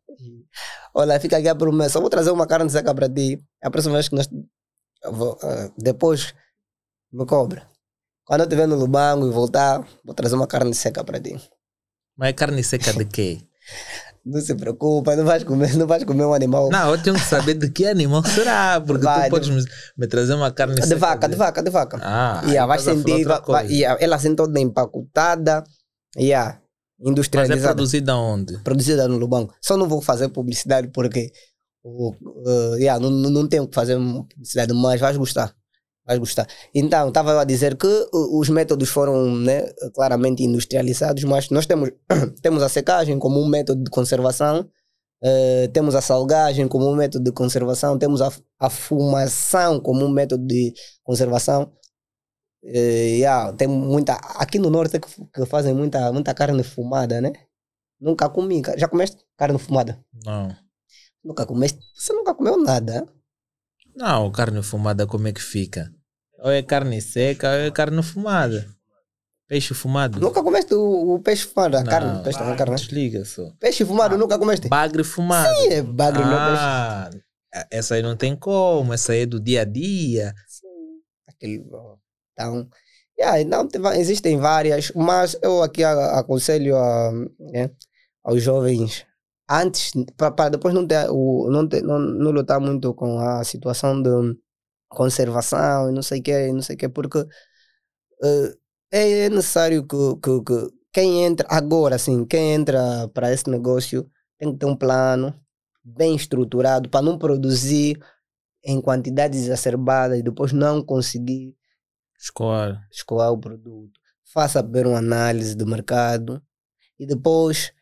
Olha, 0.95 1.19
fica 1.19 1.37
aqui 1.37 1.47
a 1.47 1.55
promessa. 1.55 1.97
Eu 1.97 2.01
vou 2.01 2.09
trazer 2.09 2.31
uma 2.31 2.47
carne 2.47 2.69
seca 2.69 2.93
para 2.93 3.09
ti. 3.09 3.43
A 3.63 3.69
próxima 3.71 3.93
vez 3.95 4.07
que 4.09 4.15
nós. 4.15 4.27
Vou, 5.11 5.37
ah, 5.43 5.69
depois 5.77 6.33
me 7.11 7.25
cobra. 7.25 7.67
Quando 8.25 8.41
eu 8.41 8.45
estiver 8.45 8.67
no 8.67 8.75
Lubango 8.75 9.27
e 9.27 9.31
voltar, 9.31 9.85
vou 10.03 10.13
trazer 10.15 10.35
uma 10.35 10.47
carne 10.47 10.73
seca 10.73 11.03
para 11.03 11.19
ti. 11.19 11.35
Mas 12.17 12.29
é 12.29 12.33
carne 12.33 12.63
seca 12.63 12.93
de 12.93 13.05
quê? 13.05 13.39
Não 14.25 14.39
se 14.39 14.55
preocupa, 14.55 15.17
não 15.17 15.25
vais 15.25 15.43
comer, 15.43 15.75
não 15.75 15.85
vais 15.85 16.05
comer 16.05 16.23
um 16.23 16.33
animal. 16.33 16.69
Não, 16.69 16.91
eu 16.91 17.03
tenho 17.03 17.17
que 17.17 17.25
saber 17.25 17.55
de 17.55 17.69
que 17.69 17.85
animal 17.85 18.23
será, 18.23 18.79
porque 18.79 19.03
Vai, 19.03 19.27
tu 19.27 19.31
podes 19.31 19.49
me, 19.49 19.61
me 19.97 20.07
trazer 20.07 20.33
uma 20.33 20.49
carne 20.49 20.75
de 20.75 20.81
seca. 20.87 20.95
vaca, 20.97 21.27
de 21.27 21.35
vaca, 21.35 21.61
de 21.61 21.69
vaca. 21.69 21.99
Ah, 22.01 22.41
yeah, 22.45 22.61
aí 22.61 22.67
vai 22.69 22.77
a 22.77 22.79
sentir, 22.79 23.25
vai, 23.25 23.41
vai, 23.41 23.67
yeah, 23.67 24.01
ela 24.01 24.15
assim 24.15 24.33
toda 24.33 24.57
empacotada, 24.61 25.61
yeah, 26.17 26.57
Mas 26.97 27.07
é 27.07 27.11
industrializada. 27.11 27.73
produzida 27.73 28.15
onde? 28.15 28.57
produzida 28.59 29.09
no 29.09 29.17
Lubango. 29.17 29.53
Só 29.61 29.75
não 29.75 29.89
vou 29.89 30.01
fazer 30.01 30.29
publicidade 30.29 30.87
porque 30.93 31.29
o, 31.83 32.11
uh, 32.11 32.75
yeah, 32.77 32.99
não, 32.99 33.09
não 33.09 33.29
não 33.29 33.47
tenho 33.47 33.67
que 33.67 33.75
fazer 33.75 33.97
publicidade, 33.97 34.73
mas 34.73 35.01
vais 35.01 35.17
gostar. 35.17 35.55
Vais 36.05 36.19
gostar. 36.19 36.47
Então, 36.73 37.07
estava 37.09 37.41
a 37.41 37.43
dizer 37.45 37.77
que 37.77 37.87
uh, 37.87 38.39
os 38.39 38.49
métodos 38.49 38.89
foram 38.89 39.35
né, 39.35 39.71
claramente 39.93 40.43
industrializados, 40.43 41.23
mas 41.23 41.49
nós 41.49 41.65
temos, 41.65 41.91
temos 42.41 42.63
a 42.63 42.69
secagem 42.69 43.19
como 43.19 43.41
um 43.41 43.47
método 43.47 43.83
de 43.83 43.89
conservação, 43.89 44.69
eh, 45.25 45.69
temos 45.69 45.95
a 45.95 46.01
salgagem 46.01 46.67
como 46.67 46.89
um 46.89 46.95
método 46.95 47.23
de 47.23 47.31
conservação, 47.31 47.97
temos 47.97 48.21
a, 48.21 48.29
a 48.59 48.69
fumação 48.69 49.79
como 49.79 50.05
um 50.05 50.09
método 50.09 50.45
de 50.45 50.73
conservação. 51.01 51.71
Eh, 52.63 53.19
yeah, 53.19 53.53
tem 53.53 53.67
muita, 53.67 54.13
aqui 54.15 54.59
no 54.59 54.69
norte 54.69 54.97
é 54.97 54.99
que, 54.99 55.07
que 55.33 55.45
fazem 55.45 55.73
muita, 55.73 56.11
muita 56.11 56.33
carne 56.33 56.63
fumada, 56.63 57.21
né? 57.21 57.31
Nunca 57.99 58.29
comi. 58.29 58.61
Já 58.77 58.87
comeste 58.89 59.17
carne 59.37 59.57
fumada? 59.59 60.03
Não. 60.25 60.53
Nunca 61.23 61.45
comeste? 61.45 61.79
Você 61.95 62.11
nunca 62.13 62.33
comeu 62.33 62.57
nada? 62.57 63.07
Não, 63.95 64.31
carne 64.31 64.61
fumada 64.63 65.05
como 65.07 65.27
é 65.27 65.33
que 65.33 65.41
fica? 65.41 65.91
Ou 66.39 66.51
é 66.51 66.61
carne 66.61 67.01
seca 67.01 67.47
ou 67.49 67.53
é 67.55 67.71
carne 67.71 68.01
fumada. 68.03 68.67
Peixe 69.47 69.73
fumado. 69.73 70.19
Nunca 70.19 70.41
comeste 70.41 70.73
o, 70.73 71.13
o 71.15 71.19
peixe 71.19 71.45
fumado? 71.45 71.77
A 71.77 71.83
Não. 71.83 71.89
carne, 71.89 72.23
peixe 72.23 72.39
também, 72.39 72.55
carne. 72.57 72.75
Desliga 72.75 73.23
só. 73.23 73.51
Peixe 73.59 73.85
fumado 73.85 74.17
nunca 74.17 74.37
comeste? 74.39 74.67
Bagre 74.67 75.03
fumado. 75.03 75.53
Sim, 75.55 75.67
é 75.69 75.81
bagre, 75.81 76.23
não 76.23 76.33
é 76.33 76.45
peixe. 76.47 76.61
ah, 76.63 77.67
essa 77.69 77.95
aí 77.95 78.01
não 78.01 78.15
tem 78.17 78.35
como, 78.35 78.93
essa 78.93 79.11
aí 79.13 79.21
é 79.21 79.25
do 79.25 79.39
dia 79.39 79.61
a 79.61 79.65
dia. 79.65 80.33
Então, 81.41 82.67
yeah, 83.19 83.39
então 83.39 83.67
existem 83.93 84.37
várias, 84.37 84.91
mas 84.95 85.37
eu 85.41 85.61
aqui 85.61 85.83
aconselho 85.83 86.75
a, 86.77 87.11
né, 87.39 87.69
aos 88.23 88.41
jovens 88.41 89.05
antes, 89.49 89.91
para 90.17 90.49
depois 90.49 90.73
não, 90.73 90.85
ter, 90.87 91.07
o, 91.09 91.49
não, 91.51 91.67
ter, 91.67 91.81
não, 91.83 91.99
não 91.99 92.31
lutar 92.31 92.59
muito 92.59 92.93
com 92.93 93.19
a 93.19 93.43
situação 93.43 94.01
de 94.01 94.09
conservação 94.89 95.89
e 95.89 95.93
não 95.93 96.01
sei 96.01 96.19
o 96.19 96.23
que, 96.23 96.51
não 96.51 96.61
sei 96.61 96.75
o 96.75 96.79
que, 96.79 96.89
porque 96.89 97.19
uh, 97.19 98.57
é 98.91 99.29
necessário 99.29 99.85
que, 99.85 99.97
que, 100.21 100.43
que, 100.43 100.67
quem 100.93 101.23
entra 101.23 101.47
agora, 101.49 101.95
assim, 101.95 102.25
quem 102.25 102.53
entra 102.53 103.07
para 103.13 103.33
esse 103.33 103.49
negócio 103.49 104.09
tem 104.37 104.51
que 104.53 104.59
ter 104.59 104.65
um 104.65 104.75
plano 104.75 105.33
bem 105.83 106.15
estruturado 106.15 106.89
para 106.89 107.01
não 107.01 107.17
produzir 107.17 107.99
em 108.63 108.79
quantidades 108.81 109.41
exacerbadas 109.41 110.19
e 110.19 110.23
depois 110.23 110.53
não 110.53 110.83
conseguir 110.83 111.55
escoar, 112.17 112.87
escoar 112.91 113.31
o 113.31 113.39
produto. 113.39 113.99
Faça 114.31 114.63
primeiro 114.63 114.89
uma 114.89 114.99
análise 114.99 115.55
do 115.55 115.67
mercado 115.67 116.41
e 116.97 117.05
depois 117.05 117.73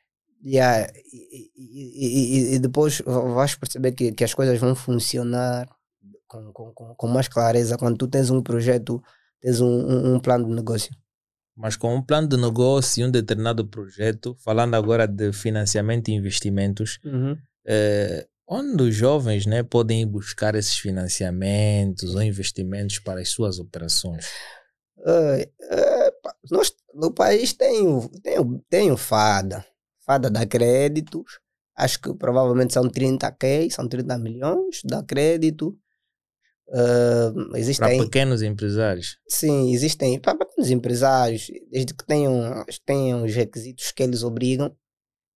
yeah, 0.43 0.91
e, 1.13 1.51
e, 1.55 2.55
e, 2.55 2.59
depois 2.59 3.01
vais 3.05 3.55
perceber 3.55 3.91
que, 3.93 4.11
que 4.11 4.23
as 4.23 4.33
coisas 4.33 4.59
vão 4.59 4.75
funcionar 4.75 5.67
com, 6.27 6.51
com, 6.51 6.95
com 6.95 7.07
mais 7.07 7.27
clareza 7.27 7.77
quando 7.77 7.97
tu 7.97 8.07
tens 8.07 8.29
um 8.29 8.41
projeto, 8.41 9.01
tens 9.39 9.59
um, 9.59 9.67
um, 9.67 10.15
um 10.15 10.19
plano 10.19 10.47
de 10.47 10.55
negócio. 10.55 10.95
Mas 11.55 11.75
com 11.75 11.95
um 11.95 12.01
plano 12.01 12.27
de 12.27 12.37
negócio 12.37 13.01
e 13.01 13.05
um 13.05 13.11
determinado 13.11 13.67
projeto, 13.67 14.35
falando 14.39 14.75
agora 14.75 15.07
de 15.07 15.33
financiamento 15.33 16.07
e 16.07 16.13
investimentos, 16.13 16.99
uhum. 17.03 17.37
eh, 17.67 18.25
onde 18.47 18.83
os 18.83 18.95
jovens 18.95 19.45
né, 19.45 19.61
podem 19.63 20.05
buscar 20.07 20.55
esses 20.55 20.77
financiamentos 20.77 22.15
ou 22.15 22.21
investimentos 22.21 22.99
para 22.99 23.21
as 23.21 23.29
suas 23.29 23.59
operações? 23.59 24.25
Uh, 24.97 25.41
uh, 25.41 26.31
nós, 26.51 26.73
no 26.93 27.13
país 27.13 27.53
tem 27.53 27.87
o, 27.87 28.09
tem, 28.21 28.39
o, 28.39 28.59
tem 28.69 28.91
o 28.91 28.97
FADA, 28.97 29.65
FADA 30.05 30.29
dá 30.29 30.45
créditos, 30.45 31.39
acho 31.77 32.01
que 32.01 32.13
provavelmente 32.13 32.73
são 32.73 32.83
30k, 32.83 33.69
são 33.71 33.87
30 33.87 34.17
milhões, 34.17 34.81
dá 34.83 35.03
crédito. 35.03 35.77
Uh, 36.67 37.55
existem, 37.57 37.97
para 37.97 38.05
pequenos 38.05 38.41
empresários? 38.41 39.17
Sim, 39.27 39.73
existem 39.73 40.19
para 40.19 40.37
pequenos 40.37 40.71
empresários, 40.71 41.47
desde 41.69 41.93
que 41.93 42.05
tenham, 42.05 42.65
tenham 42.85 43.23
os 43.23 43.33
requisitos 43.33 43.91
que 43.91 44.01
eles 44.03 44.23
obrigam 44.23 44.73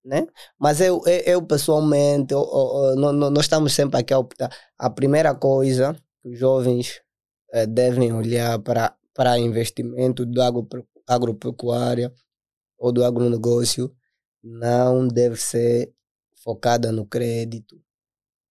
né? 0.05 0.27
Mas 0.59 0.79
eu, 0.79 1.01
eu, 1.07 1.19
eu 1.25 1.41
pessoalmente, 1.41 2.31
eu, 2.31 2.41
eu, 2.41 2.95
nós 2.95 3.45
estamos 3.45 3.73
sempre 3.73 3.99
aqui 3.99 4.13
a 4.13 4.19
optar. 4.19 4.55
A 4.77 4.89
primeira 4.89 5.33
coisa 5.33 5.95
que 6.21 6.29
os 6.29 6.37
jovens 6.39 7.01
eh, 7.51 7.65
devem 7.65 8.13
olhar 8.13 8.59
para, 8.59 8.95
para 9.13 9.39
investimento 9.39 10.25
do 10.25 10.41
agro, 10.41 10.67
agropecuária 11.07 12.13
ou 12.77 12.91
do 12.91 13.03
agronegócio 13.03 13.91
não 14.45 15.07
deve 15.07 15.37
ser 15.37 15.91
focada 16.43 16.91
no 16.91 17.05
crédito. 17.05 17.81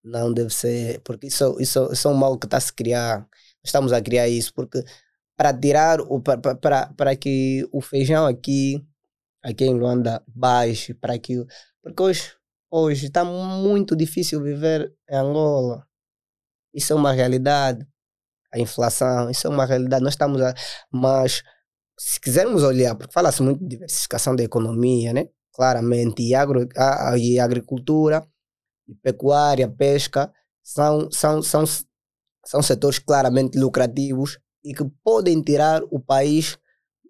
Não 0.02 0.32
deve 0.32 0.50
ser, 0.52 1.00
porque 1.00 1.28
isso, 1.28 1.56
isso, 1.60 1.90
isso 1.92 2.08
é 2.08 2.10
um 2.10 2.14
mal 2.14 2.38
que 2.38 2.46
está 2.46 2.58
a 2.58 2.60
se 2.60 2.72
criar. 2.72 3.26
Estamos 3.64 3.92
a 3.92 4.02
criar 4.02 4.28
isso, 4.28 4.52
porque 4.52 4.84
para 5.36 5.52
tirar, 5.56 6.00
o, 6.00 6.20
para, 6.20 6.54
para, 6.56 6.92
para 6.94 7.16
que 7.16 7.66
o 7.72 7.80
feijão 7.80 8.26
aqui 8.26 8.84
aqui 9.42 9.64
em 9.64 9.74
Luanda 9.74 10.22
baixe 10.28 10.94
para 10.94 11.18
que. 11.18 11.44
Porque 11.82 12.02
hoje 12.02 12.32
hoje 12.70 13.06
está 13.06 13.24
muito 13.24 13.94
difícil 13.94 14.42
viver 14.42 14.92
em 15.08 15.16
Angola. 15.16 15.86
Isso 16.74 16.92
é 16.92 16.96
uma 16.96 17.12
realidade. 17.12 17.86
A 18.52 18.58
inflação, 18.58 19.30
isso 19.30 19.46
é 19.46 19.50
uma 19.50 19.64
realidade. 19.64 20.02
Nós 20.02 20.14
estamos 20.14 20.40
a, 20.42 20.54
mas 20.90 21.42
se 21.98 22.20
quisermos 22.20 22.62
olhar, 22.64 22.96
porque 22.96 23.12
fala-se 23.12 23.42
muito 23.42 23.60
de 23.60 23.68
diversificação 23.68 24.34
da 24.34 24.42
economia, 24.42 25.12
né? 25.12 25.28
Claramente, 25.54 26.22
e, 26.22 26.34
agro, 26.34 26.68
a, 26.76 27.16
e 27.16 27.38
agricultura, 27.38 28.26
e 28.88 28.94
pecuária, 28.96 29.68
pesca, 29.68 30.32
são, 30.62 31.10
são, 31.10 31.42
são, 31.42 31.64
são 32.44 32.62
setores 32.62 32.98
claramente 32.98 33.58
lucrativos 33.58 34.38
e 34.64 34.74
que 34.74 34.84
podem 35.04 35.40
tirar 35.42 35.82
o 35.90 36.00
país 36.00 36.58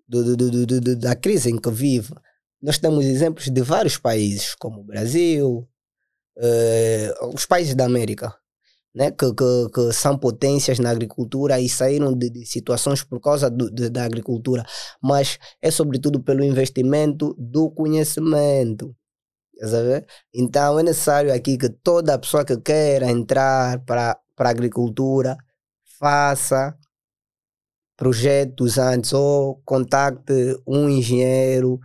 do, 0.07 0.37
do, 0.37 0.67
do, 0.67 0.97
da 0.97 1.17
crise 1.17 1.51
em 1.51 1.59
que 1.59 1.71
vive. 1.71 2.13
Nós 2.61 2.79
temos 2.79 3.05
exemplos 3.05 3.49
de 3.49 3.63
vários 3.63 3.97
países, 3.97 4.55
como 4.55 4.81
o 4.81 4.85
Brasil, 4.85 5.69
eh, 6.39 7.15
os 7.33 7.47
países 7.47 7.75
da 7.75 7.85
América, 7.85 8.35
né, 8.95 9.11
que, 9.11 9.35
que, 9.35 9.69
que, 9.75 9.93
são 9.93 10.17
potências 10.17 10.79
na 10.79 10.91
agricultura 10.91 11.61
e 11.61 11.69
saíram 11.69 12.17
de, 12.17 12.31
de 12.31 12.47
situações 12.47 13.03
por 13.03 13.21
causa 13.21 13.51
do, 13.51 13.71
de, 13.71 13.91
da 13.91 14.05
agricultura, 14.05 14.65
mas 15.03 15.39
é 15.61 15.71
sobretudo 15.71 16.23
pelo 16.23 16.45
investimento 16.45 17.35
do 17.39 17.71
conhecimento. 17.71 18.95
Então 20.33 20.79
é 20.79 20.83
necessário 20.83 21.33
aqui 21.33 21.57
que 21.57 21.69
toda 21.69 22.19
pessoa 22.19 22.45
que 22.45 22.57
queira 22.61 23.11
entrar 23.11 23.81
para, 23.85 24.19
para 24.37 24.49
a 24.49 24.53
agricultura 24.53 25.37
faça 25.99 26.77
projetos 27.97 28.79
antes 28.79 29.13
ou 29.13 29.61
contacte 29.65 30.33
um 30.67 30.89
engenheiro, 30.89 31.79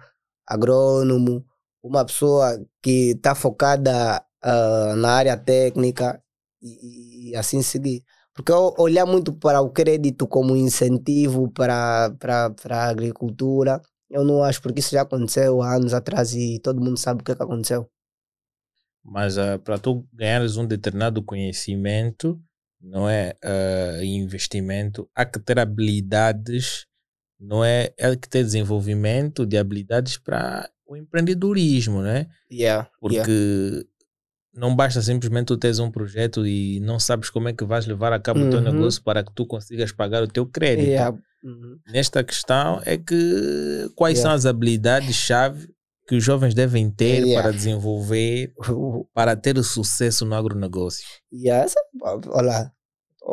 agrônomo, 0.45 1.45
uma 1.83 2.03
pessoa 2.05 2.59
que 2.81 3.11
está 3.11 3.35
focada 3.35 4.23
uh, 4.43 4.95
na 4.95 5.11
área 5.11 5.37
técnica 5.37 6.21
e, 6.61 7.31
e, 7.31 7.35
assim 7.35 7.61
seguir. 7.61 8.03
Porque 8.33 8.51
olhar 8.51 9.05
muito 9.05 9.33
para 9.33 9.61
o 9.61 9.69
crédito 9.69 10.27
como 10.27 10.55
incentivo 10.55 11.51
para, 11.51 12.11
para, 12.19 12.49
para 12.51 12.77
a 12.77 12.89
agricultura, 12.89 13.81
eu 14.09 14.23
não 14.23 14.43
acho, 14.43 14.61
porque 14.61 14.79
isso 14.79 14.91
já 14.91 15.01
aconteceu 15.01 15.61
há 15.61 15.75
anos 15.75 15.93
atrás 15.93 16.33
e 16.33 16.59
todo 16.59 16.81
mundo 16.81 16.97
sabe 16.97 17.21
o 17.21 17.23
que, 17.23 17.31
é 17.31 17.35
que 17.35 17.43
aconteceu. 17.43 17.89
Mas 19.03 19.37
uh, 19.37 19.59
para 19.63 19.77
tu 19.77 20.07
ganhares 20.13 20.57
um 20.57 20.65
determinado 20.65 21.21
conhecimento, 21.23 22.41
não 22.81 23.09
é 23.09 23.35
uh, 23.43 24.03
investimento, 24.03 25.09
há 25.13 25.25
que 25.25 25.39
ter 25.39 25.59
habilidades, 25.59 26.85
não 27.39 27.63
é? 27.63 27.93
Há 27.99 28.15
que 28.15 28.29
ter 28.29 28.43
desenvolvimento 28.43 29.45
de 29.45 29.57
habilidades 29.57 30.17
para 30.17 30.69
o 30.85 30.95
empreendedorismo, 30.95 32.01
né? 32.01 32.27
Yeah, 32.51 32.89
Porque 32.99 33.15
yeah. 33.15 33.88
Não 34.59 34.75
basta 34.75 35.01
simplesmente 35.01 35.47
tu 35.47 35.57
teres 35.57 35.79
um 35.79 35.89
projeto 35.89 36.45
e 36.45 36.79
não 36.81 36.99
sabes 36.99 37.29
como 37.29 37.47
é 37.47 37.53
que 37.53 37.63
vais 37.63 37.85
levar 37.85 38.11
a 38.11 38.19
cabo 38.19 38.41
uhum. 38.41 38.47
o 38.47 38.49
teu 38.49 38.59
uhum. 38.59 38.65
negócio 38.65 39.01
para 39.01 39.23
que 39.23 39.31
tu 39.33 39.45
consigas 39.45 39.91
pagar 39.91 40.21
o 40.21 40.27
teu 40.27 40.45
crédito. 40.45 40.87
Yeah. 40.87 41.17
Uhum. 41.43 41.79
Nesta 41.87 42.23
questão 42.23 42.81
é 42.85 42.97
que 42.97 43.89
quais 43.95 44.19
são 44.19 44.31
as 44.31 44.45
habilidades-chave 44.45 45.73
que 46.05 46.15
os 46.15 46.23
jovens 46.23 46.53
devem 46.53 46.91
ter 46.91 47.23
yeah. 47.23 47.41
para 47.41 47.55
desenvolver, 47.55 48.53
para 49.13 49.35
ter 49.35 49.57
o 49.57 49.63
sucesso 49.63 50.25
no 50.25 50.35
agronegócio? 50.35 51.05
Yes. 51.31 51.73
Olha, 52.01 52.71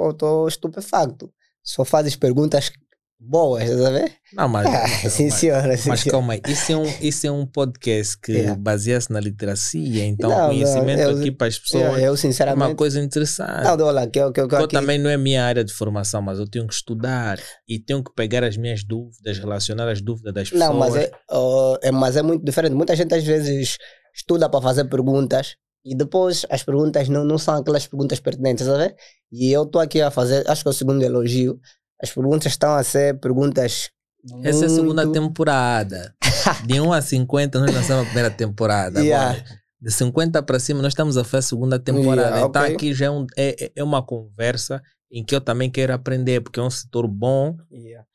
estou 0.09 0.47
estupefacto. 0.47 1.33
Só 1.63 1.85
fazes 1.85 2.15
perguntas 2.15 2.71
boas, 3.19 3.65
estás 3.65 3.85
a 3.85 3.91
ver? 3.91 4.13
Não, 4.33 4.49
mas. 4.49 4.67
Ah, 4.77 5.09
sim, 5.09 5.31
senhora. 5.31 5.77
Sim, 5.77 5.89
mas 5.89 6.05
calma 6.05 6.35
aí, 6.35 6.43
isso 6.49 6.73
é 6.73 6.77
um, 6.77 6.95
isso 7.01 7.27
é 7.27 7.31
um 7.31 7.47
podcast 7.47 8.19
que 8.19 8.33
yeah. 8.33 8.61
baseia-se 8.61 9.11
na 9.13 9.21
literacia, 9.21 10.05
então 10.05 10.29
não, 10.29 10.49
conhecimento 10.49 10.99
não, 11.03 11.11
eu, 11.11 11.19
aqui 11.19 11.31
para 11.31 11.47
as 11.47 11.59
pessoas 11.59 11.85
eu, 11.85 11.99
eu, 11.99 12.17
sinceramente, 12.17 12.65
é 12.65 12.69
uma 12.69 12.75
coisa 12.75 13.01
interessante. 13.01 13.65
Não, 13.65 13.87
olha, 13.87 14.07
que, 14.07 14.33
que, 14.33 14.47
que, 14.47 14.55
eu 14.55 14.69
também 14.69 14.99
não 14.99 15.09
é 15.09 15.17
minha 15.17 15.45
área 15.45 15.65
de 15.65 15.73
formação, 15.73 16.21
mas 16.21 16.39
eu 16.39 16.49
tenho 16.49 16.67
que 16.67 16.75
estudar 16.75 17.39
e 17.69 17.79
tenho 17.79 18.03
que 18.03 18.13
pegar 18.15 18.45
as 18.45 18.57
minhas 18.57 18.85
dúvidas, 18.85 19.39
relacionar 19.39 19.89
as 19.89 20.01
dúvidas 20.01 20.35
das 20.35 20.51
pessoas. 20.51 20.69
Não, 20.69 20.79
mas 20.79 20.97
é, 20.97 21.11
uh, 21.33 21.79
é, 21.83 21.91
mas 21.91 22.17
é 22.17 22.23
muito 22.23 22.45
diferente. 22.45 22.75
Muita 22.75 22.95
gente 22.95 23.15
às 23.15 23.25
vezes 23.25 23.79
estuda 24.15 24.49
para 24.49 24.61
fazer 24.61 24.85
perguntas 24.85 25.57
e 25.85 25.95
depois 25.95 26.45
as 26.51 26.63
perguntas 26.63 27.09
não, 27.09 27.25
não 27.25 27.39
são 27.39 27.55
aquelas 27.55 27.87
perguntas 27.87 28.19
pertinentes, 28.19 28.67
ver? 28.67 28.97
E 29.31 29.53
eu 29.53 29.63
estou 29.63 29.81
aqui 29.81 30.01
a 30.01 30.11
fazer, 30.11 30.49
acho 30.51 30.63
que 30.63 30.69
é 30.69 30.71
o 30.71 30.75
segundo 30.75 31.03
elogio, 31.03 31.61
as 32.03 32.11
perguntas 32.11 32.53
estão 32.53 32.75
a 32.75 32.83
ser 32.83 33.19
perguntas. 33.21 33.91
Muito... 34.25 34.47
Essa 34.47 34.65
é 34.65 34.67
a 34.67 34.71
segunda 34.71 35.11
temporada. 35.11 36.15
De 36.67 36.81
1 36.81 36.93
a 36.93 37.01
50, 37.01 37.61
nós 37.61 37.75
lançamos 37.75 38.03
a 38.03 38.07
primeira 38.07 38.31
temporada. 38.31 39.01
Yeah. 39.01 39.31
Agora, 39.31 39.45
de 39.81 39.93
50 39.93 40.43
para 40.43 40.59
cima, 40.59 40.83
nós 40.83 40.93
estamos 40.93 41.17
a 41.17 41.25
fazer 41.25 41.39
a 41.39 41.43
segunda 41.43 41.79
temporada. 41.79 42.29
Yeah, 42.29 42.49
então, 42.49 42.63
okay. 42.63 42.75
aqui 42.75 42.95
já 42.95 43.07
é, 43.07 43.11
um, 43.11 43.27
é, 43.37 43.73
é 43.77 43.85
uma 43.85 44.03
conversa 44.03 44.83
em 45.11 45.25
que 45.25 45.35
eu 45.35 45.41
também 45.41 45.71
quero 45.71 45.93
aprender, 45.93 46.41
porque 46.41 46.59
é 46.59 46.63
um 46.63 46.71
setor 46.71 47.07
bom. 47.07 47.57
Yeah. 47.71 48.07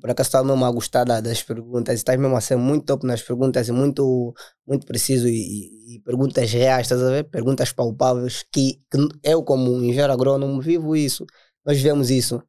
Por 0.00 0.10
acaso 0.10 0.28
estava 0.28 0.46
mesmo 0.46 0.64
a 0.64 0.70
gostar 0.70 1.04
das 1.04 1.42
perguntas, 1.42 1.94
estás 1.94 2.18
mesmo 2.18 2.36
a 2.36 2.40
ser 2.40 2.56
muito 2.56 2.84
top 2.84 3.06
nas 3.06 3.22
perguntas, 3.22 3.70
muito, 3.70 4.34
muito 4.66 4.84
preciso 4.86 5.28
e, 5.28 5.94
e, 5.94 6.00
perguntas 6.00 6.50
reais, 6.52 6.82
estás 6.82 7.02
a 7.02 7.10
ver? 7.10 7.24
Perguntas 7.24 7.72
palpáveis 7.72 8.44
que, 8.52 8.80
que 8.90 9.08
eu, 9.22 9.42
como 9.42 9.82
engenheiro 9.82 10.12
agrônomo, 10.12 10.60
vivo 10.60 10.96
isso. 10.96 11.24
Nós 11.64 11.80
vemos 11.80 12.10
isso. 12.10 12.42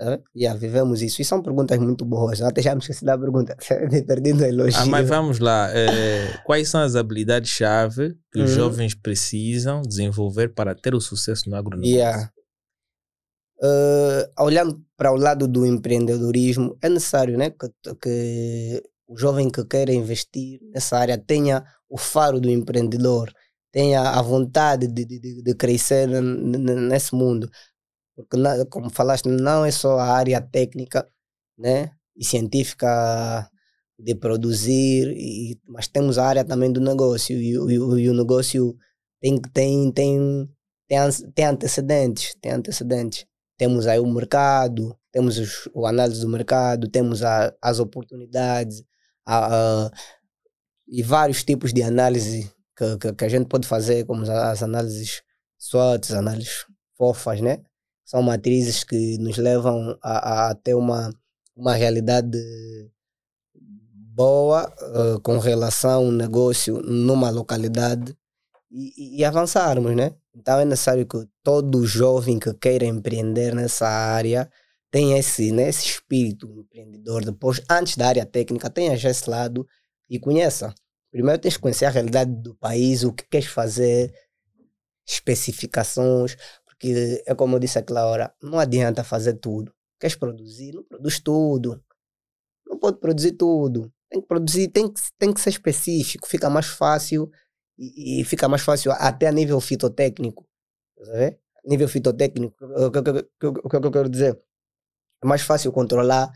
Uh, 0.00 0.22
yeah, 0.34 0.58
vivemos 0.58 1.02
isso. 1.02 1.20
E 1.20 1.24
são 1.24 1.42
perguntas 1.42 1.76
muito 1.78 2.04
boas. 2.04 2.40
Até 2.40 2.62
já 2.62 2.74
me 2.74 2.80
esqueci 2.80 3.04
da 3.04 3.18
pergunta. 3.18 3.56
Perdendo 4.06 4.44
a 4.44 4.48
elogio. 4.48 4.80
Ah, 4.80 4.86
mas 4.86 5.08
vamos 5.08 5.40
lá. 5.40 5.68
É, 5.76 6.38
quais 6.44 6.68
são 6.68 6.80
as 6.80 6.94
habilidades-chave 6.94 8.16
que 8.32 8.40
os 8.40 8.50
uhum. 8.50 8.56
jovens 8.56 8.94
precisam 8.94 9.82
desenvolver 9.82 10.54
para 10.54 10.74
ter 10.74 10.94
o 10.94 11.00
sucesso 11.00 11.50
no 11.50 11.56
agronegócio? 11.56 11.96
Yeah. 11.96 12.30
Uh, 13.60 14.44
olhando 14.44 14.80
para 14.96 15.10
o 15.10 15.16
lado 15.16 15.48
do 15.48 15.66
empreendedorismo, 15.66 16.78
é 16.80 16.88
necessário 16.88 17.36
né, 17.36 17.50
que, 17.50 17.68
que 18.00 18.82
o 19.08 19.16
jovem 19.16 19.50
que 19.50 19.64
queira 19.64 19.92
investir 19.92 20.60
nessa 20.72 20.96
área 20.96 21.18
tenha 21.18 21.64
o 21.88 21.98
faro 21.98 22.40
do 22.40 22.48
empreendedor, 22.48 23.32
tenha 23.72 24.02
a 24.02 24.22
vontade 24.22 24.86
de, 24.86 25.04
de, 25.04 25.42
de 25.42 25.54
crescer 25.54 26.06
nesse 26.08 27.14
mundo. 27.14 27.50
Porque, 28.26 28.64
como 28.70 28.90
falaste, 28.90 29.28
não 29.28 29.64
é 29.64 29.70
só 29.70 29.98
a 29.98 30.06
área 30.06 30.40
técnica 30.40 31.08
né, 31.56 31.92
e 32.16 32.24
científica 32.24 33.48
de 33.98 34.14
produzir, 34.14 35.08
e, 35.16 35.58
mas 35.68 35.88
temos 35.88 36.18
a 36.18 36.26
área 36.26 36.44
também 36.44 36.72
do 36.72 36.80
negócio, 36.80 37.36
e, 37.36 37.52
e, 37.52 37.74
e 37.74 38.10
o 38.10 38.14
negócio 38.14 38.76
tem, 39.20 39.40
tem, 39.52 39.92
tem, 39.92 40.48
tem, 41.34 41.44
antecedentes, 41.46 42.34
tem 42.40 42.52
antecedentes 42.52 43.26
temos 43.58 43.88
aí 43.88 43.98
o 43.98 44.06
mercado, 44.06 44.96
temos 45.10 45.36
os, 45.36 45.68
o 45.74 45.84
análise 45.84 46.20
do 46.20 46.28
mercado, 46.28 46.88
temos 46.88 47.24
a, 47.24 47.52
as 47.60 47.80
oportunidades 47.80 48.84
a, 49.26 49.86
a, 49.86 49.90
e 50.86 51.02
vários 51.02 51.42
tipos 51.42 51.72
de 51.74 51.82
análise 51.82 52.50
que, 52.76 52.96
que, 52.98 53.12
que, 53.12 53.24
a 53.24 53.28
gente 53.28 53.48
pode 53.48 53.66
fazer, 53.66 54.06
como 54.06 54.22
as, 54.22 54.28
as 54.28 54.62
análises 54.62 55.22
SWOT, 55.58 56.14
análises 56.14 56.64
fofas, 56.96 57.40
né? 57.40 57.60
São 58.08 58.22
matrizes 58.22 58.84
que 58.84 59.18
nos 59.18 59.36
levam 59.36 59.94
a, 60.02 60.48
a 60.48 60.54
ter 60.54 60.72
uma, 60.72 61.12
uma 61.54 61.74
realidade 61.74 62.38
boa 63.54 64.72
uh, 64.80 65.20
com 65.20 65.36
relação 65.36 66.06
ao 66.06 66.10
negócio 66.10 66.80
numa 66.80 67.28
localidade 67.28 68.16
e, 68.70 69.18
e, 69.18 69.24
avançarmos, 69.26 69.94
né? 69.94 70.14
Então 70.34 70.58
é 70.58 70.64
necessário 70.64 71.04
que 71.04 71.22
todo 71.42 71.84
jovem 71.84 72.38
que 72.38 72.54
queira 72.54 72.86
empreender 72.86 73.54
nessa 73.54 73.86
área 73.86 74.50
tenha 74.90 75.18
esse, 75.18 75.52
né, 75.52 75.68
esse 75.68 75.84
espírito 75.84 76.50
empreendedor. 76.60 77.26
Depois, 77.26 77.60
antes 77.70 77.94
da 77.98 78.08
área 78.08 78.24
técnica, 78.24 78.70
tenha 78.70 78.96
já 78.96 79.10
esse 79.10 79.28
lado 79.28 79.68
e 80.08 80.18
conheça. 80.18 80.74
Primeiro 81.10 81.42
tens 81.42 81.56
que 81.56 81.62
conhecer 81.62 81.84
a 81.84 81.90
realidade 81.90 82.32
do 82.32 82.54
país, 82.54 83.04
o 83.04 83.12
que 83.12 83.28
queres 83.28 83.48
fazer, 83.48 84.14
especificações, 85.06 86.38
porque 86.78 87.22
é 87.26 87.34
como 87.34 87.56
eu 87.56 87.58
disse 87.58 87.78
aquela 87.78 88.06
hora, 88.06 88.32
não 88.40 88.58
adianta 88.58 89.02
fazer 89.02 89.34
tudo. 89.34 89.74
Queres 89.98 90.14
produzir? 90.14 90.72
Não 90.72 90.84
produz 90.84 91.18
tudo. 91.18 91.82
Não 92.64 92.78
pode 92.78 92.98
produzir 92.98 93.32
tudo. 93.32 93.92
Tem 94.08 94.20
que 94.20 94.28
produzir, 94.28 94.68
tem 94.68 94.90
que, 94.90 95.00
tem 95.18 95.34
que 95.34 95.40
ser 95.40 95.50
específico, 95.50 96.28
fica 96.28 96.48
mais 96.48 96.66
fácil 96.66 97.30
e, 97.76 98.20
e 98.20 98.24
fica 98.24 98.48
mais 98.48 98.62
fácil 98.62 98.92
até 98.92 99.26
a 99.26 99.32
nível 99.32 99.60
fitotécnico. 99.60 100.46
Sabe? 101.02 101.38
Nível 101.64 101.88
fitotécnico, 101.88 102.54
o 102.64 102.90
que, 102.90 103.02
que, 103.02 103.86
eu 103.86 103.90
quero 103.90 104.08
dizer? 104.08 104.40
É 105.22 105.26
mais 105.26 105.42
fácil 105.42 105.72
controlar. 105.72 106.30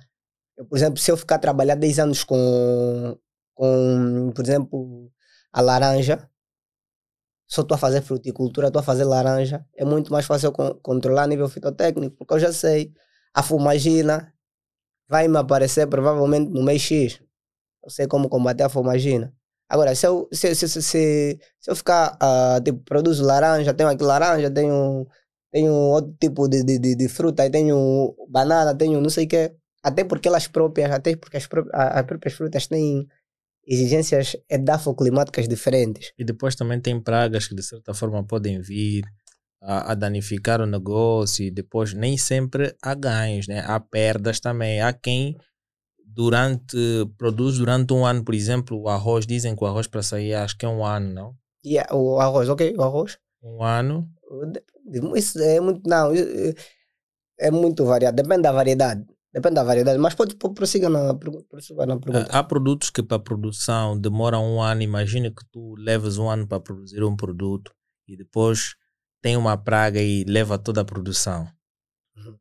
Eu, 0.56 0.66
por 0.66 0.76
exemplo, 0.76 0.98
se 0.98 1.10
eu 1.10 1.16
ficar 1.16 1.38
trabalhar 1.38 1.76
10 1.76 1.98
anos 2.00 2.24
com, 2.24 3.16
com, 3.54 4.32
por 4.34 4.44
exemplo, 4.44 5.10
a 5.52 5.60
laranja, 5.60 6.28
só 7.52 7.60
estou 7.60 7.74
a 7.74 7.78
fazer 7.78 8.00
fruticultura, 8.00 8.68
estou 8.68 8.80
a 8.80 8.82
fazer 8.82 9.04
laranja, 9.04 9.62
é 9.76 9.84
muito 9.84 10.10
mais 10.10 10.24
fácil 10.24 10.52
con 10.52 10.80
controlar 10.80 11.24
a 11.24 11.26
nível 11.26 11.48
fitotécnico, 11.50 12.16
porque 12.16 12.32
eu 12.34 12.40
já 12.40 12.52
sei. 12.52 12.94
A 13.34 13.42
fumagina 13.42 14.32
vai 15.08 15.28
me 15.28 15.38
aparecer 15.38 15.86
provavelmente 15.86 16.50
no 16.50 16.62
mês 16.62 16.80
X. 16.82 17.20
Eu 17.84 17.90
sei 17.90 18.06
como 18.06 18.30
combater 18.30 18.64
a 18.64 18.70
fumagina. 18.70 19.34
Agora, 19.68 19.94
se 19.94 20.06
eu, 20.06 20.28
se, 20.32 20.54
se, 20.54 20.68
se, 20.68 20.82
se, 20.82 21.38
eu 21.66 21.76
ficar, 21.76 22.16
uh, 22.22 22.62
tipo, 22.64 22.80
produzo 22.84 23.22
laranja, 23.24 23.74
tenho 23.74 23.90
aqui 23.90 24.04
laranja, 24.04 24.50
tenho, 24.50 25.06
tenho 25.50 25.72
outro 25.72 26.14
tipo 26.20 26.48
de, 26.48 26.62
de, 26.64 26.78
de, 26.78 26.94
de 26.96 27.08
fruta, 27.08 27.50
tenho 27.50 28.14
banana, 28.30 28.74
tenho 28.74 29.00
não 29.00 29.10
sei 29.10 29.26
o 29.26 29.28
quê. 29.28 29.54
Até 29.82 30.04
porque 30.04 30.28
elas 30.28 30.48
próprias, 30.48 30.90
até 30.90 31.16
porque 31.16 31.36
as, 31.36 31.46
próprias, 31.46 31.74
as 31.74 32.06
próprias 32.06 32.34
frutas 32.34 32.66
têm 32.66 33.06
exigências 33.66 34.36
edafoclimáticas 34.48 35.48
diferentes. 35.48 36.12
E 36.18 36.24
depois 36.24 36.54
também 36.54 36.80
tem 36.80 37.00
pragas 37.00 37.46
que 37.46 37.54
de 37.54 37.62
certa 37.62 37.94
forma 37.94 38.24
podem 38.24 38.60
vir 38.60 39.04
a, 39.60 39.92
a, 39.92 39.94
danificar 39.94 40.60
o 40.60 40.66
negócio 40.66 41.44
e 41.44 41.50
depois 41.50 41.94
nem 41.94 42.16
sempre 42.16 42.74
há 42.82 42.94
ganhos, 42.94 43.46
né? 43.46 43.62
Há 43.66 43.78
perdas 43.78 44.40
também. 44.40 44.80
Há 44.80 44.92
quem 44.92 45.36
durante 46.04 46.76
produz 47.16 47.58
durante 47.58 47.92
um 47.92 48.04
ano, 48.04 48.24
por 48.24 48.34
exemplo, 48.34 48.78
o 48.78 48.88
arroz, 48.88 49.26
dizem 49.26 49.56
que 49.56 49.64
o 49.64 49.66
arroz 49.66 49.86
para 49.86 50.02
sair 50.02 50.34
acho 50.34 50.56
que 50.58 50.66
é 50.66 50.68
um 50.68 50.84
ano, 50.84 51.12
não? 51.12 51.34
Yeah, 51.64 51.94
o 51.94 52.20
arroz, 52.20 52.48
ok, 52.48 52.74
o 52.76 52.82
arroz. 52.82 53.18
Um 53.42 53.62
ano. 53.62 54.08
Isso 55.14 55.40
é 55.40 55.60
muito, 55.60 55.88
não, 55.88 56.12
é 57.38 57.50
muito 57.50 57.84
variado, 57.84 58.16
depende 58.16 58.42
da 58.42 58.52
variedade. 58.52 59.04
Depende 59.32 59.54
da 59.54 59.64
variedade, 59.64 59.98
mas 59.98 60.14
pode 60.14 60.36
prosseguir 60.36 60.90
na, 60.90 61.06
na 61.06 61.14
pergunta. 61.14 62.28
Há 62.30 62.42
produtos 62.44 62.90
que 62.90 63.02
para 63.02 63.18
produção 63.18 63.98
demoram 63.98 64.44
um 64.44 64.60
ano. 64.60 64.82
Imagina 64.82 65.30
que 65.30 65.42
tu 65.50 65.74
leves 65.78 66.18
um 66.18 66.28
ano 66.28 66.46
para 66.46 66.60
produzir 66.60 67.02
um 67.02 67.16
produto 67.16 67.72
e 68.06 68.14
depois 68.14 68.74
tem 69.22 69.36
uma 69.36 69.56
praga 69.56 70.02
e 70.02 70.24
leva 70.24 70.58
toda 70.58 70.82
a 70.82 70.84
produção. 70.84 71.48
Uhum. 72.14 72.38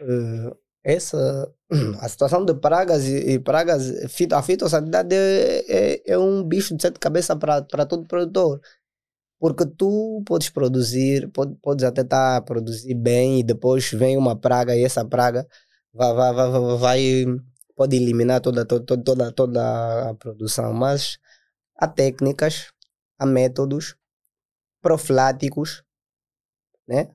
Uh, 0.00 0.56
essa 0.84 1.52
a 2.00 2.08
situação 2.08 2.44
de 2.44 2.54
pragas 2.54 3.04
e, 3.04 3.32
e 3.32 3.38
pragas, 3.40 3.90
a 4.32 4.42
fitossanidade 4.42 5.16
é, 5.16 5.64
é, 5.68 6.12
é, 6.12 6.18
um 6.18 6.44
bicho 6.44 6.76
de 6.76 6.82
sete 6.82 7.00
cabeças 7.00 7.36
para 7.36 7.86
todo 7.86 8.06
produtor. 8.06 8.60
Porque 9.40 9.66
tu 9.66 10.22
podes 10.26 10.50
produzir, 10.50 11.28
pode, 11.32 11.56
podes 11.56 11.84
até 11.84 12.02
estar 12.02 12.34
tá 12.34 12.36
a 12.36 12.40
produzir 12.40 12.94
bem 12.94 13.40
e 13.40 13.42
depois 13.42 13.90
vem 13.90 14.16
uma 14.16 14.36
praga 14.36 14.76
e 14.76 14.84
essa 14.84 15.04
praga 15.04 15.46
vai, 15.98 16.14
vai, 16.14 16.50
vai, 16.50 16.78
vai 16.78 17.24
pode 17.76 17.96
eliminar 17.96 18.40
toda, 18.40 18.64
toda, 18.64 19.02
toda, 19.02 19.32
toda 19.32 20.10
a 20.10 20.14
produção. 20.14 20.72
Mas 20.72 21.18
há 21.76 21.86
técnicas, 21.86 22.72
há 23.18 23.26
métodos 23.26 23.96
profiláticos 24.80 25.82
né, 26.86 27.08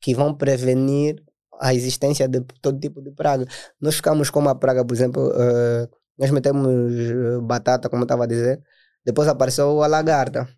que 0.00 0.14
vão 0.14 0.34
prevenir 0.34 1.22
a 1.60 1.74
existência 1.74 2.28
de 2.28 2.40
todo 2.60 2.78
tipo 2.78 3.02
de 3.02 3.10
praga. 3.10 3.46
Nós 3.80 3.96
ficamos 3.96 4.30
com 4.30 4.40
uma 4.40 4.54
praga, 4.54 4.84
por 4.84 4.94
exemplo, 4.94 5.28
uh, 5.28 5.88
nós 6.18 6.30
metemos 6.30 6.66
uh, 6.66 7.42
batata, 7.42 7.88
como 7.88 8.02
eu 8.02 8.04
estava 8.04 8.24
a 8.24 8.26
dizer, 8.26 8.62
depois 9.04 9.28
apareceu 9.28 9.82
a 9.82 9.86
lagarta. 9.86 10.48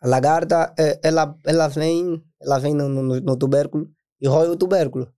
A 0.00 0.08
lagarta, 0.08 0.74
uh, 0.78 1.00
ela, 1.02 1.34
ela 1.44 1.68
vem, 1.68 2.22
ela 2.40 2.58
vem 2.58 2.74
no, 2.74 2.88
no, 2.88 3.20
no, 3.20 3.36
tubérculo 3.36 3.90
e 4.20 4.28
rói 4.28 4.48
o 4.48 4.56
tubérculo. 4.56 5.10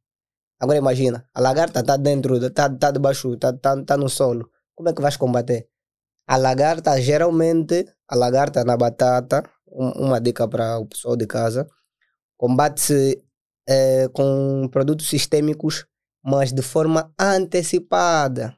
Agora 0.60 0.78
imagina, 0.78 1.28
a 1.32 1.40
lagarta 1.40 1.80
está 1.80 1.96
dentro, 1.96 2.36
está 2.44 2.68
tá 2.68 2.90
debaixo, 2.90 3.34
está 3.34 3.52
tá, 3.52 3.82
tá 3.84 3.96
no 3.96 4.08
solo. 4.08 4.50
Como 4.74 4.88
é 4.88 4.92
que 4.92 5.00
vais 5.02 5.16
combater? 5.16 5.68
A 6.26 6.36
lagarta, 6.36 7.00
geralmente, 7.00 7.86
a 8.08 8.16
lagarta 8.16 8.64
na 8.64 8.76
batata, 8.76 9.42
um, 9.66 10.06
uma 10.06 10.20
dica 10.20 10.48
para 10.48 10.78
o 10.78 10.86
pessoal 10.86 11.16
de 11.16 11.26
casa, 11.26 11.66
combate-se 12.36 13.22
é, 13.68 14.08
com 14.08 14.68
produtos 14.70 15.08
sistêmicos, 15.08 15.86
mas 16.22 16.52
de 16.52 16.62
forma 16.62 17.12
antecipada. 17.18 18.56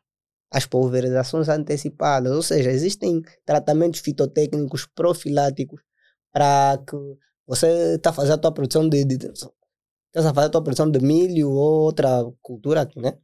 As 0.53 0.66
pulverizações 0.66 1.48
antecipadas, 1.48 2.32
ou 2.32 2.42
seja, 2.42 2.70
existem 2.70 3.22
tratamentos 3.46 4.01
fitotécnicos 4.01 4.84
profiláticos 4.84 5.80
para 6.32 6.76
que 6.88 6.96
você 7.46 7.94
está 7.94 8.12
fazendo 8.12 8.34
a 8.34 8.38
tua 8.38 8.53
produção 8.53 8.88
de, 8.88 9.05
de, 9.05 9.16
estás 10.11 10.27
a 10.27 10.35
fazer 10.35 10.49
a 10.49 10.51
tua 10.51 10.63
produção 10.63 10.91
de 10.91 11.01
milho 11.01 11.51
ou 11.51 11.85
outra 11.85 12.25
cultura, 12.43 12.89
né? 12.97 13.19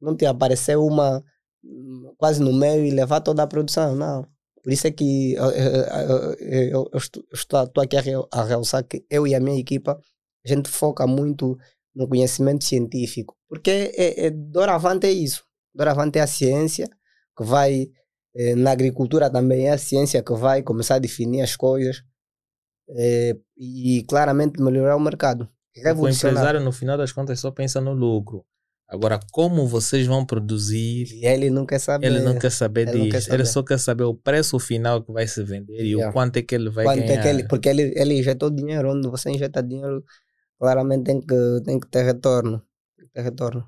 Não 0.00 0.16
te 0.16 0.26
aparecer 0.26 0.76
uma 0.76 1.22
quase 2.16 2.40
no 2.40 2.52
meio 2.52 2.84
e 2.84 2.90
levar 2.90 3.20
toda 3.20 3.42
a 3.42 3.46
produção, 3.46 3.94
não. 3.94 4.26
Por 4.62 4.72
isso 4.72 4.86
é 4.86 4.90
que 4.90 5.34
eu, 5.34 5.50
eu, 5.50 6.34
eu, 6.34 6.90
eu 6.92 6.98
estou, 7.32 7.82
aqui 7.82 7.96
a, 7.96 8.44
realçar 8.44 8.84
que 8.84 9.04
eu 9.10 9.26
e 9.26 9.34
a 9.34 9.40
minha 9.40 9.58
equipa 9.58 10.00
a 10.44 10.48
gente 10.48 10.68
foca 10.68 11.06
muito 11.06 11.56
no 11.94 12.08
conhecimento 12.08 12.64
científico, 12.64 13.36
porque 13.48 13.70
é, 13.70 14.26
é, 14.26 14.30
doravante 14.30 15.06
é 15.06 15.10
isso. 15.10 15.44
Doravante 15.74 16.18
é 16.18 16.22
a 16.22 16.26
ciência 16.26 16.88
que 17.36 17.44
vai, 17.44 17.88
é, 18.34 18.54
na 18.54 18.70
agricultura 18.70 19.30
também 19.30 19.68
é 19.68 19.72
a 19.72 19.78
ciência 19.78 20.22
que 20.22 20.32
vai 20.34 20.62
começar 20.62 20.96
a 20.96 21.00
definir 21.00 21.42
as 21.42 21.56
coisas 21.56 22.02
é, 22.90 23.36
e 23.56 24.04
claramente 24.08 24.60
melhorar 24.60 24.96
o 24.96 25.00
mercado. 25.00 25.48
O 25.96 26.08
empresário, 26.08 26.60
no 26.60 26.72
final 26.72 26.96
das 26.96 27.12
contas, 27.12 27.40
só 27.40 27.50
pensa 27.50 27.80
no 27.80 27.92
lucro. 27.92 28.44
Agora, 28.88 29.20
como 29.32 29.66
vocês 29.66 30.06
vão 30.06 30.24
produzir? 30.24 31.06
E 31.12 31.26
ele 31.26 31.50
não 31.50 31.66
quer 31.66 31.78
saber. 31.78 32.06
Ele 32.06 32.20
não 32.20 32.38
quer 32.38 32.50
saber 32.50 32.88
ele 32.88 33.00
disso. 33.00 33.10
Quer 33.10 33.20
saber. 33.20 33.34
Ele 33.34 33.44
só 33.44 33.62
quer 33.62 33.78
saber 33.78 34.04
o 34.04 34.14
preço 34.14 34.58
final 34.58 35.02
que 35.02 35.12
vai 35.12 35.26
se 35.26 35.42
vender 35.42 35.78
e 35.78 35.92
yeah. 35.92 36.08
o 36.08 36.12
quanto 36.12 36.38
é 36.38 36.42
que 36.42 36.54
ele 36.54 36.70
vai 36.70 36.86
quanto 36.86 37.00
ganhar. 37.00 37.18
É 37.18 37.22
que 37.22 37.28
ele, 37.28 37.46
porque 37.46 37.68
ele, 37.68 37.92
ele 37.94 38.18
injetou 38.18 38.48
dinheiro. 38.48 38.90
Onde 38.90 39.06
você 39.08 39.30
injeta 39.30 39.62
dinheiro, 39.62 40.02
claramente 40.58 41.04
tem 41.04 41.20
que, 41.20 41.60
tem 41.66 41.78
que 41.78 41.86
ter 41.88 42.02
retorno. 42.02 42.62
Tem 42.96 43.06
que 43.06 43.12
ter 43.12 43.22
retorno. 43.22 43.66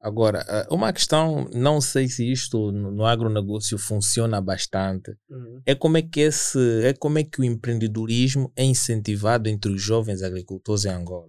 Agora, 0.00 0.44
eh, 0.48 0.66
uma 0.70 0.90
questão, 0.94 1.46
não 1.52 1.78
sei 1.78 2.08
se 2.08 2.30
isto 2.32 2.72
no 2.72 3.04
agronegócio 3.04 3.76
funciona 3.76 4.40
bastante, 4.40 5.10
uhum. 5.28 5.60
é 5.66 5.74
como 5.74 5.98
é 5.98 6.02
que 6.02 6.20
esse, 6.20 6.58
é 6.82 6.94
como 6.94 7.18
é 7.18 7.24
que 7.24 7.40
o 7.40 7.44
empreendedorismo 7.44 8.50
é 8.56 8.64
incentivado 8.64 9.46
entre 9.46 9.70
os 9.70 9.82
jovens 9.82 10.22
agricultores 10.22 10.86
em 10.86 10.88
Angola? 10.88 11.28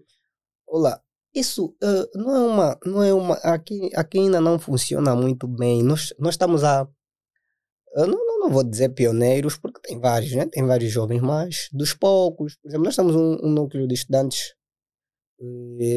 Olá, 0.65 1.01
isso 1.36 1.76
uh, 1.84 2.17
não 2.17 2.34
é 2.34 2.39
uma. 2.39 2.80
Não 2.86 3.03
é 3.03 3.13
uma 3.13 3.36
aqui, 3.36 3.89
aqui 3.93 4.19
ainda 4.19 4.39
não 4.39 4.57
funciona 4.57 5.13
muito 5.15 5.47
bem. 5.47 5.84
Nós, 5.84 6.13
nós 6.17 6.36
estamos 6.36 6.63
a. 6.63 6.88
Eu 7.95 8.07
não, 8.07 8.26
não, 8.26 8.39
não 8.39 8.49
vou 8.49 8.63
dizer 8.63 8.89
pioneiros, 8.89 9.57
porque 9.57 9.82
tem 9.82 9.99
vários, 9.99 10.32
né? 10.32 10.45
Tem 10.45 10.65
vários 10.65 10.91
jovens, 10.91 11.22
mas 11.22 11.67
dos 11.74 11.93
poucos. 11.93 12.55
Por 12.55 12.69
exemplo, 12.69 12.86
nós 12.86 12.95
temos 12.95 13.15
um, 13.17 13.38
um 13.43 13.49
núcleo 13.49 13.86
de 13.86 13.95
estudantes 13.95 14.55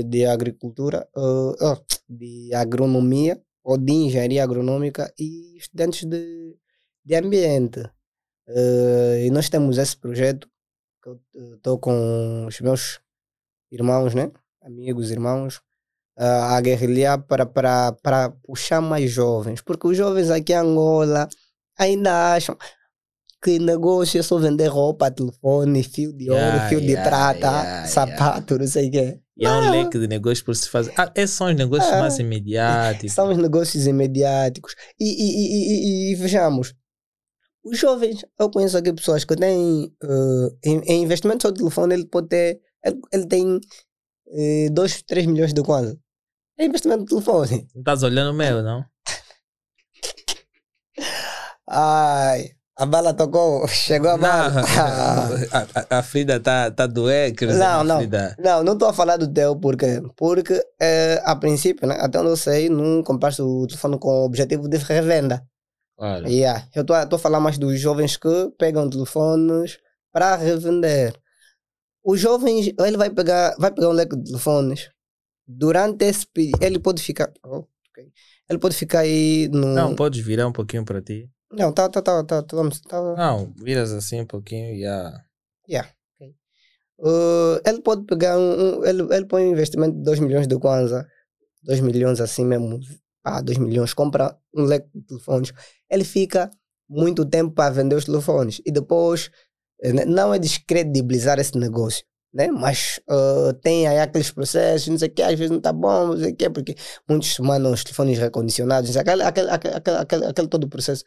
de 0.06 0.26
agricultura, 0.26 1.08
uh, 1.16 1.84
de 2.08 2.54
agronomia, 2.54 3.40
ou 3.62 3.78
de 3.78 3.92
engenharia 3.92 4.44
agronômica 4.44 5.12
e 5.18 5.56
estudantes 5.56 6.04
de, 6.04 6.56
de 7.04 7.14
ambiente. 7.14 7.80
e 8.46 9.30
nós 9.30 9.48
temos 9.48 9.78
esse 9.78 9.96
projeto 9.96 10.48
que 11.02 11.08
eu 11.08 11.54
estou 11.56 11.78
com 11.78 12.46
os 12.46 12.60
meus 12.60 13.00
irmãos, 13.72 14.14
né? 14.14 14.30
amigos, 14.62 15.10
irmãos, 15.10 15.60
a 16.16 16.60
guerrilhar 16.60 17.22
para, 17.26 17.46
para, 17.46 17.92
para 17.92 18.30
puxar 18.30 18.80
mais 18.80 19.10
jovens. 19.10 19.60
Porque 19.60 19.86
os 19.86 19.96
jovens 19.96 20.30
aqui 20.30 20.52
em 20.52 20.56
Angola 20.56 21.28
ainda 21.78 22.34
acham 22.34 22.56
que 23.42 23.58
negócio 23.58 24.18
é 24.18 24.22
só 24.22 24.38
vender 24.38 24.68
roupa, 24.68 25.10
telefone, 25.10 25.82
fio 25.82 26.12
de 26.12 26.30
ouro, 26.30 26.40
yeah, 26.40 26.68
fio 26.68 26.80
yeah, 26.80 27.02
de 27.02 27.08
prata, 27.08 27.46
yeah, 27.46 27.86
sapato, 27.86 28.58
não 28.58 28.66
sei 28.66 28.88
o 28.88 28.90
quê. 28.90 29.20
E 29.36 29.46
há 29.46 29.58
um 29.58 29.70
leque 29.70 29.98
de 29.98 30.06
negócios 30.06 30.42
por 30.42 30.54
se 30.54 30.68
fazer. 30.68 30.92
Ah, 30.96 31.12
esses 31.16 31.34
são 31.34 31.48
os 31.48 31.56
negócios 31.56 31.92
ah, 31.92 32.00
mais 32.00 32.18
imediatos. 32.18 33.12
São 33.12 33.30
os 33.30 33.36
negócios 33.36 33.86
imediáticos. 33.86 34.74
E, 34.98 35.04
e, 35.04 36.10
e, 36.10 36.12
e, 36.12 36.14
vejamos, 36.14 36.72
os 37.64 37.78
jovens, 37.78 38.24
eu 38.38 38.50
conheço 38.50 38.76
aqui 38.76 38.92
pessoas 38.92 39.24
que 39.24 39.34
têm 39.34 39.92
uh, 40.02 40.58
em, 40.64 40.80
em 40.86 41.02
investimento 41.02 41.48
no 41.48 41.54
telefone, 41.54 41.94
ele 41.94 42.06
pode 42.06 42.28
ter, 42.28 42.60
ele, 42.84 43.00
ele 43.12 43.26
tem 43.26 43.60
2, 44.72 44.92
eh, 44.92 45.02
3 45.06 45.26
milhões 45.26 45.52
de 45.52 45.62
kwanza. 45.62 45.98
É 46.56 46.66
investimento 46.66 47.04
de 47.04 47.10
telefone. 47.10 47.68
Não 47.74 47.80
estás 47.80 48.04
olhando 48.04 48.30
o 48.30 48.36
meu, 48.36 48.62
não? 48.62 48.84
Ai, 51.66 52.50
a 52.76 52.86
bala 52.86 53.14
tocou, 53.14 53.66
chegou 53.68 54.10
a 54.10 54.16
bala. 54.16 54.50
Não, 54.50 54.62
a, 55.52 55.96
a, 55.96 55.98
a 55.98 56.02
Frida 56.02 56.36
está 56.36 56.70
tá 56.70 56.86
doente. 56.86 57.46
Não, 57.46 57.84
não, 57.84 58.00
não, 58.38 58.64
não 58.64 58.72
estou 58.72 58.88
a 58.88 58.92
falar 58.92 59.16
do 59.16 59.28
teu, 59.28 59.56
porque, 59.56 60.02
porque 60.16 60.60
é, 60.80 61.22
a 61.24 61.36
princípio, 61.36 61.86
né, 61.86 61.96
até 62.00 62.18
onde 62.18 62.30
eu 62.30 62.36
sei, 62.36 62.68
não 62.68 63.02
compraste 63.02 63.42
o 63.42 63.66
telefone 63.66 63.98
com 63.98 64.08
o 64.08 64.24
objetivo 64.24 64.68
de 64.68 64.76
revenda. 64.78 65.46
Claro. 65.96 66.26
Yeah. 66.28 66.66
Eu 66.74 66.82
estou 66.82 67.16
a 67.16 67.18
falar 67.18 67.38
mais 67.38 67.56
dos 67.56 67.78
jovens 67.80 68.16
que 68.16 68.50
pegam 68.58 68.90
telefones 68.90 69.78
para 70.12 70.34
revender 70.34 71.14
o 72.04 72.16
jovem 72.16 72.74
ele 72.78 72.96
vai 72.98 73.08
pegar, 73.08 73.56
vai 73.58 73.72
pegar 73.72 73.88
um 73.88 73.92
leque 73.92 74.14
de 74.14 74.24
telefones. 74.24 74.90
Durante 75.46 76.04
esse 76.04 76.26
período, 76.26 76.62
ele 76.62 76.78
pode 76.78 77.02
ficar. 77.02 77.32
Oh, 77.42 77.64
okay. 77.90 78.12
Ele 78.48 78.58
pode 78.58 78.76
ficar 78.76 79.00
aí 79.00 79.48
no. 79.50 79.68
Não, 79.68 79.94
podes 79.94 80.22
virar 80.22 80.46
um 80.46 80.52
pouquinho 80.52 80.84
para 80.84 81.00
ti. 81.00 81.30
Não, 81.56 81.72
tá, 81.72 81.88
tá, 81.88 82.02
tá, 82.02 82.24
tá, 82.24 82.42
tá, 82.42 82.70
tá. 82.88 83.16
Não, 83.16 83.52
viras 83.56 83.92
assim 83.92 84.20
um 84.20 84.26
pouquinho 84.26 84.74
e 84.74 84.80
yeah. 84.80 85.24
Yeah. 85.68 85.88
Okay. 86.14 86.34
Uh, 86.98 87.60
ele 87.66 87.80
pode 87.80 88.04
pegar 88.04 88.38
um, 88.38 88.78
um, 88.78 88.84
ele, 88.84 89.02
ele 89.14 89.26
põe 89.26 89.46
um 89.46 89.52
investimento 89.52 89.96
de 89.96 90.02
2 90.02 90.20
milhões 90.20 90.46
de 90.46 90.58
kwanza, 90.58 91.06
2 91.62 91.80
milhões 91.80 92.20
assim 92.20 92.44
mesmo, 92.44 92.80
ah, 93.24 93.40
2 93.40 93.58
milhões, 93.58 93.94
compra 93.94 94.36
um 94.54 94.64
leque 94.64 94.88
de 94.94 95.02
telefones. 95.06 95.52
Ele 95.90 96.04
fica 96.04 96.50
muito 96.88 97.24
tempo 97.24 97.52
para 97.52 97.72
vender 97.72 97.96
os 97.96 98.04
telefones 98.04 98.60
e 98.64 98.70
depois 98.70 99.30
né, 99.82 100.04
não 100.04 100.32
é 100.32 100.38
descredibilizar 100.38 101.38
esse 101.38 101.56
negócio, 101.58 102.04
né? 102.32 102.48
mas 102.48 103.00
uh, 103.08 103.52
tem 103.54 103.86
aí 103.86 103.98
aqueles 103.98 104.30
processos, 104.30 104.88
não 104.88 104.98
sei 104.98 105.08
o 105.08 105.12
que, 105.12 105.22
às 105.22 105.34
vezes 105.38 105.50
não 105.50 105.58
está 105.58 105.72
bom, 105.72 106.08
não 106.08 106.16
sei 106.18 106.32
o 106.32 106.36
que, 106.36 106.50
porque 106.50 106.74
muitos 107.08 107.38
mandam 107.38 107.72
os 107.72 107.82
telefones 107.82 108.18
recondicionados, 108.18 108.96
aquele, 108.96 109.22
aquele, 109.22 109.50
aquele, 109.50 109.74
aquele, 109.74 110.26
aquele 110.26 110.48
todo 110.48 110.64
o 110.64 110.68
processo. 110.68 111.04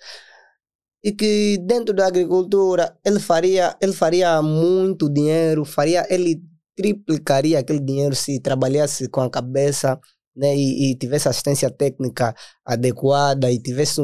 E 1.03 1.11
que 1.11 1.57
dentro 1.59 1.93
da 1.93 2.07
agricultura 2.07 2.97
ele 3.05 3.19
faria, 3.19 3.77
ele 3.81 3.93
faria 3.93 4.41
muito 4.41 5.09
dinheiro, 5.09 5.63
faria, 5.63 6.05
ele 6.09 6.41
triplicaria 6.75 7.59
aquele 7.59 7.79
dinheiro 7.79 8.15
se 8.15 8.39
trabalhasse 8.39 9.09
com 9.09 9.21
a 9.21 9.29
cabeça 9.29 9.99
né, 10.35 10.55
e, 10.55 10.91
e 10.91 10.95
tivesse 10.95 11.27
assistência 11.27 11.69
técnica 11.69 12.35
adequada 12.65 13.51
e 13.51 13.59
tivesse 13.59 14.01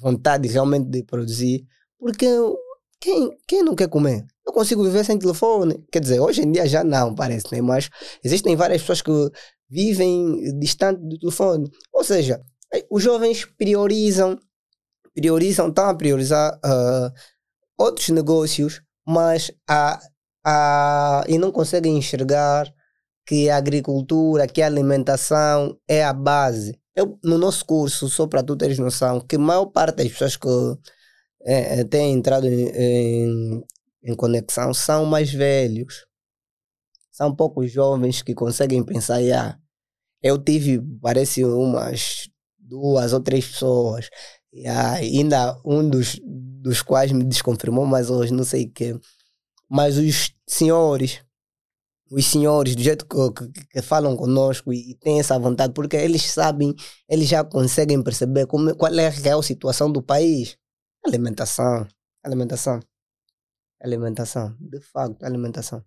vontade 0.00 0.48
realmente 0.48 0.88
de 0.88 1.02
produzir. 1.02 1.64
Porque 1.98 2.26
quem, 3.00 3.30
quem 3.46 3.62
não 3.62 3.74
quer 3.74 3.88
comer? 3.88 4.24
Eu 4.46 4.52
consigo 4.52 4.84
viver 4.84 5.04
sem 5.04 5.18
telefone. 5.18 5.84
Quer 5.90 6.00
dizer, 6.00 6.20
hoje 6.20 6.42
em 6.42 6.50
dia 6.52 6.66
já 6.66 6.82
não, 6.84 7.14
parece, 7.14 7.46
né? 7.52 7.60
Mas 7.60 7.88
existem 8.24 8.56
várias 8.56 8.80
pessoas 8.80 9.02
que 9.02 9.12
vivem 9.68 10.58
distante 10.58 11.00
do 11.00 11.18
telefone. 11.18 11.70
Ou 11.92 12.02
seja, 12.02 12.40
os 12.90 13.02
jovens 13.02 13.44
priorizam, 13.44 14.38
priorizam, 15.18 15.68
estão 15.68 15.88
a 15.88 15.94
priorizar 15.94 16.54
uh, 16.64 17.12
outros 17.76 18.08
negócios, 18.10 18.80
mas 19.04 19.50
a, 19.68 20.00
a, 20.46 21.24
e 21.26 21.36
não 21.38 21.50
conseguem 21.50 21.98
enxergar 21.98 22.72
que 23.26 23.50
a 23.50 23.56
agricultura, 23.56 24.46
que 24.46 24.62
a 24.62 24.66
alimentação 24.66 25.76
é 25.88 26.04
a 26.04 26.12
base. 26.12 26.78
Eu, 26.94 27.18
no 27.22 27.36
nosso 27.36 27.64
curso, 27.66 28.08
só 28.08 28.28
para 28.28 28.44
tu 28.44 28.56
teres 28.56 28.78
noção, 28.78 29.20
que 29.20 29.34
a 29.36 29.40
maior 29.40 29.66
parte 29.66 29.96
das 29.96 30.08
pessoas 30.08 30.36
que 30.36 30.48
é, 31.42 31.82
têm 31.84 32.12
entrado 32.12 32.46
em, 32.46 32.68
em, 32.68 33.64
em 34.04 34.14
conexão 34.14 34.72
são 34.72 35.04
mais 35.04 35.32
velhos. 35.32 36.06
São 37.10 37.34
poucos 37.34 37.72
jovens 37.72 38.22
que 38.22 38.34
conseguem 38.34 38.84
pensar, 38.84 39.20
ah, 39.34 39.58
eu 40.22 40.38
tive, 40.38 40.80
parece 41.02 41.44
umas 41.44 42.28
duas 42.56 43.12
ou 43.12 43.20
três 43.20 43.46
pessoas, 43.48 44.08
ainda 44.66 45.60
um 45.64 45.88
dos, 45.88 46.20
dos 46.24 46.82
quais 46.82 47.12
me 47.12 47.24
desconfirmou, 47.24 47.86
mas 47.86 48.10
hoje 48.10 48.32
não 48.32 48.44
sei 48.44 48.64
o 48.64 48.70
quê. 48.70 48.98
Mas 49.68 49.96
os 49.98 50.34
senhores, 50.46 51.20
os 52.10 52.26
senhores, 52.26 52.74
do 52.74 52.82
jeito 52.82 53.06
que, 53.06 53.50
que, 53.50 53.66
que 53.66 53.82
falam 53.82 54.16
conosco 54.16 54.72
e, 54.72 54.92
e, 54.92 54.94
têm 54.94 55.20
essa 55.20 55.38
vontade, 55.38 55.72
porque 55.74 55.96
eles 55.96 56.22
sabem, 56.22 56.74
eles 57.08 57.28
já 57.28 57.44
conseguem 57.44 58.02
perceber 58.02 58.46
como, 58.46 58.74
qual 58.74 58.92
é 58.94 59.06
a 59.06 59.10
real 59.10 59.42
situação 59.42 59.92
do 59.92 60.02
país. 60.02 60.56
Alimentação, 61.04 61.86
alimentação, 62.24 62.80
alimentação, 63.80 64.56
de 64.58 64.80
facto, 64.80 65.22
alimentação. 65.22 65.82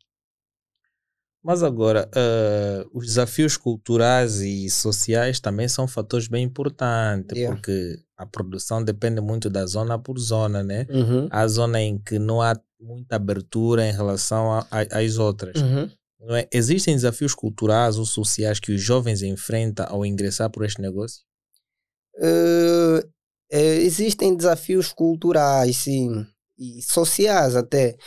Mas 1.43 1.63
agora, 1.63 2.07
uh, 2.09 2.89
os 2.93 3.07
desafios 3.07 3.57
culturais 3.57 4.41
e 4.41 4.69
sociais 4.69 5.39
também 5.39 5.67
são 5.67 5.87
fatores 5.87 6.27
bem 6.27 6.43
importantes, 6.43 7.35
yeah. 7.35 7.55
porque 7.55 7.99
a 8.15 8.27
produção 8.27 8.83
depende 8.83 9.19
muito 9.21 9.49
da 9.49 9.65
zona 9.65 9.97
por 9.97 10.19
zona, 10.19 10.63
né? 10.63 10.85
Uhum. 10.89 11.27
Há 11.31 11.47
zona 11.47 11.81
em 11.81 11.97
que 11.97 12.19
não 12.19 12.41
há 12.41 12.55
muita 12.79 13.15
abertura 13.15 13.87
em 13.87 13.91
relação 13.91 14.53
a, 14.53 14.67
a, 14.69 14.99
às 14.99 15.17
outras. 15.17 15.59
Uhum. 15.59 15.89
Não 16.19 16.35
é? 16.35 16.47
Existem 16.53 16.93
desafios 16.93 17.33
culturais 17.33 17.97
ou 17.97 18.05
sociais 18.05 18.59
que 18.59 18.71
os 18.71 18.81
jovens 18.81 19.23
enfrentam 19.23 19.87
ao 19.89 20.05
ingressar 20.05 20.51
por 20.51 20.63
este 20.63 20.79
negócio? 20.79 21.23
Uh, 22.17 23.01
existem 23.49 24.35
desafios 24.35 24.93
culturais, 24.93 25.77
sim, 25.77 26.27
e 26.57 26.83
sociais 26.83 27.55
até. 27.55 27.97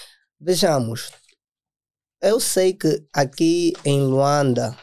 Vejamos, 0.41 1.11
eu 2.25 2.41
sei 2.41 2.73
que 2.73 3.07
aqui 3.13 3.75
em 3.85 4.01
Luanda, 4.03 4.77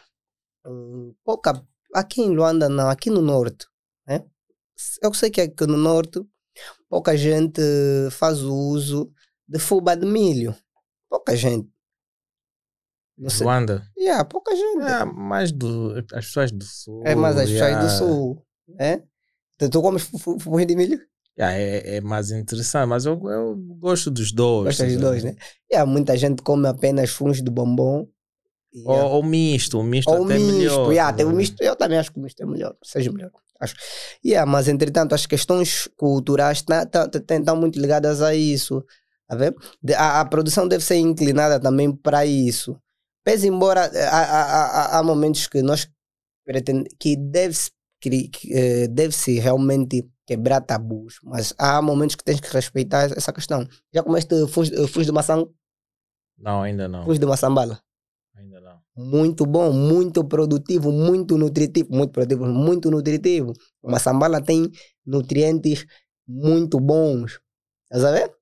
hum, 0.66 1.14
pouca, 1.24 1.66
aqui 1.94 2.22
em 2.22 2.36
Luanda 2.36 2.70
não, 2.70 2.88
aqui 2.88 3.10
no 3.10 3.22
norte, 3.22 3.66
né? 4.08 4.24
eu 5.02 5.14
sei 5.14 5.32
que 5.32 5.42
aqui 5.42 5.66
no 5.66 5.78
norte 5.78 6.22
pouca 6.88 7.18
gente 7.18 7.62
faz 8.12 8.44
o 8.44 8.54
uso 8.54 9.12
de 9.48 9.58
fuba 9.60 9.96
de 9.96 10.06
milho. 10.06 10.56
Pouca 11.10 11.36
gente. 11.36 11.70
Não 13.18 13.30
sei. 13.30 13.46
Luanda? 13.46 13.86
Yeah, 13.98 14.24
pouca 14.24 14.56
gente. 14.56 14.84
É, 14.84 15.04
mais 15.04 15.52
do, 15.52 15.94
as 16.14 16.26
pessoas 16.26 16.52
do 16.52 16.64
sul. 16.64 17.04
É 17.06 17.16
mais 17.16 17.38
as 17.38 17.50
pessoas 17.50 17.84
do 17.84 17.89
sul. 17.98 18.46
Né? 18.68 19.04
Tu 19.58 19.82
comes 19.82 20.04
fumo 20.04 20.66
de 20.66 20.76
milho? 20.76 21.11
Yeah, 21.38 21.58
é, 21.58 21.96
é 21.98 22.02
mais 22.02 22.30
interessante, 22.32 22.88
mas 22.88 23.06
eu, 23.06 23.14
eu 23.30 23.56
gosto 23.80 24.12
dos 24.12 24.32
dois. 24.32 24.78
Gosto 24.78 24.86
dos 24.86 24.98
dois, 24.98 25.24
né? 25.24 25.36
Yeah, 25.72 25.90
muita 25.90 26.16
gente 26.18 26.42
come 26.42 26.68
apenas 26.68 27.10
fumos 27.10 27.42
de 27.42 27.50
bombom. 27.50 28.08
Yeah. 28.74 29.04
Ou, 29.06 29.12
ou 29.16 29.24
misto, 29.24 29.80
o 29.80 29.84
misto 29.84 30.10
ou 30.10 30.26
até 30.26 30.38
misto, 30.38 30.54
melhor. 30.54 30.92
Yeah, 30.92 31.16
tem 31.16 31.26
o 31.26 31.32
misto, 31.32 31.62
eu 31.62 31.76
também 31.76 31.98
acho 31.98 32.12
que 32.12 32.20
o 32.20 32.22
misto 32.22 32.42
é 32.42 32.46
melhor, 32.46 32.76
seja 32.84 33.12
melhor. 33.12 33.32
Acho. 33.60 33.76
Yeah, 34.26 34.50
mas 34.50 34.68
entretanto, 34.68 35.14
as 35.14 35.26
questões 35.26 35.88
culturais 35.98 36.60
estão 36.60 36.86
tá, 36.88 37.08
tá, 37.08 37.56
muito 37.56 37.80
ligadas 37.80 38.22
a 38.22 38.34
isso. 38.34 38.84
A, 39.28 39.36
ver? 39.36 39.56
A, 39.96 40.22
a, 40.22 40.26
produção 40.26 40.68
deve 40.68 40.84
ser 40.84 40.96
inclinada 40.96 41.60
também 41.60 41.92
para 41.96 42.26
isso. 42.26 42.78
Pese 43.24 43.48
embora 43.48 43.90
há, 44.10 44.20
há, 44.20 44.66
há, 44.66 45.00
há 45.00 45.04
momentos 45.04 45.48
que 45.48 45.62
nós 45.62 45.88
pretendemos 46.44 46.90
que 47.00 47.16
deve-se 47.16 47.72
eh, 48.50 48.88
deve-se 48.88 49.40
realmente 49.40 50.08
quebrar 50.32 50.62
tabus, 50.62 51.20
mas 51.22 51.54
há 51.58 51.82
momentos 51.82 52.16
que 52.16 52.24
tens 52.24 52.40
que 52.40 52.48
respeitar 52.54 53.12
essa 53.18 53.34
questão. 53.34 53.68
Já 53.94 54.02
comeste 54.02 54.34
fundo 54.48 55.06
de 55.06 55.12
maçã? 55.12 55.46
Não, 56.38 56.64
ainda 56.64 56.88
não. 56.88 57.04
Fundo 57.04 57.20
de 57.20 57.26
maçã 57.26 57.54
bala? 57.54 57.82
Ainda 58.34 58.62
não. 58.62 58.80
muito 58.96 59.46
bom, 59.46 59.74
muito 59.74 60.24
produtivo, 60.24 60.90
muito 60.90 61.38
nutritivo, 61.38 61.94
muito 61.94 62.12
produtivo, 62.12 62.46
muito 62.46 62.90
nutritivo. 62.90 63.52
Uma 63.84 64.00
sambala 64.00 64.42
tem 64.42 64.72
nutrientes 65.06 65.86
muito 66.26 66.80
bons. 66.80 67.42
A 67.92 67.98
ver? 67.98 68.34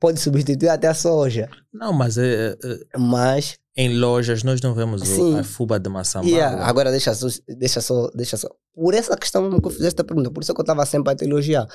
Pode 0.00 0.18
substituir 0.18 0.70
até 0.70 0.88
a 0.88 0.94
soja. 0.94 1.48
Não, 1.72 1.92
mas, 1.92 2.18
é, 2.18 2.50
é, 2.50 2.98
Mas 2.98 3.60
em 3.76 3.98
lojas 3.98 4.42
nós 4.42 4.60
não 4.60 4.74
vemos 4.74 5.02
o- 5.18 5.36
a 5.38 5.44
fuba 5.44 5.78
de 5.80 5.88
maçã. 5.88 6.20
Yeah, 6.22 6.64
agora 6.66 6.90
deixa 6.90 7.14
só, 7.14 7.26
deixa 7.48 7.80
só, 7.80 8.08
deixa 8.14 8.36
só. 8.36 8.48
Por 8.74 8.94
essa 8.94 9.16
questão 9.16 9.50
que 9.58 9.66
eu 9.66 9.70
fiz 9.70 9.82
esta 9.84 10.04
pergunta, 10.04 10.30
por 10.30 10.42
isso 10.42 10.52
que 10.54 10.60
eu 10.60 10.62
estava 10.62 10.84
sempre 10.86 11.12
a 11.12 11.16
te 11.16 11.24
elogiar. 11.24 11.66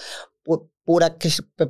Por, 0.44 0.68
por 0.86 1.04
a 1.04 1.10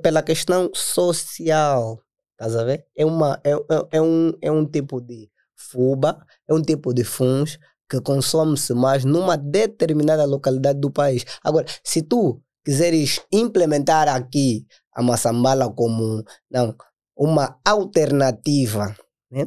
pela 0.02 0.22
questão 0.22 0.70
social. 0.74 2.00
Estás 2.34 2.56
a 2.56 2.64
ver? 2.64 2.86
É, 2.96 3.06
uma, 3.06 3.40
é, 3.44 3.52
é, 3.52 3.88
é 3.94 4.02
um, 4.02 4.32
é 4.42 4.52
um 4.52 4.66
tipo 4.66 5.02
de 5.02 5.30
fuba, 5.56 6.24
é 6.48 6.54
um 6.54 6.62
tipo 6.62 6.94
de 6.94 7.04
funs 7.04 7.58
que 7.90 8.00
consome-se 8.02 8.74
mais 8.74 9.04
numa 9.06 9.36
determinada 9.38 10.26
localidade 10.26 10.80
do 10.80 10.92
país. 10.92 11.24
Agora, 11.44 11.66
se 11.84 12.02
tu 12.04 12.42
quiseres 12.66 13.22
implementar 13.32 14.08
aqui 14.10 14.66
a 14.94 15.02
maçambala 15.02 15.72
como 15.74 16.24
não, 16.52 16.76
uma 17.18 17.58
alternativa, 17.66 18.96
né? 19.32 19.46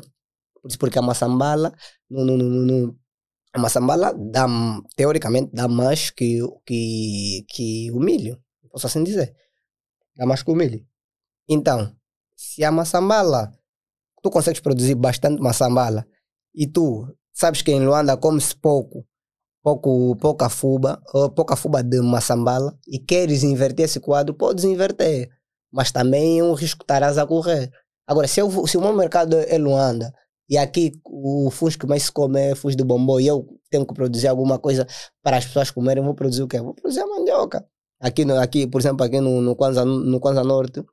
Porque 0.79 0.99
a 0.99 1.03
maçambala 1.03 1.73
no, 2.09 2.25
no, 2.25 2.37
no, 2.37 2.49
no- 2.67 2.99
a 3.53 3.59
maçambala 3.59 4.15
dá, 4.17 4.47
teoricamente 4.97 5.51
dá 5.53 5.67
mais 5.69 6.11
que, 6.11 6.41
que, 6.67 7.45
que 7.49 7.91
o 7.93 7.99
milho. 8.01 8.41
Posso 8.71 8.87
assim 8.87 9.03
dizer. 9.05 9.35
Dá 10.17 10.27
mais 10.27 10.43
que 10.43 10.51
o 10.51 10.55
milho. 10.55 10.85
Então, 11.49 11.95
se 12.37 12.65
a 12.65 12.73
maçambala, 12.73 13.53
tu 14.23 14.31
consegues 14.31 14.61
produzir 14.61 14.95
bastante 14.95 15.41
maçambala 15.43 16.07
e 16.55 16.67
tu 16.67 17.07
sabes 17.33 17.63
que 17.63 17.73
em 17.73 17.85
Luanda 17.85 18.17
come-se 18.17 18.55
pouco, 18.57 19.07
pouco, 19.63 20.17
pouca 20.17 20.49
fuba, 20.49 21.03
ou 21.15 21.31
pouca 21.31 21.57
fuba 21.57 21.83
de 21.83 22.01
maçambala 22.01 22.77
e 22.87 22.99
queres 22.99 23.43
inverter 23.43 23.87
esse 23.87 24.01
quadro, 24.01 24.35
podes 24.35 24.65
inverter. 24.65 25.29
Mas 25.73 25.93
também 25.93 26.41
é 26.41 26.45
um 26.45 26.55
risco 26.55 26.79
que 26.81 26.85
estarás 26.85 27.19
a 27.19 27.27
correr. 27.27 27.71
Agora, 28.07 28.27
se, 28.29 28.41
eu, 28.41 28.67
se 28.67 28.77
o 28.77 28.81
meu 28.81 28.95
mercado 28.95 29.37
é 29.39 29.57
Luanda 29.59 30.13
e 30.51 30.59
aqui 30.59 31.01
o 31.05 31.49
fus 31.51 31.77
que 31.77 31.87
mais 31.87 32.03
se 32.03 32.13
come 32.13 32.41
é 32.41 32.55
fus 32.57 32.75
de 32.75 32.83
bombom 32.83 33.21
e 33.21 33.29
eu 33.29 33.47
tenho 33.71 33.87
que 33.87 33.95
produzir 33.95 34.27
alguma 34.27 34.59
coisa 34.59 34.85
para 35.23 35.37
as 35.37 35.47
pessoas 35.47 35.71
comerem, 35.71 36.03
vou 36.03 36.15
produzir 36.15 36.43
o 36.43 36.49
quê? 36.49 36.61
Vou 36.61 36.75
produzir 36.75 37.01
a 37.01 37.07
mandioca. 37.07 37.65
Aqui, 38.01 38.25
no, 38.25 38.37
aqui 38.37 38.67
por 38.67 38.81
exemplo, 38.81 39.07
aqui 39.07 39.21
no, 39.21 39.41
no, 39.41 39.55
Kwanza, 39.55 39.85
no 39.85 40.19
Kwanza 40.19 40.43
Norte, 40.43 40.85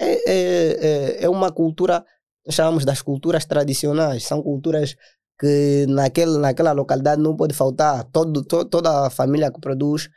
é, 0.00 0.30
é, 0.30 0.86
é, 1.20 1.24
é 1.24 1.28
uma 1.28 1.52
cultura, 1.52 2.02
nós 2.46 2.54
chamamos 2.54 2.86
das 2.86 3.02
culturas 3.02 3.44
tradicionais, 3.44 4.24
são 4.24 4.42
culturas 4.42 4.96
que 5.38 5.84
naquele, 5.88 6.38
naquela 6.38 6.72
localidade 6.72 7.20
não 7.20 7.36
pode 7.36 7.54
faltar. 7.54 8.04
Todo, 8.04 8.42
to, 8.42 8.64
toda 8.64 9.06
a 9.06 9.10
família 9.10 9.52
que 9.52 9.60
produz 9.60 10.08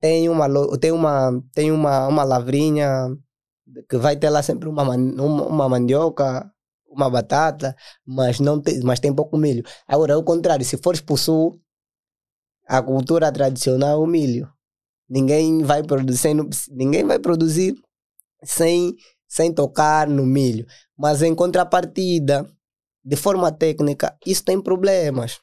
tem 0.00 0.28
uma, 0.28 0.48
tem 0.78 0.92
uma, 0.92 1.42
tem 1.52 1.72
uma, 1.72 2.06
uma 2.06 2.22
lavrinha 2.22 3.08
que 3.88 3.96
vai 3.96 4.16
ter 4.16 4.30
lá 4.30 4.42
sempre 4.42 4.68
uma, 4.68 4.82
uma, 4.84 5.46
uma 5.46 5.68
mandioca, 5.68 6.50
uma 6.90 7.08
batata, 7.08 7.74
mas, 8.04 8.40
não 8.40 8.60
tem, 8.60 8.80
mas 8.80 9.00
tem 9.00 9.14
pouco 9.14 9.38
milho. 9.38 9.64
Agora, 9.86 10.14
ao 10.14 10.24
contrário, 10.24 10.64
se 10.64 10.76
fores 10.76 11.00
para 11.00 11.14
o 11.14 11.16
sul, 11.16 11.60
a 12.66 12.82
cultura 12.82 13.32
tradicional 13.32 14.00
é 14.00 14.04
o 14.04 14.06
milho. 14.06 14.50
Ninguém 15.08 15.62
vai 15.62 15.82
produzir, 15.82 16.18
sem, 16.18 16.36
ninguém 16.70 17.04
vai 17.04 17.18
produzir 17.18 17.74
sem, 18.44 18.94
sem 19.28 19.52
tocar 19.52 20.08
no 20.08 20.24
milho. 20.26 20.66
Mas 20.96 21.22
em 21.22 21.34
contrapartida, 21.34 22.46
de 23.04 23.16
forma 23.16 23.50
técnica, 23.50 24.16
isso 24.26 24.44
tem 24.44 24.60
problemas. 24.60 25.40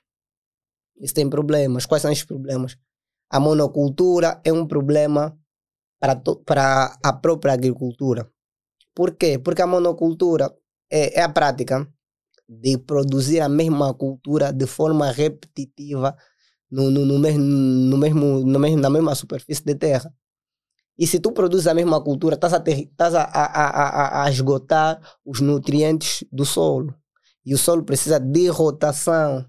Isso 0.99 1.13
tem 1.13 1.29
problemas. 1.29 1.85
Quais 1.85 2.01
são 2.01 2.11
esses 2.11 2.23
problemas? 2.23 2.77
A 3.29 3.39
monocultura 3.39 4.41
é 4.43 4.53
um 4.53 4.65
problema 4.65 5.37
para, 5.99 6.15
para 6.45 6.97
a 7.03 7.13
própria 7.13 7.53
agricultura. 7.53 8.29
Por 8.95 9.15
quê? 9.15 9.37
Porque 9.37 9.61
a 9.61 9.67
monocultura 9.67 10.51
é, 10.89 11.19
é 11.19 11.23
a 11.23 11.29
prática 11.29 11.87
de 12.47 12.77
produzir 12.77 13.41
a 13.41 13.49
mesma 13.49 13.93
cultura 13.93 14.53
de 14.53 14.65
forma 14.67 15.11
repetitiva 15.11 16.15
no, 16.71 16.89
no, 16.91 17.05
no 17.05 17.19
mesmo, 17.19 17.43
no 17.43 17.97
mesmo, 17.97 18.39
no 18.45 18.59
mesmo, 18.59 18.77
na 18.81 18.89
mesma 18.89 19.15
superfície 19.15 19.63
de 19.63 19.75
terra. 19.75 20.13
E 20.97 21.05
se 21.05 21.19
tu 21.19 21.31
produzes 21.31 21.67
a 21.67 21.73
mesma 21.73 22.01
cultura, 22.03 22.35
estás 22.35 22.53
a, 22.53 22.59
ter- 22.59 22.89
estás 22.89 23.13
a, 23.13 23.23
a, 23.23 23.45
a, 23.45 24.23
a- 24.23 24.29
esgotar 24.31 24.99
os 25.25 25.41
nutrientes 25.41 26.25
do 26.31 26.45
solo. 26.45 26.93
E 27.45 27.53
o 27.53 27.57
solo 27.57 27.83
precisa 27.83 28.19
de 28.19 28.47
rotação. 28.49 29.45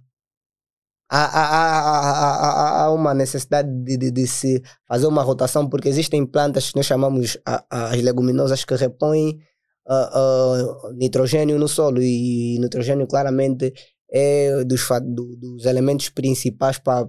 Há, 1.11 1.24
há, 1.24 2.82
há, 2.82 2.84
há, 2.84 2.93
uma 2.93 3.14
necessidade 3.14 3.70
de, 3.82 3.97
de, 3.97 4.11
de 4.11 4.26
se 4.26 4.62
fazer 4.86 5.07
uma 5.07 5.22
rotação, 5.22 5.66
porque 5.66 5.89
existem 5.89 6.26
plantas 6.26 6.70
que 6.70 6.76
nós 6.76 6.84
chamamos 6.84 7.39
as 7.70 8.03
leguminosas 8.03 8.62
que 8.62 8.74
repõem 8.74 9.39
ah, 9.89 10.11
ah, 10.14 10.93
nitrogênio 10.95 11.59
no 11.59 11.68
solo. 11.68 12.03
E 12.03 12.59
nitrogênio, 12.61 13.07
claramente, 13.07 13.72
é 14.11 14.64
dos, 14.64 14.82
do- 15.03 15.36
dos 15.36 15.64
elementos 15.66 16.09
principais 16.11 16.78
para 16.78 17.09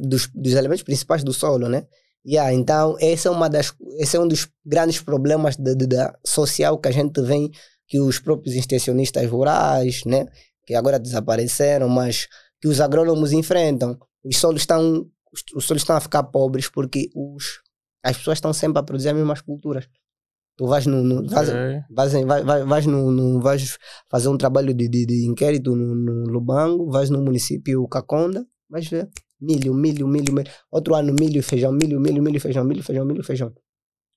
dos, 0.00 0.28
dos 0.34 0.52
elementos 0.54 0.82
principais 0.82 1.22
do 1.24 1.32
solo, 1.32 1.68
né? 1.68 1.86
Yeah, 2.26 2.52
então, 2.52 2.96
esse 3.00 3.28
é, 3.28 3.30
uma 3.30 3.48
das, 3.48 3.72
esse 3.98 4.16
é 4.16 4.20
um 4.20 4.26
dos 4.26 4.48
grandes 4.64 5.00
problemas 5.00 5.56
de, 5.56 5.74
da 5.86 6.16
social 6.26 6.76
que 6.78 6.88
a 6.88 6.92
gente 6.92 7.20
vê 7.22 7.50
que 7.86 8.00
os 8.00 8.18
próprios 8.18 8.56
extensionistas 8.56 9.28
rurais, 9.30 10.02
né? 10.04 10.26
Que 10.66 10.74
agora 10.74 10.98
desapareceram, 10.98 11.88
mas 11.88 12.26
que 12.60 12.66
os 12.66 12.80
agrônomos 12.80 13.32
enfrentam. 13.32 13.96
Os 14.24 14.38
solos 14.38 14.62
estão, 14.62 15.06
os 15.54 15.64
solos 15.64 15.82
estão 15.82 15.94
a 15.96 16.00
ficar 16.00 16.24
pobres 16.24 16.68
porque 16.68 17.10
os, 17.14 17.60
as 18.02 18.16
pessoas 18.16 18.38
estão 18.38 18.52
sempre 18.52 18.80
a 18.80 18.82
produzir 18.82 19.10
as 19.10 19.14
mesmas 19.14 19.40
culturas. 19.40 19.86
Tu 20.56 20.66
vais 20.66 20.86
no, 20.86 21.02
no 21.02 21.26
vais, 21.28 21.48
Ok. 21.50 21.82
vais, 21.90 22.14
em- 22.14 22.24
vai- 22.24 22.42
vai- 22.42 22.64
vais, 22.64 22.86
no, 22.86 23.10
no- 23.10 23.40
vais 23.40 23.76
fazer 24.10 24.28
um 24.28 24.38
trabalho 24.38 24.72
de, 24.72 24.88
de, 24.88 25.04
de 25.04 25.26
inquérito 25.26 25.76
no, 25.76 25.94
no 25.94 26.24
Lubango, 26.32 26.90
vais 26.90 27.10
no 27.10 27.22
município 27.22 27.86
Caconda, 27.88 28.46
vais 28.70 28.88
ver 28.88 29.08
milho, 29.38 29.74
milho, 29.74 30.08
milho, 30.08 30.32
milho. 30.32 30.50
Outro 30.70 30.94
ano 30.94 31.12
milho 31.12 31.38
e 31.38 31.42
feijão, 31.42 31.70
milho, 31.72 32.00
milho, 32.00 32.22
milho, 32.22 32.40
feijão, 32.40 32.64
milho, 32.64 32.82
feijão, 32.82 33.04
milho, 33.04 33.22
feijão. 33.22 33.48
O 33.48 33.52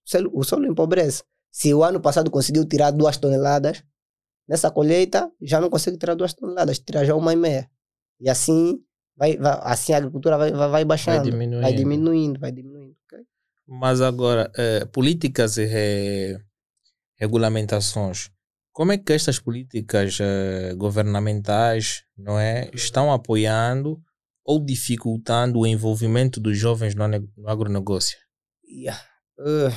solo, 0.10 0.32
o 0.34 0.44
solo 0.44 0.66
empobrece. 0.66 1.24
Se 1.52 1.74
o 1.74 1.84
ano 1.84 2.00
passado 2.00 2.32
conseguiu 2.32 2.64
tirar 2.66 2.92
duas 2.92 3.18
toneladas, 3.18 3.84
nessa 4.48 4.72
colheita 4.72 5.30
já 5.42 5.60
não 5.60 5.70
consegue 5.70 5.98
tirar 5.98 6.16
duas 6.16 6.34
toneladas, 6.34 6.80
tira 6.80 7.04
já 7.04 7.16
uma 7.16 7.34
e 7.34 7.36
meia. 7.36 7.70
E 8.22 8.30
assim, 8.30 8.80
vai, 9.18 9.36
vai- 9.36 9.60
assim 9.64 9.92
a 9.92 9.98
agricultura 9.98 10.38
vai, 10.38 10.52
vai, 10.54 10.70
vai 10.70 10.86
baixando, 10.86 11.24
diminuindo. 11.30 11.62
vai 11.64 11.74
diminuindo, 11.74 12.40
vai 12.40 12.52
diminuindo. 12.54 12.78
Mas 13.72 14.01
agora, 14.01 14.51
eh, 14.57 14.86
políticas 14.86 15.57
e 15.57 15.65
re- 15.65 16.39
regulamentações. 17.20 18.31
Como 18.73 18.91
é 18.91 18.98
que 18.98 19.14
estas 19.14 19.38
políticas 19.38 20.18
eh, 20.19 20.73
governamentais 20.76 22.03
não 22.18 22.39
é, 22.39 22.72
estão 22.73 23.14
apoiando 23.14 24.02
ou 24.44 24.60
dificultando 24.60 25.60
o 25.60 25.68
envolvimento 25.68 26.39
dos 26.39 26.57
jovens 26.57 26.95
no, 26.95 27.07
no 27.07 27.48
agronegócio? 27.48 28.18
Yeah. 28.68 28.99
Uh, 29.38 29.72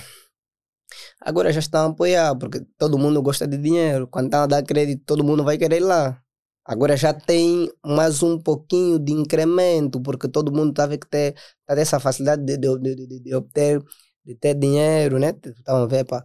agora 1.21 1.53
já 1.53 1.61
estão 1.61 1.87
a 1.89 1.91
apoiar, 1.91 2.35
porque 2.37 2.65
todo 2.79 2.97
mundo 2.99 3.21
gosta 3.21 3.47
de 3.47 3.59
dinheiro. 3.59 4.09
Quando 4.09 4.27
estão 4.27 4.43
a 4.43 4.47
dar 4.47 4.63
crédito, 4.63 5.03
todo 5.05 5.23
mundo 5.23 5.45
vai 5.45 5.59
querer 5.59 5.77
ir 5.77 5.81
lá. 5.81 6.22
Agora 6.65 6.97
já 6.97 7.13
tem 7.13 7.71
mais 7.85 8.23
um 8.23 8.39
pouquinho 8.39 8.99
de 8.99 9.13
incremento, 9.13 10.01
porque 10.01 10.29
todo 10.29 10.53
mundo 10.53 10.71
está 10.71 10.85
a 10.85 10.87
ver 10.87 10.99
que 10.99 11.09
tem, 11.09 11.35
tá 11.67 11.75
dessa 11.75 11.99
facilidade 12.01 12.45
de, 12.45 12.57
de, 12.59 12.79
de, 13.07 13.21
de- 13.21 13.35
obter 13.35 13.83
de 14.25 14.35
ter 14.37 14.55
dinheiro, 14.55 15.19
né? 15.19 15.31
Estão 15.45 15.83
a 15.83 15.87
ver 15.87 16.05
para 16.05 16.25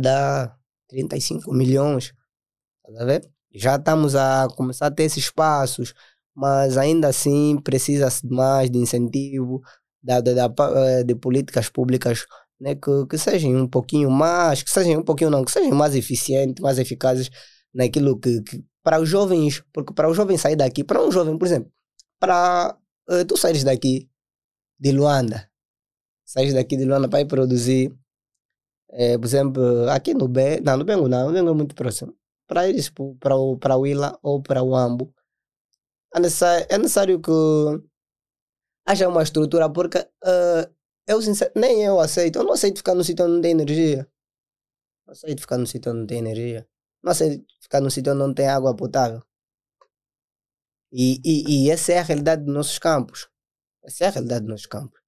dar 0.00 0.56
35 0.88 1.52
milhões. 1.52 2.14
Tá? 2.84 3.20
Já 3.54 3.76
estamos 3.76 4.14
a 4.16 4.48
começar 4.56 4.86
a 4.86 4.90
ter 4.90 5.04
esses 5.04 5.30
passos, 5.30 5.94
mas 6.34 6.76
ainda 6.76 7.08
assim 7.08 7.58
precisa-se 7.62 8.26
mais 8.28 8.70
de 8.70 8.78
incentivo, 8.78 9.62
da, 10.02 10.20
da, 10.20 10.48
da 10.48 10.54
eh, 11.00 11.04
de 11.04 11.14
políticas 11.14 11.68
públicas 11.68 12.26
né, 12.60 12.74
que, 12.74 13.06
que 13.08 13.16
sejam 13.18 13.52
um 13.56 13.68
pouquinho 13.68 14.10
mais, 14.10 14.62
que 14.62 14.70
sejam 14.70 15.00
um 15.00 15.04
pouquinho 15.04 15.30
não, 15.30 15.44
que 15.44 15.52
sejam 15.52 15.74
mais 15.76 15.94
eficientes, 15.94 16.62
mais 16.62 16.78
eficazes 16.78 17.30
naquilo 17.74 18.18
que, 18.20 18.42
que 18.42 18.64
para 18.82 19.00
os 19.00 19.08
jovens, 19.08 19.62
porque 19.72 19.92
para 19.94 20.08
o 20.10 20.14
jovem 20.14 20.38
sair 20.38 20.56
daqui, 20.56 20.84
para 20.84 21.02
um 21.02 21.10
jovem, 21.10 21.38
por 21.38 21.46
exemplo, 21.46 21.72
para 22.20 22.78
eh, 23.10 23.24
tu 23.24 23.36
saíres 23.36 23.64
daqui 23.64 24.08
de 24.78 24.92
Luanda, 24.92 25.50
saíres 26.26 26.54
daqui 26.54 26.76
de 26.76 26.84
Luanda 26.84 27.08
para 27.08 27.20
ir 27.22 27.26
produzir, 27.28 27.94
eh, 28.92 29.18
por 29.18 29.26
exemplo, 29.26 29.88
aqui 29.90 30.14
no 30.14 30.28
Bengo, 30.28 30.62
não, 30.64 30.76
no 30.78 30.84
Bengo 30.84 31.08
não, 31.08 31.26
no 31.28 31.32
Bengo 31.32 31.50
é 31.50 31.54
muito 31.54 31.74
próximo, 31.74 32.14
para 32.46 32.68
ires 32.68 32.90
pro- 32.90 33.16
para 33.16 33.36
o 33.36 33.56
para 33.58 33.76
o 33.76 33.86
Ila 33.86 34.18
ou 34.22 34.42
para 34.42 34.62
o 34.62 34.74
Ambo, 34.76 35.12
é 36.14 36.20
necessário, 36.20 36.66
é 36.70 36.78
necessário 36.78 37.20
que 37.20 37.30
haja 38.86 39.08
uma 39.08 39.22
estrutura, 39.22 39.68
porque 39.70 39.98
eh, 39.98 40.70
eu 41.06 41.20
sincer- 41.22 41.52
nem 41.56 41.82
eu 41.84 42.00
aceito. 42.00 42.38
Eu 42.38 42.44
não 42.44 42.52
aceito 42.52 42.78
ficar 42.78 42.94
no 42.94 43.04
sítio 43.04 43.24
onde 43.24 43.34
não 43.34 43.42
tem 43.42 43.50
energia. 43.52 44.08
Não 45.06 45.12
aceito 45.12 45.40
ficar 45.40 45.58
no 45.58 45.66
sítio 45.66 45.90
onde 45.92 46.00
não 46.00 46.06
tem 46.06 46.18
energia. 46.18 46.66
Não 47.04 47.12
aceito 47.12 47.44
ficar 47.60 47.82
no 47.82 47.90
sítio 47.90 48.12
onde 48.12 48.22
não 48.22 48.32
tem 48.32 48.48
água 48.48 48.74
potável. 48.74 49.22
E, 50.90 51.20
e, 51.22 51.66
e 51.66 51.70
essa 51.70 51.92
é 51.92 51.98
a 51.98 52.02
realidade 52.02 52.44
dos 52.44 52.54
nossos 52.54 52.78
campos. 52.78 53.28
Essa 53.84 54.04
é 54.04 54.06
a 54.06 54.10
realidade 54.10 54.40
dos 54.40 54.50
nossos 54.50 54.66
campos. 54.66 54.98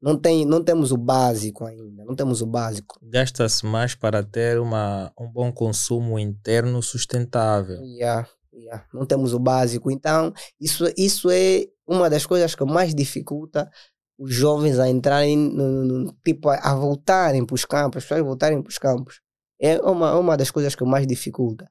Não, 0.00 0.16
tem, 0.16 0.46
não 0.46 0.62
temos 0.62 0.92
o 0.92 0.96
básico 0.96 1.64
ainda, 1.64 2.04
não 2.04 2.14
temos 2.14 2.40
o 2.40 2.46
básico. 2.46 3.00
Gasta-se 3.02 3.66
mais 3.66 3.96
para 3.96 4.22
ter 4.22 4.60
uma, 4.60 5.12
um 5.18 5.28
bom 5.28 5.50
consumo 5.50 6.20
interno 6.20 6.80
sustentável. 6.80 7.82
Yeah, 7.82 8.28
yeah. 8.54 8.86
Não 8.94 9.04
temos 9.04 9.34
o 9.34 9.40
básico. 9.40 9.90
Então, 9.90 10.32
isso, 10.60 10.84
isso 10.96 11.28
é 11.30 11.66
uma 11.84 12.08
das 12.08 12.24
coisas 12.24 12.54
que 12.54 12.64
mais 12.64 12.94
dificulta 12.94 13.68
os 14.16 14.32
jovens 14.32 14.78
a 14.78 14.88
entrarem, 14.88 15.36
no, 15.36 15.84
no, 15.84 16.12
tipo, 16.24 16.48
a, 16.48 16.56
a 16.58 16.74
voltarem 16.76 17.44
para 17.44 17.54
os 17.54 17.64
campos, 17.64 17.98
as 17.98 18.04
pessoas 18.04 18.24
voltarem 18.24 18.62
para 18.62 18.70
os 18.70 18.78
campos. 18.78 19.20
É 19.60 19.78
uma, 19.80 20.18
uma 20.18 20.36
das 20.36 20.50
coisas 20.50 20.74
que 20.74 20.84
mais 20.84 21.06
dificulta. 21.06 21.70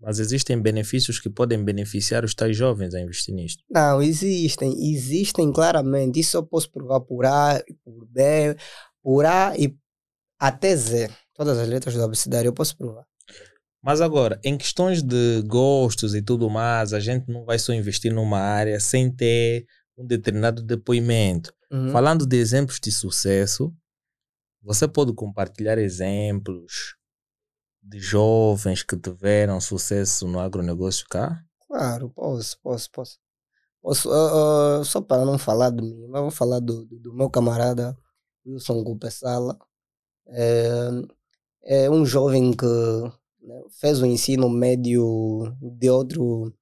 Mas 0.00 0.18
existem 0.18 0.60
benefícios 0.60 1.18
que 1.18 1.30
podem 1.30 1.64
beneficiar 1.64 2.24
os 2.24 2.34
tais 2.34 2.56
jovens 2.56 2.94
a 2.94 3.00
investir 3.00 3.34
nisto? 3.34 3.64
Não, 3.70 4.02
existem, 4.02 4.92
existem 4.92 5.50
claramente. 5.52 6.20
Isso 6.20 6.36
eu 6.36 6.42
posso 6.42 6.70
provar 6.70 7.00
por 7.00 7.24
A, 7.24 7.62
por 7.82 8.06
B, 8.06 8.56
por 9.02 9.24
A 9.24 9.56
e 9.56 9.74
até 10.38 10.76
Z. 10.76 11.10
Todas 11.34 11.56
as 11.58 11.68
letras 11.68 11.94
do 11.94 12.02
abecedário 12.02 12.48
eu 12.48 12.52
posso 12.52 12.76
provar. 12.76 13.04
Mas 13.82 14.00
agora, 14.00 14.38
em 14.44 14.58
questões 14.58 15.02
de 15.02 15.42
gostos 15.46 16.14
e 16.14 16.20
tudo 16.20 16.50
mais, 16.50 16.92
a 16.92 17.00
gente 17.00 17.30
não 17.30 17.44
vai 17.44 17.58
só 17.58 17.72
investir 17.72 18.12
numa 18.12 18.40
área 18.40 18.80
sem 18.80 19.10
ter 19.10 19.64
um 19.96 20.04
determinado 20.04 20.62
depoimento. 20.62 21.54
Uhum. 21.70 21.90
Falando 21.90 22.26
de 22.26 22.36
exemplos 22.36 22.78
de 22.80 22.90
sucesso, 22.92 23.72
você 24.60 24.88
pode 24.88 25.14
compartilhar 25.14 25.78
exemplos 25.78 26.95
de 27.86 28.00
jovens 28.00 28.82
que 28.82 28.96
tiveram 28.96 29.60
sucesso 29.60 30.26
no 30.26 30.40
agronegócio 30.40 31.06
cá? 31.08 31.40
Claro, 31.68 32.10
posso, 32.10 32.58
posso, 32.60 32.90
posso. 32.90 33.18
posso 33.80 34.10
uh, 34.10 34.80
uh, 34.80 34.84
só 34.84 35.00
para 35.00 35.24
não 35.24 35.38
falar 35.38 35.70
de 35.70 35.82
mim, 35.82 36.06
mas 36.08 36.20
vou 36.20 36.30
falar 36.30 36.58
do, 36.58 36.84
do, 36.84 36.98
do 36.98 37.14
meu 37.14 37.30
camarada 37.30 37.96
Wilson 38.44 38.82
Gupessala. 38.82 39.56
É, 40.28 40.88
é 41.64 41.90
um 41.90 42.04
jovem 42.04 42.52
que 42.52 42.66
né, 42.66 43.62
fez 43.80 44.00
o 44.00 44.06
ensino 44.06 44.48
médio 44.48 45.56
de 45.60 45.88
outro, 45.88 46.52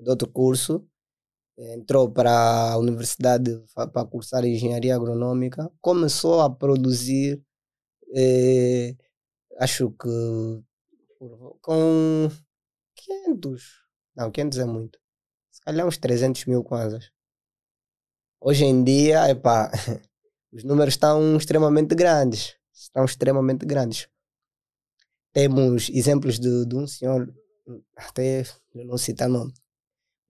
de 0.00 0.08
outro 0.08 0.28
curso, 0.28 0.86
entrou 1.58 2.08
para 2.08 2.72
a 2.72 2.78
universidade 2.78 3.60
para 3.74 4.04
cursar 4.04 4.44
engenharia 4.44 4.94
agronômica, 4.94 5.68
começou 5.80 6.40
a 6.40 6.48
produzir, 6.48 7.42
eh, 8.14 8.94
acho 9.58 9.90
que 9.90 10.08
com 11.60 12.28
500, 12.94 13.62
não, 14.16 14.30
500 14.30 14.58
é 14.58 14.64
muito, 14.64 14.98
se 15.50 15.60
calhar 15.60 15.86
uns 15.86 15.98
300 15.98 16.44
mil 16.46 16.62
kwanzas. 16.62 17.10
Hoje 18.40 18.64
em 18.64 18.84
dia, 18.84 19.28
epá, 19.28 19.70
os 20.52 20.62
números 20.62 20.94
estão 20.94 21.36
extremamente 21.36 21.94
grandes, 21.94 22.56
estão 22.72 23.04
extremamente 23.04 23.66
grandes. 23.66 24.08
Temos 25.32 25.88
exemplos 25.90 26.38
de, 26.38 26.64
de 26.64 26.76
um 26.76 26.86
senhor, 26.86 27.34
até 27.96 28.44
não 28.74 28.96
citar 28.96 29.28
nome, 29.28 29.52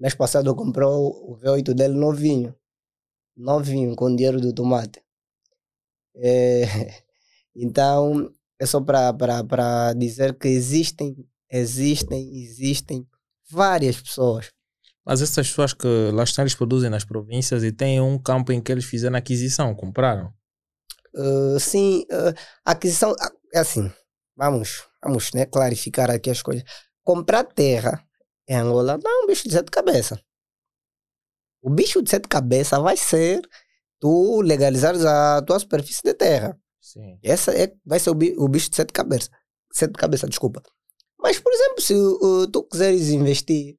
mês 0.01 0.15
passado 0.15 0.55
comprou 0.55 1.31
o 1.31 1.37
V8 1.39 1.75
dele 1.75 1.95
novinho, 1.95 2.55
novinho, 3.37 3.95
com 3.95 4.15
dinheiro 4.15 4.41
do 4.41 4.53
tomate. 4.55 5.03
É, 6.17 6.63
então, 7.55 8.33
é 8.61 8.67
só 8.67 8.81
para 8.81 9.93
dizer 9.95 10.37
que 10.37 10.49
existem, 10.49 11.17
existem, 11.51 12.43
existem 12.43 13.07
várias 13.51 14.01
pessoas. 14.01 14.51
Mas 15.07 15.23
essas 15.23 15.49
pessoas 15.49 15.73
que 15.73 15.87
lá 16.13 16.25
estão, 16.25 16.43
eles 16.43 16.55
produzem 16.55 16.91
nas 16.91 17.05
províncias 17.05 17.65
e 17.65 17.73
têm 17.73 18.01
um 18.01 18.19
campo 18.19 18.53
em 18.53 18.61
que 18.61 18.71
eles 18.71 18.85
fizeram 18.85 19.17
aquisição, 19.17 19.75
compraram? 19.75 20.33
Uh, 21.15 21.59
sim, 21.59 22.05
uh, 22.13 22.35
aquisição, 22.65 23.15
é 23.55 23.59
assim, 23.61 23.91
vamos, 24.37 24.85
vamos 25.03 25.33
né, 25.33 25.47
clarificar 25.47 26.11
aqui 26.11 26.29
as 26.29 26.43
coisas. 26.43 26.63
Comprar 27.03 27.45
terra 27.45 28.05
em 28.47 28.57
Angola 28.57 28.99
não 29.03 29.11
é 29.11 29.25
um 29.25 29.27
bicho 29.27 29.49
de 29.49 29.55
sete 29.55 29.71
cabeças. 29.71 30.19
O 31.63 31.71
bicho 31.71 32.03
de 32.03 32.11
sete 32.11 32.29
cabeças 32.29 32.79
vai 32.79 32.97
ser 32.97 33.41
tu 33.99 34.43
legalizares 34.43 35.05
a 35.05 35.43
tua 35.43 35.59
superfície 35.59 36.03
de 36.03 36.15
terra. 36.15 36.59
Sim. 36.93 37.19
Essa 37.23 37.53
é, 37.53 37.75
vai 37.85 38.01
ser 38.01 38.11
o, 38.11 38.17
o 38.45 38.49
bicho 38.49 38.71
de 38.71 38.77
sete 38.77 38.95
cabeças. 38.95 39.31
Sete 39.71 39.93
cabeças, 39.93 40.31
desculpa. 40.31 40.63
Mas, 41.21 41.39
por 41.39 41.53
exemplo, 41.53 41.83
se 41.83 41.95
uh, 41.95 42.47
tu 42.47 42.63
quiseres 42.65 43.11
investir 43.11 43.77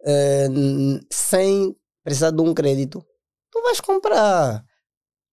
uh, 0.00 1.06
sem 1.12 1.76
precisar 2.02 2.30
de 2.30 2.40
um 2.40 2.54
crédito, 2.54 3.04
tu 3.50 3.60
vais 3.62 3.80
comprar. 3.80 4.64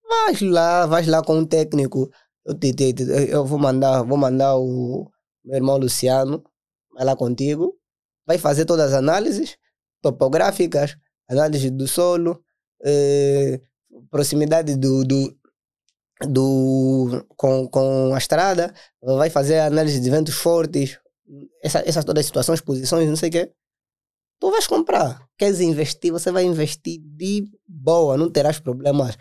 Vais 0.09 0.41
lá, 0.41 0.85
vais 0.85 1.07
lá 1.07 1.23
com 1.23 1.37
um 1.37 1.45
técnico. 1.45 2.09
Eu, 2.45 2.59
te, 2.59 2.73
te, 2.73 2.93
te, 2.93 3.03
eu 3.29 3.45
vou 3.45 3.57
mandar, 3.57 4.03
vou 4.03 4.17
mandar 4.17 4.57
o 4.57 5.09
meu 5.45 5.55
irmão 5.55 5.77
Luciano, 5.77 6.43
vai 6.93 7.05
lá 7.05 7.15
contigo, 7.15 7.79
vai 8.25 8.37
fazer 8.37 8.65
todas 8.65 8.91
as 8.91 8.99
análises 8.99 9.57
topográficas, 10.01 10.97
análise 11.29 11.69
do 11.69 11.87
solo, 11.87 12.43
eh, 12.83 13.61
proximidade 14.11 14.75
do, 14.75 15.05
do, 15.05 15.33
do, 16.27 17.25
com, 17.35 17.67
com 17.67 18.13
a 18.13 18.17
estrada, 18.17 18.73
vai 19.01 19.29
fazer 19.29 19.59
análise 19.59 19.99
de 19.99 20.09
ventos 20.09 20.35
fortes, 20.35 20.99
essa, 21.63 21.83
essas 21.85 22.05
todas 22.05 22.21
as 22.21 22.25
situações, 22.25 22.61
posições, 22.61 23.07
não 23.07 23.15
sei 23.15 23.29
o 23.29 23.31
quê. 23.31 23.51
Tu 24.39 24.51
vais 24.51 24.67
comprar. 24.67 25.25
Queres 25.37 25.61
investir, 25.61 26.11
você 26.11 26.31
vai 26.31 26.43
investir 26.43 26.99
de 27.01 27.45
boa, 27.67 28.17
não 28.17 28.29
terás 28.29 28.59
problemas 28.59 29.17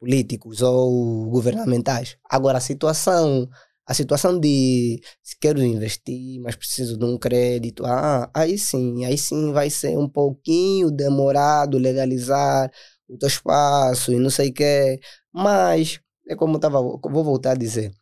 políticos 0.00 0.62
ou 0.62 1.26
governamentais. 1.28 2.16
Agora, 2.28 2.58
a 2.58 2.60
situação, 2.60 3.48
a 3.86 3.92
situação 3.92 4.40
de 4.40 5.00
se 5.22 5.36
quero 5.38 5.62
investir, 5.62 6.40
mas 6.40 6.56
preciso 6.56 6.96
de 6.96 7.04
um 7.04 7.18
crédito, 7.18 7.84
ah, 7.84 8.30
aí 8.32 8.58
sim, 8.58 9.04
aí 9.04 9.18
sim 9.18 9.52
vai 9.52 9.68
ser 9.68 9.98
um 9.98 10.08
pouquinho 10.08 10.90
demorado 10.90 11.76
legalizar 11.76 12.70
o 13.06 13.18
teu 13.18 13.28
espaço 13.28 14.12
e 14.12 14.18
não 14.18 14.30
sei 14.30 14.48
o 14.48 14.54
quê. 14.54 14.98
Mas 15.32 16.00
é 16.28 16.36
como 16.36 16.56
eu 16.56 16.60
tava, 16.60 16.80
vou 16.80 17.24
voltar 17.24 17.52
a 17.52 17.56
dizer. 17.56 17.92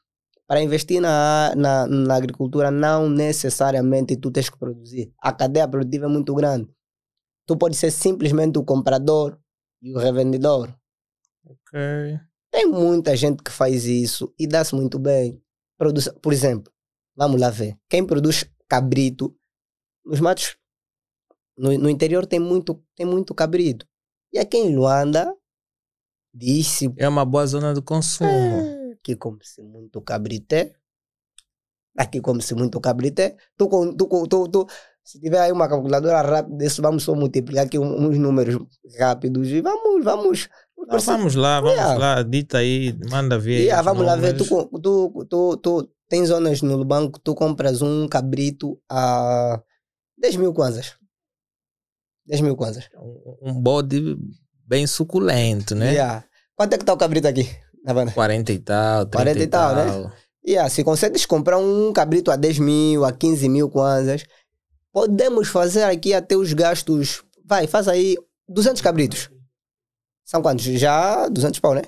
Para 0.46 0.62
investir 0.62 1.00
na, 1.00 1.54
na, 1.56 1.86
na 1.86 2.16
agricultura, 2.16 2.70
não 2.70 3.08
necessariamente 3.08 4.16
tu 4.16 4.30
tens 4.30 4.48
que 4.48 4.58
produzir. 4.58 5.12
A 5.20 5.32
cadeia 5.32 5.68
produtiva 5.68 6.06
é 6.06 6.08
muito 6.08 6.34
grande. 6.34 6.70
Tu 7.46 7.56
pode 7.56 7.76
ser 7.76 7.90
simplesmente 7.90 8.58
o 8.58 8.64
comprador 8.64 9.38
e 9.82 9.94
o 9.94 9.98
revendedor. 9.98 10.74
Ok. 11.44 12.18
Tem 12.50 12.66
muita 12.66 13.14
gente 13.14 13.42
que 13.42 13.50
faz 13.50 13.84
isso 13.84 14.34
e 14.38 14.46
dá-se 14.46 14.74
muito 14.74 14.98
bem. 14.98 15.42
Produz, 15.76 16.08
por 16.22 16.32
exemplo, 16.32 16.72
vamos 17.14 17.40
lá 17.40 17.50
ver. 17.50 17.76
Quem 17.88 18.04
produz 18.04 18.44
cabrito 18.66 19.34
nos 20.04 20.20
matos, 20.20 20.56
no, 21.56 21.76
no 21.76 21.90
interior 21.90 22.26
tem 22.26 22.40
muito, 22.40 22.82
tem 22.96 23.04
muito 23.04 23.34
cabrito. 23.34 23.86
E 24.32 24.38
aqui 24.38 24.56
em 24.56 24.74
Luanda, 24.74 25.34
disse. 26.32 26.92
É 26.96 27.08
uma 27.08 27.24
boa 27.24 27.46
zona 27.46 27.74
de 27.74 27.82
consumo. 27.82 28.28
Ah, 28.30 28.94
aqui 28.94 29.16
come-se 29.16 29.62
muito 29.62 30.00
cabrité. 30.00 30.74
Aqui 31.96 32.20
come-se 32.20 32.54
muito 32.54 32.80
cabrité. 32.80 33.36
Tu, 33.56 33.68
tu, 33.96 34.26
tu, 34.28 34.48
tu, 34.48 34.66
se 35.08 35.18
tiver 35.18 35.40
aí 35.40 35.50
uma 35.50 35.66
calculadora 35.66 36.20
rápida, 36.20 36.64
isso 36.64 36.82
vamos 36.82 37.02
só 37.02 37.14
multiplicar 37.14 37.64
aqui 37.64 37.78
uns 37.78 38.18
números 38.18 38.58
rápidos 38.98 39.48
e 39.48 39.62
vamos, 39.62 40.04
vamos. 40.04 40.48
Não, 40.76 40.98
vamos 40.98 41.34
lá, 41.34 41.60
vamos 41.60 41.76
yeah. 41.76 41.98
lá, 41.98 42.22
dita 42.22 42.58
aí, 42.58 42.94
manda 43.10 43.38
ver. 43.38 43.62
Yeah, 43.62 43.82
vamos 43.82 44.04
lá 44.04 44.16
ver, 44.16 44.36
tu, 44.36 44.44
tu, 44.80 45.26
tu, 45.28 45.56
tu 45.56 45.90
tem 46.08 46.24
zonas 46.26 46.62
no 46.62 46.84
banco, 46.84 47.18
tu 47.18 47.34
compras 47.34 47.82
um 47.82 48.06
cabrito 48.06 48.78
a 48.88 49.60
10 50.18 50.36
mil 50.36 50.52
kwanzas. 50.52 50.96
10 52.26 52.42
mil 52.42 52.54
kwanzas. 52.54 52.88
Um, 52.94 53.50
um 53.50 53.60
bode 53.60 54.16
bem 54.68 54.86
suculento, 54.86 55.74
né? 55.74 55.92
Yeah. 55.92 56.24
Quanto 56.54 56.74
é 56.74 56.78
que 56.78 56.84
tá 56.84 56.92
o 56.92 56.98
cabrito 56.98 57.26
aqui? 57.26 57.48
Na 57.84 57.94
banda? 57.94 58.12
40 58.12 58.52
e 58.52 58.58
tal, 58.58 59.06
30 59.06 59.16
40 59.16 59.42
e 59.42 59.46
tal, 59.46 59.74
tal. 59.74 59.86
né? 59.86 60.12
Yeah, 60.46 60.68
se 60.68 60.84
consegues 60.84 61.24
comprar 61.24 61.58
um 61.58 61.92
cabrito 61.92 62.30
a 62.30 62.36
10 62.36 62.58
mil, 62.58 63.04
a 63.04 63.12
15 63.12 63.48
mil 63.48 63.70
kwanzas, 63.70 64.24
podemos 64.92 65.48
fazer 65.48 65.84
aqui 65.84 66.12
até 66.12 66.36
os 66.36 66.52
gastos. 66.52 67.22
Vai, 67.44 67.66
faz 67.66 67.88
aí 67.88 68.16
200 68.48 68.82
cabritos. 68.82 69.30
São 70.24 70.42
quantos? 70.42 70.64
Já 70.64 71.28
200 71.28 71.60
pau, 71.60 71.74
né? 71.74 71.82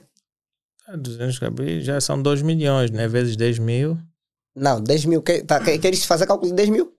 200 0.97 1.37
é, 1.37 1.41
cabritos 1.41 1.85
já 1.85 2.01
são 2.01 2.21
2 2.21 2.43
milhões, 2.43 2.91
né? 2.91 3.07
Vezes 3.07 3.37
10 3.37 3.59
mil. 3.59 3.99
Não, 4.57 4.81
10 4.81 5.05
mil. 5.05 5.23
Que, 5.23 5.43
tá, 5.43 5.61
queres 5.61 6.05
fazer 6.05 6.27
cálculo 6.27 6.51
de 6.51 6.57
10 6.57 6.71
mil? 6.71 6.93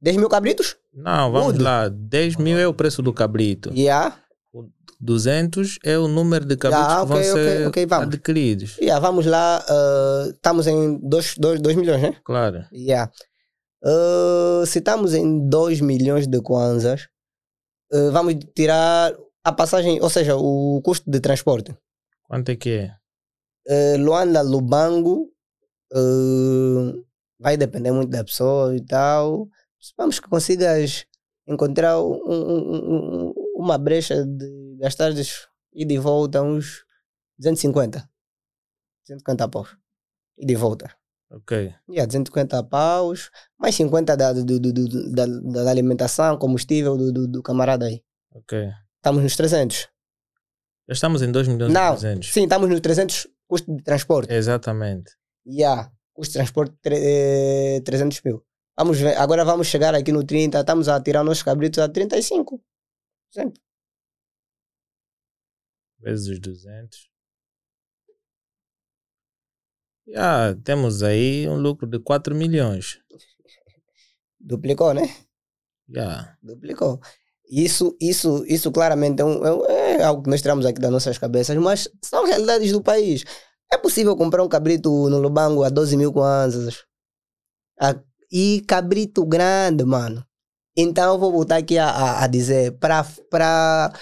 10 0.00 0.16
mil 0.16 0.28
cabritos? 0.28 0.76
Não, 0.92 1.32
vamos 1.32 1.54
Udo. 1.54 1.64
lá. 1.64 1.88
10 1.88 2.36
mil 2.36 2.58
é 2.58 2.66
o 2.66 2.74
preço 2.74 3.02
do 3.02 3.12
cabrito. 3.12 3.72
Yeah. 3.72 4.16
200 5.00 5.78
é 5.84 5.96
o 5.98 6.08
número 6.08 6.44
de 6.44 6.56
cabritos 6.56 6.86
ah, 6.86 7.02
okay, 7.02 7.16
que 7.16 7.22
vão 7.22 7.32
okay, 7.32 7.56
ser 7.56 7.68
okay, 7.68 7.86
vamos. 7.86 8.06
adquiridos. 8.08 8.76
Yeah, 8.78 8.98
vamos 9.00 9.26
lá, 9.26 9.64
uh, 9.68 10.30
estamos 10.30 10.66
em 10.66 10.98
2 11.00 11.36
milhões, 11.76 12.02
né? 12.02 12.16
Claro. 12.24 12.64
Yeah. 12.72 13.10
Uh, 13.82 14.66
se 14.66 14.80
estamos 14.80 15.14
em 15.14 15.48
2 15.48 15.80
milhões 15.80 16.26
de 16.26 16.40
kwanzas, 16.40 17.08
uh, 17.92 18.10
vamos 18.10 18.34
tirar 18.54 19.14
a 19.44 19.52
passagem, 19.52 20.00
ou 20.02 20.10
seja, 20.10 20.36
o 20.36 20.80
custo 20.82 21.08
de 21.08 21.20
transporte. 21.20 21.76
Quanto 22.24 22.50
é 22.50 22.56
que 22.56 22.70
é? 22.70 22.94
Uh, 23.68 24.02
Luanda, 24.02 24.42
Lubango, 24.42 25.30
uh, 25.92 27.04
vai 27.38 27.56
depender 27.56 27.92
muito 27.92 28.10
da 28.10 28.24
pessoa 28.24 28.74
e 28.74 28.84
tal. 28.84 29.48
Vamos 29.96 30.18
que 30.18 30.28
consigas 30.28 31.06
encontrar 31.46 32.00
um, 32.00 32.20
um, 32.26 33.32
uma 33.58 33.76
brecha 33.76 34.24
de 34.24 34.76
gastar 34.78 35.12
ir 35.72 35.84
de 35.84 35.98
volta 35.98 36.40
uns 36.40 36.84
250. 37.38 38.08
250 39.08 39.48
paus. 39.48 39.76
E 40.38 40.46
de 40.46 40.54
volta. 40.54 40.94
Ok. 41.30 41.74
Yeah, 41.90 42.06
250 42.06 42.62
paus, 42.64 43.30
mais 43.58 43.74
50 43.74 44.16
da, 44.16 44.32
do, 44.32 44.44
do, 44.44 44.72
do, 44.72 45.12
da, 45.12 45.26
da 45.26 45.70
alimentação, 45.70 46.38
combustível 46.38 46.96
do, 46.96 47.12
do, 47.12 47.26
do 47.26 47.42
camarada 47.42 47.86
aí. 47.86 48.02
Ok. 48.32 48.70
Estamos 48.96 49.22
nos 49.22 49.36
300. 49.36 49.88
Já 50.88 50.92
estamos 50.92 51.20
em 51.20 51.30
2 51.30 51.48
milhões 51.48 51.72
Não, 51.72 51.94
e 51.94 51.98
300. 51.98 52.32
sim, 52.32 52.44
estamos 52.44 52.68
nos 52.70 52.80
300 52.80 53.26
custo 53.46 53.76
de 53.76 53.82
transporte. 53.82 54.32
Exatamente. 54.32 55.10
Yeah, 55.44 55.90
custo 56.14 56.32
de 56.32 56.38
transporte 56.38 56.76
eh, 56.86 57.82
300 57.84 58.22
mil. 58.24 58.44
Vamos 58.78 58.98
ver, 58.98 59.16
agora 59.18 59.44
vamos 59.44 59.66
chegar 59.66 59.94
aqui 59.94 60.12
no 60.12 60.22
30, 60.24 60.60
estamos 60.60 60.88
a 60.88 61.00
tirar 61.02 61.24
nossos 61.24 61.42
cabritos 61.42 61.80
a 61.80 61.88
35. 61.88 62.62
Sempre. 63.30 63.60
Vezes 66.00 66.26
os 66.28 66.40
200. 66.40 67.08
Já 70.06 70.54
temos 70.64 71.02
aí 71.02 71.48
um 71.48 71.56
lucro 71.56 71.86
de 71.86 71.98
4 71.98 72.34
milhões. 72.34 72.98
Duplicou, 74.40 74.94
né? 74.94 75.02
Já. 75.88 76.36
Duplicou. 76.42 77.00
Isso, 77.50 77.96
isso, 78.00 78.44
isso 78.46 78.70
claramente 78.72 79.22
é, 79.22 79.24
um- 79.24 79.44
é 79.46 79.52
um- 79.54 79.66
é 79.66 80.04
algo 80.04 80.22
que 80.22 80.30
nós 80.30 80.42
tiramos 80.42 80.66
aqui 80.66 80.80
das 80.80 80.90
nossas 80.92 81.18
cabeças, 81.18 81.56
mas 81.56 81.88
são 82.04 82.26
realidades 82.26 82.72
do 82.72 82.82
país. 82.82 83.24
É 83.72 83.78
possível 83.78 84.16
comprar 84.16 84.44
um 84.44 84.48
cabrito 84.48 84.90
no 85.10 85.18
Lubango 85.18 85.64
a 85.64 85.70
12 85.70 85.96
mil 85.96 86.12
kwanzas. 86.12 86.84
A- 87.80 88.00
E 88.30 88.62
cabrito 88.68 89.24
grande, 89.26 89.84
mano. 89.84 90.26
Então 90.80 91.14
eu 91.14 91.18
vou 91.18 91.32
voltar 91.32 91.56
aqui 91.56 91.76
a, 91.76 91.88
a, 91.90 92.24
a 92.24 92.26
dizer, 92.28 92.78
para 92.78 93.92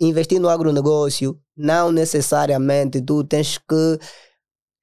investir 0.00 0.40
no 0.40 0.48
agronegócio, 0.48 1.36
não 1.56 1.90
necessariamente 1.90 3.02
tu 3.02 3.24
tens 3.24 3.58
que 3.58 3.98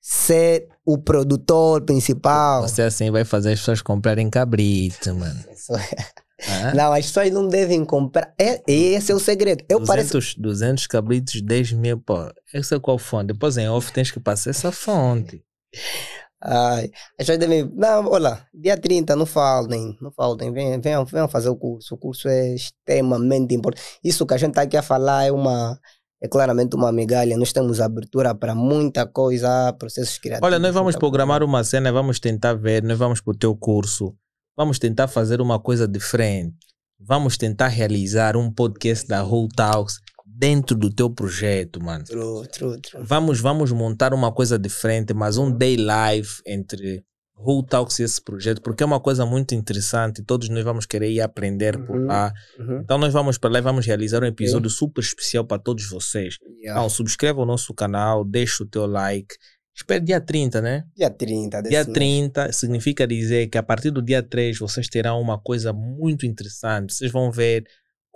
ser 0.02 0.68
o 0.86 0.98
produtor 0.98 1.82
principal. 1.84 2.61
Você 2.68 2.82
assim 2.82 3.10
vai 3.11 3.24
fazer 3.24 3.53
as 3.53 3.60
pessoas 3.60 3.82
comprarem 3.82 4.30
cabrito, 4.30 5.15
mano. 5.15 5.44
Isso 5.52 5.74
é- 5.76 5.95
Hã? 6.48 6.72
Não, 6.76 6.94
as 6.94 7.07
pessoas 7.07 7.32
não 7.32 7.48
devem 7.48 7.84
comprar. 7.84 8.32
É, 8.38 8.61
esse 8.68 9.11
é 9.11 9.15
o 9.15 9.19
segredo. 9.19 9.64
Eu 9.68 9.80
200, 9.80 9.88
pareço. 9.88 10.40
200 10.41 10.86
cabritos, 10.86 11.41
10 11.41 11.72
mil, 11.72 11.98
pô. 11.99 12.32
Essa 12.53 12.76
é 12.76 12.80
qual 12.80 12.99
fonte? 12.99 13.34
Depois 13.34 13.57
em 13.57 13.68
off 13.68 13.91
tens 13.91 14.11
que 14.11 14.19
passar 14.19 14.52
essa 14.52 14.72
fonte. 14.72 15.41
Ai, 16.41 16.91
as 17.19 17.26
pessoas 17.26 17.39
devem. 17.39 17.69
Não, 17.73 18.05
olha, 18.07 18.45
dia 18.53 18.77
30, 18.77 19.15
não 19.15 19.26
faltem, 19.26 19.97
não 19.99 20.11
faltem, 20.11 20.51
venham, 20.51 20.80
venham, 20.80 21.05
venham 21.05 21.27
fazer 21.27 21.49
o 21.49 21.55
curso. 21.55 21.95
O 21.95 21.97
curso 21.97 22.27
é 22.27 22.53
extremamente 22.53 23.55
importante. 23.55 23.84
Isso 24.03 24.26
que 24.26 24.34
a 24.34 24.38
gente 24.38 24.49
está 24.49 24.61
aqui 24.61 24.77
a 24.77 24.84
falar 24.84 25.26
é 25.26 25.31
uma. 25.31 25.80
É 26.22 26.27
claramente 26.27 26.76
uma 26.76 26.91
migalha. 26.91 27.38
Nós 27.38 27.53
temos 27.53 27.80
abertura 27.80 28.34
para 28.34 28.55
muita 28.55 29.05
coisa, 29.05 29.72
processos 29.73 30.18
criativos. 30.18 30.47
Olha, 30.47 30.57
nós 30.57 30.73
vamos 30.73 30.95
programar 30.95 31.43
uma 31.43 31.64
cena, 31.64 31.91
vamos 31.91 32.19
tentar 32.19 32.53
ver, 32.55 32.81
nós 32.81 32.97
vamos 32.97 33.22
para 33.22 33.31
o 33.31 33.38
teu 33.38 33.55
curso, 33.55 34.15
vamos 34.55 34.80
tentar 34.80 35.07
fazer 35.07 35.41
uma 35.41 35.59
coisa 35.59 35.88
diferente. 35.88 36.55
Vamos 36.99 37.38
tentar 37.38 37.68
realizar 37.68 38.35
um 38.35 38.51
podcast 38.51 39.07
da 39.07 39.23
Whole 39.23 39.49
Talks 39.55 39.99
dentro 40.30 40.76
do 40.78 40.90
teu 40.94 41.10
projeto, 41.10 41.82
mano. 41.84 42.04
True, 42.04 42.48
true, 42.48 42.80
true. 42.82 43.04
Vamos, 43.04 43.40
vamos 43.40 43.72
montar 43.72 44.14
uma 44.14 44.32
coisa 44.32 44.60
diferente, 44.60 45.14
mas 45.14 45.38
um 45.38 45.49
day 45.52 45.78
live 45.78 46.30
entre 46.45 47.04
Who 47.40 47.64
Talks 47.64 47.99
e 47.99 48.04
esse 48.04 48.22
projeto, 48.22 48.62
porque 48.62 48.84
é 48.84 48.86
uma 48.86 48.99
coisa 48.99 49.26
muito 49.26 49.54
interessante. 49.56 50.24
Todos 50.24 50.49
nós 50.49 50.64
vamos 50.64 50.86
querer 50.86 51.12
ir 51.12 51.22
aprender 51.22 51.78
por 51.86 51.95
Uhum. 51.98 52.06
lá. 52.06 52.34
Uhum. 52.60 52.80
Então, 52.84 52.98
nós 52.98 53.14
vamos 53.14 53.38
para 53.38 53.52
lá 53.52 53.60
e 53.60 53.62
vamos 53.62 53.86
realizar 53.86 54.24
um 54.24 54.28
episódio 54.28 54.70
super 54.70 55.02
especial 55.02 55.45
para 55.45 55.60
todos 55.62 55.88
vocês. 55.90 56.38
Yeah. 56.62 56.80
Então, 56.80 56.90
subscreva 56.90 57.41
o 57.41 57.45
nosso 57.45 57.74
canal, 57.74 58.26
deixa 58.26 58.64
o 58.64 58.68
teu 58.68 58.86
like. 58.86 59.36
Espere 59.76 60.04
dia 60.04 60.20
30, 60.20 60.60
né? 60.60 60.84
Dia 60.95 61.12
30 61.12 61.62
desse 61.62 61.70
Dia 61.70 61.84
mês. 61.84 61.94
30 61.94 62.52
significa 62.52 63.06
dizer 63.06 63.45
que 63.48 63.60
a 63.60 63.64
partir 63.64 63.91
do 63.91 64.02
dia 64.02 64.24
3 64.24 64.58
vocês 64.58 64.88
terão 64.88 65.22
uma 65.22 65.40
coisa 65.40 65.72
muito 65.72 66.26
interessante. 66.26 66.91
Vocês 66.95 67.12
vão 67.12 67.32
ver 67.32 67.64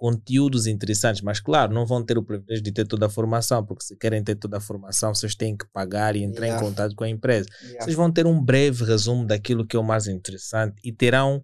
conteúdos 0.01 0.65
interessantes, 0.65 1.21
mas 1.21 1.39
claro, 1.39 1.71
não 1.71 1.85
vão 1.85 2.03
ter 2.03 2.17
o 2.17 2.23
privilégio 2.23 2.63
de 2.63 2.71
ter 2.71 2.87
toda 2.87 3.05
a 3.05 3.09
formação, 3.09 3.63
porque 3.63 3.83
se 3.83 3.95
querem 3.95 4.23
ter 4.23 4.33
toda 4.33 4.57
a 4.57 4.59
formação, 4.59 5.13
vocês 5.13 5.35
têm 5.35 5.55
que 5.55 5.63
pagar 5.71 6.15
e 6.15 6.23
entrar 6.23 6.47
Yeah. 6.47 6.59
em 6.65 6.67
contato 6.67 6.95
com 6.95 7.03
a 7.03 7.09
empresa. 7.09 7.47
Yeah. 7.61 7.83
Vocês 7.83 7.95
vão 7.95 8.11
ter 8.11 8.25
um 8.25 8.43
breve 8.43 8.83
resumo 8.83 9.27
daquilo 9.27 9.63
que 9.63 9.75
é 9.75 9.79
o 9.79 9.83
mais 9.83 10.07
interessante 10.07 10.73
e 10.83 10.91
terão 10.91 11.43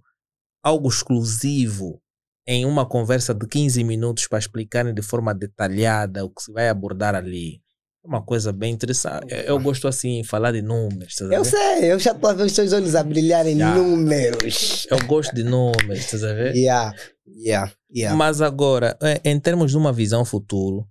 algo 0.64 0.90
exclusivo 0.90 2.02
em 2.48 2.66
uma 2.66 2.84
conversa 2.84 3.32
de 3.32 3.46
15 3.46 3.84
minutos 3.84 4.28
para 4.28 4.40
explicarem 4.40 4.92
de 4.92 5.04
forma 5.04 5.36
detalhada 5.36 6.26
o 6.26 6.30
que 6.32 6.42
se 6.42 6.52
vai 6.52 6.68
abordar 6.68 7.14
ali. 7.14 7.62
É 8.04 8.08
uma 8.08 8.24
coisa 8.26 8.52
bem 8.52 8.74
interessante. 8.74 9.32
Eu, 9.32 9.40
eu 9.44 9.60
gosto 9.60 9.88
assim, 9.88 10.24
falar 10.24 10.52
de 10.54 10.64
números. 10.64 11.22
a 11.22 11.26
Eu 11.26 11.46
sei, 11.46 11.92
eu 11.92 12.00
já 12.00 12.12
estou 12.14 12.28
a 12.28 12.34
ver 12.34 12.46
os 12.46 12.54
seus 12.54 12.74
olhos 12.74 12.96
a 12.96 13.04
brilharem 13.04 13.54
Yeah. 13.56 13.80
números. 13.80 14.88
Eu 14.90 14.98
gosto 15.06 15.36
de 15.36 15.44
números, 15.44 16.00
estás 16.00 16.24
a 16.24 16.34
ver? 16.34 16.56
Yeah, 16.58 16.92
yeah, 17.28 17.72
yeah. 17.94 18.16
Mas 18.16 18.42
agora, 18.42 18.98
eh, 19.02 19.22
em 19.24 19.40
termos 19.40 19.72
de 19.72 19.78
uma 19.78 19.94
visão 19.94 20.26
futuro, 20.26 20.88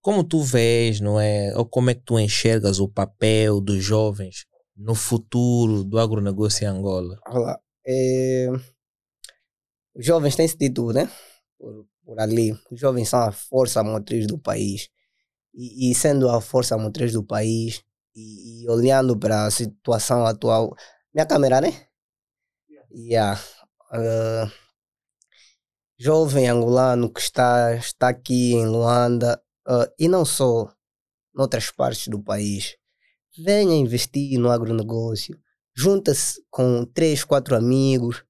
como 0.00 0.22
tu 0.22 0.42
vês, 0.42 1.00
não 1.00 1.20
é? 1.20 1.56
Ou 1.56 1.66
como 1.66 1.90
é 1.90 1.94
que 1.94 2.02
tu 2.02 2.18
enxergas 2.18 2.78
o 2.78 2.88
papel 2.88 3.60
dos 3.60 3.82
jovens 3.82 4.46
no 4.76 4.94
futuro 4.94 5.82
do 5.82 5.98
agronegócio 5.98 6.64
em 6.64 6.68
Angola? 6.68 7.18
Olha, 7.26 7.58
é, 7.86 8.48
os 9.96 10.04
jovens 10.04 10.36
têm 10.36 10.44
esse 10.44 10.58
título, 10.58 10.92
né? 10.92 11.10
Por, 11.58 11.86
por 12.04 12.20
ali. 12.20 12.52
Os 12.70 12.78
jovens 12.78 13.08
são 13.08 13.20
a 13.20 13.32
força 13.32 13.82
motriz 13.82 14.26
do 14.26 14.38
país. 14.38 14.88
E, 15.54 15.90
e 15.90 15.94
sendo 15.94 16.28
a 16.28 16.40
força 16.40 16.76
motriz 16.76 17.12
do 17.12 17.24
país 17.24 17.82
e, 18.14 18.64
e 18.64 18.68
olhando 18.68 19.18
para 19.18 19.46
a 19.46 19.50
situação 19.50 20.26
atual. 20.26 20.74
Minha 21.14 21.26
câmera, 21.26 21.62
né? 21.62 21.72
Yeah. 22.92 23.40
Ah, 23.90 24.50
jovem 25.98 26.48
angolano 26.48 27.10
que 27.12 27.20
está, 27.20 27.74
está 27.74 28.08
aqui 28.08 28.52
em 28.54 28.66
Luanda 28.66 29.40
ah, 29.66 29.90
e 29.98 30.08
não 30.08 30.24
só 30.24 30.68
noutras 31.34 31.70
partes 31.70 32.08
do 32.08 32.22
país. 32.22 32.76
Venha 33.38 33.74
investir 33.74 34.38
no 34.38 34.50
agronegócio 34.50 35.38
junta-se 35.76 36.42
com 36.50 36.86
três, 36.86 37.22
quatro 37.22 37.54
amigos, 37.54 38.24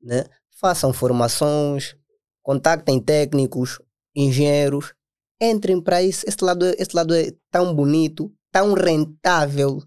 né? 0.00 0.26
façam 0.60 0.92
formações, 0.92 1.96
contactem 2.42 3.00
técnicos, 3.00 3.80
engenheiros, 4.14 4.92
entrem 5.40 5.80
para 5.80 6.02
isso. 6.02 6.24
Esse 6.28 6.44
lado, 6.44 6.66
esse 6.66 6.94
lado 6.94 7.14
é 7.14 7.32
tão 7.50 7.74
bonito, 7.74 8.30
tão 8.52 8.74
rentável, 8.74 9.80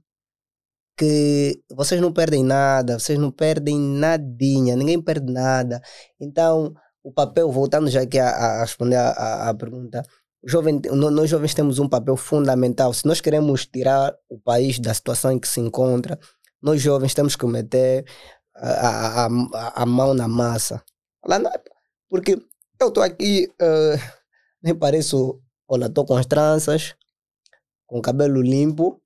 que 0.98 1.62
vocês 1.70 2.00
não 2.00 2.12
perdem 2.12 2.42
nada, 2.42 2.98
vocês 2.98 3.20
não 3.20 3.30
perdem 3.30 3.78
nadinha, 3.78 4.78
ninguém 4.78 5.00
perde 5.02 5.32
nada. 5.32 5.82
Então, 6.20 6.74
o 7.06 7.12
papel, 7.14 7.52
voltando 7.52 7.90
já 7.90 8.02
aqui 8.02 8.18
a, 8.20 8.30
a 8.30 8.62
responder 8.62 8.96
a 8.98 9.54
pergunta, 9.54 10.04
jovem, 10.44 10.82
nó- 10.92 11.12
nós 11.12 11.30
jovens 11.30 11.54
temos 11.54 11.78
um 11.80 11.88
papel 11.88 12.18
fundamental. 12.18 12.94
Se 12.94 13.06
nós 13.06 13.22
queremos 13.22 13.66
tirar 13.68 14.16
o 14.30 14.40
país 14.40 14.80
da 14.80 14.94
situação 14.94 15.32
em 15.32 15.40
que 15.40 15.48
se 15.48 15.60
encontra, 15.60 16.20
nós 16.62 16.82
jovens 16.82 17.14
temos 17.14 17.36
que 17.36 17.46
meter 17.46 18.06
a, 18.56 19.26
a, 19.26 19.28
a, 19.54 19.84
a 19.84 19.86
mão 19.86 20.14
na 20.16 20.28
massa. 20.28 20.84
Porque 22.10 22.34
eu 22.80 22.88
estou 22.90 23.04
aqui, 23.04 23.52
eh, 23.60 23.96
nem 24.62 24.76
pareço, 24.76 25.42
olha, 25.68 25.86
estou 25.88 26.06
com 26.06 26.18
as 26.18 26.26
tranças, 26.26 26.96
com 27.88 28.00
o 28.00 28.02
cabelo 28.02 28.42
limpo, 28.42 29.02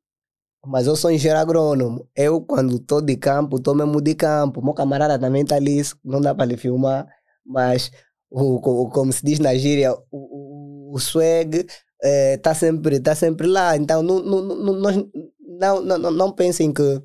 mas 0.66 0.88
eu 0.88 0.96
sou 0.96 1.12
engenheiro 1.12 1.40
agrônomo. 1.42 2.08
Eu, 2.16 2.42
quando 2.42 2.78
estou 2.78 3.02
de 3.02 3.18
campo, 3.18 3.58
estou 3.58 3.76
mesmo 3.76 4.02
de 4.02 4.16
campo. 4.16 4.64
Meu 4.64 4.74
camarada 4.74 5.20
também 5.20 5.44
está 5.44 5.56
ali, 5.58 5.82
não 6.04 6.22
dá 6.22 6.36
para 6.36 6.46
lhe 6.46 6.58
filmar, 6.58 7.08
mas 7.50 7.92
o, 8.30 8.60
co- 8.62 8.90
como 8.90 9.12
se 9.12 9.26
diz 9.26 9.40
na 9.40 9.56
gíria, 9.56 9.94
o, 10.12 10.92
o, 10.92 10.96
o 10.96 11.00
swag 11.00 11.66
está 12.02 12.54
sempre, 12.56 13.00
tá 13.00 13.16
sempre 13.16 13.48
lá. 13.48 13.76
Então, 13.76 14.04
não, 14.04 14.20
não, 14.20 14.42
não, 14.44 14.74
nós 14.74 14.96
não, 15.60 15.82
não, 16.00 16.12
não, 16.12 16.32
pensem 16.32 16.72
que 16.74 17.02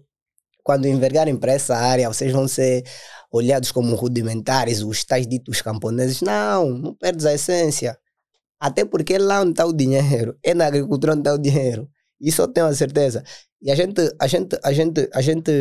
quando 0.63 0.87
envergarem 0.87 1.37
para 1.37 1.53
essa 1.53 1.77
área, 1.77 2.09
vocês 2.09 2.33
vão 2.33 2.49
ser 2.49 2.85
olhados 3.33 3.73
como 3.73 3.95
rudimentares, 3.97 4.83
os 4.83 5.05
tais 5.05 5.27
ditos 5.27 5.61
camponeses. 5.63 6.21
Não, 6.23 6.71
não 6.71 6.95
perdes 6.95 7.27
a 7.27 7.35
essência. 7.35 7.99
Até 8.61 8.85
porque 8.85 9.15
é 9.15 9.19
lá 9.19 9.41
onde 9.43 9.53
está 9.53 9.67
o 9.67 9.73
dinheiro. 9.73 10.37
É 10.43 10.55
na 10.55 10.67
agricultura 10.67 11.13
onde 11.13 11.23
está 11.23 11.35
o 11.35 11.39
dinheiro. 11.39 11.89
Isso 12.21 12.43
eu 12.43 12.49
tenho 12.49 12.67
a 12.67 12.75
certeza. 12.75 13.23
E 13.63 13.71
a 13.71 13.75
gente, 13.75 14.01
a 14.21 14.27
gente, 14.27 14.59
a 14.63 14.73
gente, 14.73 15.11
a 15.13 15.21
gente 15.21 15.53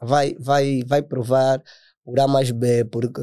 vai, 0.00 0.34
vai, 0.38 0.82
vai 0.86 1.02
provar 1.02 1.62
por 2.04 2.18
A 2.20 2.26
mais 2.28 2.50
B, 2.50 2.84
porque 2.86 3.22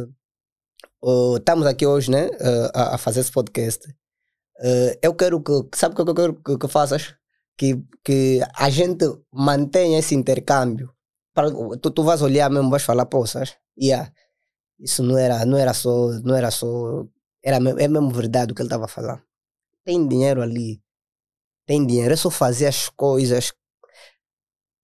estamos 1.38 1.66
aqui 1.66 1.86
hoje, 1.86 2.12
né? 2.12 2.28
Uh, 2.28 2.72
a, 2.74 2.96
a, 2.96 2.98
fazer 2.98 3.22
esse 3.22 3.32
podcast. 3.32 3.88
Uh, 4.60 4.98
eu 5.02 5.14
quero 5.14 5.42
que. 5.42 5.52
Sabe 5.76 5.94
o 5.94 5.96
que 5.96 6.10
eu 6.10 6.16
quero 6.16 6.34
que, 6.42 6.58
que 6.58 6.68
faças? 6.68 7.16
Que, 7.58 7.82
que 8.04 8.42
a 8.56 8.70
gente 8.70 9.06
mantenha 9.32 10.00
esse 10.00 10.16
intercâmbio. 10.16 10.92
Tu, 11.82 11.92
tu 11.92 12.04
vais 12.04 12.22
olhar 12.22 12.50
mesmo, 12.50 12.70
vais 12.70 12.84
falar, 12.84 13.06
pô, 13.06 13.26
sabes? 13.26 13.56
Yeah, 13.80 14.12
isso 14.80 15.04
não 15.04 15.18
era, 15.18 15.46
não 15.46 15.58
era 15.58 15.74
só. 15.74 16.10
Não 16.24 16.36
era 16.36 16.52
só. 16.52 17.06
Era, 17.44 17.58
é 17.58 17.88
mesmo 17.88 18.10
verdade 18.10 18.52
o 18.52 18.56
que 18.56 18.62
ele 18.62 18.68
estava 18.68 18.88
falando. 18.88 19.22
Tem 19.86 20.08
dinheiro 20.08 20.42
ali. 20.42 20.82
Tem 21.66 21.86
dinheiro. 21.86 22.14
É 22.14 22.18
só 22.18 22.30
fazer 22.30 22.68
as 22.68 22.90
coisas 22.90 23.54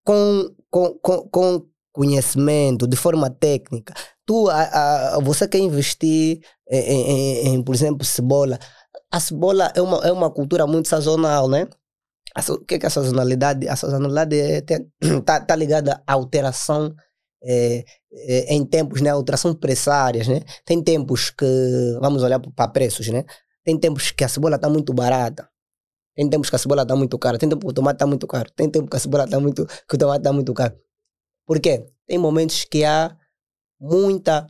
com, 0.05 0.55
com, 0.69 0.93
com, 0.99 1.29
com 1.29 1.69
conhecimento, 1.91 2.87
de 2.87 2.97
forma 2.97 3.29
técnica. 3.29 3.93
Tu, 4.25 4.49
a, 4.49 5.15
a, 5.15 5.19
você 5.19 5.47
quer 5.47 5.59
investir 5.59 6.39
em, 6.69 6.77
em, 6.77 7.47
em, 7.55 7.63
por 7.63 7.75
exemplo, 7.75 8.05
cebola. 8.05 8.57
A 9.11 9.19
cebola 9.19 9.71
é 9.75 9.81
uma, 9.81 9.97
é 10.05 10.11
uma 10.11 10.31
cultura 10.31 10.65
muito 10.65 10.87
sazonal, 10.87 11.49
né? 11.49 11.67
O 12.49 12.65
que 12.65 12.75
é, 12.75 12.79
que 12.79 12.85
é 12.85 12.87
a 12.87 12.89
sazonalidade? 12.89 13.67
A 13.67 13.75
sazonalidade 13.75 14.35
está 14.35 14.75
é, 14.75 15.21
tá, 15.21 15.39
tá 15.41 15.55
ligada 15.55 16.01
à 16.07 16.13
alteração 16.13 16.95
é, 17.43 17.83
é, 18.11 18.55
em 18.55 18.65
tempos, 18.65 19.01
né? 19.01 19.09
Alteração 19.09 19.53
pressárias, 19.53 20.27
né? 20.27 20.41
Tem 20.65 20.81
tempos 20.81 21.29
que, 21.29 21.45
vamos 22.01 22.23
olhar 22.23 22.39
para 22.39 22.67
preços, 22.69 23.07
né? 23.09 23.23
Tem 23.63 23.77
tempos 23.79 24.11
que 24.11 24.23
a 24.23 24.27
cebola 24.27 24.55
está 24.55 24.69
muito 24.69 24.93
barata. 24.93 25.47
Tem 26.15 26.29
tempos 26.29 26.49
que 26.49 26.55
a 26.55 26.59
cebola 26.59 26.83
está 26.83 26.95
muito 26.95 27.17
cara. 27.19 27.37
Tem 27.37 27.49
tempos 27.49 27.65
que 27.65 27.71
o 27.71 27.73
tomate 27.73 27.95
está 27.95 28.07
muito 28.07 28.27
caro. 28.27 28.49
Tem 28.55 28.69
tempos 28.69 28.89
que 28.89 28.95
a 28.95 28.99
cebola 28.99 29.25
está 29.25 29.39
muito, 29.39 29.65
que 29.65 29.95
o 29.95 29.97
tomate 29.97 30.19
está 30.19 30.33
muito 30.33 30.53
caro. 30.53 30.75
Por 31.45 31.59
quê? 31.59 31.85
Tem 32.07 32.17
momentos 32.17 32.65
que 32.65 32.83
há 32.83 33.15
muita 33.83 34.47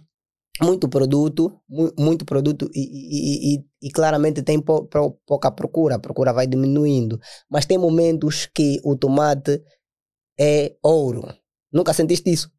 muito 0.62 0.88
produto, 0.88 1.60
muito 1.98 2.26
produto 2.26 2.70
e, 2.76 2.82
e, 2.82 3.56
e, 3.56 3.66
e 3.82 3.92
claramente 3.92 4.44
tem 4.44 4.62
pou, 4.62 4.88
pouca 5.26 5.52
procura, 5.52 5.96
a 5.96 6.00
procura 6.00 6.32
vai 6.32 6.46
diminuindo. 6.46 7.20
Mas 7.50 7.66
tem 7.66 7.78
momentos 7.78 8.48
que 8.54 8.80
o 8.84 8.96
tomate 8.96 9.64
é 10.40 10.76
ouro. 10.84 11.28
Nunca 11.72 11.92
sentiste 11.92 12.32
isso? 12.32 12.52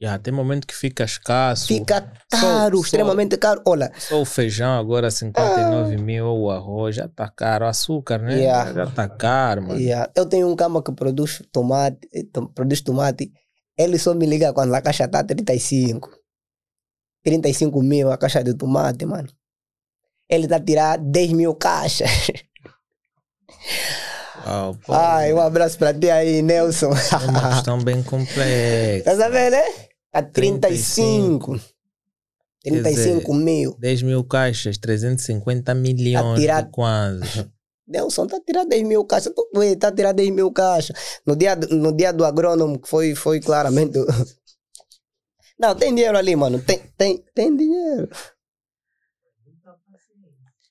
Yeah, 0.00 0.20
tem 0.22 0.32
momento 0.32 0.66
que 0.66 0.74
fica 0.74 1.04
escasso. 1.04 1.66
Fica 1.66 2.12
caro, 2.30 2.76
só, 2.76 2.82
extremamente 2.84 3.34
só, 3.34 3.40
caro. 3.40 3.62
Olha. 3.66 3.92
Só 3.98 4.20
o 4.20 4.24
feijão 4.24 4.78
agora 4.78 5.10
59 5.10 5.94
ah, 5.94 5.98
mil, 5.98 6.26
o 6.26 6.50
arroz 6.50 6.94
já 6.96 7.06
está 7.06 7.28
caro, 7.28 7.64
o 7.64 7.68
açúcar, 7.68 8.18
né? 8.18 8.36
Yeah, 8.38 8.72
já 8.72 8.84
está 8.84 9.08
caro, 9.08 9.62
mano. 9.62 9.80
Yeah. 9.80 10.10
Eu 10.14 10.26
tenho 10.26 10.48
um 10.48 10.54
cama 10.54 10.82
que 10.84 10.92
produz 10.92 11.42
tomate, 11.52 12.08
eh, 12.14 12.22
produz 12.54 12.80
tomate 12.80 13.32
ele 13.78 13.98
só 13.98 14.12
me 14.14 14.26
liga 14.26 14.52
quando 14.52 14.74
a 14.74 14.82
caixa 14.82 15.06
tá 15.06 15.22
35. 15.22 16.10
35 17.22 17.82
mil 17.82 18.10
a 18.10 18.18
caixa 18.18 18.42
de 18.42 18.54
tomate, 18.54 19.06
mano. 19.06 19.28
Ele 20.28 20.48
tá 20.48 20.60
tirar 20.60 20.98
10 20.98 21.32
mil 21.32 21.54
caixas. 21.54 22.10
Oh, 24.46 24.92
Ai, 24.92 25.32
um 25.32 25.40
abraço 25.40 25.76
pra 25.76 25.92
ti 25.92 26.08
aí, 26.08 26.42
Nelson. 26.42 26.90
É 26.92 27.28
uma 27.28 27.54
questão 27.54 27.82
bem 27.82 28.02
complexa. 28.02 29.04
Tá 29.04 29.16
sabendo, 29.16 29.52
né? 29.52 29.64
Tá 30.10 30.22
35. 30.22 31.60
35 32.62 33.20
dizer, 33.20 33.44
mil. 33.44 33.76
10 33.78 34.02
mil 34.02 34.24
caixas, 34.24 34.78
350 34.78 35.74
milhões. 35.74 36.34
Tá 36.34 36.40
tirar... 36.40 36.70
quase. 36.70 37.50
Nelson 37.88 38.26
tá 38.26 38.38
tirando 38.44 38.68
10 38.68 38.86
mil 38.86 39.04
caixas. 39.04 39.32
Vê, 39.54 39.74
tá 39.74 39.90
tirando 39.90 40.16
10 40.16 40.30
mil 40.30 40.52
caixas. 40.52 41.20
No 41.26 41.34
dia, 41.34 41.56
no 41.56 41.92
dia 41.92 42.12
do 42.12 42.24
agrônomo, 42.24 42.80
foi, 42.84 43.14
foi 43.14 43.40
claramente. 43.40 43.98
Não, 45.58 45.74
tem 45.74 45.92
dinheiro 45.92 46.16
ali, 46.16 46.36
mano. 46.36 46.60
Tem, 46.60 46.78
tem, 46.96 47.24
tem 47.34 47.56
dinheiro. 47.56 48.08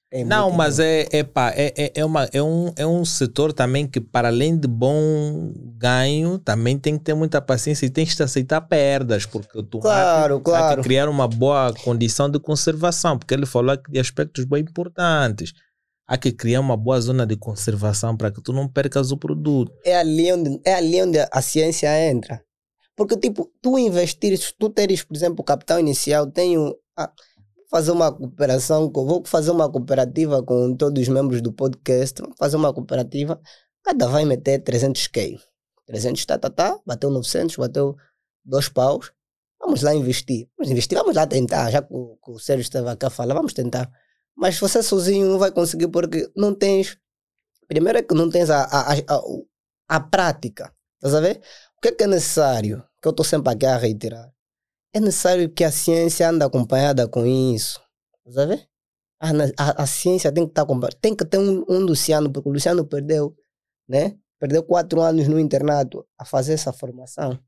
Tem 0.10 0.24
não, 0.24 0.50
mas 0.50 0.80
é, 0.80 1.06
é, 1.12 1.22
pá, 1.22 1.52
é, 1.54 1.74
é, 1.76 1.92
é, 1.96 2.06
uma, 2.06 2.24
é, 2.32 2.42
um, 2.42 2.72
é 2.78 2.88
um 2.88 3.04
setor 3.04 3.52
também 3.52 3.86
que, 3.86 4.00
para 4.00 4.30
além 4.30 4.58
de 4.58 4.66
bom 4.66 5.52
ganho, 5.76 6.40
também 6.40 6.80
tem 6.80 6.98
que 6.98 7.04
ter 7.04 7.14
muita 7.14 7.42
paciência 7.42 7.86
e 7.86 7.90
tem 7.90 8.06
que 8.06 8.24
aceitar 8.24 8.62
perdas, 8.62 9.26
porque 9.26 9.62
tu 9.64 9.80
claro, 9.80 10.40
claro. 10.40 10.82
que 10.82 10.88
criar 10.88 11.10
uma 11.10 11.28
boa 11.28 11.74
condição 11.84 12.30
de 12.30 12.40
conservação, 12.40 13.20
porque 13.20 13.34
ele 13.34 13.46
falou 13.46 13.78
de 13.90 14.00
aspectos 14.00 14.46
bem 14.46 14.62
importantes 14.62 15.54
há 16.08 16.18
que 16.18 16.32
criar 16.32 16.62
uma 16.62 16.78
boa 16.78 17.00
zona 17.02 17.26
de 17.26 17.36
conservação 17.36 18.16
para 18.16 18.32
que 18.32 18.42
tu 18.42 18.54
não 18.54 18.68
percas 18.68 19.12
o 19.12 19.18
produto. 19.18 19.72
É 19.84 19.98
ali 19.98 20.32
onde, 20.32 20.60
é 20.64 20.74
ali 20.76 21.02
onde 21.02 21.20
a 21.20 21.42
ciência 21.42 21.90
entra. 22.10 22.42
Porque, 22.96 23.18
tipo, 23.18 23.52
tu 23.62 23.78
investires, 23.78 24.54
tu 24.58 24.70
teres, 24.70 25.04
por 25.04 25.16
exemplo, 25.16 25.44
capital 25.44 25.80
inicial, 25.80 26.32
tenho. 26.32 26.76
Ah, 26.98 27.12
fazer 27.70 27.92
uma 27.92 28.12
cooperação, 28.12 28.90
vou 28.92 29.24
fazer 29.26 29.52
uma 29.52 29.70
cooperativa 29.70 30.42
com 30.42 30.74
todos 30.74 31.02
os 31.02 31.10
membros 31.10 31.42
do 31.42 31.52
podcast, 31.52 32.22
fazer 32.40 32.56
uma 32.56 32.74
cooperativa, 32.74 33.40
cada 33.84 34.08
vai 34.08 34.24
meter 34.24 34.60
300 34.60 35.08
k 35.08 35.38
300 35.86 36.26
tá, 36.26 36.38
tá, 36.38 36.50
tá, 36.50 36.80
bateu 36.86 37.10
900, 37.10 37.56
bateu 37.56 37.96
dois 38.44 38.70
paus, 38.70 39.12
vamos 39.60 39.82
lá 39.82 39.94
investir. 39.94 40.50
Vamos 40.58 40.72
investir, 40.72 40.98
vamos 40.98 41.16
lá 41.16 41.26
tentar, 41.28 41.70
já 41.72 41.82
que 41.82 41.94
o, 41.94 42.18
que 42.24 42.32
o 42.32 42.40
Sérgio 42.40 42.62
estava 42.62 42.92
aqui 42.92 43.06
a 43.06 43.10
falar, 43.10 43.34
vamos 43.34 43.54
tentar. 43.54 43.90
Mas 44.38 44.60
você 44.60 44.84
sozinho 44.84 45.28
não 45.28 45.40
vai 45.40 45.52
conseguir 45.52 45.88
porque 45.88 46.32
não 46.36 46.54
tens. 46.54 46.98
Primeiro 47.68 47.98
é 47.98 48.04
que 48.04 48.14
não 48.14 48.30
tens 48.30 48.50
a, 48.50 48.64
a, 48.64 48.94
a, 48.94 49.22
a 49.90 50.00
prática. 50.00 50.72
Estás 50.96 51.16
a 51.16 51.20
ver? 51.20 51.42
O 51.78 51.82
que 51.82 51.90
é 51.90 51.92
que 51.92 52.04
é 52.04 52.08
necessário? 52.08 52.84
Que 53.02 53.08
eu 53.08 53.12
estou 53.12 53.26
sempre 53.26 53.52
aqui 53.52 53.66
a 53.66 53.78
reiterar. 53.78 54.32
É 54.94 55.00
necessário 55.00 55.50
que 55.50 55.64
a 55.64 55.72
ciência 55.72 56.30
ande 56.30 56.44
acompanhada 56.44 57.08
com 57.08 57.26
isso. 57.26 57.82
Estás 58.20 58.38
a 58.38 58.46
ver? 58.46 58.70
A, 59.20 59.30
a, 59.58 59.84
a 59.84 59.88
ciência 59.88 60.32
tem 60.32 60.46
que 60.46 60.52
estar 60.52 60.62
acompanhada. 60.62 60.98
Tem 61.02 61.16
que 61.16 61.26
ter 61.26 61.40
um, 61.40 61.66
um 61.68 61.80
Luciano, 61.80 62.32
porque 62.32 62.48
o 62.48 62.52
Luciano 62.52 62.86
perdeu, 62.86 63.36
né? 63.88 64.18
Perdeu 64.40 64.64
quatro 64.64 65.02
anos 65.02 65.28
no 65.28 65.40
internato 65.40 66.08
a 66.18 66.24
fazer 66.24 66.54
essa 66.54 66.72
formação. 66.72 67.40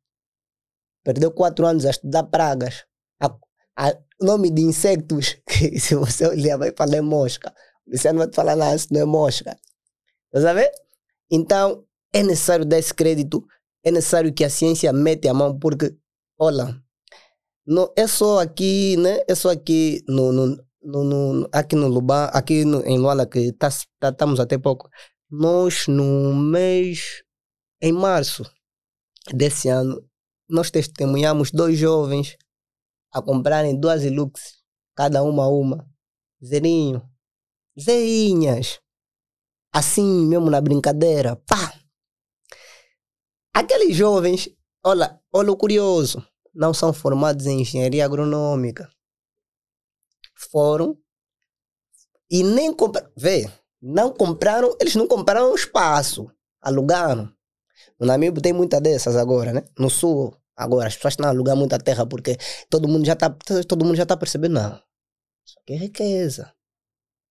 Perdeu 1.03 1.31
quatro 1.31 1.65
anos 1.65 1.85
a 1.85 1.91
estudar 1.91 2.23
pragas. 2.23 2.85
A, 3.21 3.35
a, 3.77 3.97
nome 4.21 4.49
de 4.49 4.61
insectos 4.61 5.37
que 5.47 5.77
se 5.79 5.95
você 5.95 6.27
olhar 6.27 6.57
vai 6.57 6.73
falar 6.75 6.97
é 6.97 7.01
mosca. 7.01 7.53
Você 7.87 8.11
não 8.11 8.19
vai 8.19 8.29
falar 8.31 8.55
nada, 8.55 8.75
isso 8.75 8.87
não 8.91 9.01
é 9.01 9.05
mosca. 9.05 9.57
Tá 10.31 10.41
sabendo? 10.41 10.71
Então, 11.31 11.85
é 12.13 12.23
necessário 12.23 12.65
dar 12.65 12.77
esse 12.77 12.93
crédito, 12.93 13.45
é 13.83 13.91
necessário 13.91 14.33
que 14.33 14.43
a 14.43 14.49
ciência 14.49 14.91
mete 14.91 15.27
a 15.27 15.33
mão, 15.33 15.57
porque, 15.57 15.95
olha, 16.37 16.79
não, 17.65 17.91
é 17.95 18.07
só 18.07 18.39
aqui, 18.39 18.97
né? 18.97 19.19
É 19.27 19.35
só 19.35 19.51
aqui 19.51 20.03
no, 20.07 20.31
no, 20.31 20.57
no, 20.81 21.03
no 21.03 21.49
aqui 21.51 21.75
no 21.75 21.87
Luban, 21.87 22.25
aqui 22.33 22.65
no, 22.65 22.81
em 22.85 22.97
Luala, 22.97 23.25
que 23.25 23.51
tá, 23.53 23.69
tá, 23.99 24.09
estamos 24.09 24.39
até 24.39 24.57
pouco. 24.57 24.89
Nós, 25.29 25.87
no 25.87 26.33
mês, 26.35 27.23
em 27.81 27.91
março 27.91 28.43
desse 29.33 29.69
ano, 29.69 30.03
nós 30.49 30.71
testemunhamos 30.71 31.51
dois 31.51 31.77
jovens 31.77 32.37
a 33.11 33.21
comprarem 33.21 33.79
duas 33.79 34.03
Hilux, 34.03 34.63
cada 34.95 35.23
uma 35.23 35.47
uma. 35.47 35.87
Zerinho. 36.43 37.01
Zeinhas. 37.79 38.79
Assim 39.71 40.25
mesmo 40.25 40.49
na 40.49 40.61
brincadeira. 40.61 41.35
Pá! 41.35 41.73
Aqueles 43.53 43.95
jovens, 43.95 44.49
olha, 44.83 45.19
olha 45.33 45.51
o 45.51 45.57
curioso, 45.57 46.25
não 46.53 46.73
são 46.73 46.93
formados 46.93 47.45
em 47.45 47.61
engenharia 47.61 48.05
agronômica. 48.05 48.89
Foram 50.35 50.97
e 52.29 52.43
nem 52.43 52.73
compraram. 52.73 53.11
Vê, 53.17 53.51
não 53.81 54.11
compraram, 54.11 54.75
eles 54.79 54.95
não 54.95 55.07
compraram 55.07 55.55
espaço, 55.55 56.31
alugaram. 56.61 57.31
No 57.99 58.05
Namíbio 58.05 58.41
tem 58.41 58.53
muita 58.53 58.79
dessas 58.79 59.15
agora, 59.15 59.51
né? 59.51 59.63
No 59.77 59.89
sul, 59.89 60.35
Agora, 60.59 60.89
as 60.89 60.95
pessoas 60.97 61.13
estão 61.13 61.25
a 61.25 61.29
alugar 61.29 61.55
muita 61.55 61.79
terra 61.79 62.05
porque 62.05 62.35
todo 62.69 62.85
mundo 62.85 63.05
já 63.05 63.13
está 63.13 63.29
todo 63.65 63.85
mundo 63.85 63.95
já 63.95 64.03
está 64.03 64.17
percebendo, 64.17 64.55
não. 64.55 64.71
Isso 65.47 65.57
aqui 65.61 65.73
é 65.73 65.77
riqueza. 65.77 66.53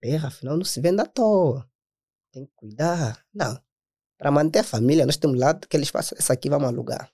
Terra, 0.01 0.29
afinal, 0.29 0.57
não 0.57 0.65
se 0.65 0.81
vende 0.81 1.03
à 1.03 1.05
toa. 1.05 1.69
Tem 2.33 2.47
que 2.47 2.53
cuidar. 2.57 3.23
Não. 3.35 3.61
Para 4.17 4.31
manter 4.31 4.61
a 4.61 4.65
família, 4.65 5.05
nós 5.05 5.19
temos 5.19 5.39
lá 5.39 5.51
aquele 5.51 5.83
espaço, 5.83 6.15
essa 6.19 6.33
aqui 6.33 6.49
vamos 6.49 6.69
alugar. 6.69 7.13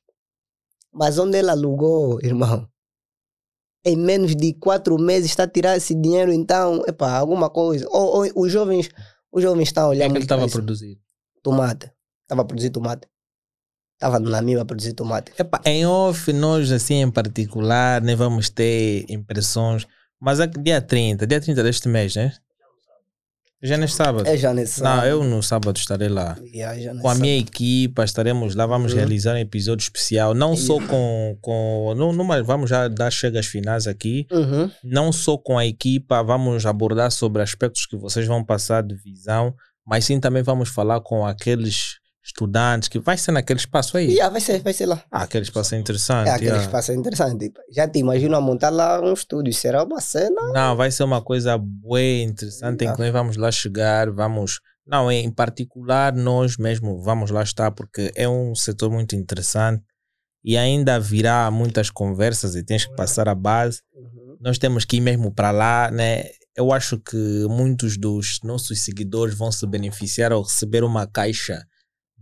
Mas 0.92 1.18
onde 1.18 1.36
ele 1.36 1.50
alugou, 1.50 2.20
irmão? 2.22 2.68
Em 3.84 3.96
menos 3.96 4.36
de 4.36 4.54
quatro 4.54 4.96
meses 4.96 5.30
está 5.30 5.42
a 5.42 5.48
tirar 5.48 5.76
esse 5.76 5.96
dinheiro, 5.96 6.32
então, 6.32 6.84
epa, 6.86 7.10
alguma 7.10 7.50
coisa. 7.50 7.88
Ou, 7.90 8.24
ou 8.24 8.44
os 8.44 8.52
jovens, 8.52 8.88
os 9.32 9.42
jovens 9.42 9.64
estão 9.64 9.88
olhando. 9.88 10.12
O 10.12 10.14
que, 10.14 10.18
é 10.18 10.18
que 10.18 10.18
ele 10.18 10.24
estava 10.24 10.44
a 10.44 10.48
produzir? 10.48 11.00
Tomate. 11.42 11.92
Estava 12.22 12.42
a 12.42 12.44
produzir 12.44 12.70
tomate. 12.70 13.08
Estava 14.04 14.20
na 14.20 14.42
minha 14.42 14.60
a 14.60 14.64
produzir 14.66 14.92
tomate. 14.92 15.32
Epa, 15.38 15.62
em 15.64 15.86
off, 15.86 16.30
nós 16.30 16.70
assim 16.70 16.96
em 17.00 17.10
particular, 17.10 18.02
nem 18.02 18.14
vamos 18.14 18.50
ter 18.50 19.06
impressões. 19.08 19.86
Mas 20.20 20.40
é 20.40 20.46
dia 20.46 20.78
30, 20.82 21.26
dia 21.26 21.40
30 21.40 21.62
deste 21.62 21.88
mês, 21.88 22.14
né? 22.14 22.34
Já 23.62 23.78
neste 23.78 23.96
sábado? 23.96 24.28
É 24.28 24.36
já 24.36 24.52
nesse 24.52 24.80
sábado. 24.80 25.00
Não, 25.00 25.06
eu 25.06 25.24
no 25.24 25.42
sábado 25.42 25.74
estarei 25.78 26.10
lá. 26.10 26.36
Yeah, 26.52 27.00
Com 27.00 27.08
a 27.08 27.14
minha 27.14 27.38
sábado. 27.38 27.48
equipa, 27.48 28.04
estaremos 28.04 28.54
lá, 28.54 28.66
vamos 28.66 28.92
Uhum. 28.92 28.98
realizar 28.98 29.34
um 29.36 29.38
episódio 29.38 29.82
especial, 29.84 30.34
não 30.34 30.54
só 30.54 30.78
com. 30.86 31.38
com 31.40 31.94
não, 31.96 32.12
vamos 32.44 32.68
já 32.68 32.88
dar 32.88 33.10
chegas 33.10 33.46
finais 33.46 33.86
aqui, 33.86 34.26
Uhum. 34.30 34.70
não 34.84 35.10
só 35.12 35.38
com 35.38 35.56
a 35.56 35.64
equipa, 35.64 36.22
vamos 36.22 36.66
abordar 36.66 37.10
sobre 37.10 37.40
aspectos 37.40 37.86
que 37.86 37.96
vocês 37.96 38.26
vão 38.26 38.44
passar 38.44 38.82
de 38.82 38.94
visão, 38.96 39.54
mas 39.86 40.04
sim 40.04 40.20
também 40.20 40.42
vamos 40.42 40.68
falar 40.68 41.00
com 41.00 41.24
aqueles 41.24 41.98
estudantes 42.24 42.88
que 42.88 42.98
vai 42.98 43.18
ser 43.18 43.32
naquele 43.32 43.60
espaço 43.60 43.98
aí. 43.98 44.06
Yeah, 44.06 44.30
vai 44.30 44.40
ser, 44.40 44.62
vai 44.62 44.72
ser 44.72 44.86
lá. 44.86 45.04
Ah, 45.10 45.24
aquele 45.24 45.44
espaço 45.44 45.74
é 45.74 45.78
interessante. 45.78 46.28
É, 46.28 46.32
aquele 46.32 46.46
yeah. 46.46 46.64
espaço 46.64 46.90
é 46.90 46.94
interessante. 46.94 47.52
Já 47.70 47.86
te 47.86 47.98
imagino 47.98 48.34
a 48.34 48.40
montar 48.40 48.70
lá 48.70 49.00
um 49.00 49.12
estúdio. 49.12 49.52
Será 49.52 49.84
uma 49.84 50.00
cena? 50.00 50.40
Não, 50.52 50.74
vai 50.74 50.90
ser 50.90 51.04
uma 51.04 51.20
coisa 51.20 51.58
boa, 51.58 52.00
interessante, 52.00 52.84
em 52.84 52.92
que 52.92 52.98
nós 52.98 53.12
vamos 53.12 53.36
lá 53.36 53.52
chegar, 53.52 54.10
vamos... 54.10 54.60
Não, 54.86 55.10
em 55.10 55.30
particular 55.30 56.12
nós 56.14 56.58
mesmo 56.58 57.02
vamos 57.02 57.30
lá 57.30 57.42
estar, 57.42 57.70
porque 57.70 58.12
é 58.14 58.28
um 58.28 58.54
setor 58.54 58.90
muito 58.90 59.16
interessante 59.16 59.82
e 60.44 60.58
ainda 60.58 61.00
virá 61.00 61.50
muitas 61.50 61.88
conversas 61.88 62.54
e 62.54 62.62
tens 62.62 62.84
que 62.84 62.94
passar 62.94 63.26
a 63.26 63.34
base. 63.34 63.80
Uhum. 63.94 64.36
Nós 64.40 64.58
temos 64.58 64.84
que 64.84 64.96
ir 64.96 65.00
mesmo 65.00 65.32
para 65.32 65.50
lá, 65.50 65.90
né? 65.90 66.24
Eu 66.54 66.70
acho 66.70 66.98
que 66.98 67.46
muitos 67.48 67.96
dos 67.96 68.40
nossos 68.44 68.84
seguidores 68.84 69.34
vão 69.34 69.50
se 69.50 69.66
beneficiar 69.66 70.32
ao 70.32 70.42
receber 70.42 70.84
uma 70.84 71.06
caixa 71.06 71.66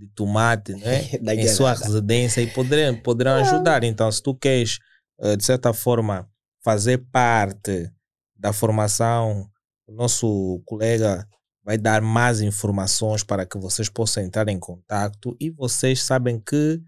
de 0.02 0.08
tomate, 0.14 0.74
né? 0.74 1.02
Em 1.34 1.48
sua 1.48 1.72
residência 1.72 2.40
e 2.40 2.46
poderão, 2.48 3.00
poderão 3.00 3.32
ajudar. 3.36 3.84
Então, 3.84 4.10
se 4.10 4.22
tu 4.22 4.34
queres, 4.34 4.78
eh, 5.20 5.36
de 5.36 5.44
certa 5.44 5.72
forma, 5.72 6.28
fazer 6.64 6.98
parte 7.10 7.90
da 8.36 8.52
formação, 8.52 9.48
o 9.86 9.92
nosso 9.92 10.60
colega 10.66 11.26
vai 11.64 11.78
dar 11.78 12.02
mais 12.02 12.40
informações 12.40 13.22
para 13.22 13.46
que 13.46 13.56
vocês 13.58 13.88
possam 13.88 14.22
entrar 14.22 14.48
em 14.48 14.58
contato 14.58 15.36
e 15.40 15.48
vocês 15.50 16.02
sabem 16.02 16.40
que 16.40 16.80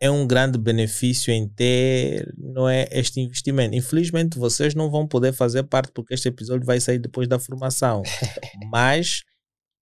é 0.00 0.10
um 0.10 0.26
grande 0.26 0.58
benefício 0.58 1.32
em 1.32 1.48
ter 1.48 2.32
não 2.36 2.68
é, 2.68 2.86
este 2.92 3.20
investimento. 3.20 3.74
Infelizmente, 3.74 4.38
vocês 4.38 4.74
não 4.74 4.90
vão 4.90 5.06
poder 5.06 5.32
fazer 5.32 5.64
parte 5.64 5.90
porque 5.92 6.14
este 6.14 6.28
episódio 6.28 6.66
vai 6.66 6.78
sair 6.78 6.98
depois 6.98 7.26
da 7.26 7.38
formação. 7.38 8.02
Mas 8.70 9.22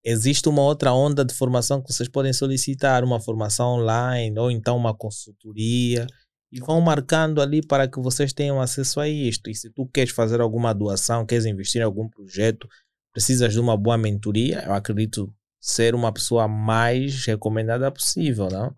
existe 0.05 0.49
uma 0.49 0.63
outra 0.63 0.93
onda 0.93 1.25
de 1.25 1.35
formação 1.35 1.81
que 1.81 1.93
vocês 1.93 2.09
podem 2.09 2.33
solicitar, 2.33 3.05
uma 3.05 3.21
formação 3.21 3.75
online 3.81 4.39
ou 4.39 4.51
então 4.51 4.77
uma 4.77 4.95
consultoria 4.95 6.07
e 6.51 6.61
vão 6.61 6.81
marcando 6.81 7.41
ali 7.41 7.65
para 7.67 7.89
que 7.89 7.99
vocês 8.01 8.33
tenham 8.33 8.61
acesso 8.61 9.01
a 9.01 9.09
isto. 9.09 9.49
E 9.49 9.55
se 9.55 9.71
tu 9.71 9.87
queres 9.87 10.13
fazer 10.13 10.41
alguma 10.41 10.75
doação, 10.75 11.25
queres 11.25 11.47
investir 11.47 11.81
em 11.81 11.85
algum 11.85 12.09
projeto, 12.09 12.69
precisas 13.13 13.53
de 13.53 13.61
uma 13.61 13.77
boa 13.77 13.97
mentoria, 13.97 14.63
eu 14.67 14.75
acredito 14.75 15.33
ser 15.61 15.95
uma 15.95 16.13
pessoa 16.13 16.47
mais 16.49 17.25
recomendada 17.25 17.91
possível, 17.91 18.49
não? 18.51 18.75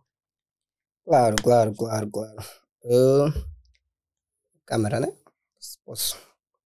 Claro, 1.05 1.37
claro, 1.43 1.75
claro, 1.75 2.11
claro. 2.11 2.37
Uh, 2.85 3.45
câmera, 4.67 5.01
né? 5.01 5.13
Se 5.59 5.79
posso. 5.85 6.17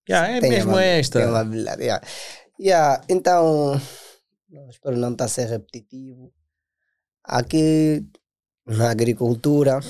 Yeah, 0.08 0.36
é 0.36 0.40
mesmo 0.40 0.72
uma- 0.72 0.82
esta. 0.84 1.26
Uma 1.28 1.42
yeah. 1.76 2.04
Yeah, 2.60 3.04
então, 3.08 3.80
espero 4.68 4.96
não 4.96 5.12
estar 5.12 5.26
a 5.26 5.28
ser 5.28 5.46
repetitivo. 5.46 6.32
Aqui 7.24 8.06
na 8.66 8.90
agricultura, 8.90 9.80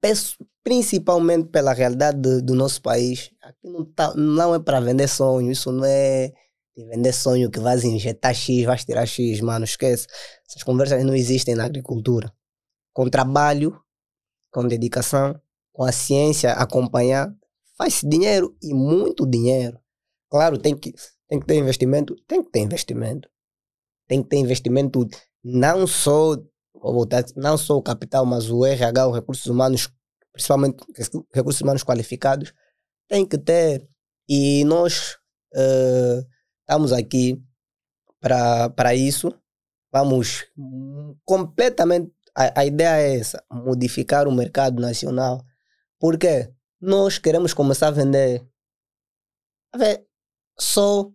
peço 0.00 0.36
principalmente 0.62 1.48
pela 1.48 1.72
realidade 1.72 2.18
do, 2.18 2.42
do 2.42 2.54
nosso 2.54 2.82
país, 2.82 3.30
aqui 3.42 3.68
não, 3.68 3.84
tá, 3.84 4.14
não 4.14 4.54
é 4.54 4.58
para 4.58 4.80
vender 4.80 5.08
sonho, 5.08 5.50
isso 5.50 5.72
não 5.72 5.84
é 5.84 6.32
de 6.76 6.84
vender 6.84 7.12
sonho 7.12 7.50
que 7.50 7.58
vais 7.58 7.82
injetar 7.84 8.34
X, 8.34 8.64
vais 8.64 8.84
tirar 8.84 9.06
X, 9.06 9.40
mano, 9.40 9.64
esquece. 9.64 10.06
Essas 10.48 10.62
conversas 10.62 11.02
não 11.04 11.14
existem 11.14 11.56
na 11.56 11.64
agricultura. 11.64 12.32
Com 12.92 13.10
trabalho, 13.10 13.80
com 14.52 14.66
dedicação, 14.66 15.40
com 15.72 15.84
a 15.84 15.90
ciência 15.90 16.52
acompanhar, 16.52 17.34
faz 17.76 18.00
dinheiro 18.04 18.56
e 18.62 18.72
muito 18.72 19.26
dinheiro. 19.26 19.80
Claro, 20.30 20.58
tem 20.58 20.76
que, 20.76 20.94
tem 21.28 21.38
que 21.40 21.46
ter 21.46 21.56
investimento, 21.56 22.16
tem 22.26 22.42
que 22.42 22.50
ter 22.50 22.60
investimento. 22.60 23.28
Tem 24.06 24.22
que 24.22 24.28
ter 24.28 24.36
investimento 24.36 25.06
não 25.44 25.86
só, 25.86 26.36
vou 26.74 26.94
voltar, 26.94 27.24
não 27.36 27.58
só 27.58 27.76
o 27.76 27.82
capital, 27.82 28.24
mas 28.24 28.50
o 28.50 28.64
RH, 28.64 29.08
os 29.08 29.14
recursos 29.14 29.46
humanos, 29.46 29.92
principalmente 30.32 30.82
recursos 31.34 31.60
humanos 31.60 31.84
qualificados, 31.84 32.54
tem 33.08 33.26
que 33.26 33.38
ter. 33.38 33.86
E 34.28 34.64
nós 34.64 35.18
eh, 35.54 36.24
estamos 36.60 36.92
aqui 36.92 37.42
para 38.20 38.94
isso. 38.94 39.32
Vamos 39.92 40.46
completamente. 41.24 42.12
A, 42.34 42.60
a 42.60 42.64
ideia 42.66 43.00
é 43.00 43.16
essa: 43.16 43.42
modificar 43.50 44.28
o 44.28 44.32
mercado 44.32 44.80
nacional. 44.80 45.42
Porque 45.98 46.52
nós 46.80 47.18
queremos 47.18 47.52
começar 47.54 47.88
a 47.88 47.92
vender. 47.92 48.46
A 49.72 49.78
ver, 49.78 50.06
só. 50.58 51.10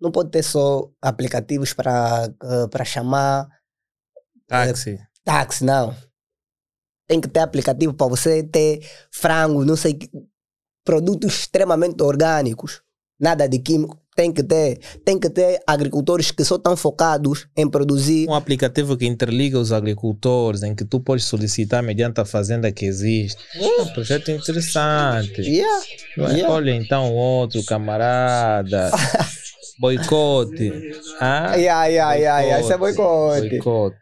Não 0.00 0.10
pode 0.10 0.30
ter 0.30 0.42
só 0.42 0.88
aplicativos 1.02 1.72
para 1.72 2.28
para 2.70 2.84
chamar 2.84 3.48
Táxi. 4.46 4.98
táxi, 5.24 5.64
não. 5.64 5.94
Tem 7.06 7.20
que 7.20 7.28
ter 7.28 7.40
aplicativo 7.40 7.94
para 7.94 8.06
você 8.06 8.42
ter 8.42 8.80
frango, 9.10 9.64
não 9.64 9.76
sei, 9.76 9.98
produtos 10.84 11.34
extremamente 11.40 12.02
orgânicos. 12.02 12.82
Nada 13.20 13.48
de 13.48 13.58
químico. 13.58 13.98
Tem 14.14 14.32
que 14.32 14.42
ter. 14.42 14.78
Tem 15.04 15.18
que 15.18 15.28
ter 15.30 15.60
agricultores 15.66 16.30
que 16.30 16.44
só 16.44 16.56
estão 16.56 16.76
focados 16.76 17.46
em 17.56 17.68
produzir. 17.68 18.28
Um 18.28 18.34
aplicativo 18.34 18.96
que 18.96 19.06
interliga 19.06 19.58
os 19.58 19.70
agricultores, 19.72 20.62
em 20.62 20.74
que 20.74 20.84
tu 20.84 20.98
podes 21.00 21.24
solicitar 21.24 21.82
mediante 21.82 22.20
a 22.20 22.24
fazenda 22.24 22.70
que 22.72 22.84
existe. 22.84 23.38
É 23.54 23.82
um 23.82 23.92
projeto 23.92 24.30
interessante. 24.30 25.40
Yeah. 25.42 25.84
Yeah. 26.16 26.50
Olha 26.50 26.72
então 26.72 27.12
outro 27.14 27.62
camarada. 27.64 28.90
Boicote. 29.78 30.72
Ah? 31.20 31.54
Yeah, 31.56 31.86
yeah, 31.86 32.14
yeah, 32.14 32.40
yeah. 32.40 32.60
Isso 32.60 32.72
é 32.72 32.78
boicote. 32.78 33.48
Boicote. 33.48 33.96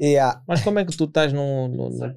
Yeah. 0.00 0.42
Mas 0.46 0.62
como 0.62 0.78
é 0.78 0.84
que 0.84 0.96
tu 0.96 1.04
estás 1.04 1.32
no. 1.32 1.68
no, 1.68 1.90
no... 1.90 2.14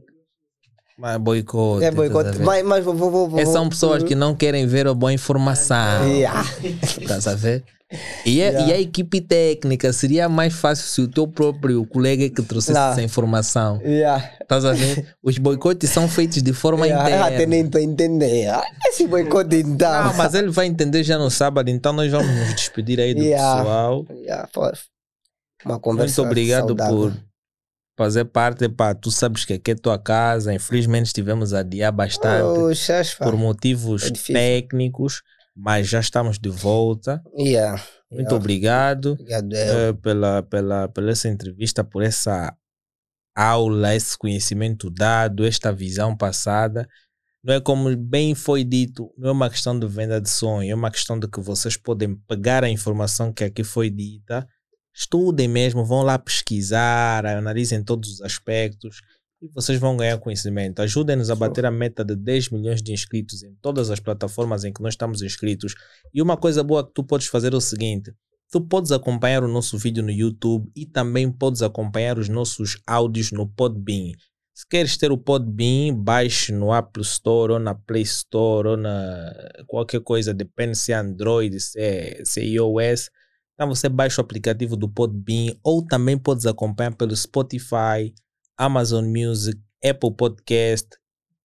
Mas 0.97 1.17
boicote. 1.17 1.85
É 1.85 1.91
boicote. 1.91 2.39
Mas, 2.39 2.63
mas 2.63 2.83
vou, 2.83 2.93
vou, 2.93 3.09
vou, 3.09 3.29
vou. 3.29 3.39
Essas 3.39 3.53
são 3.53 3.69
pessoas 3.69 4.03
que 4.03 4.15
não 4.15 4.35
querem 4.35 4.67
ver 4.67 4.87
a 4.87 4.93
boa 4.93 5.13
informação. 5.13 6.07
Yeah. 6.07 6.43
Estás 6.83 7.27
a 7.27 7.35
ver? 7.35 7.63
E, 8.25 8.39
é- 8.39 8.67
e 8.67 8.71
a 8.73 8.79
equipe 8.79 9.19
técnica 9.19 9.91
seria 9.91 10.29
mais 10.29 10.53
fácil 10.53 10.85
se 10.85 11.01
o 11.01 11.07
teu 11.07 11.27
próprio 11.27 11.83
colega 11.87 12.25
é 12.25 12.29
que 12.29 12.41
trouxesse 12.43 12.73
Não. 12.77 12.91
essa 12.91 13.01
informação. 13.01 13.81
Yeah. 13.81 14.31
Estás 14.41 14.63
a 14.63 14.73
ver? 14.73 15.15
Os 15.23 15.37
boicotes 15.39 15.89
são 15.89 16.07
feitos 16.07 16.43
de 16.43 16.53
forma 16.53 16.85
Yeah. 16.85 17.09
Eu 17.09 17.23
até 17.23 17.33
interna. 17.35 17.45
nem 17.47 17.65
estou 17.65 17.81
a 17.81 17.83
entender. 17.83 18.47
Ah, 18.49 18.63
Esse 18.87 19.07
boicote 19.07 19.55
então. 19.55 20.03
Não, 20.03 20.13
mas 20.15 20.33
ele 20.35 20.49
vai 20.51 20.67
entender 20.67 21.03
já 21.03 21.17
no 21.17 21.31
sábado, 21.31 21.69
então 21.69 21.91
nós 21.91 22.11
vamos 22.11 22.27
nos 22.31 22.53
despedir 22.53 22.99
aí 22.99 23.13
do 23.15 23.23
Yeah. 23.23 23.57
pessoal. 23.63 24.05
Yeah, 24.11 24.49
Uma 25.65 25.79
conversa 25.79 26.21
Muito 26.21 26.29
obrigado 26.31 26.67
saudável. 26.67 26.95
por 27.11 27.13
fazer 27.97 28.25
parte. 28.25 28.69
Pá, 28.69 28.93
tu 28.93 29.09
sabes 29.09 29.45
que 29.45 29.53
aqui 29.53 29.71
é 29.71 29.75
tua 29.75 29.97
casa. 29.97 30.53
Infelizmente 30.53 31.07
estivemos 31.07 31.53
a 31.55 31.59
adiar 31.61 31.91
bastante 31.91 32.43
Oh, 32.43 32.69
por 33.23 33.35
motivos 33.35 34.03
é 34.05 34.33
técnicos, 34.33 35.21
mas 35.61 35.87
já 35.87 35.99
estamos 35.99 36.39
de 36.39 36.49
volta. 36.49 37.21
Yeah. 37.37 37.83
Muito 38.09 38.21
Yeah. 38.29 38.35
obrigado. 38.35 39.11
Obrigado. 39.11 39.53
eu. 39.53 39.89
eh, 39.89 39.93
pela, 39.93 40.41
pela, 40.43 40.87
pela 40.87 41.11
essa 41.11 41.27
entrevista, 41.27 41.83
por 41.83 42.01
essa 42.01 42.55
aula, 43.35 43.95
esse 43.95 44.17
conhecimento 44.17 44.89
dado, 44.89 45.45
esta 45.45 45.71
visão 45.71 46.15
passada. 46.15 46.87
Não 47.43 47.53
é 47.53 47.61
como 47.61 47.95
bem 47.95 48.35
foi 48.35 48.63
dito, 48.63 49.13
não 49.17 49.29
é 49.29 49.31
uma 49.31 49.49
questão 49.49 49.77
de 49.79 49.87
venda 49.87 50.19
de 50.19 50.29
sonho, 50.29 50.71
é 50.71 50.75
uma 50.75 50.91
questão 50.91 51.17
de 51.17 51.27
que 51.27 51.39
vocês 51.39 51.77
podem 51.77 52.15
pegar 52.27 52.63
a 52.65 52.69
informação 52.69 53.31
que 53.31 53.45
aqui 53.45 53.63
foi 53.63 53.89
dita, 53.89 54.45
estudem 54.93 55.47
mesmo, 55.47 55.85
vão 55.85 56.01
lá 56.01 56.19
pesquisar, 56.19 57.25
analisem 57.25 57.81
todos 57.81 58.09
os 58.15 58.21
aspectos 58.21 58.99
e 59.41 59.47
vocês 59.47 59.79
vão 59.79 59.95
ganhar 59.95 60.17
conhecimento. 60.17 60.81
Ajudem-nos 60.81 61.29
a 61.29 61.35
bater 61.35 61.65
a 61.65 61.71
meta 61.71 62.03
de 62.03 62.15
10 62.15 62.49
milhões 62.49 62.81
de 62.81 62.91
inscritos 62.91 63.43
em 63.43 63.55
todas 63.61 63.89
as 63.89 63.99
plataformas 63.99 64.63
em 64.63 64.73
que 64.73 64.81
nós 64.81 64.93
estamos 64.93 65.21
inscritos. 65.21 65.75
E 66.13 66.21
uma 66.21 66.35
coisa 66.35 66.63
boa 66.63 66.85
que 66.85 66.93
tu 66.93 67.03
podes 67.03 67.27
fazer 67.27 67.53
é 67.53 67.55
o 67.55 67.61
seguinte: 67.61 68.13
tu 68.51 68.61
podes 68.61 68.91
acompanhar 68.91 69.43
o 69.43 69.47
nosso 69.47 69.77
vídeo 69.77 70.03
no 70.03 70.11
YouTube 70.11 70.69
e 70.75 70.85
também 70.85 71.31
podes 71.31 71.61
acompanhar 71.61 72.19
os 72.19 72.27
nossos 72.27 72.81
áudios 72.85 73.31
no 73.31 73.47
Podbean. 73.47 74.11
Se 74.53 74.67
queres 74.67 74.97
ter 74.97 75.09
o 75.09 75.17
Podbean, 75.17 75.95
baixe 75.95 76.51
no 76.51 76.73
Apple 76.73 77.01
Store 77.03 77.53
ou 77.53 77.59
na 77.59 77.73
Play 77.73 78.01
Store 78.01 78.67
ou 78.67 78.77
na 78.77 79.33
qualquer 79.65 80.01
coisa, 80.01 80.33
depende 80.33 80.77
se 80.77 80.91
é 80.91 80.95
Android, 80.95 81.57
se 81.61 81.79
é, 81.79 82.21
se 82.25 82.41
é 82.41 82.43
iOS. 82.43 83.09
Então 83.53 83.69
você 83.69 83.87
baixa 83.87 84.21
o 84.21 84.23
aplicativo 84.25 84.75
do 84.75 84.89
Podbean 84.89 85.53
ou 85.63 85.85
também 85.85 86.17
podes 86.17 86.45
acompanhar 86.45 86.93
pelo 86.93 87.15
Spotify, 87.15 88.13
Amazon 88.59 89.05
Music, 89.05 89.57
Apple 89.81 90.11
Podcast, 90.11 90.89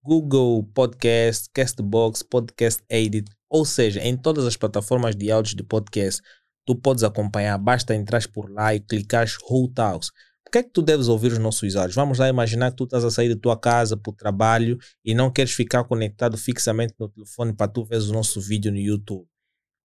Google 0.03 0.69
Podcast, 0.73 1.49
Castbox, 1.53 2.21
Podcast 2.21 2.83
Edit 2.89 3.31
Ou 3.49 3.63
seja, 3.63 4.01
em 4.01 4.17
todas 4.17 4.45
as 4.45 4.57
plataformas 4.57 5.15
de 5.15 5.31
áudios 5.31 5.55
de 5.55 5.63
podcast, 5.63 6.21
tu 6.65 6.75
podes 6.75 7.05
acompanhar, 7.05 7.57
basta 7.57 7.95
entrar 7.95 8.21
por 8.27 8.51
lá 8.51 8.75
e 8.75 8.81
clicar 8.81 9.25
Who 9.49 9.69
Talks. 9.69 10.11
Por 10.43 10.51
que 10.51 10.57
é 10.57 10.63
que 10.63 10.71
tu 10.71 10.81
deves 10.81 11.07
ouvir 11.07 11.31
os 11.31 11.39
nossos 11.39 11.77
áudios? 11.77 11.95
Vamos 11.95 12.19
lá 12.19 12.27
imaginar 12.27 12.71
que 12.71 12.77
tu 12.77 12.83
estás 12.83 13.05
a 13.05 13.09
sair 13.09 13.33
da 13.33 13.39
tua 13.39 13.57
casa 13.57 13.95
para 13.95 14.11
o 14.11 14.15
trabalho 14.15 14.77
e 15.03 15.15
não 15.15 15.31
queres 15.31 15.53
ficar 15.53 15.85
conectado 15.85 16.37
fixamente 16.37 16.93
no 16.99 17.07
telefone 17.07 17.53
para 17.53 17.71
tu 17.71 17.85
ver 17.85 18.01
o 18.01 18.11
nosso 18.11 18.41
vídeo 18.41 18.73
no 18.73 18.77
YouTube. 18.77 19.25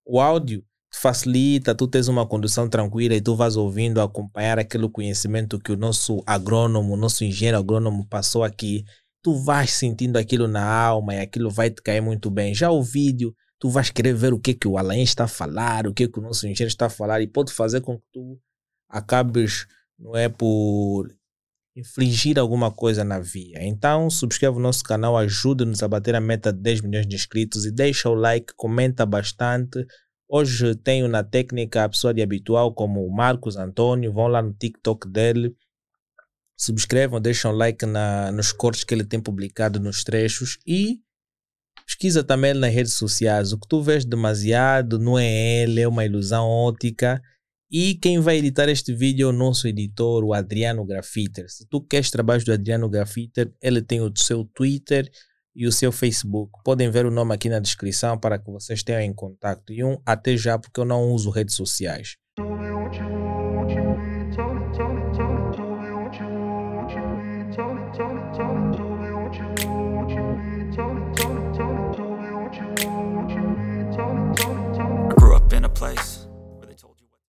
O 0.04 0.20
áudio 0.20 0.64
facilita, 0.92 1.74
tu 1.74 1.86
tens 1.86 2.08
uma 2.08 2.26
condução 2.26 2.68
tranquila 2.68 3.14
e 3.14 3.20
tu 3.20 3.36
vas 3.36 3.56
ouvindo, 3.56 4.00
acompanhar 4.00 4.58
aquele 4.58 4.88
conhecimento 4.88 5.58
que 5.58 5.72
o 5.72 5.76
nosso 5.76 6.22
agrônomo, 6.26 6.96
nosso 6.96 7.24
engenheiro 7.24 7.58
agrônomo 7.58 8.06
passou 8.06 8.42
aqui. 8.42 8.84
Tu 9.22 9.34
vais 9.44 9.70
sentindo 9.70 10.16
aquilo 10.16 10.48
na 10.48 10.64
alma 10.64 11.14
e 11.14 11.20
aquilo 11.20 11.50
vai 11.50 11.70
te 11.70 11.80
cair 11.82 12.00
muito 12.00 12.30
bem. 12.30 12.54
Já 12.54 12.70
o 12.70 12.82
vídeo, 12.82 13.34
tu 13.58 13.68
vais 13.68 13.90
querer 13.90 14.14
ver 14.14 14.32
o 14.32 14.40
que 14.40 14.54
que 14.54 14.66
o 14.66 14.76
Alain 14.78 15.02
está 15.02 15.24
a 15.24 15.28
falar, 15.28 15.86
o 15.86 15.94
que 15.94 16.08
que 16.08 16.18
o 16.18 16.22
nosso 16.22 16.46
engenheiro 16.46 16.72
está 16.72 16.86
a 16.86 16.90
falar 16.90 17.20
e 17.20 17.26
pode 17.26 17.52
fazer 17.52 17.80
com 17.82 17.96
que 17.98 18.04
tu 18.12 18.38
acabes, 18.88 19.66
não 19.98 20.16
é, 20.16 20.28
por 20.28 21.06
infligir 21.76 22.38
alguma 22.38 22.70
coisa 22.70 23.04
na 23.04 23.20
via. 23.20 23.62
Então, 23.62 24.10
subscreva 24.10 24.56
o 24.56 24.60
nosso 24.60 24.82
canal, 24.82 25.16
ajude-nos 25.16 25.82
a 25.82 25.88
bater 25.88 26.14
a 26.14 26.20
meta 26.20 26.52
de 26.52 26.60
10 26.60 26.80
milhões 26.80 27.06
de 27.06 27.14
inscritos 27.14 27.64
e 27.64 27.70
deixa 27.70 28.08
o 28.08 28.14
like, 28.14 28.52
comenta 28.56 29.06
bastante. 29.06 29.86
Hoje 30.32 30.76
tenho 30.76 31.08
na 31.08 31.24
técnica 31.24 31.84
a 31.84 31.88
pessoa 31.88 32.14
de 32.14 32.22
habitual 32.22 32.72
como 32.72 33.04
o 33.04 33.10
Marcos 33.10 33.56
Antônio, 33.56 34.12
vão 34.12 34.28
lá 34.28 34.40
no 34.40 34.52
TikTok 34.52 35.08
dele, 35.08 35.56
subscrevam, 36.56 37.20
deixam 37.20 37.50
like 37.50 37.84
na, 37.84 38.30
nos 38.30 38.52
cortes 38.52 38.84
que 38.84 38.94
ele 38.94 39.04
tem 39.04 39.20
publicado 39.20 39.80
nos 39.80 40.04
trechos 40.04 40.58
e 40.66 41.00
Pesquisa 41.90 42.22
também 42.22 42.54
nas 42.54 42.72
redes 42.72 42.92
sociais. 42.92 43.52
O 43.52 43.58
que 43.58 43.66
tu 43.66 43.82
vês 43.82 44.04
demasiado 44.04 44.96
não 44.96 45.18
é 45.18 45.62
ele, 45.62 45.80
é 45.80 45.88
uma 45.88 46.04
ilusão 46.04 46.46
ótica. 46.46 47.20
E 47.68 47.96
quem 47.96 48.20
vai 48.20 48.36
editar 48.36 48.68
este 48.68 48.94
vídeo 48.94 49.26
é 49.26 49.30
o 49.30 49.36
nosso 49.36 49.66
editor, 49.66 50.22
o 50.22 50.32
Adriano 50.32 50.86
Grafiter. 50.86 51.50
Se 51.50 51.66
tu 51.68 51.80
queres 51.80 52.08
trabalhos 52.08 52.44
do 52.44 52.52
Adriano 52.52 52.88
Grafiter, 52.88 53.52
ele 53.60 53.82
tem 53.82 54.00
o 54.00 54.12
seu 54.16 54.44
Twitter 54.44 55.10
e 55.60 55.66
o 55.66 55.72
seu 55.72 55.92
Facebook. 55.92 56.50
Podem 56.64 56.90
ver 56.90 57.04
o 57.04 57.10
nome 57.10 57.34
aqui 57.34 57.50
na 57.50 57.58
descrição 57.58 58.16
para 58.16 58.38
que 58.38 58.50
vocês 58.50 58.82
tenham 58.82 59.02
em 59.02 59.12
contato. 59.12 59.70
E 59.70 59.84
um 59.84 59.98
até 60.06 60.34
já, 60.34 60.58
porque 60.58 60.80
eu 60.80 60.86
não 60.86 61.10
uso 61.10 61.28
redes 61.28 61.54
sociais. 61.54 62.16
Grew 75.18 75.36
up 75.36 75.54
in 75.54 75.64
a 75.64 75.68
place 75.68 76.09